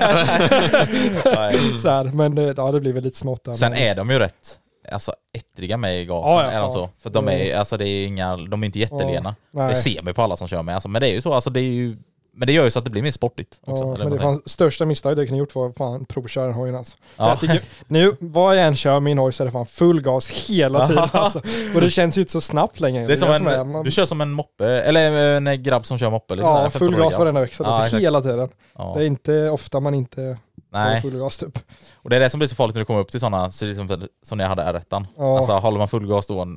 så 1.79 1.89
här, 1.89 2.03
Men 2.03 2.37
eh, 2.37 2.53
ja 2.57 2.71
det 2.71 2.79
blir 2.79 2.93
väl 2.93 3.03
lite 3.03 3.17
smått 3.17 3.43
där. 3.43 3.53
Sen 3.53 3.71
men- 3.71 3.81
är 3.81 3.95
de 3.95 4.09
ju 4.09 4.19
rätt 4.19 4.59
alltså, 4.91 5.13
ettriga 5.33 5.77
med 5.77 6.01
i 6.01 6.05
gasen, 6.05 6.31
Ja, 6.31 6.43
ja, 6.43 6.51
är 6.51 6.59
de 6.61 6.63
ja. 6.63 6.69
så? 6.71 6.89
För 6.99 7.09
de 7.09 7.27
är, 7.29 7.55
alltså, 7.55 7.77
det 7.77 7.87
är 7.89 8.07
inga, 8.07 8.37
de 8.37 8.63
är 8.63 8.65
inte 8.65 8.79
jättelena. 8.79 9.35
nej. 9.51 9.69
det 9.69 9.75
ser 9.75 10.01
man 10.01 10.07
ju 10.07 10.13
på 10.13 10.21
alla 10.21 10.37
som 10.37 10.47
kör 10.47 10.63
med, 10.63 10.75
alltså, 10.75 10.89
men 10.89 11.01
det 11.01 11.09
är 11.09 11.13
ju 11.13 11.21
så, 11.21 11.33
alltså, 11.33 11.49
det 11.49 11.59
är 11.59 11.63
ju, 11.63 11.97
men 12.37 12.47
det 12.47 12.53
gör 12.53 12.63
ju 12.63 12.71
så 12.71 12.79
att 12.79 12.85
det 12.85 12.91
blir 12.91 13.01
mer 13.01 13.11
sportigt 13.11 13.59
också. 13.65 13.83
Ja, 13.85 13.95
men 13.97 14.09
det 14.09 14.19
fan, 14.19 14.41
största 14.45 14.85
misstaget 14.85 15.17
jag 15.17 15.27
kunde 15.27 15.39
gjort 15.39 15.55
var 15.55 15.71
fan 15.71 16.05
provköra 16.05 16.51
hojen 16.51 16.75
alltså. 16.75 16.97
Ja. 17.17 17.35
Tycker, 17.35 17.61
nu, 17.87 18.15
vad 18.19 18.57
jag 18.57 18.65
än 18.65 18.75
kör 18.75 18.99
min 18.99 19.17
hoj 19.17 19.33
så 19.33 19.43
är 19.43 19.45
det 19.45 19.51
fan 19.51 19.65
full 19.65 20.01
gas 20.01 20.29
hela 20.29 20.87
tiden 20.87 21.09
alltså. 21.11 21.41
Och 21.75 21.81
det 21.81 21.89
känns 21.89 22.17
ju 22.17 22.21
inte 22.21 22.31
så 22.31 22.41
snabbt 22.41 22.79
längre. 22.79 23.07
Det 23.07 23.13
är 23.13 23.17
som 23.17 23.31
en, 23.31 23.47
är, 23.47 23.63
man, 23.63 23.83
du 23.83 23.91
kör 23.91 24.05
som 24.05 24.21
en 24.21 24.31
moppe, 24.31 24.65
eller 24.67 25.11
en 25.47 25.63
grabb 25.63 25.85
som 25.85 25.97
kör 25.97 26.09
moppe. 26.09 26.35
Liksom, 26.35 26.53
Ja, 26.53 26.69
full 26.69 26.87
15-åriga. 26.93 27.03
gas 27.09 27.19
varenda 27.19 27.41
växel, 27.41 27.65
Ja, 27.69 27.73
alltså, 27.81 27.97
hela 27.97 28.21
tiden. 28.21 28.49
Ja. 28.77 28.93
Det 28.97 29.03
är 29.03 29.07
inte 29.07 29.49
ofta 29.49 29.79
man 29.79 29.93
inte 29.93 30.37
Nej, 30.73 31.01
full 31.01 31.17
gas 31.17 31.37
typ. 31.37 31.59
och 31.95 32.09
det 32.09 32.15
är 32.15 32.19
det 32.19 32.29
som 32.29 32.39
blir 32.39 32.47
så 32.47 32.55
farligt 32.55 32.75
när 32.75 32.81
du 32.81 32.85
kommer 32.85 32.99
upp 32.99 33.11
till 33.11 33.19
sådana, 33.19 33.51
så 33.51 33.65
liksom, 33.65 34.07
som 34.25 34.37
när 34.37 34.45
jag 34.45 34.49
hade 34.49 34.63
R1. 34.63 35.05
Ja. 35.17 35.37
Alltså 35.37 35.51
håller 35.53 35.77
man 35.77 35.87
full 35.87 36.07
gas 36.07 36.27
då, 36.27 36.47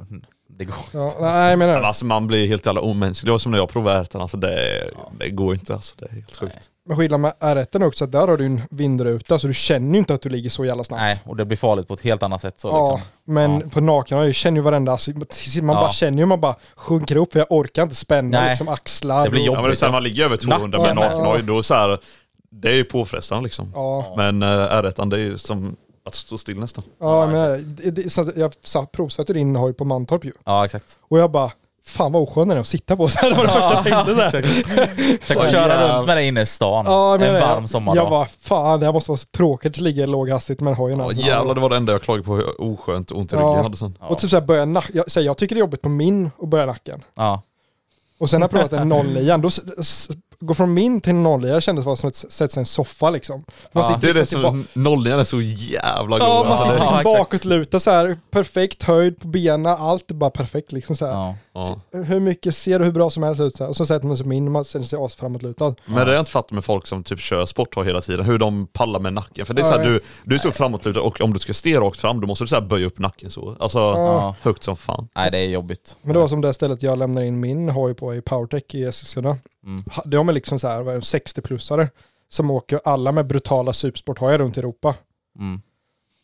det 0.61 0.65
går 0.65 0.77
Ja, 0.93 1.15
nej 1.21 1.57
men 1.57 1.69
Men 1.71 1.85
alltså 1.85 2.05
man 2.05 2.27
blir 2.27 2.49
helt 2.49 2.67
jävla 2.67 2.81
omänsklig. 2.81 3.29
Det 3.29 3.33
var 3.33 3.39
som 3.39 3.53
när 3.53 3.59
jag 3.59 3.69
provade 3.69 4.01
ärtan, 4.01 4.21
alltså 4.21 4.37
det, 4.37 4.85
det 5.19 5.31
går 5.31 5.55
inte 5.55 5.75
alltså. 5.75 5.97
Det 5.99 6.07
är 6.07 6.11
helt 6.15 6.37
sjukt. 6.37 6.59
Men 6.89 6.97
skillnaden 6.97 7.21
med 7.21 7.33
R1 7.57 7.77
är 7.77 7.85
också 7.87 8.05
att 8.05 8.13
där 8.13 8.29
har 8.29 8.37
du 8.37 8.47
en 8.47 8.63
vindruta 8.71 9.39
så 9.39 9.47
du 9.47 9.55
känner 9.55 9.93
ju 9.93 9.99
inte 9.99 10.15
att 10.15 10.23
du 10.23 10.29
ligger 10.29 10.51
så 10.51 10.65
jävla 10.65 10.85
snabbt. 10.85 11.01
Nej, 11.01 11.21
och 11.27 11.37
det 11.37 11.45
blir 11.45 11.57
farligt 11.57 11.89
på 11.89 11.95
ett 11.95 12.01
helt 12.01 12.23
annat 12.23 12.41
sätt 12.41 12.61
så 12.61 12.69
Ja, 12.69 12.93
liksom. 12.95 13.01
men 13.35 13.61
Ja. 13.61 13.71
på 13.73 13.81
naken 13.81 14.19
jag 14.19 14.35
känner 14.35 14.57
ju 14.59 14.63
varenda, 14.63 14.93
alltså, 14.93 15.11
man 15.11 15.27
Ja. 15.55 15.75
bara 15.75 15.93
känner 15.93 16.19
ju 16.19 16.27
man 16.27 16.41
bara 16.41 16.55
sjunker 16.77 17.17
upp 17.17 17.33
för 17.33 17.39
jag 17.39 17.47
orkar 17.53 17.83
inte 17.83 17.95
spänna 17.95 18.41
Nej. 18.41 18.49
liksom 18.51 18.69
axlar. 18.69 19.25
Det 19.25 19.31
blir 19.31 19.51
och- 19.51 19.57
Ja, 19.57 19.63
men 19.63 19.77
här, 19.83 19.91
man 19.91 20.03
ligger 20.03 20.25
över 20.25 20.37
200 20.37 20.79
med 20.79 20.97
Nacken, 20.97 21.11
nakenhoj, 21.11 21.39
ja. 21.39 21.43
då 21.47 21.63
så 21.63 21.75
här, 21.75 21.99
det 22.51 22.69
är 22.69 22.75
ju 22.75 22.85
påfrestande 22.85 23.45
liksom. 23.45 23.73
Ja, 23.75 24.15
Men 24.17 24.43
äh, 24.43 24.47
R1 24.49 25.11
det 25.11 25.17
är 25.17 25.21
ju 25.21 25.39
som 25.39 25.77
att 26.05 26.15
stå 26.15 26.39
still 26.39 26.59
nästan. 26.61 26.85
ja 27.01 27.27
men 27.27 27.77
det, 27.83 27.91
det, 27.91 28.11
så 28.11 28.21
att 28.21 28.37
jag 28.37 28.53
sa- 28.65 28.87
provsatte 28.87 29.33
din 29.33 29.57
hoj 29.57 29.73
på 29.73 29.85
Mantorp 29.85 30.25
ju. 30.25 30.33
Ja 30.45 30.65
exakt. 30.65 30.99
Och 31.09 31.19
jag 31.19 31.31
bara, 31.31 31.53
fan 31.85 32.13
vad 32.13 32.23
oskön 32.23 32.49
den 32.49 32.57
är 32.57 32.61
att 32.61 32.67
sitta 32.67 32.97
på. 32.97 33.09
Så 33.09 33.19
här, 33.19 33.31
det 33.31 33.37
var 33.37 33.45
det 33.45 33.51
första 33.51 33.75
jag 33.75 33.85
tänkte 33.85 34.15
så 34.15 34.21
här. 34.21 35.19
Tänk 35.27 35.41
att 35.41 35.51
köra 35.51 35.97
runt 35.97 36.07
med 36.07 36.17
det 36.17 36.25
inne 36.25 36.41
i 36.43 36.47
stan, 36.47 36.87
Ja, 36.87 37.13
jag 37.19 37.23
en 37.27 37.33
menar, 37.33 37.41
varm 37.47 37.63
jag, 37.63 37.71
sommardag. 37.71 38.03
jag 38.05 38.11
bara, 38.11 38.27
fan 38.41 38.81
det 38.81 38.87
här 38.87 38.93
måste 38.93 39.11
vara 39.11 39.19
så 39.19 39.27
tråkigt 39.37 39.73
att 39.73 39.79
ligga 39.81 40.05
i 40.05 40.07
låg 40.07 40.29
hastighet 40.31 40.61
med 40.61 40.75
hojen. 40.77 40.99
Ja, 40.99 41.05
alltså. 41.05 41.21
jävlar 41.21 41.55
det 41.55 41.61
var 41.61 41.71
det 41.71 41.77
enda 41.77 41.93
jag 41.93 42.03
klagade 42.03 42.25
på 42.25 42.35
hur 42.37 42.61
oskönt 42.61 43.11
och 43.11 43.19
ont 43.19 43.33
i 43.33 43.37
Ja. 43.37 43.41
ryggen 43.41 43.55
jag 43.57 43.63
hade 43.63 43.77
sen. 43.77 43.99
Och 44.01 44.19
typ 44.19 44.31
såhär 44.31 44.43
börja 44.47 44.65
nack, 44.65 44.91
jag, 44.95 45.11
så 45.11 45.21
här, 45.21 45.27
jag 45.27 45.37
tycker 45.37 45.55
det 45.55 45.59
är 45.59 45.61
jobbigt 45.61 45.83
på 45.83 45.89
min 45.89 46.31
och 46.39 46.49
börja 46.49 46.67
nacken. 46.67 47.03
Ja. 47.17 47.43
Och 48.19 48.31
sen 48.31 48.43
har 48.43 48.49
jag 48.49 48.51
provat 48.71 48.73
en 48.73 48.89
09 48.89 49.37
då 49.37 49.49
s- 49.49 49.61
s- 49.79 50.09
gå 50.41 50.55
från 50.55 50.75
min 50.75 51.01
till 51.01 51.11
en 51.11 51.23
nollnia 51.23 51.61
kändes 51.61 51.85
som 52.01 52.09
att 52.09 52.15
sätta 52.17 52.49
sig 52.49 52.61
i 52.61 52.63
en 52.63 52.67
soffa 52.67 53.11
liksom. 53.11 53.45
Man 53.73 53.85
Ja, 53.85 53.85
sitter 53.85 54.01
Det 54.01 54.09
är 54.11 54.15
det 54.15 54.21
liksom 54.21 54.43
som, 54.43 54.67
nollningen 54.73 55.19
är 55.21 55.25
så 55.25 55.41
jävla 55.41 56.19
god. 56.19 56.29
Ja, 56.29 56.45
man 56.49 56.59
sitter 56.59 56.71
det- 56.75 56.81
liksom 56.81 56.97
Ja, 57.05 57.19
bakåtlutad 57.19 57.81
så 57.81 57.91
här, 57.91 58.19
perfekt 58.31 58.83
höjd 58.83 59.21
på 59.21 59.29
benen, 59.29 59.67
allt 59.67 60.11
är 60.11 60.15
bara 60.15 60.31
perfekt 60.31 60.73
liksom 60.73 60.97
så 60.97 61.07
här. 61.07 61.13
Ja. 61.13 61.35
ja. 61.53 61.81
Hur 62.03 62.21
mycket 62.21 62.57
ser 62.57 62.79
du 62.79 62.85
hur 62.85 62.93
bra 62.93 63.11
som 63.11 63.23
helst 63.23 63.41
ut 63.41 63.57
så 63.57 63.65
här. 63.65 63.69
Och 63.71 63.77
så 63.77 63.87
sätter 63.87 64.07
man 64.07 64.17
sig 64.17 64.35
in 64.35 64.47
och 64.47 64.53
man 64.53 64.65
känner 64.65 64.85
sig 64.87 64.99
asframåtlutad. 65.03 65.75
Men 65.85 65.95
det 65.95 66.01
har 66.05 66.13
jag 66.13 66.21
inte 66.21 66.31
fattat 66.31 66.51
med 66.51 66.65
folk 66.65 66.87
som 66.87 67.05
typ 67.05 67.21
kör 67.21 67.47
sporthoj 67.47 67.87
hela 67.87 68.01
tiden, 68.01 68.25
hur 68.27 68.39
de 68.39 68.67
pallar 68.67 69.01
med 69.01 69.13
nacken. 69.13 69.47
För 69.47 69.55
det 69.55 69.63
är 69.63 69.65
så 69.65 69.75
här, 69.79 69.85
Ja. 69.85 69.89
du, 69.91 70.01
du 70.25 70.35
är 70.35 70.39
så 70.39 70.53
framåtlutad 70.53 71.01
och 71.01 71.21
om 71.21 71.33
du 71.33 71.39
ska 71.39 71.55
stå 71.55 71.71
rakt 71.81 72.01
fram 72.01 72.21
då 72.21 72.27
måste 72.27 72.45
du 72.45 72.49
så 72.49 72.61
böja 72.61 72.87
upp 72.87 72.99
nacken 72.99 73.31
så. 73.31 73.57
Alltså 73.61 73.79
Ja. 73.79 74.35
högt 74.43 74.63
som 74.63 74.77
fan. 74.77 75.09
Nej 75.17 75.31
det 75.31 75.39
är 75.39 75.49
jobbigt. 75.49 75.97
Men 76.03 76.13
det 76.13 76.19
var 76.19 76.29
som 76.29 76.41
det 76.41 76.55
stället 76.55 76.83
jag 76.83 76.99
lämnade 76.99 77.27
in 77.27 77.41
min 77.41 77.69
hoj 77.69 77.95
på 77.95 78.15
i 78.15 78.21
Powertech 78.21 78.63
i 78.75 78.85
Eskilstuna. 78.85 79.39
Mm. 79.67 79.85
De 80.05 80.29
är 80.29 80.33
liksom 80.33 80.59
så 80.59 80.69
här, 80.69 80.83
vad 80.83 80.95
är 80.95 80.99
det, 80.99 81.05
60-plussare 81.05 81.89
som 82.29 82.51
åker 82.51 82.81
alla 82.85 83.13
med 83.13 83.27
brutala 83.27 83.73
supersporthojar 83.73 84.39
runt 84.39 84.57
i 84.57 84.61
Europa. 84.61 84.95
Mm. 85.39 85.61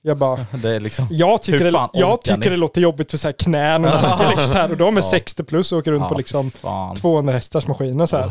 Jag 0.03 0.17
bara, 0.17 0.47
Det 0.63 0.71
är 0.71 0.81
liksom... 0.81 1.07
jag 1.11 1.43
tycker, 1.43 1.73
det, 1.73 1.89
jag 1.93 2.23
tycker 2.23 2.51
det 2.51 2.57
låter 2.57 2.81
jobbigt 2.81 3.11
för 3.11 3.19
så 3.19 3.29
här 3.29 3.33
knän 3.33 3.85
och 3.85 3.91
liksom 4.29 4.47
så 4.47 4.53
här, 4.53 4.71
och 4.71 4.77
de 4.77 4.97
är 4.97 5.03
Ja. 5.03 5.11
60 5.11 5.45
plus 5.45 5.73
och 5.73 5.79
åker 5.79 5.93
runt 5.93 6.03
Ja, 6.03 6.09
på 6.09 6.15
liksom 6.15 6.51
fan. 6.51 6.97
200 6.97 7.33
hästars 7.33 7.67
maskiner 7.67 8.07
så 8.07 8.17
här. 8.17 8.31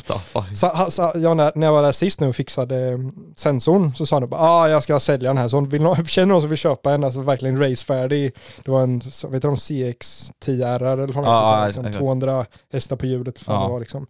Så, 0.56 0.92
så, 0.92 1.12
jag, 1.16 1.38
när, 1.38 1.52
när 1.56 1.68
jag 1.68 1.74
var 1.74 1.84
där 1.84 1.92
sist 1.92 2.20
nu 2.20 2.28
och 2.28 2.36
fixade 2.36 2.88
mm, 2.88 3.12
sensorn 3.36 3.96
så 3.96 4.06
sa 4.06 4.16
han 4.20 4.30
bara 4.30 4.42
ah, 4.42 4.70
jag 4.70 4.84
ska 4.84 5.00
sälja 5.00 5.30
den 5.30 5.38
här. 5.38 5.48
Så 5.48 5.60
vill 5.62 5.82
någon, 5.82 6.06
känner 6.06 6.28
någon 6.28 6.42
som 6.42 6.50
vill 6.50 6.60
köpa 6.60 6.94
en, 6.94 7.04
alltså 7.04 7.22
verkligen 7.22 7.60
racefärdig. 7.70 8.36
Det 8.64 8.72
var 8.72 8.84
en, 8.84 9.00
vet 9.30 9.42
du 9.42 9.48
om 9.48 9.56
CX10R 9.56 10.94
eller 10.94 11.08
vad 11.08 11.26
Ja, 11.26 11.66
liksom, 11.66 11.86
exakt. 11.86 12.00
200 12.00 12.46
hästar 12.72 12.96
på 12.96 13.06
hjulet. 13.06 13.40
Fan 13.40 13.56
Ja. 13.56 13.64
det 13.68 13.72
var 13.74 13.80
liksom. 13.80 14.08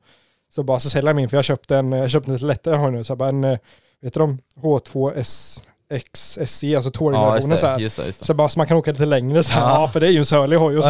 Så 0.50 0.64
bara 0.64 0.80
så 0.80 0.90
säljer 0.90 1.10
jag 1.10 1.16
min 1.16 1.30
för 1.30 1.38
jag 1.38 1.46
köpte 1.46 1.76
en, 1.78 1.92
jag 1.92 2.10
köpte 2.10 2.30
en 2.32 2.34
lite 2.34 2.46
lättare 2.46 2.76
hoj 2.76 2.92
nu. 2.92 3.04
Så 3.04 3.12
jag 3.12 3.18
bara 3.18 3.30
en, 3.30 3.44
eh, 3.44 3.58
vet 4.02 4.14
du 4.14 4.20
om 4.20 4.38
H2S 4.62 5.60
X 5.90 6.40
SE, 6.48 6.76
alltså 6.76 6.88
Ja 6.88 6.92
touringversionen 6.92 7.58
så 7.58 7.66
det, 7.66 7.72
här. 7.72 7.80
just 7.80 7.98
det. 7.98 8.06
Just 8.06 8.20
det. 8.20 8.26
Så 8.26 8.34
bara 8.34 8.50
så 8.50 8.60
man 8.60 8.68
kan 8.68 8.78
åka 8.78 8.92
lite 8.92 9.06
längre 9.06 9.44
så 9.44 9.54
här. 9.54 9.62
Ja. 9.62 9.82
Ja, 9.82 9.88
för 9.88 10.00
det 10.00 10.08
är 10.08 10.12
ju 10.12 10.20
en 10.20 10.26
sörlig 10.26 10.58
hoj. 10.58 10.78
Och 10.78 10.84
så. 10.84 10.90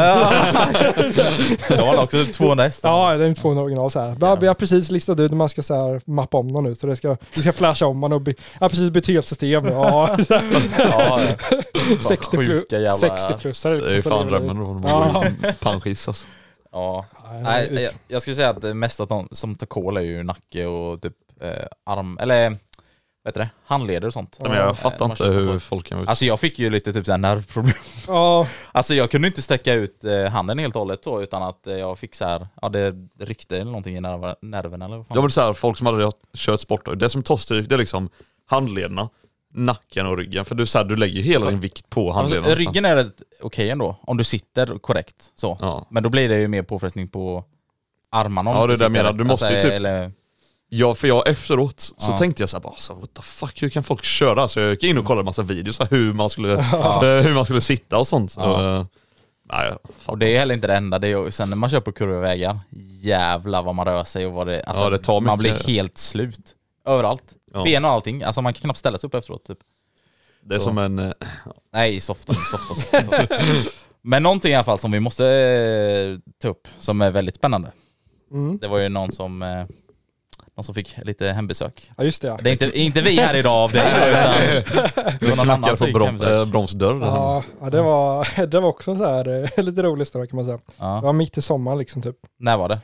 Det 1.76 1.82
var 1.82 2.04
också 2.04 2.18
200 2.34 2.64
hästar. 2.64 2.90
Ja, 2.90 3.18
det 3.18 3.26
är 3.26 3.34
200 3.34 3.64
original 3.64 3.92
så 3.92 4.00
här. 4.00 4.16
Ja. 4.22 4.36
Vi 4.36 4.48
har 4.48 4.54
precis 4.54 4.92
listat 4.92 5.20
ut 5.20 5.32
hur 5.32 5.36
man 5.38 5.50
ska 5.50 5.64
så 5.64 5.74
här, 5.76 6.02
mappa 6.06 6.38
om 6.38 6.54
dem 6.54 6.64
nu. 6.64 6.76
Så 6.76 6.88
det 6.88 6.96
ska, 6.96 7.18
vi 7.36 7.42
ska 7.42 7.54
flasha 7.54 7.86
om 7.86 7.98
man 8.00 8.14
och 8.14 8.22
by, 8.22 8.36
ja, 8.60 8.70
precis 8.70 8.90
byta 8.90 9.12
helt 9.12 9.26
system. 9.26 9.66
Ja, 9.68 10.18
så 10.28 10.34
Ja, 10.80 11.20
60 12.08 12.38
plus, 12.38 12.48
sjuka 12.50 12.76
jävla- 12.80 13.18
60 13.18 13.34
plus. 13.42 13.64
Det 13.64 13.70
är 13.70 13.94
ju 13.94 14.02
fan 14.02 14.28
drömmen. 14.28 14.84
Ja. 14.88 15.24
Panschis 15.60 16.08
alltså. 16.08 16.28
Ja. 16.76 17.06
Nej, 17.42 17.70
Nej, 17.72 17.84
jag, 17.84 17.94
jag 18.08 18.22
skulle 18.22 18.36
säga 18.36 18.50
att 18.50 18.62
det 18.62 18.74
mesta 18.74 19.04
att 19.04 19.10
de, 19.10 19.28
som 19.32 19.56
tar 19.56 19.68
kol 19.68 19.98
är 19.98 20.02
ju 20.02 20.24
nacke 20.24 20.66
och 20.66 21.02
typ 21.02 21.14
eh, 21.42 21.66
arm, 21.86 22.18
eller 22.22 22.50
vad 22.50 22.58
heter 23.28 23.40
det, 23.40 23.50
handleder 23.66 24.08
och 24.08 24.14
sånt. 24.14 24.38
Men 24.42 24.52
jag 24.52 24.68
Eh, 24.68 24.74
fattar 24.74 25.00
man 25.00 25.10
inte 25.12 25.26
hur 25.26 25.60
folk 25.60 25.88
kan... 25.88 26.08
Alltså 26.08 26.26
jag 26.26 26.40
fick 26.40 26.60
ju 26.60 26.70
lite 26.70 26.94
typ 26.94 27.06
såhär 27.06 27.18
nervproblem. 27.18 27.76
Ja, 28.08 28.48
Alltså 28.72 28.94
jag 28.94 29.12
kunde 29.12 29.28
inte 29.28 29.42
sträcka 29.42 29.74
ut 29.74 30.04
eh, 30.06 30.26
handen 30.26 30.60
helt 30.60 30.76
och 30.76 30.80
hållet 30.82 31.04
då 31.04 31.24
utan 31.24 31.44
att 31.44 31.68
eh, 31.68 31.74
jag 31.74 32.00
fick 32.00 32.16
så 32.16 32.26
här, 32.26 32.48
ja 32.62 32.70
det 32.70 32.96
ryckte 33.20 33.56
eller 33.56 33.66
någonting 33.72 33.98
i 33.98 34.02
nerv, 34.02 34.36
nerven 34.42 34.82
eller 34.82 34.98
vad 34.98 35.08
fan. 35.08 35.16
Ja 35.16 35.22
men 35.22 35.32
så 35.32 35.42
här, 35.42 35.54
folk 35.54 35.78
som 35.78 35.88
aldrig 35.88 36.06
har 36.06 36.14
kört 36.38 36.60
sporthoj, 36.60 36.98
det 36.98 37.10
som 37.10 37.24
tar 37.24 37.38
stryk 37.38 37.70
det 37.70 37.76
är 37.76 37.80
liksom 37.80 38.10
handlederna, 38.46 39.10
nacken 39.56 40.06
och 40.06 40.18
ryggen. 40.18 40.46
För 40.46 40.56
du, 40.56 40.66
så 40.66 40.78
här, 40.78 40.86
du 40.86 40.96
lägger 40.96 41.22
hela 41.22 41.50
din 41.50 41.60
vikt 41.60 41.90
på 41.90 42.02
alltså, 42.14 42.36
handlederna. 42.36 42.56
ryggen 42.56 42.86
är 42.86 43.12
okej 43.42 43.70
ändå, 43.70 44.00
om 44.02 44.18
du 44.18 44.24
sitter 44.24 44.78
korrekt 44.80 45.16
så. 45.36 45.58
Ja. 45.62 45.88
Men 45.90 46.04
då 46.04 46.10
blir 46.10 46.30
det 46.30 46.40
ju 46.40 46.48
mer 46.48 46.64
påfrestning 46.64 47.08
på 47.08 47.44
armarna 48.10 48.50
om 48.52 48.58
Ja, 48.58 48.68
det 48.68 48.74
är 48.74 48.78
det 48.78 48.84
jag 48.84 48.92
menar. 48.92 49.14
Du 49.14 49.24
måste 49.24 49.46
ju 49.46 49.54
alltså, 49.54 49.68
typ- 49.68 49.76
Eller, 49.76 50.12
Ja 50.70 50.96
för 50.96 51.08
jag 51.08 51.28
efteråt 51.28 51.80
så 51.80 52.12
Ja. 52.12 52.18
tänkte 52.18 52.42
jag 52.44 52.50
så 52.50 52.58
här, 52.58 52.62
bara, 52.64 52.74
alltså, 52.74 52.94
what 52.94 53.14
the 53.14 53.22
fuck, 53.22 53.62
hur 53.64 53.70
kan 53.70 53.84
folk 53.84 54.04
köra? 54.04 54.48
Så 54.48 54.60
jag 54.60 54.70
gick 54.72 54.84
in 54.84 54.98
och 54.98 55.06
kollade 55.06 55.22
en 55.22 55.26
massa 55.26 55.42
videos 55.42 55.80
här, 55.80 55.88
hur, 55.92 56.14
man 56.14 56.30
skulle, 56.30 56.54
eh, 56.60 57.24
hur 57.24 57.34
man 57.34 57.46
skulle 57.46 57.62
sitta 57.62 57.98
och 57.98 58.08
sånt. 58.08 58.34
Ja. 58.38 58.78
Eh, 58.78 58.86
nej, 59.52 59.74
och 60.06 60.18
det 60.18 60.36
är 60.36 60.40
heller 60.40 60.56
inte 60.56 60.68
det 60.68 60.76
enda, 60.76 61.00
det 61.00 61.08
är 61.08 61.30
sen 61.30 61.50
när 61.50 61.58
man 61.58 61.70
kör 61.70 61.80
på 61.80 61.92
kurviga 61.92 62.20
vägar, 62.20 62.60
jävla 63.02 63.62
vad 63.62 63.76
man 63.76 63.86
rör 63.86 64.04
sig 64.04 64.26
och 64.26 64.34
vad 64.34 64.48
det, 64.48 64.64
alltså, 64.64 64.84
Ja, 64.84 64.90
det 64.90 64.98
tar 64.98 65.22
man 65.22 65.38
blir 65.38 65.52
mycket. 65.52 65.68
helt 65.68 65.98
slut. 65.98 66.56
Överallt. 66.88 67.24
Ja. 67.56 67.64
Ben 67.64 67.86
och 67.86 67.92
allting, 67.92 68.24
alltså 68.24 68.42
man 68.42 68.54
kan 68.54 68.62
knappt 68.62 68.80
ställa 68.80 68.98
sig 68.98 69.08
upp 69.08 69.14
efteråt 69.14 69.46
typ. 69.46 69.58
Det 70.42 70.56
är 70.56 70.60
Så. 70.60 70.64
som 70.66 70.78
en... 70.78 71.00
eh, 71.00 71.12
Nej, 71.74 72.00
softa, 72.02 72.34
softa, 72.34 72.76
softa. 72.76 73.02
softa. 73.02 73.36
Men 74.02 74.24
någonting 74.24 74.52
i 74.52 74.56
alla 74.56 74.64
fall 74.64 74.80
som 74.80 74.92
vi 74.92 75.00
måste 75.00 75.26
eh, 75.30 76.32
ta 76.42 76.48
upp, 76.48 76.68
som 76.80 77.02
är 77.02 77.12
väldigt 77.12 77.36
spännande. 77.36 77.72
mm. 78.32 78.58
Det 78.58 78.68
var 78.68 78.78
ju 78.80 78.90
någon 78.90 79.12
som, 79.12 79.42
eh, 79.42 79.66
någon 80.58 80.64
som 80.64 80.76
fick 80.76 80.96
lite 81.04 81.28
hembesök. 81.28 81.92
ja 81.98 82.04
just 82.04 82.22
det 82.22 82.28
ja. 82.28 82.40
Det 82.44 82.50
är 82.50 82.52
inte, 82.52 82.80
inte 82.80 83.02
vi 83.02 83.16
här 83.20 83.36
idag 83.36 83.54
av 83.64 83.72
det, 83.72 83.80
utan 84.10 85.16
det 85.20 85.30
var 85.30 85.36
någon 85.36 85.40
annan 85.50 85.58
knackar 85.58 85.76
som 85.76 85.80
på 85.80 85.86
fick 85.86 85.94
brom, 85.96 86.08
hembesök. 86.08 86.34
äh, 86.34 86.46
bromsdörr. 86.52 87.00
Ja, 87.02 87.44
ja 87.62 87.70
det, 87.70 87.82
var, 87.82 88.46
det 88.48 88.60
var 88.60 88.70
också 88.70 88.92
en 88.92 88.98
så 88.98 89.06
här, 89.06 89.44
eh, 89.58 89.64
lite 89.64 89.84
rolig 89.84 90.02
historia 90.02 90.28
kan 90.28 90.36
man 90.36 90.46
säga. 90.46 90.58
Det 90.58 90.74
Ja. 90.78 91.02
var 91.02 91.14
mitt 91.14 91.38
i 91.38 91.42
sommaren 91.42 91.78
liksom 91.80 92.02
typ. 92.02 92.18
När 92.40 92.58
var 92.58 92.70
det? 92.70 92.80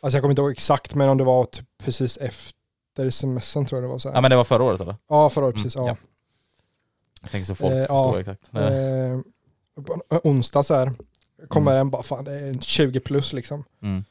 Alltså 0.00 0.16
jag 0.16 0.22
kommer 0.22 0.32
inte 0.32 0.42
ihåg 0.42 0.52
exakt 0.52 0.94
men 0.94 1.08
om 1.08 1.18
det 1.18 1.24
var 1.24 1.44
typ 1.44 1.66
precis 1.84 2.16
efter 2.16 2.53
semestern 3.10 3.66
tror 3.66 3.80
jag 3.82 3.88
det 3.88 3.92
var 3.92 3.98
så 3.98 4.08
här. 4.08 4.16
Ja 4.16 4.20
men 4.20 4.30
det 4.30 4.36
var 4.36 4.44
förra 4.44 4.62
året 4.62 4.80
eller? 4.80 4.96
Ja, 5.08 5.30
förra 5.30 5.44
året 5.44 5.54
Mm, 5.54 5.64
precis. 5.64 5.76
Ja. 5.76 5.86
ja. 5.88 5.96
Jag 7.22 7.30
tänker 7.30 7.44
så 7.46 7.54
folk 7.54 7.72
Eh, 7.72 7.78
förstår 7.80 8.14
ja. 8.14 8.20
exakt. 8.20 8.42
Eh, 10.10 10.18
onsdag 10.24 10.62
så 10.62 10.74
här, 10.74 10.92
kommer 11.48 11.76
en 11.76 11.90
bara, 11.90 12.02
fan 12.02 12.24
det 12.24 12.32
är 12.32 12.46
en 12.48 12.60
20 12.60 13.00
plus 13.00 13.32
liksom. 13.32 13.64
Mm. 13.82 14.04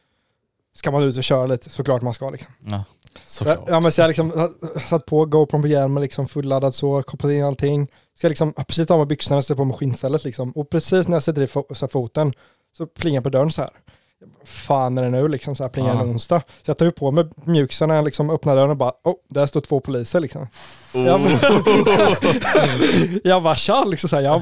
Ska 0.75 0.91
man 0.91 1.03
ut 1.03 1.17
och 1.17 1.23
köra 1.23 1.45
lite, 1.45 1.69
såklart 1.69 2.01
man 2.01 2.13
ska 2.13 2.29
liksom. 2.29 2.51
Ja. 2.65 2.83
Såklart. 3.25 3.59
Ja 3.67 3.79
men 3.79 3.91
så 3.91 4.01
jag 4.01 4.07
liksom 4.07 4.53
satt 4.89 5.05
på 5.05 5.25
GoPron 5.25 5.61
på 5.61 5.67
hjälmen 5.67 6.01
liksom 6.03 6.27
fulladdad 6.27 6.75
så, 6.75 7.01
kopplat 7.03 7.31
in 7.31 7.43
allting. 7.43 7.87
Ska 8.15 8.27
liksom 8.27 8.53
precis 8.53 8.87
ta 8.87 8.93
av 8.93 8.99
mig 8.99 9.05
byxorna 9.07 9.37
och 9.37 9.45
sätta 9.45 9.57
på 9.57 9.65
mig 9.65 9.77
skinnstället 9.77 10.23
liksom. 10.23 10.51
Och 10.51 10.69
precis 10.69 11.07
när 11.07 11.15
jag 11.15 11.23
sätter 11.23 11.41
i 11.41 11.45
fo- 11.45 11.73
så 11.73 11.85
här 11.85 11.89
foten 11.89 12.33
så 12.77 12.85
plingar 12.87 13.21
på 13.21 13.29
dörren 13.29 13.51
så 13.51 13.61
här. 13.61 13.69
Fan 14.45 14.97
är 14.97 15.01
det 15.03 15.09
nu 15.09 15.27
liksom 15.27 15.55
så 15.55 15.63
här 15.63 15.69
plingar 15.69 15.93
Ja. 15.95 16.01
en 16.01 16.11
onsdag. 16.11 16.39
Så 16.39 16.69
jag 16.71 16.77
tar 16.77 16.85
ju 16.85 16.91
på 16.91 17.11
mig 17.11 17.25
mjukisarna 17.45 17.87
när 17.87 17.95
jag 17.95 18.05
liksom 18.05 18.29
öppnar 18.29 18.55
dörren 18.55 18.69
och 18.69 18.77
bara, 18.77 18.91
oh, 19.03 19.15
där 19.29 19.45
står 19.45 19.61
två 19.61 19.79
poliser 19.79 20.19
liksom. 20.19 20.47
Jag, 20.93 21.21
jag 23.23 23.43
bara 23.43 23.55
tja 23.55 23.83
liksom 23.83 24.09
så 24.09 24.15
här, 24.15 24.23
jag, 24.23 24.41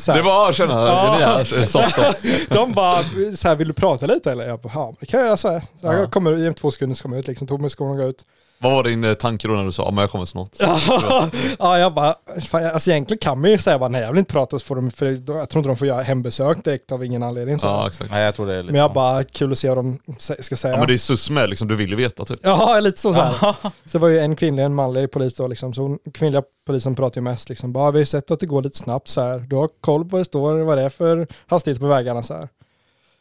så 0.00 0.12
här. 0.12 0.18
Det 0.18 0.24
var, 0.24 0.52
känna, 0.52 0.72
Ja. 0.72 1.16
det 1.18 1.24
är 1.24 1.44
soft, 1.66 1.94
soft. 1.94 2.24
De 2.48 2.72
bara, 2.72 3.02
så 3.36 3.48
här, 3.48 3.56
vill 3.56 3.68
du 3.68 3.74
prata 3.74 4.06
lite 4.06 4.32
eller? 4.32 4.48
Jag 4.48 4.60
bara, 4.60 4.72
ja 4.74 4.94
det 5.00 5.06
kan 5.06 5.20
jag 5.20 5.26
göra 5.26 5.36
så 5.36 5.48
här. 5.50 5.60
Så 5.60 5.66
Ja. 5.80 5.94
jag 5.94 6.12
kommer 6.12 6.48
i 6.50 6.54
två 6.54 6.70
sekunder 6.70 6.96
så 6.96 7.02
kommer 7.02 7.16
jag 7.16 7.20
ut 7.20 7.28
liksom, 7.28 7.46
tog 7.46 7.60
mig 7.60 7.70
skorna 7.70 7.90
och 7.90 7.96
går 7.96 8.06
ut. 8.06 8.24
Vad 8.60 8.72
var 8.72 8.84
din 8.84 9.04
eh, 9.04 9.14
tanke 9.14 9.48
då 9.48 9.54
när 9.54 9.64
du 9.64 9.72
sa, 9.72 9.82
"Ja, 9.82 9.90
men 9.90 10.00
jag 10.00 10.10
kommer 10.10 10.24
snart? 10.24 10.48
ja, 11.58 11.78
jag 11.78 11.94
bara, 11.94 12.14
fan, 12.40 12.64
alltså 12.64 12.90
egentligen 12.90 13.18
kan 13.18 13.40
man 13.40 13.50
ju 13.50 13.58
säga 13.58 13.78
bara 13.78 13.88
nej 13.88 14.00
jag 14.00 14.08
vill 14.08 14.18
inte 14.18 14.32
prata 14.32 14.58
så 14.58 14.64
får 14.64 14.76
de, 14.76 14.90
för 14.90 15.06
jag 15.06 15.26
tror 15.26 15.60
inte 15.60 15.68
de 15.68 15.76
får 15.76 15.88
göra 15.88 16.02
hembesök 16.02 16.64
direkt 16.64 16.92
av 16.92 17.04
ingen 17.04 17.22
anledning. 17.22 17.58
Så. 17.58 17.66
Ja 17.66 17.86
exakt. 17.86 18.10
Nej 18.10 18.24
jag 18.24 18.34
tror 18.34 18.46
det 18.46 18.54
är 18.54 18.62
lite 18.62 18.72
men 18.72 18.80
jag 18.80 18.92
bara, 18.92 19.24
kul 19.24 19.52
att 19.52 19.58
se 19.58 19.68
vad 19.68 19.78
de 19.78 19.98
ska 20.18 20.56
säga. 20.56 20.74
Ja 20.74 20.78
men 20.78 20.86
det 20.86 20.94
är 20.94 20.98
sus 20.98 21.30
med 21.30 21.50
liksom, 21.50 21.68
du 21.68 21.76
vill 21.76 21.90
ju 21.90 21.96
veta 21.96 22.24
typ. 22.24 22.40
Ja, 22.42 22.80
lite 22.82 23.00
så. 23.00 23.14
så, 23.14 23.20
här. 23.20 23.54
så 23.62 23.68
det 23.92 23.98
var 23.98 24.08
ju 24.08 24.18
en 24.18 24.36
kvinnlig 24.36 24.62
och 24.62 24.66
en 24.66 24.74
manlig 24.74 25.10
polis 25.10 25.34
då 25.36 25.46
liksom. 25.48 25.74
Så 25.74 25.82
hon, 25.82 25.98
kvinnliga 26.14 26.42
polisen 26.66 26.94
pratar 26.94 27.20
ju 27.20 27.24
mest 27.24 27.48
liksom. 27.48 27.72
Bara, 27.72 27.90
vi 27.90 27.96
har 27.96 28.00
ju 28.00 28.06
sett 28.06 28.30
att 28.30 28.40
det 28.40 28.46
går 28.46 28.62
lite 28.62 28.78
snabbt 28.78 29.08
så 29.08 29.22
här. 29.22 29.38
Du 29.38 29.56
har 29.56 29.68
koll 29.80 30.04
på 30.04 30.08
vad 30.08 30.20
det 30.20 30.24
står, 30.24 30.58
vad 30.58 30.78
det 30.78 30.84
är 30.84 30.88
för 30.88 31.26
hastighet 31.46 31.80
på 31.80 31.86
vägarna 31.86 32.22
så 32.22 32.34
här. 32.34 32.48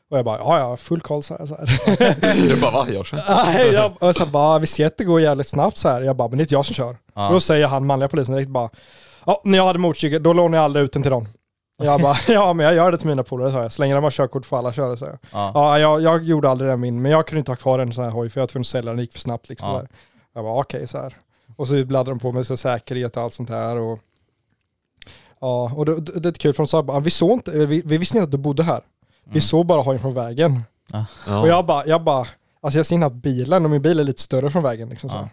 Och 0.09 0.17
jag 0.17 0.25
bara, 0.25 0.37
ja 0.37 0.59
ja, 0.59 0.77
full 0.77 1.01
koll 1.01 1.23
så 1.23 1.37
här. 1.37 1.45
Så 1.45 1.55
här. 1.55 2.47
Du 2.47 2.61
bara 2.61 2.71
va? 2.71 2.87
Jag 2.89 3.05
känner 3.05 3.23
inte. 3.23 3.43
Nej, 3.45 3.73
jag, 3.73 3.93
och 3.99 4.15
så 4.15 4.25
bara, 4.25 4.59
vi 4.59 4.67
ser 4.67 4.85
att 4.85 4.97
det 4.97 5.03
går 5.03 5.21
jävligt 5.21 5.47
snabbt 5.47 5.77
så 5.77 5.89
här. 5.89 6.01
Jag 6.01 6.15
bara, 6.15 6.27
men 6.27 6.37
det 6.37 6.41
är 6.41 6.43
inte 6.43 6.53
jag 6.53 6.65
som 6.65 6.75
kör. 6.75 6.97
Ja. 7.13 7.27
Och 7.27 7.33
då 7.33 7.39
säger 7.39 7.67
han, 7.67 7.85
manliga 7.85 8.09
polisen 8.09 8.33
direkt 8.33 8.49
bara, 8.49 8.69
ja, 9.25 9.41
när 9.43 9.57
jag 9.57 9.65
hade 9.65 9.79
motorcykel, 9.79 10.23
då 10.23 10.33
lånade 10.33 10.57
jag 10.57 10.63
aldrig 10.63 10.85
ut 10.85 10.93
den 10.93 11.01
till 11.01 11.11
dem. 11.11 11.27
Jag 11.83 12.01
bara, 12.01 12.17
ja 12.27 12.53
men 12.53 12.65
jag 12.65 12.75
gör 12.75 12.91
det 12.91 12.97
till 12.97 13.07
mina 13.07 13.23
polare 13.23 13.51
sa 13.51 13.61
jag. 13.61 13.71
Så 13.71 13.81
länge 13.81 13.95
de 13.95 14.03
har 14.03 14.11
körkort 14.11 14.45
får 14.45 14.57
alla 14.57 14.73
köra, 14.73 14.97
så 14.97 15.05
jag. 15.05 15.17
Ja. 15.31 15.51
Ja, 15.53 15.79
jag, 15.79 16.01
jag 16.01 16.23
gjorde 16.23 16.49
aldrig 16.49 16.69
det 16.69 16.77
min, 16.77 17.01
men 17.01 17.11
jag 17.11 17.27
kunde 17.27 17.39
inte 17.39 17.51
ha 17.51 17.55
kvar 17.55 17.79
en 17.79 17.93
sån 17.93 18.03
här 18.03 18.11
hoj 18.11 18.29
för 18.29 18.39
jag 18.39 18.43
var 18.43 18.47
tvungen 18.47 18.61
att 18.61 18.67
sälja 18.67 18.89
den, 18.89 18.97
det 18.97 19.03
gick 19.03 19.13
för 19.13 19.19
snabbt 19.19 19.49
liksom. 19.49 19.69
Ja. 19.69 19.77
Där. 19.77 19.87
Jag 20.33 20.43
bara, 20.43 20.59
okej 20.59 20.87
så 20.87 20.97
här. 20.97 21.15
Och 21.55 21.67
så 21.67 21.75
laddade 21.75 22.11
de 22.11 22.19
på 22.19 22.31
med 22.31 22.47
så 22.47 22.57
säkerhet 22.57 23.17
och 23.17 23.23
allt 23.23 23.33
sånt 23.33 23.49
här. 23.49 23.77
Och, 23.77 23.99
ja, 25.41 25.71
och 25.75 25.85
det, 25.85 25.95
det, 25.95 26.19
det 26.19 26.29
är 26.29 26.33
kul 26.33 26.53
för 26.53 26.63
de 26.63 26.67
sa 26.67 26.83
bara, 26.83 26.99
vi 26.99 27.09
såg 27.09 27.31
inte, 27.31 27.51
vi, 27.51 27.81
vi 27.85 27.97
visste 27.97 28.17
inte 28.17 28.23
att 28.23 28.31
du 28.31 28.37
bodde 28.37 28.63
här. 28.63 28.81
Vi 29.31 29.41
såg 29.41 29.65
bara 29.65 29.81
hojen 29.81 30.01
från 30.01 30.13
vägen. 30.13 30.63
Ja. 30.91 31.05
Och 31.41 31.47
jag 31.47 31.65
bara, 31.65 31.85
jag 31.85 32.03
bara, 32.03 32.27
alltså 32.61 32.79
jag 32.79 32.85
ser 32.85 32.95
inte 32.95 33.07
att 33.07 33.13
bilen, 33.13 33.65
och 33.65 33.71
min 33.71 33.81
bil 33.81 33.99
är 33.99 34.03
lite 34.03 34.21
större 34.21 34.49
från 34.49 34.63
vägen 34.63 34.89
liksom. 34.89 35.09
Så. 35.09 35.15
Ja. 35.15 35.29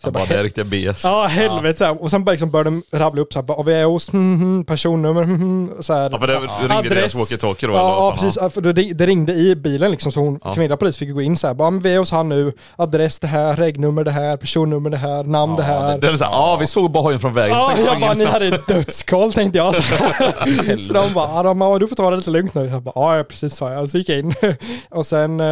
Så 0.00 0.06
Jag 0.06 0.12
bara, 0.12 0.24
det 0.24 0.34
är 0.38 0.42
riktiga 0.42 0.64
BS. 0.64 1.04
Ja, 1.04 1.26
helvete. 1.26 1.78
så. 1.78 1.90
Och 2.04 2.10
sen 2.10 2.24
bara 2.24 2.30
liksom 2.30 2.50
började 2.50 2.70
de 2.70 2.98
rabbla 2.98 3.22
upp 3.22 3.32
så 3.32 3.38
här, 3.38 3.46
bara, 3.46 3.62
vi 3.62 3.74
är 3.74 3.84
hos 3.84 4.12
mm, 4.12 4.34
mm, 4.42 4.64
personnummer, 4.64 5.22
mm, 5.22 5.70
så 5.80 5.92
här. 5.94 6.10
Ja 6.12 6.18
för 6.18 6.26
det, 6.26 6.34
ringde 6.74 6.88
deras 6.94 7.14
walkie-talkie 7.14 7.66
då 7.66 7.72
eller? 7.72 7.78
Ja, 7.78 7.88
ja 7.88 8.00
vad 8.00 8.14
fan? 8.14 8.18
precis. 8.24 8.38
Ja, 8.42 8.50
För 8.50 8.60
det, 8.60 8.72
det 8.72 9.06
ringde 9.06 9.32
i 9.32 9.56
bilen 9.56 9.90
liksom, 9.90 10.12
så 10.12 10.20
hon, 10.20 10.38
Ja. 10.44 10.54
kvinnliga 10.54 10.76
polis 10.76 10.98
fick 10.98 11.12
gå 11.14 11.22
in 11.22 11.36
så 11.36 11.46
här, 11.46 11.54
bara, 11.54 11.70
men 11.70 11.80
vi 11.80 11.94
är 11.94 11.98
hos 11.98 12.10
han 12.10 12.28
nu, 12.28 12.52
adress 12.76 13.20
det 13.20 13.26
här, 13.26 13.56
regnummer 13.56 14.04
det 14.04 14.10
här, 14.10 14.36
personnummer 14.36 14.90
det 14.90 14.96
här, 14.96 15.22
namn 15.22 15.56
det 15.56 15.62
här. 15.62 15.98
Den 15.98 16.12
är 16.14 16.16
såhär, 16.18 16.32
ja 16.32 16.56
vi 16.60 16.66
såg 16.66 16.90
bara 16.90 17.02
hojen 17.02 17.20
från 17.20 17.34
vägen. 17.34 17.56
Ja, 17.56 17.72
jag 17.86 18.00
bara, 18.00 18.14
ni 18.14 18.24
hade 18.24 18.50
dödskoll 18.68 19.32
tänkte 19.32 19.58
jag. 19.58 19.74
så 20.86 20.92
de 20.92 21.12
bara, 21.14 21.28
ja, 21.34 21.42
de 21.42 21.58
bara, 21.58 21.78
du 21.78 21.88
får 21.88 21.96
ta 21.96 22.10
det 22.10 22.16
lite 22.16 22.30
lugnt 22.30 22.54
nu. 22.54 22.64
Jag 22.66 22.82
bara, 22.82 22.92
ja 22.94 23.16
ja, 23.16 23.22
precis 23.22 23.54
sa 23.56 23.72
jag. 23.72 23.90
Så 23.90 23.98
gick 23.98 24.08
jag 24.08 24.18
in. 24.18 24.34
och 24.90 25.06
sen, 25.06 25.40
Och 25.40 25.46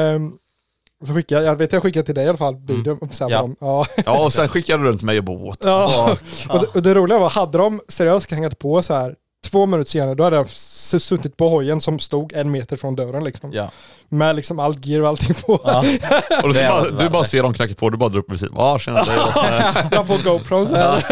så 1.07 1.15
skickade 1.15 1.47
jag, 1.47 1.57
vet 1.57 1.73
jag 1.73 1.83
skickade 1.83 2.07
till 2.07 2.15
dig 2.15 2.25
i 2.25 2.29
alla 2.29 2.39
fall, 2.39 2.57
video. 2.57 3.09
Så 3.11 3.25
här 3.25 3.31
Ja. 3.31 3.49
Ja. 3.61 3.87
Ja, 4.07 4.25
och 4.25 4.33
sen 4.33 4.49
skickade 4.49 4.83
du 4.83 4.89
runt 4.89 5.03
mig 5.03 5.19
och 5.19 5.27
the 5.61 5.69
Ja. 5.69 6.17
Och, 6.49 6.61
det, 6.61 6.67
och 6.67 6.83
det 6.83 6.95
roliga 6.95 7.19
var, 7.19 7.31
hade 7.31 7.59
de 7.59 7.81
seriöst 7.89 8.31
hängt 8.31 8.59
på 8.59 8.83
så 8.83 8.95
här 8.95 9.15
två 9.53 9.67
minuter 9.67 9.91
senare, 9.91 10.15
då 10.15 10.25
hade 10.25 10.37
jag 10.37 10.51
suttit 10.51 11.37
på 11.37 11.49
hojen 11.49 11.81
som 11.81 11.99
stod 11.99 12.33
en 12.33 12.51
meter 12.51 12.77
från 12.77 12.97
dörren 12.97 13.25
liksom. 13.25 13.53
Ja. 13.53 13.71
Med 14.09 14.37
liksom 14.37 14.59
allt 14.59 14.87
gear 14.87 15.01
och 15.01 15.09
allting 15.09 15.35
på. 15.35 15.61
Ja. 15.65 15.79
Och 16.43 16.49
du, 16.49 16.53
Det 16.59 16.69
bara, 16.69 16.91
du 16.91 17.09
bara 17.09 17.25
ser 17.25 17.43
dem 17.43 17.55
knacka 17.55 17.75
på, 17.75 17.91
du 17.91 17.97
bara 17.97 18.09
drar 18.09 18.19
upp 18.19 18.39
sidan. 18.39 18.55
Ja, 18.59 18.79
tjena, 18.79 19.05
det 19.05 19.13
är 19.13 19.17
jag 19.17 19.33
som 19.35 19.45
är... 19.45 19.89
Jag 19.93 20.07
får 20.07 20.25
GoPro 20.25 20.67
så 20.67 20.75
här. 20.75 21.05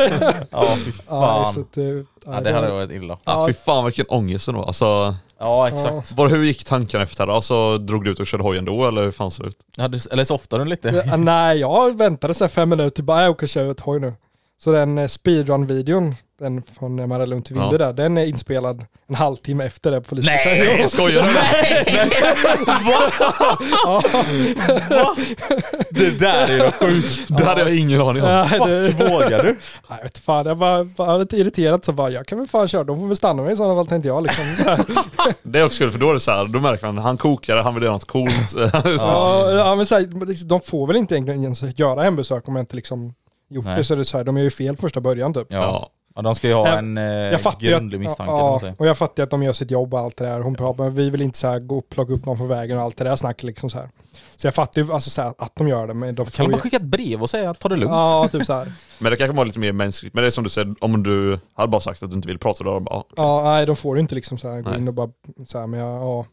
Ja, 0.50 0.76
fy 0.84 0.92
Ja, 1.08 1.44
fan. 1.44 1.52
så 1.52 1.60
att, 1.60 1.76
eh, 1.76 1.84
ja, 1.84 2.02
Ja, 2.26 2.40
det 2.40 2.52
hade 2.52 2.70
varit 2.70 2.90
illa. 2.90 3.18
Ja, 3.24 3.46
fy 3.46 3.52
fan 3.54 3.84
vilken 3.84 4.06
ångest 4.08 4.48
ändå. 4.48 4.62
Alltså, 4.64 5.14
Ja, 5.42 5.68
exakt. 5.68 6.16
bara, 6.16 6.28
hur 6.28 6.44
gick 6.44 6.64
tankarna 6.64 7.04
efter 7.04 7.26
det? 7.26 7.32
Alltså, 7.32 7.78
drog 7.78 8.04
du 8.04 8.10
ut 8.10 8.20
och 8.20 8.26
körde 8.26 8.42
hojen 8.42 8.64
då 8.64 8.88
eller 8.88 9.02
hur 9.02 9.10
fan 9.12 9.30
ser 9.30 9.42
det 9.42 9.48
ut? 9.48 9.58
Hade, 9.78 9.98
eller 10.12 10.24
softade 10.24 10.64
du 10.64 10.70
lite? 10.70 11.02
Ja, 11.06 11.16
nej, 11.16 11.58
jag 11.58 11.98
väntade 11.98 12.34
så 12.34 12.44
här 12.44 12.48
fem 12.48 12.68
minuter, 12.68 13.02
bara 13.02 13.22
jag 13.22 13.30
åker 13.30 13.42
och 13.44 13.48
kör 13.48 13.70
ett 13.70 13.80
hoj 13.80 14.00
nu. 14.00 14.14
Så 14.58 14.72
den 14.72 14.98
eh, 14.98 15.06
speedrun-videon, 15.08 16.14
den 16.40 16.62
från 16.78 17.00
rallade 17.00 17.26
runt 17.34 17.50
i 17.50 17.54
Vimby 17.54 17.68
Ja. 17.72 17.78
där, 17.78 17.92
den 17.92 18.18
är 18.18 18.24
inspelad 18.24 18.84
en 19.08 19.14
halvtimme 19.14 19.64
efter 19.64 19.90
det 19.90 20.00
på 20.00 20.08
polisen. 20.08 20.32
Nej. 20.44 20.88
Skojar 20.88 21.22
du? 21.22 21.30
Det 25.90 26.10
där 26.18 26.48
är 26.48 26.64
ju 26.64 26.70
sjukt. 26.72 27.24
Det 27.28 27.44
hade 27.44 27.60
jag 27.60 27.76
ingen 27.76 28.00
aning 28.00 28.22
om. 28.22 28.28
Nej, 28.28 28.58
det, 28.66 28.92
Vågar 29.08 29.42
du? 29.42 29.48
Nej, 29.88 29.98
jag 29.98 30.02
vet 30.02 30.18
fan, 30.18 30.46
jag 30.46 30.54
var 30.54 30.84
bara 30.84 31.16
lite 31.18 31.36
irriterad 31.36 31.84
så 31.84 31.92
bara, 31.92 32.10
jag 32.10 32.26
kan 32.26 32.38
väl 32.38 32.48
fan 32.48 32.68
köra, 32.68 32.84
de 32.84 33.00
får 33.00 33.06
väl 33.06 33.16
stanna 33.16 33.42
mig 33.42 33.52
i 33.52 33.56
sådana 33.56 33.74
fall 33.74 33.86
tänkte 33.86 34.08
jag 34.08 34.22
liksom. 34.22 34.44
Det 35.42 35.58
är 35.58 35.64
också 35.66 35.78
kul 35.78 35.92
för 35.92 35.98
då 35.98 36.10
är 36.10 36.14
det 36.14 36.20
så 36.20 36.30
här, 36.30 36.44
då 36.44 36.60
märker 36.60 36.86
man 36.86 36.98
han 36.98 37.16
kokar, 37.18 37.56
han 37.56 37.74
vill 37.74 37.82
göra 37.82 37.92
något 37.92 38.04
coolt. 38.04 38.54
ja, 38.98 39.50
ja, 39.52 39.74
men 39.74 39.86
så 39.86 39.94
här, 39.94 40.44
de 40.48 40.60
får 40.60 40.86
väl 40.86 40.96
inte 40.96 41.14
egentligen 41.14 41.54
göra 41.76 42.02
hembesök 42.02 42.48
om 42.48 42.56
jag 42.56 42.62
inte 42.62 42.76
liksom 42.76 43.14
gjort 43.50 43.64
Nej. 43.64 43.76
det, 43.76 43.84
så 43.84 43.94
är 43.94 43.98
det 43.98 44.04
så 44.04 44.16
här, 44.16 44.24
de 44.24 44.36
är 44.36 44.42
ju 44.42 44.50
fel 44.50 44.76
första 44.76 45.00
början 45.00 45.34
typ. 45.34 45.46
Ja. 45.50 45.90
Ja, 46.14 46.22
de 46.22 46.34
ska 46.34 46.48
ju 46.48 46.54
ha 46.54 46.68
en 46.68 46.98
eh, 46.98 47.04
Jag 47.04 47.40
fattar 47.40 47.60
grundlig 47.60 47.96
att, 47.96 48.02
misstanke. 48.02 48.32
ja, 48.32 48.62
och 48.78 48.86
jag 48.86 48.98
fattar 48.98 49.22
att 49.22 49.30
de 49.30 49.42
gör 49.42 49.52
sitt 49.52 49.70
jobb 49.70 49.94
och 49.94 50.00
allt 50.00 50.16
det 50.16 50.24
där. 50.24 50.40
Hon 50.40 50.54
pratar, 50.54 50.84
men 50.84 50.94
vi 50.94 51.10
vill 51.10 51.22
inte 51.22 51.38
så 51.38 51.46
här 51.46 51.60
gå 51.60 51.78
och 51.78 51.88
plocka 51.88 52.12
upp 52.12 52.26
någon 52.26 52.36
från 52.36 52.48
vägen 52.48 52.78
och 52.78 52.84
allt 52.84 52.96
det 52.96 53.04
där 53.04 53.16
snacket 53.16 53.42
liksom 53.42 53.70
så 53.70 53.78
här. 53.78 53.90
Så 54.36 54.46
jag 54.46 54.54
fattar 54.54 54.82
ju 54.82 54.92
alltså 54.92 55.10
så 55.10 55.22
här, 55.22 55.34
att 55.38 55.56
de 55.56 55.68
gör 55.68 55.86
det, 55.86 55.94
men 55.94 56.14
de 56.14 56.26
Kan 56.26 56.44
de 56.44 56.50
ju... 56.50 56.56
bara 56.56 56.62
skicka 56.62 56.76
ett 56.76 56.82
brev 56.82 57.22
och 57.22 57.30
säga 57.30 57.54
ta 57.54 57.68
det 57.68 57.76
lugnt? 57.76 57.92
Ja, 57.92 58.28
typ 58.32 58.46
så 58.46 58.52
här. 58.52 58.72
Men 58.98 59.10
det 59.10 59.16
kanske 59.16 59.36
var 59.36 59.44
lite 59.44 59.58
mer 59.58 59.72
mänskligt. 59.72 60.14
Men 60.14 60.22
det 60.22 60.28
är 60.28 60.30
som 60.30 60.44
du 60.44 60.50
säger, 60.50 60.74
om 60.80 61.02
du 61.02 61.38
hade 61.54 61.68
bara 61.68 61.80
sagt 61.80 62.02
att 62.02 62.10
du 62.10 62.16
inte 62.16 62.28
vill 62.28 62.38
prata, 62.38 62.64
då 62.64 62.70
hade 62.70 62.80
de 62.80 62.84
bara, 62.84 63.02
Ja, 63.16 63.42
nej, 63.44 63.66
de 63.66 63.76
får 63.76 63.96
ju 63.96 64.00
inte 64.00 64.14
liksom 64.14 64.38
så 64.38 64.48
här 64.48 64.60
gå 64.60 64.70
Nej. 64.70 64.78
in 64.78 64.88
och 64.88 64.94
bara 64.94 65.10
så 65.46 65.58
här, 65.58 65.66
men 65.66 65.80
jag, 65.80 66.02
ja. 66.02 66.26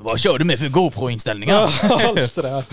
Vad 0.00 0.20
kör 0.20 0.38
du 0.38 0.44
med 0.44 0.58
för 0.58 0.68
GoPro-inställningar? 0.68 1.56
allt 1.82 2.34
det 2.34 2.42
där. 2.42 2.64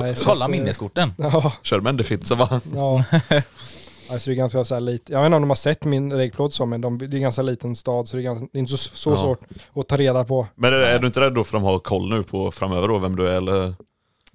Nej, 0.00 0.16
så 0.16 0.24
Kolla 0.26 0.44
eh, 0.44 0.50
minneskorten. 0.50 1.12
Ja, 1.18 1.52
kör 1.62 1.80
med 1.80 2.26
så 2.26 2.34
va? 2.34 2.60
ja. 2.74 3.04
Alltså 4.10 4.30
det 4.30 4.34
är 4.34 4.36
ganska 4.36 4.64
så 4.64 4.74
här 4.74 4.80
lite, 4.80 5.12
jag 5.12 5.20
vet 5.20 5.26
inte 5.26 5.36
om 5.36 5.42
de 5.42 5.50
har 5.50 5.54
sett 5.56 5.84
min 5.84 6.12
regplåt 6.12 6.54
så, 6.54 6.66
men 6.66 6.80
de, 6.80 6.98
det 6.98 7.04
är 7.04 7.14
en 7.14 7.20
ganska 7.22 7.42
liten 7.42 7.76
stad 7.76 8.08
så 8.08 8.16
det 8.16 8.22
är, 8.22 8.24
ganska, 8.24 8.46
det 8.52 8.58
är 8.58 8.60
inte 8.60 8.72
så, 8.72 8.96
så 8.96 9.10
Ja. 9.10 9.16
svårt 9.16 9.40
att 9.74 9.88
ta 9.88 9.96
reda 9.96 10.24
på. 10.24 10.46
Men 10.54 10.72
är, 10.72 10.78
är 10.78 10.98
du 10.98 11.06
inte 11.06 11.20
rädd 11.20 11.34
då 11.34 11.44
för 11.44 11.52
de 11.52 11.62
har 11.62 11.78
koll 11.78 12.08
nu 12.10 12.22
på 12.22 12.50
framöver 12.50 12.88
då, 12.88 12.98
vem 12.98 13.16
du 13.16 13.28
är 13.28 13.34
eller? 13.36 13.74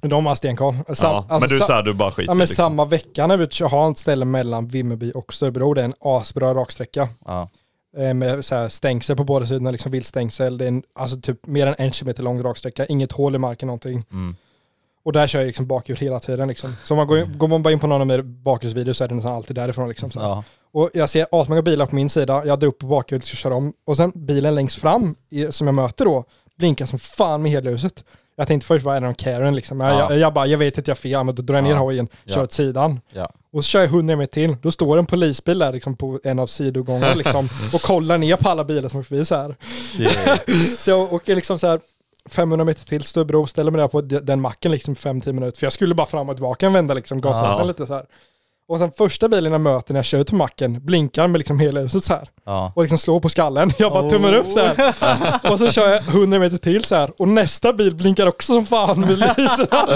De 0.01 0.25
har 0.25 0.35
stenkoll. 0.35 0.73
Sam, 0.73 1.11
ja. 1.11 1.17
alltså, 1.29 1.39
men 1.39 1.49
du 1.49 1.59
sa- 1.59 1.65
säger 1.67 1.81
du 1.83 1.93
bara 1.93 2.11
skiter 2.11 2.31
Ja 2.31 2.33
men 2.33 2.39
liksom. 2.39 2.55
samma 2.55 2.85
vecka 2.85 3.27
när 3.27 3.37
vi 3.37 3.47
kör- 3.47 3.69
har 3.69 3.91
ett 3.91 3.97
ställe 3.97 4.25
mellan 4.25 4.67
Vimmerby 4.67 5.11
och 5.15 5.33
Störebro, 5.33 5.73
det 5.73 5.81
är 5.81 5.85
en 5.85 5.93
asbra 5.99 6.53
raksträcka. 6.53 7.09
Ja. 7.25 7.49
Eh, 7.97 8.13
Med 8.13 8.45
så 8.45 8.55
här 8.55 8.69
stängsel 8.69 9.15
på 9.15 9.23
båda 9.23 9.47
sidorna, 9.47 9.71
liksom 9.71 9.91
viltstängsel. 9.91 10.57
Det 10.57 10.65
är 10.65 10.67
en, 10.67 10.83
alltså 10.95 11.19
typ 11.21 11.47
mer 11.47 11.67
än 11.67 11.75
en 11.77 11.91
kilometer 11.91 12.23
lång 12.23 12.43
raksträcka, 12.43 12.85
inget 12.85 13.11
hål 13.11 13.35
i 13.35 13.37
marken 13.37 13.67
någonting. 13.67 14.05
Mm. 14.11 14.35
Och 15.03 15.13
där 15.13 15.27
kör 15.27 15.39
jag 15.39 15.47
liksom 15.47 15.67
bakhjul 15.67 15.97
hela 15.97 16.19
tiden 16.19 16.47
liksom. 16.47 16.75
Så 16.83 16.93
om 16.93 16.97
man 16.97 17.07
går, 17.07 17.17
går 17.37 17.47
man 17.47 17.63
bara 17.63 17.71
in 17.73 17.79
på 17.79 17.87
någon 17.87 18.01
av 18.01 18.07
mina 18.07 18.23
bakhjulsvideos 18.23 18.97
så 18.97 19.03
är 19.03 19.07
det 19.07 19.15
nästan 19.15 19.33
alltid 19.33 19.55
därifrån 19.55 19.89
liksom. 19.89 20.11
Så. 20.11 20.19
Ja. 20.19 20.43
Och 20.71 20.89
jag 20.93 21.09
ser 21.09 21.27
asmånga 21.31 21.61
bilar 21.61 21.85
på 21.85 21.95
min 21.95 22.09
sida, 22.09 22.45
jag 22.45 22.59
drar 22.59 22.67
upp 22.67 22.79
på 22.79 22.87
bakhjulet 22.87 23.23
och 23.23 23.29
kör 23.29 23.51
om. 23.51 23.73
Och 23.85 23.97
sen 23.97 24.11
bilen 24.15 24.55
längst 24.55 24.81
fram, 24.81 25.15
i, 25.29 25.51
som 25.51 25.67
jag 25.67 25.73
möter 25.73 26.05
då, 26.05 26.23
blinkar 26.57 26.85
som 26.85 26.99
fan 26.99 27.41
med 27.41 27.51
helhuset. 27.51 28.03
Jag 28.35 28.47
tänkte 28.47 28.67
först 28.67 28.85
bara, 28.85 28.95
är 28.95 28.99
det 28.99 29.05
någon 29.05 29.15
Karen 29.15 29.55
liksom? 29.55 29.79
Jag, 29.79 29.91
Ja. 29.93 30.09
jag, 30.09 30.19
jag 30.19 30.33
bara, 30.33 30.45
jag 30.47 30.57
vet 30.57 30.77
att 30.77 30.87
jag 30.87 30.95
har 30.95 30.97
fel, 30.99 31.23
men 31.23 31.35
då 31.35 31.41
drar 31.41 31.55
jag 31.55 31.63
ner 31.63 31.71
Ja. 31.71 31.77
hojen, 31.77 32.07
kör 32.25 32.37
Ja. 32.37 32.43
åt 32.43 32.51
sidan. 32.51 32.99
Ja. 33.13 33.29
Och 33.53 33.65
så 33.65 33.69
kör 33.69 33.79
jag 33.79 33.87
100 33.89 34.15
meter 34.15 34.33
till, 34.33 34.55
då 34.61 34.71
står 34.71 34.97
en 34.97 35.05
polisbil 35.05 35.59
där 35.59 35.71
liksom 35.71 35.95
på 35.95 36.19
en 36.23 36.39
av 36.39 36.47
sidogångarna 36.47 37.13
liksom, 37.13 37.49
och 37.73 37.81
kollar 37.81 38.17
ner 38.17 38.35
på 38.35 38.49
alla 38.49 38.63
bilar 38.63 38.89
som 38.89 38.99
är 38.99 39.03
förbi 39.03 39.25
så 39.25 39.35
här. 39.35 39.55
Så 40.77 40.89
jag 40.89 41.13
åker 41.13 41.35
liksom 41.35 41.59
så 41.59 41.67
här 41.67 41.79
500 42.25 42.65
meter 42.65 42.85
till 42.85 43.03
Störebro, 43.03 43.47
ställer 43.47 43.71
mig 43.71 43.81
där 43.81 43.87
på 43.87 44.01
den 44.01 44.41
macken 44.41 44.71
liksom 44.71 44.95
5-10 44.95 45.31
minuter. 45.33 45.59
För 45.59 45.65
jag 45.65 45.73
skulle 45.73 45.95
bara 45.95 46.07
fram 46.07 46.29
och 46.29 46.35
tillbaka 46.35 46.67
och 46.67 46.75
vända 46.75 46.93
liksom 46.93 47.21
gaslåsen 47.21 47.57
Ja. 47.57 47.63
lite 47.63 47.85
så 47.85 47.93
här. 47.93 48.05
Och 48.69 48.77
sen 48.79 48.91
första 48.97 49.27
bilen 49.29 49.51
jag 49.51 49.61
möter 49.61 49.93
när 49.93 49.97
jag 49.97 50.05
kör 50.05 50.23
till 50.23 50.35
macken 50.35 50.85
blinkar 50.85 51.27
med 51.27 51.39
liksom 51.39 51.59
hela 51.59 51.79
huset 51.79 52.03
så 52.03 52.13
här. 52.13 52.29
Ja. 52.45 52.73
Och 52.75 52.81
liksom 52.81 52.97
slår 52.97 53.19
på 53.19 53.29
skallen. 53.29 53.73
Jag 53.77 53.91
bara 53.91 54.09
tummar 54.09 54.33
upp 54.33 54.45
så 54.47 54.59
här. 54.59 54.93
Och 55.51 55.59
så 55.59 55.71
kör 55.71 55.89
jag 55.89 56.01
100 56.07 56.39
meter 56.39 56.57
till 56.57 56.83
så 56.83 56.95
här. 56.95 57.11
Och 57.17 57.27
nästa 57.27 57.73
bil 57.73 57.95
blinkar 57.95 58.27
också 58.27 58.53
som 58.53 58.65
fan 58.65 58.99
med 58.99 59.17
lyserna. 59.19 59.87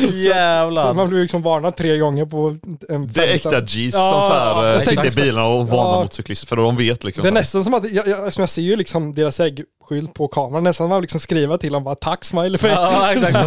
Så 0.00 0.06
Jävlar. 0.16 0.94
man 0.94 1.08
blir 1.08 1.22
liksom 1.22 1.42
varnad 1.42 1.76
tre 1.76 1.98
gånger 1.98 2.26
på 2.26 2.56
en 2.88 3.06
Det 3.06 3.20
är 3.30 3.34
äkta 3.34 3.60
G's 3.60 3.90
Ja, 3.94 4.10
som 4.12 4.22
så 4.22 4.34
här, 4.34 4.64
jag 4.66 4.74
äh, 4.76 4.80
sitter 4.82 5.06
i 5.06 5.10
bilarna 5.10 5.46
och 5.48 5.68
varnar 5.68 5.90
Ja. 5.90 6.02
mot 6.02 6.12
cyklister 6.12 6.46
för 6.46 6.56
de 6.56 6.76
vet 6.76 7.04
liksom. 7.04 7.22
Det 7.22 7.28
är 7.28 7.30
så 7.30 7.34
nästan 7.34 7.64
som 7.64 7.74
att, 7.74 7.90
jag, 7.92 8.08
jag, 8.08 8.32
som 8.32 8.42
jag 8.42 8.50
ser 8.50 8.62
ju 8.62 8.76
liksom 8.76 9.12
deras 9.14 9.40
äggskylt 9.40 10.14
på 10.14 10.28
kameran, 10.28 10.64
nästan 10.64 10.84
som 10.84 10.92
att 10.92 10.96
man 10.96 11.02
liksom 11.02 11.20
skriva 11.20 11.58
till 11.58 11.72
dem 11.72 11.84
bara 11.84 11.94
tack 11.94 12.24
smiley 12.24 12.58
face. 12.58 12.68
Ja, 12.68 13.12
exakt. 13.12 13.34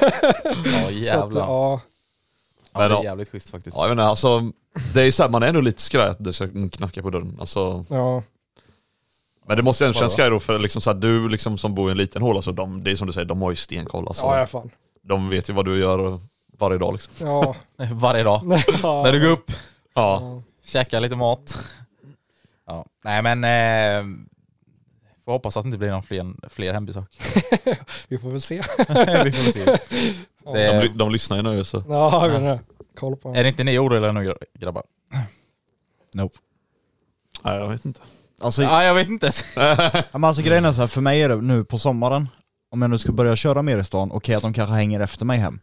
Ja, 0.00 0.10
Så 0.64 0.86
att, 0.88 0.92
jävlar. 0.94 1.80
Ja. 2.78 2.84
Ja, 2.84 2.88
det 2.88 2.94
är 2.94 2.96
Men 2.96 3.04
ja. 3.04 3.10
jävligt 3.10 3.30
schysst 3.30 3.50
faktiskt. 3.50 3.76
Ja, 3.76 3.82
jag 3.84 3.92
inte, 3.92 4.04
alltså, 4.04 4.52
det 4.94 5.00
är 5.00 5.04
ju 5.04 5.12
så 5.12 5.22
här, 5.22 5.30
man 5.30 5.42
är 5.42 5.46
ändå 5.48 5.60
lite 5.60 5.82
skraj 5.82 6.08
att 6.08 6.24
det 6.24 6.32
ska 6.32 6.48
knacka 6.72 7.02
på 7.02 7.10
dörren. 7.10 7.36
Alltså, 7.40 7.84
ja. 7.88 8.22
men 9.46 9.56
det 9.56 9.62
måste 9.62 9.84
ändå 9.86 9.94
kännas 9.98 10.12
skraj 10.12 10.30
då 10.30 10.40
för 10.40 10.58
liksom 10.58 10.82
så 10.82 10.92
här, 10.92 10.98
du 10.98 11.28
liksom 11.28 11.58
som 11.58 11.74
bor 11.74 11.88
i 11.88 11.92
en 11.92 11.96
liten 11.98 12.22
håla, 12.22 12.42
så 12.42 12.52
de, 12.52 12.84
det 12.84 12.90
är 12.90 12.96
som 12.96 13.06
du 13.06 13.12
säger, 13.12 13.26
de 13.26 13.42
har 13.42 13.50
ju 13.50 13.56
stenkoll. 13.56 14.08
Alltså, 14.08 14.26
Ja, 14.26 14.38
ja 14.38 14.46
fan. 14.46 14.70
De 15.02 15.28
vet 15.28 15.48
ju 15.50 15.52
vad 15.52 15.64
du 15.64 15.78
gör 15.78 16.20
varje 16.58 16.78
dag 16.78 16.92
liksom. 16.92 17.26
Ja. 17.26 17.54
Varje 17.92 18.22
dag. 18.22 18.42
ja. 18.82 19.02
När 19.04 19.12
du 19.12 19.20
går 19.20 19.30
upp, 19.30 19.50
Ja. 19.94 20.42
käka 20.64 21.00
lite 21.00 21.16
mat. 21.16 21.58
Ja. 22.66 22.84
Nej 23.04 23.22
men, 23.22 23.44
eh, 23.44 24.28
får 25.24 25.32
hoppas 25.32 25.56
att 25.56 25.62
det 25.64 25.66
inte 25.66 25.78
blir 25.78 25.90
någon 25.90 26.02
fler, 26.02 26.48
fler 26.48 26.72
hembesök. 26.72 27.20
Vi 28.08 28.18
får 28.18 28.30
väl 28.30 28.40
se. 28.40 28.62
Vi 29.24 29.32
får 29.32 29.52
se. 29.52 29.78
De, 30.54 30.58
Det, 30.58 30.82
ly- 30.82 30.88
de 30.96 31.10
lyssnar 31.12 31.36
ju 31.36 31.42
nu 31.42 31.64
så. 31.64 31.84
Ja, 31.88 32.26
jag 32.26 32.40
vet 32.40 32.40
inte. 32.58 32.60
Koll 32.96 33.16
på 33.16 33.34
är 33.34 33.42
det 33.42 33.48
inte 33.48 33.64
ni 33.64 33.78
oroliga 33.78 34.12
nu 34.12 34.34
grabbar? 34.58 34.82
Nope. 36.14 36.38
Nej, 37.44 37.56
jag 37.58 37.68
vet 37.68 37.84
inte. 37.84 38.00
Alltså, 38.40 38.62
Ja, 38.62 38.84
jag 38.84 38.94
vet 38.94 39.08
inte. 39.08 39.30
Ja, 39.56 40.02
men 40.12 40.24
alltså 40.24 40.42
grejen 40.42 40.64
är 40.64 40.72
så 40.72 40.80
här, 40.80 40.86
för 40.88 41.00
mig 41.00 41.22
är 41.22 41.28
det 41.28 41.36
nu 41.36 41.64
på 41.64 41.78
sommaren, 41.78 42.28
om 42.70 42.82
jag 42.82 42.90
nu 42.90 42.98
ska 42.98 43.12
börja 43.12 43.36
köra 43.36 43.62
mer 43.62 43.78
i 43.78 43.84
stan, 43.84 44.12
okej 44.12 44.34
att 44.34 44.42
de 44.42 44.52
kanske 44.52 44.74
hänger 44.74 45.00
efter 45.00 45.24
mig 45.24 45.38
hem. 45.38 45.60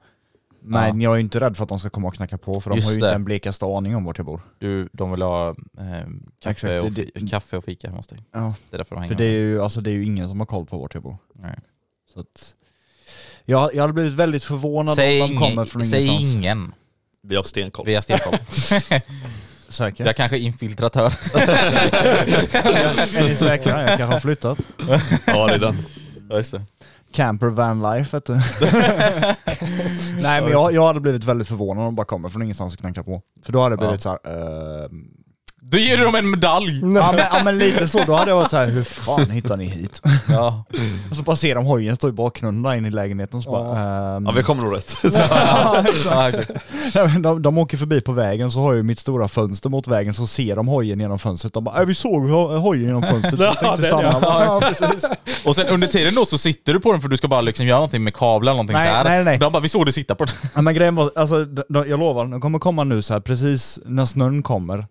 Men 0.67 1.01
jag 1.01 1.11
är 1.11 1.15
ju 1.15 1.21
inte 1.21 1.39
rädd 1.39 1.57
för 1.57 1.63
att 1.63 1.69
de 1.69 1.79
ska 1.79 1.89
komma 1.89 2.07
och 2.07 2.13
knacka 2.13 2.37
på, 2.37 2.61
för 2.61 2.69
de 2.69 2.75
Just 2.75 2.87
har 2.87 2.93
ju 2.93 2.99
det. 2.99 3.05
inte 3.05 3.15
en 3.15 3.23
blekaste 3.25 3.65
aning 3.65 3.95
om 3.95 4.03
vart 4.05 4.17
jag 4.17 4.25
bor. 4.25 4.41
Du, 4.59 4.89
de 4.93 5.11
vill 5.11 5.21
ha 5.21 5.49
eh, 5.49 5.55
kaffe, 6.39 6.49
Exakt, 6.49 6.83
och, 6.83 6.91
det- 6.91 7.19
fi- 7.19 7.27
kaffe 7.27 7.57
och 7.57 7.63
fika 7.63 7.87
hemma 7.87 7.97
hos 7.99 8.07
dig. 8.07 8.19
Ja, 8.31 8.53
Det 8.69 8.75
är 8.75 8.77
därför 8.77 8.95
de 8.95 9.01
hänger 9.01 9.13
för 9.15 9.17
det 9.17 9.25
är 9.25 9.39
ju, 9.39 9.61
alltså, 9.61 9.81
det 9.81 9.89
är 9.89 9.93
ju 9.93 10.05
ingen 10.05 10.27
som 10.29 10.39
har 10.39 10.45
koll 10.47 10.65
på 10.65 10.77
vart 10.77 10.93
jag 10.93 11.03
bor. 11.03 11.17
Nej. 11.33 11.59
Så 12.13 12.19
att, 12.19 12.55
jag, 13.45 13.75
jag 13.75 13.81
hade 13.83 13.93
blivit 13.93 14.13
väldigt 14.13 14.43
förvånad 14.43 14.95
Säg, 14.95 15.21
om 15.21 15.29
de 15.29 15.37
kommer 15.37 15.65
från 15.65 15.85
säg 15.85 16.05
ingenstans. 16.05 16.35
ingen. 16.35 16.73
Vi 17.23 17.35
har 17.35 17.43
stenkoll. 17.43 17.85
Vi 17.85 17.95
har 17.95 18.01
stenkoll. 18.01 18.37
Säker? 19.69 20.05
Jag 20.05 20.15
kanske 20.15 20.37
är 20.37 20.41
infiltratör. 20.41 21.13
är 23.17 23.29
ni 23.29 23.35
säkra? 23.35 23.79
Jag 23.81 23.97
kanske 23.97 24.15
har 24.15 24.19
flyttat. 24.19 24.57
Ja, 25.27 25.47
det 25.47 25.53
är 25.53 25.59
den. 25.59 25.77
Ja, 26.29 26.37
just 26.37 26.51
det. 26.51 26.61
Camper 27.13 27.47
van 27.47 27.81
life 27.95 28.17
vet 28.17 28.25
du. 28.25 28.33
Nej 30.21 30.41
men 30.41 30.51
jag, 30.51 30.73
jag 30.73 30.85
hade 30.87 30.99
blivit 30.99 31.23
väldigt 31.23 31.47
förvånad 31.47 31.79
om 31.81 31.85
de 31.85 31.95
bara 31.95 32.05
kommer 32.05 32.29
från 32.29 32.41
ingenstans 32.41 32.73
och 32.73 32.79
knackar 32.79 33.03
på. 33.03 33.21
För 33.45 33.53
då 33.53 33.61
hade 33.61 33.73
det 33.75 33.77
blivit 33.77 34.01
så 34.01 34.09
här. 34.09 34.19
ehm, 34.85 35.07
Då 35.71 35.77
ger 35.77 35.97
du 35.97 36.03
dem 36.03 36.15
en 36.15 36.29
medalj! 36.29 36.79
ja, 36.81 36.87
men, 37.11 37.17
ja 37.31 37.41
men 37.43 37.57
lite 37.57 37.87
så, 37.87 38.03
då 38.07 38.13
hade 38.13 38.31
jag 38.31 38.37
varit 38.37 38.51
så 38.51 38.57
här: 38.57 38.67
hur 38.67 38.83
fan 38.83 39.29
hittar 39.29 39.57
ni 39.57 39.65
hit? 39.65 40.01
Ja. 40.29 40.65
Och 41.11 41.17
så 41.17 41.23
bara 41.23 41.35
ser 41.35 41.55
de 41.55 41.65
hojen 41.65 41.95
stå 41.95 42.09
i 42.09 42.11
bakgrunden 42.11 42.63
där 42.63 42.73
inne 42.73 42.87
i 42.87 42.91
lägenheten 42.91 43.41
så 43.41 43.51
bara... 43.51 43.79
ehm, 44.15 44.25
Ja, 44.25 44.31
vi 44.31 44.43
kommer 44.43 44.61
nog 44.63 44.75
rätt. 44.75 44.97
ja, 45.03 45.83
exakt. 45.87 46.05
ja, 46.05 46.29
exakt. 46.29 46.51
Ja, 46.93 47.07
men 47.07 47.21
de, 47.21 47.41
de 47.41 47.57
åker 47.57 47.77
förbi 47.77 48.01
på 48.01 48.11
vägen 48.11 48.51
så 48.51 48.59
har 48.59 48.67
jag 48.71 48.77
ju 48.77 48.83
mitt 48.83 48.99
stora 48.99 49.27
fönster 49.27 49.69
mot 49.69 49.87
vägen 49.87 50.13
så 50.13 50.27
ser 50.27 50.55
de 50.55 50.67
hojen 50.67 50.99
genom 50.99 51.19
fönstret. 51.19 51.53
De 51.53 51.63
bara 51.63 51.79
äh, 51.81 51.85
vi 51.87 51.95
såg 51.95 52.23
ho- 52.29 52.57
hojen 52.57 52.83
genom 52.85 53.03
fönstret 53.03 53.31
så 53.39 53.49
vi 53.49 53.55
tänkte 53.55 53.83
stanna. 53.83 54.03
ja. 54.21 54.45
Ja, 54.45 54.59
precis. 54.67 55.05
Och 55.45 55.55
sen 55.55 55.67
under 55.67 55.87
tiden 55.87 56.15
då 56.15 56.25
så 56.25 56.37
sitter 56.37 56.73
du 56.73 56.79
på 56.79 56.91
den 56.91 57.01
för 57.01 57.07
du 57.09 57.17
ska 57.17 57.27
bara 57.27 57.41
liksom 57.41 57.65
göra 57.65 57.77
någonting 57.77 58.03
med 58.03 58.13
kablar 58.15 58.51
eller 58.51 58.53
någonting 58.57 58.77
Nej, 58.77 58.87
så 58.87 58.93
här. 58.93 59.03
nej, 59.03 59.23
nej. 59.23 59.37
De 59.37 59.53
bara, 59.53 59.59
vi 59.59 59.69
såg 59.69 59.85
dig 59.85 59.93
sitta 59.93 60.15
på 60.15 60.25
den. 60.25 60.35
Ja, 60.55 60.61
men 60.61 60.73
grejen 60.75 60.95
var, 60.95 61.11
alltså, 61.15 61.45
de, 61.45 61.63
de, 61.69 61.89
jag 61.89 61.99
lovar, 61.99 62.25
de 62.25 62.41
kommer 62.41 62.59
komma 62.59 62.83
nu 62.83 63.01
så 63.01 63.13
här 63.13 63.19
precis 63.19 63.79
när 63.85 64.05
snön 64.05 64.43
kommer. 64.43 64.85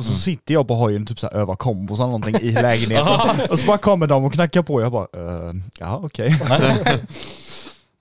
Och 0.00 0.04
så 0.06 0.14
sitter 0.14 0.54
jag 0.54 0.68
på 0.68 0.74
hojen 0.74 1.06
typ 1.06 1.18
så 1.18 1.26
här 1.26 1.34
övar 1.34 1.56
kombos 1.56 1.98
eller 1.98 2.06
någonting 2.06 2.36
i 2.36 2.50
lägenheten. 2.52 3.50
och 3.50 3.58
så 3.58 3.66
bara 3.66 3.78
kommer 3.78 4.06
de 4.06 4.24
och 4.24 4.32
knackar 4.32 4.62
på 4.62 4.80
jag 4.80 4.92
bara, 4.92 5.06
uh, 5.16 5.54
ja 5.78 6.00
okej. 6.04 6.40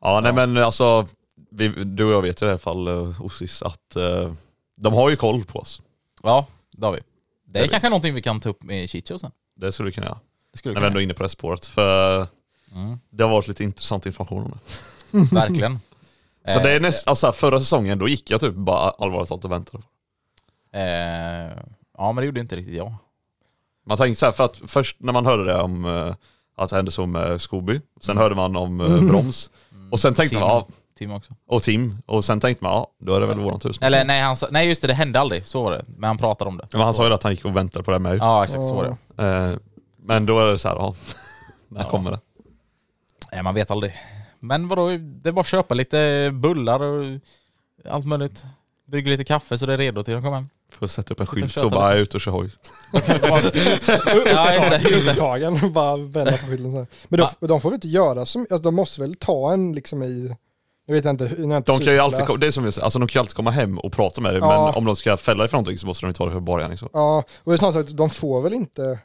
Ja, 0.01 0.19
nej 0.23 0.33
men 0.33 0.57
alltså, 0.57 1.07
vi, 1.51 1.67
du 1.67 2.03
och 2.05 2.11
jag 2.11 2.21
vet 2.21 2.41
ju 2.41 2.45
i 2.45 2.49
alla 2.49 2.57
fall, 2.57 2.87
uh, 2.87 3.25
Ossis, 3.25 3.61
att 3.63 3.95
eh, 3.95 4.33
de 4.81 4.93
har 4.93 5.09
ju 5.09 5.15
koll 5.15 5.43
på 5.43 5.59
oss. 5.59 5.81
Ja, 6.23 6.47
det 6.71 6.85
har 6.85 6.93
vi. 6.93 6.99
Det 7.45 7.59
är 7.59 7.67
kanske 7.67 7.89
någonting 7.89 8.13
vi 8.13 8.21
kan 8.21 8.39
ta 8.39 8.49
upp 8.49 8.63
med 8.63 8.89
Chicho 8.89 9.19
sen. 9.19 9.31
Det 9.55 9.71
skulle 9.71 9.87
du 9.89 9.91
kunna 9.93 10.07
göra. 10.07 10.19
Det 10.51 10.57
skulle 10.57 10.73
När 10.73 10.81
vi 10.81 10.87
ändå 10.87 10.99
är 10.99 11.03
inne 11.03 11.13
på 11.13 11.23
det 11.23 11.29
spåret. 11.29 11.65
För 11.65 12.27
Mm. 12.75 12.99
det 13.09 13.23
har 13.23 13.29
varit 13.31 13.47
lite 13.47 13.63
intressant 13.63 14.05
information 14.05 14.43
om 14.43 14.51
det. 15.11 15.35
Verkligen. 15.35 15.79
Så 16.47 16.59
det 16.59 16.71
är 16.71 16.75
Eh, 16.75 16.81
näst, 16.81 17.07
alltså 17.07 17.31
förra 17.31 17.59
säsongen, 17.59 17.99
då 17.99 18.07
gick 18.07 18.31
jag 18.31 18.39
typ 18.41 18.55
bara 18.55 18.89
allvarligt 18.89 19.29
talat 19.29 19.45
och 19.45 19.51
väntade. 19.51 19.83
Eh, 20.73 21.57
ja 21.99 22.11
men 22.11 22.21
det 22.21 22.25
gjorde 22.25 22.39
inte 22.39 22.55
riktigt 22.55 22.75
jag. 22.75 22.93
Man 23.85 23.97
tänkte 23.97 24.19
så 24.19 24.25
här, 24.25 24.33
för 24.33 24.45
att 24.45 24.61
först 24.67 24.97
när 24.99 25.13
man 25.13 25.25
hörde 25.25 25.43
det 25.43 25.61
om 25.61 25.85
eh, 25.85 26.15
att 26.57 26.69
det 26.69 26.75
hände 26.75 26.91
så 26.91 27.05
med 27.05 27.41
Scooby, 27.41 27.81
sen 28.01 28.11
Mm. 28.17 28.21
hörde 28.21 28.35
man 28.35 28.55
om 28.55 28.81
eh, 28.81 29.01
Broms, 29.03 29.51
och 29.91 29.99
sen 29.99 30.13
tänkte 30.13 30.35
Tim, 30.35 30.39
man, 30.39 30.49
ja, 30.49 30.67
Tim 30.97 31.11
också. 31.11 31.33
och 31.47 31.63
Tim, 31.63 31.97
och 32.05 32.25
sen 32.25 32.39
tänkte 32.39 32.63
man, 32.63 32.73
ja, 32.73 32.87
då 32.99 33.13
är 33.15 33.19
det 33.19 33.25
väl 33.27 33.39
våran 33.39 33.59
tur. 33.59 33.77
Eller 33.81 34.05
nej, 34.05 34.21
han 34.21 34.35
sa, 34.35 34.47
nej 34.51 34.67
just 34.69 34.81
det, 34.81 34.87
det 34.87 34.93
hände 34.93 35.19
aldrig. 35.19 35.45
Så 35.45 35.63
var 35.63 35.71
det. 35.71 35.85
Men 35.97 36.07
han 36.07 36.17
pratade 36.17 36.49
om 36.49 36.57
det. 36.57 36.67
Men 36.71 36.81
han 36.81 36.93
sa 36.93 37.07
ju 37.07 37.13
att 37.13 37.23
han 37.23 37.31
gick 37.31 37.45
och 37.45 37.55
väntade 37.55 37.83
på 37.83 37.91
det 37.91 37.99
med. 37.99 38.17
Ja 38.17 38.43
exakt, 38.43 38.63
så 38.63 38.75
var 38.75 38.97
det. 39.15 39.23
Eh, 39.27 39.57
men 39.97 40.25
då 40.25 40.39
är 40.39 40.45
det 40.45 40.59
så 40.59 40.67
här, 40.69 40.75
ja, 40.75 40.95
när 41.67 41.83
kommer 41.83 42.11
det? 42.11 42.19
Nej 43.31 43.43
man 43.43 43.53
vet 43.55 43.71
aldrig. 43.71 43.93
Men 44.39 44.67
vadå, 44.67 44.87
det 44.97 45.29
är 45.29 45.31
bara 45.33 45.41
att 45.41 45.47
köpa 45.47 45.75
lite 45.75 46.29
bullar 46.33 46.79
och 46.81 47.19
allt 47.89 48.05
möjligt. 48.05 48.43
Brygga 48.87 49.09
lite 49.11 49.23
kaffe 49.23 49.57
så 49.57 49.65
det 49.65 49.73
är 49.73 49.77
redo 49.77 50.03
till 50.03 50.15
att 50.15 50.23
komma 50.23 50.35
hem. 50.35 50.49
Får 50.71 50.87
sätta 50.87 51.13
upp 51.13 51.19
en 51.19 51.27
skylt 51.27 51.53
så 51.53 51.69
bara, 51.69 51.89
jag 51.89 51.97
är 51.97 52.01
ute 52.01 52.17
och 52.17 52.21
kör 52.21 52.31
hoj. 52.31 52.49
Huvudtagen, 54.79 55.71
bara 55.73 55.97
vända 55.97 56.31
på 56.31 56.37
skylten 56.47 56.71
så 56.71 56.77
här. 56.77 56.87
Men 57.07 57.19
de, 57.19 57.47
de 57.47 57.61
får 57.61 57.69
väl 57.69 57.75
inte 57.75 57.87
göra 57.87 58.25
som, 58.25 58.41
alltså 58.41 58.57
de 58.63 58.75
måste 58.75 59.01
väl 59.01 59.15
ta 59.15 59.53
en 59.53 59.73
liksom 59.73 60.03
i, 60.03 60.35
jag 60.85 60.93
vet 60.93 61.05
inte, 61.05 61.23
jag 61.23 61.57
inte 61.57 61.71
De 61.71 61.79
kan 61.79 61.93
ju 61.93 61.99
alltid, 61.99 62.39
det 62.39 62.47
är 62.47 62.51
som 62.51 62.63
jag 62.63 62.73
säger, 62.73 62.83
alltså 62.83 62.99
de 62.99 63.07
kan 63.07 63.19
ju 63.19 63.21
alltid 63.21 63.35
komma 63.35 63.51
hem 63.51 63.79
och 63.79 63.91
prata 63.93 64.21
med 64.21 64.33
dig, 64.33 64.39
Ja. 64.41 64.65
men 64.65 64.75
om 64.75 64.85
de 64.85 64.95
ska 64.95 65.17
fälla 65.17 65.43
dig 65.43 65.49
för 65.49 65.57
någonting 65.57 65.77
så 65.77 65.87
måste 65.87 66.05
de 66.05 66.09
ju 66.09 66.13
ta 66.13 66.25
det 66.25 66.31
för 66.31 66.39
bara 66.39 66.61
gärning 66.61 66.77
så. 66.77 66.89
Ja, 66.93 67.23
och 67.43 67.51
det 67.51 67.55
är 67.55 67.71
så 67.71 67.79
att 67.79 67.97
de 67.97 68.09
får 68.09 68.41
väl 68.41 68.53
inte 68.53 68.99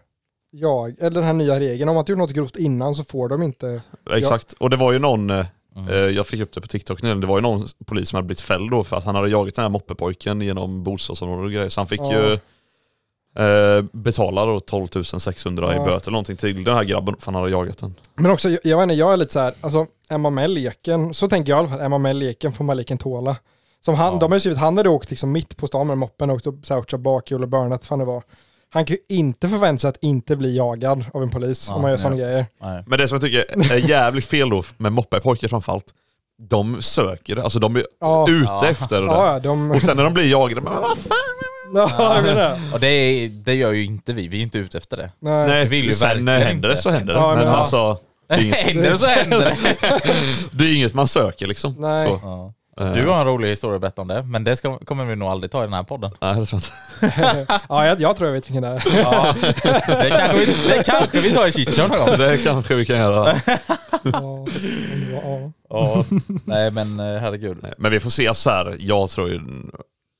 jag, 0.50 0.94
eller 0.98 1.10
den 1.10 1.24
här 1.24 1.32
nya 1.32 1.60
regeln, 1.60 1.88
om 1.88 1.94
man 1.94 2.02
inte 2.02 2.12
gjort 2.12 2.18
något 2.18 2.30
grovt 2.30 2.56
innan 2.56 2.94
så 2.94 3.04
får 3.04 3.28
de 3.28 3.42
inte, 3.42 3.82
Exakt, 4.10 4.52
och 4.52 4.70
det 4.70 4.76
var 4.76 4.92
ju 4.92 4.98
någon, 4.98 5.30
eh, 5.30 5.46
Mm. 5.76 5.88
eh, 5.88 5.94
jag 5.96 6.26
fick 6.26 6.40
upp 6.40 6.52
det 6.52 6.60
på 6.60 6.66
TikTok 6.66 7.02
nu, 7.02 7.14
det 7.14 7.26
var 7.26 7.38
ju 7.38 7.42
någon 7.42 7.66
polis 7.86 8.08
som 8.08 8.16
hade 8.16 8.26
blivit 8.26 8.40
fälld 8.40 8.70
då 8.70 8.84
för 8.84 8.96
att 8.96 9.04
han 9.04 9.14
hade 9.14 9.28
jagat 9.28 9.54
den 9.54 9.62
här 9.62 9.68
moppepojken 9.70 10.40
genom 10.40 10.82
bostadsområdet 10.82 11.44
och 11.44 11.52
grejer, 11.52 11.68
så 11.68 11.80
han 11.80 11.86
fick 11.88 12.00
Ja. 12.00 12.12
ju 12.12 12.38
eh, 13.44 13.84
betala 13.92 14.44
då 14.46 14.60
12 14.60 14.88
600 15.18 15.74
Ja. 15.74 15.82
i 15.82 15.84
böter 15.86 16.06
eller 16.08 16.10
någonting 16.12 16.36
till 16.36 16.64
den 16.64 16.76
här 16.76 16.84
grabben 16.84 17.16
för 17.18 17.32
han 17.32 17.34
hade 17.42 17.50
jagat 17.52 17.78
den. 17.78 17.94
men 18.14 18.30
också, 18.30 18.48
jag, 18.48 18.58
jag 18.64 18.76
vet 18.78 18.82
inte, 18.82 18.94
jag 18.94 19.12
är 19.12 19.16
lite 19.16 19.32
så 19.32 19.40
här, 19.40 19.54
alltså 19.60 19.86
är 20.08 20.18
man 20.18 20.34
med 20.34 20.50
leken, 20.50 21.14
så 21.14 21.28
tänker 21.28 21.50
jag 21.52 21.56
i 21.56 21.58
alla 21.58 21.68
fall, 21.68 21.80
är 21.80 21.88
man 21.88 22.02
med 22.02 22.16
leken 22.16 22.52
får 22.52 22.64
man 22.64 22.76
leken 22.76 22.98
tåla. 22.98 23.36
Som 23.84 23.94
han, 23.94 24.12
Ja. 24.14 24.18
de 24.20 24.30
har 24.32 24.36
ju 24.36 24.40
skrivit, 24.40 24.58
han 24.58 24.76
hade 24.76 24.88
åkt 24.88 25.10
liksom 25.10 25.32
mitt 25.32 25.56
på 25.56 25.66
stan 25.66 25.86
med 25.86 25.98
moppen 25.98 26.30
och 26.30 26.36
åkt 26.36 26.46
och 26.46 26.54
så 26.62 26.74
här, 26.74 26.82
kört 26.82 27.00
bakhjul 27.00 27.42
och 27.42 27.48
burnat, 27.48 27.84
fan 27.86 27.98
det 27.98 28.04
var. 28.04 28.22
Han 28.74 28.84
kan 28.84 28.96
ju 29.08 29.16
inte 29.16 29.48
förvänta 29.48 29.80
sig 29.80 29.88
att 29.88 29.96
inte 30.02 30.36
bli 30.36 30.56
jagad 30.56 31.04
av 31.14 31.22
en 31.22 31.30
polis 31.30 31.66
Ja, 31.68 31.74
om 31.74 31.82
man 31.82 31.90
gör 31.90 31.98
sådana 31.98 32.16
grejer. 32.16 32.46
Nej. 32.62 32.84
Men 32.86 32.98
det 32.98 33.08
som 33.08 33.14
jag 33.16 33.22
tycker 33.22 33.72
är 33.72 33.88
jävligt 33.90 34.26
fel 34.26 34.50
då 34.50 34.62
med 34.76 34.92
moppepojkar 34.92 35.48
framförallt, 35.48 35.84
de 36.42 36.82
söker 36.82 37.36
det, 37.36 37.42
alltså 37.42 37.58
de 37.58 37.76
är 37.76 37.86
Ja, 38.00 38.26
ute 38.30 38.46
Ja. 38.52 38.66
efter 38.66 39.00
det. 39.00 39.06
ja, 39.06 39.38
de... 39.42 39.70
Och 39.70 39.82
sen 39.82 39.96
när 39.96 40.04
de 40.04 40.14
blir 40.14 40.30
jagade, 40.30 40.60
men 40.60 40.72
vad 40.74 40.98
fan? 40.98 41.10
ja, 41.74 42.14
jag 42.16 42.24
menar 42.24 42.34
det. 42.50 42.60
Och 42.74 42.80
det, 42.80 42.86
är- 42.88 43.28
det 43.28 43.54
gör 43.54 43.72
ju 43.72 43.84
inte 43.84 44.12
vi, 44.12 44.28
vi 44.28 44.38
är 44.38 44.42
inte 44.42 44.58
ute 44.58 44.78
efter 44.78 44.96
det. 44.96 45.10
Nej. 45.20 45.48
Nej, 45.48 45.64
vill 45.66 45.84
ju 45.84 45.92
sen 45.92 46.28
händer 46.28 46.68
det 46.68 46.76
så 46.76 46.90
händer 46.90 47.14
det. 47.14 47.20
Ja, 47.20 47.34
men 47.34 47.44
men- 47.44 47.54
alltså, 47.54 47.98
det 48.28 48.34
är, 48.34 48.42
inget, 48.42 48.56
Händer 48.56 48.90
det 48.90 48.98
så 48.98 49.06
händer 49.06 49.38
det. 49.40 49.56
det 50.52 50.64
är 50.64 50.76
inget 50.76 50.94
man 50.94 51.08
söker 51.08 51.46
liksom. 51.46 51.74
Nej. 51.78 52.06
Så, 52.06 52.20
Ja. 52.22 52.52
Du 52.76 53.06
har 53.06 53.20
en 53.20 53.26
rolig 53.26 53.48
historia 53.48 53.74
att 53.74 53.80
berätta 53.80 54.02
om 54.02 54.08
det, 54.08 54.22
men 54.22 54.44
det 54.44 54.56
ska, 54.56 54.78
kommer 54.78 55.04
vi 55.04 55.16
nog 55.16 55.28
aldrig 55.28 55.50
ta 55.50 55.58
i 55.62 55.66
den 55.66 55.72
här 55.72 55.82
podden. 55.82 56.10
Nej, 56.20 56.40
det 56.40 56.46
tror 56.46 56.60
jag 57.00 57.08
inte. 57.10 57.60
ja, 57.68 57.86
jag, 57.86 58.00
jag 58.00 58.16
tror 58.16 58.28
jag 58.28 58.34
vet 58.34 58.50
vilken 58.50 58.62
det 58.62 58.68
är. 58.68 58.82
Ja, 59.02 59.34
det, 60.02 60.10
kanske 60.10 60.36
vi, 60.38 60.68
det 60.68 60.82
kanske 60.86 61.20
vi 61.20 61.32
tar 61.32 61.46
i 61.48 61.52
Chichon 61.52 61.88
någon 61.90 61.98
gång. 62.06 62.18
Det 62.18 62.38
kanske 62.44 62.74
vi 62.74 62.86
kan 62.86 62.96
göra. 62.96 63.40
Ja, 64.02 64.46
ja. 65.12 65.52
Ja, 65.68 66.04
nej 66.44 66.70
men 66.70 67.00
eh, 67.00 67.20
herregud. 67.20 67.58
Nej, 67.62 67.72
Men 67.78 67.90
vi 67.92 68.00
får 68.00 68.10
se 68.10 68.34
så 68.34 68.50
här. 68.50 68.76
jag 68.78 69.10
tror 69.10 69.28
ju 69.28 69.40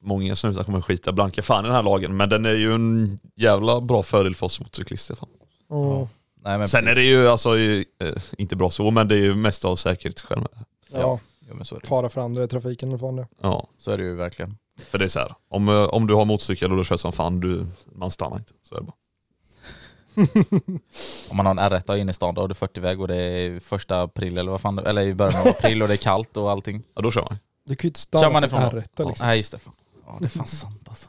många 0.04 0.36
snusar 0.36 0.64
kommer 0.64 0.80
skita 0.80 1.12
blanka 1.12 1.42
fan 1.42 1.64
i 1.64 1.68
den 1.68 1.76
här 1.76 1.82
lagen, 1.82 2.16
men 2.16 2.28
den 2.28 2.46
är 2.46 2.54
ju 2.54 2.74
en 2.74 3.18
jävla 3.36 3.80
bra 3.80 4.02
fördel 4.02 4.34
för 4.34 4.46
oss 4.46 4.60
motorcyklister. 4.60 5.14
Fan. 5.14 5.28
Ja. 5.68 6.08
Nej, 6.44 6.58
men 6.58 6.68
Sen 6.68 6.84
är 6.84 6.88
det 6.88 6.94
precis. 6.94 7.08
ju 7.10 7.28
alltså, 7.28 7.56
ju, 7.58 7.84
eh, 8.02 8.08
inte 8.38 8.56
bra 8.56 8.70
så, 8.70 8.90
men 8.90 9.08
det 9.08 9.14
är 9.14 9.18
ju 9.22 9.34
mest 9.34 9.64
av 9.64 9.76
säkerhetsskäl. 9.76 10.38
med. 10.38 10.48
Ja, 10.92 11.20
Ja, 11.48 11.54
men 11.54 11.64
så 11.64 11.74
är 11.76 11.80
det. 11.80 11.86
fara 11.86 12.08
för 12.08 12.20
andra 12.20 12.44
i 12.44 12.48
trafiken 12.48 12.92
och 12.92 13.00
fan 13.00 13.16
det. 13.16 13.26
Ja, 13.40 13.66
Så 13.78 13.90
är 13.90 13.96
det 13.98 14.04
ju 14.04 14.14
verkligen. 14.14 14.56
för 14.90 14.98
det 14.98 15.04
är 15.04 15.08
så 15.08 15.18
här. 15.18 15.34
Om, 15.48 15.68
eh, 15.68 15.74
om 15.84 16.06
du 16.06 16.14
har 16.14 16.24
motorcykel 16.24 16.70
och 16.72 16.76
du 16.78 16.84
kör 16.84 16.96
som 16.96 17.12
fan, 17.12 17.40
du, 17.40 17.66
man 17.92 18.10
stannar 18.10 18.36
inte. 18.36 18.52
Så 18.62 18.74
är 18.74 18.80
det 18.80 18.86
bara. 18.86 18.94
Om 21.30 21.36
man 21.36 21.46
har 21.46 21.50
en 21.50 21.58
R1 21.72 21.96
inne 21.96 22.10
i 22.10 22.14
stan, 22.14 22.34
då 22.34 22.40
har 22.40 22.48
du 22.48 22.54
40-väg 22.54 23.00
och 23.00 23.08
det 23.08 23.16
är 23.16 23.60
första 23.60 24.02
april 24.02 24.38
eller 24.38 24.50
vad 24.50 24.60
fan 24.60 24.78
eller 24.78 25.02
i 25.02 25.14
början 25.14 25.40
av 25.40 25.46
april 25.48 25.82
och 25.82 25.88
det 25.88 25.94
är 25.94 25.98
kallt 25.98 26.36
och 26.36 26.50
allting. 26.50 26.82
Ja, 26.94 27.02
då 27.02 27.10
kör 27.10 27.22
man. 27.22 27.38
Du 27.66 27.76
kan 27.76 27.82
ju 27.86 27.88
inte 27.88 28.00
Kör 28.00 28.18
stanna 28.18 28.30
man 28.32 28.42
för 28.42 28.46
ifrån 28.46 28.60
då? 28.70 28.78
R1 28.80 28.84
Ja, 28.96 29.08
liksom. 29.08 29.26
Nej 29.26 29.36
just 29.36 29.52
det. 29.52 29.58
Fan. 29.58 29.74
Ja 30.06 30.16
det 30.20 30.24
är 30.24 30.28
fan 30.28 30.46
sant 30.46 30.86
alltså. 30.88 31.08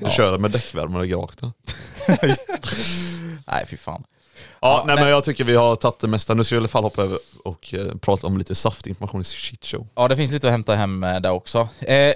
Du 0.00 0.10
kör 0.10 0.38
med 0.38 0.52
lägger 1.00 1.16
rakt. 1.16 1.42
eller? 1.42 1.52
Nej 3.46 3.66
fy 3.66 3.76
fan. 3.76 4.04
Ja, 4.60 4.84
nej, 4.86 4.96
men 4.96 5.08
jag 5.08 5.24
tycker 5.24 5.44
vi 5.44 5.54
har 5.56 5.76
tagit 5.76 5.98
det 5.98 6.08
mesta. 6.08 6.34
Nu 6.34 6.44
ska 6.44 6.54
vi 6.54 6.56
i 6.56 6.60
alla 6.60 6.68
fall 6.68 6.82
hoppa 6.82 7.02
över 7.02 7.18
och 7.44 7.74
eh, 7.74 7.96
prata 8.00 8.26
om 8.26 8.38
lite 8.38 8.54
saftig 8.54 8.90
information 8.90 9.20
i 9.20 9.24
shit 9.24 9.64
show. 9.66 9.86
Ja 9.94 10.08
det 10.08 10.16
finns 10.16 10.32
lite 10.32 10.46
att 10.46 10.52
hämta 10.52 10.74
hem 10.74 11.04
eh, 11.04 11.20
där 11.20 11.30
också. 11.30 11.68
Eh, 11.80 12.12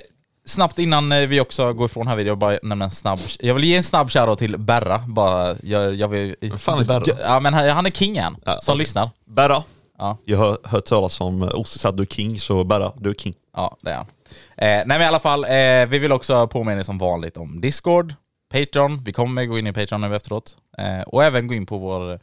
snabbt 0.47 0.79
innan 0.79 1.13
eh, 1.13 1.19
vi 1.29 1.41
också 1.41 1.73
går 1.73 1.87
ifrån 1.87 2.07
här 2.07 2.17
videon, 2.17 2.39
bara 2.39 2.59
nämna 2.63 2.85
en 2.85 2.91
snabb... 2.91 3.19
Jag 3.41 3.55
vill 3.55 3.65
ge 3.65 3.77
en 3.77 3.83
snabb 3.83 4.11
shoutout 4.11 4.39
till 4.39 4.59
Berra. 4.59 4.99
Bara, 5.09 5.57
jag, 5.63 5.95
jag 5.95 6.09
vill, 6.09 6.37
Vem 6.41 6.59
fan 6.59 6.79
är 6.81 6.85
Berra? 6.85 7.05
Ja 7.21 7.41
men 7.41 7.55
han, 7.55 7.69
han 7.69 7.87
är 7.87 7.91
kingen 7.91 8.37
Ja, 8.45 8.59
som 8.61 8.73
okej. 8.73 8.79
lyssnar. 8.79 9.11
Berra, 9.25 9.63
Ja. 9.99 10.19
jag 10.25 10.39
har 10.39 10.59
hört 10.65 10.85
talas 10.85 11.21
om 11.21 11.43
eh, 11.43 11.49
att 11.85 11.97
du 11.97 12.03
är 12.03 12.07
king, 12.07 12.41
så 12.41 12.65
Berra, 12.65 12.93
du 12.97 13.11
är 13.11 13.15
king. 13.15 13.35
Ja, 13.57 13.77
det 13.81 13.91
är 13.91 13.97
han. 13.97 14.07
Eh, 14.57 14.67
nej 14.67 14.85
men 14.87 15.03
i 15.03 15.05
alla 15.05 15.19
fall, 15.21 15.45
eh, 15.45 15.51
vi 15.89 15.99
vill 15.99 16.13
också 16.13 16.47
påminna 16.47 16.81
er 16.81 16.85
som 16.85 16.99
vanligt 16.99 17.37
om 17.37 17.61
Discord, 17.61 18.15
Patreon, 18.49 19.05
vi 19.05 19.13
kommer 19.13 19.45
gå 19.45 19.59
in 19.59 19.67
i 19.67 19.73
Patreon 19.73 20.01
nu 20.01 20.17
efteråt. 20.17 20.57
Eh, 20.79 21.01
och 21.01 21.25
även 21.25 21.47
gå 21.47 21.55
in 21.55 21.67
på 21.67 21.79
vår 21.79 22.21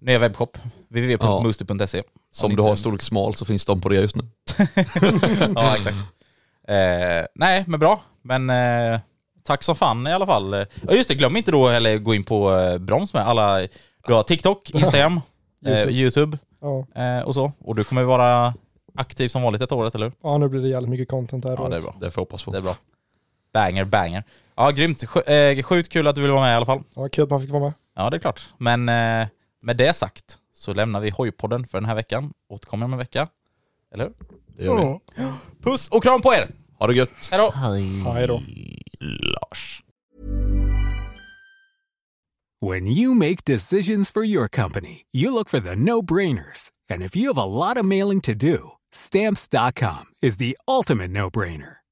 nya 0.00 0.18
webbshop, 0.18 0.58
www.moosty.se. 0.88 2.02
Som 2.30 2.56
du 2.56 2.62
har 2.62 2.76
storlek 2.76 3.02
smal 3.02 3.34
så 3.34 3.44
finns 3.44 3.66
de 3.66 3.80
på 3.80 3.88
det 3.88 3.96
just 3.96 4.16
nu. 4.16 4.22
ja, 5.54 5.76
exakt. 5.76 6.12
Eh, 6.68 7.26
nej, 7.34 7.64
men 7.66 7.80
bra. 7.80 8.00
Men 8.22 8.50
eh, 8.50 9.00
tack 9.44 9.62
som 9.62 9.76
fan 9.76 10.06
i 10.06 10.12
alla 10.12 10.26
fall. 10.26 10.52
Ja 10.88 10.94
just 10.94 11.08
det, 11.08 11.14
glöm 11.14 11.36
inte 11.36 11.50
då 11.50 11.68
heller 11.68 11.98
gå 11.98 12.14
in 12.14 12.24
på 12.24 12.54
eh, 12.54 12.78
Broms 12.78 13.14
med 13.14 13.28
alla, 13.28 13.60
du 14.06 14.14
har 14.14 14.22
TikTok, 14.22 14.70
Instagram, 14.74 15.20
eh, 15.66 15.72
YouTube. 15.88 15.92
YouTube 15.92 16.38
eh, 16.94 17.20
och 17.20 17.34
så. 17.34 17.52
Och 17.58 17.74
du 17.74 17.84
kommer 17.84 18.02
vara 18.02 18.54
aktiv 18.94 19.28
som 19.28 19.42
vanligt 19.42 19.62
ett 19.62 19.72
året, 19.72 19.94
eller 19.94 20.06
hur? 20.06 20.12
ja, 20.22 20.38
nu 20.38 20.48
blir 20.48 20.60
det 20.60 20.68
jävligt 20.68 20.90
mycket 20.90 21.08
content 21.08 21.44
här. 21.44 21.56
Ja, 21.58 21.68
det 21.68 21.76
är 21.76 21.80
bra. 21.80 21.94
Det 22.00 22.10
får 22.10 22.20
jag 22.20 22.24
hoppas 22.24 22.44
på. 22.44 22.50
Det 22.50 22.58
är 22.58 22.62
bra. 22.62 22.76
Banger, 23.52 23.84
banger. 23.84 24.24
Ja, 24.56 24.70
grymt. 24.70 25.02
Sj- 25.04 25.30
eh, 25.58 25.62
Sjukt 25.62 25.88
kul 25.92 26.06
att 26.06 26.14
du 26.14 26.20
vill 26.22 26.30
vara 26.30 26.40
med 26.40 26.52
i 26.52 26.56
alla 26.56 26.66
fall. 26.66 26.82
Ja, 26.94 27.08
kul 27.08 27.24
att 27.24 27.30
man 27.30 27.40
fick 27.40 27.50
vara 27.50 27.62
med. 27.62 27.72
Ja, 27.96 28.10
det 28.10 28.16
är 28.16 28.20
klart. 28.20 28.48
Men 28.58 28.88
eh, 28.88 29.28
med 29.62 29.76
det 29.76 29.94
sagt 29.94 30.38
så 30.54 30.74
lämnar 30.74 31.00
vi 31.00 31.10
hojpodden 31.10 31.66
för 31.66 31.78
den 31.80 31.88
här 31.88 31.94
veckan. 31.94 32.32
Återkommer 32.48 32.84
om 32.86 32.92
en 32.92 32.98
vecka. 32.98 33.28
Eller 33.94 34.04
hur? 34.04 34.12
Det 34.56 34.64
gör 34.64 35.00
vi. 35.16 35.24
Puss 35.62 35.88
och 35.88 36.02
kram 36.02 36.20
på 36.22 36.34
er! 36.34 36.50
Ha 36.78 36.86
det 36.86 36.94
gött. 36.94 37.10
Hej 37.30 37.38
då! 37.38 37.50
Hej 38.12 38.26
då. 38.26 38.40
Lars. 39.00 39.82
When 42.60 42.86
you 42.88 43.14
make 43.14 43.44
decisions 43.44 44.10
for 44.10 44.24
your 44.24 44.48
company, 44.48 45.04
you 45.12 45.30
look 45.32 45.48
for 45.48 45.60
the 45.60 45.76
no 45.76 46.02
brainers. 46.02 46.70
And 46.90 47.02
if 47.02 47.16
you 47.16 47.28
have 47.32 47.38
a 47.38 47.46
lot 47.46 47.76
of 47.78 47.84
mailing 47.86 48.20
to 48.22 48.34
do, 48.34 48.58
stamps.com 48.92 50.06
is 50.22 50.36
the 50.38 50.56
ultimate 50.66 51.10
no 51.10 51.30
brainer. 51.30 51.77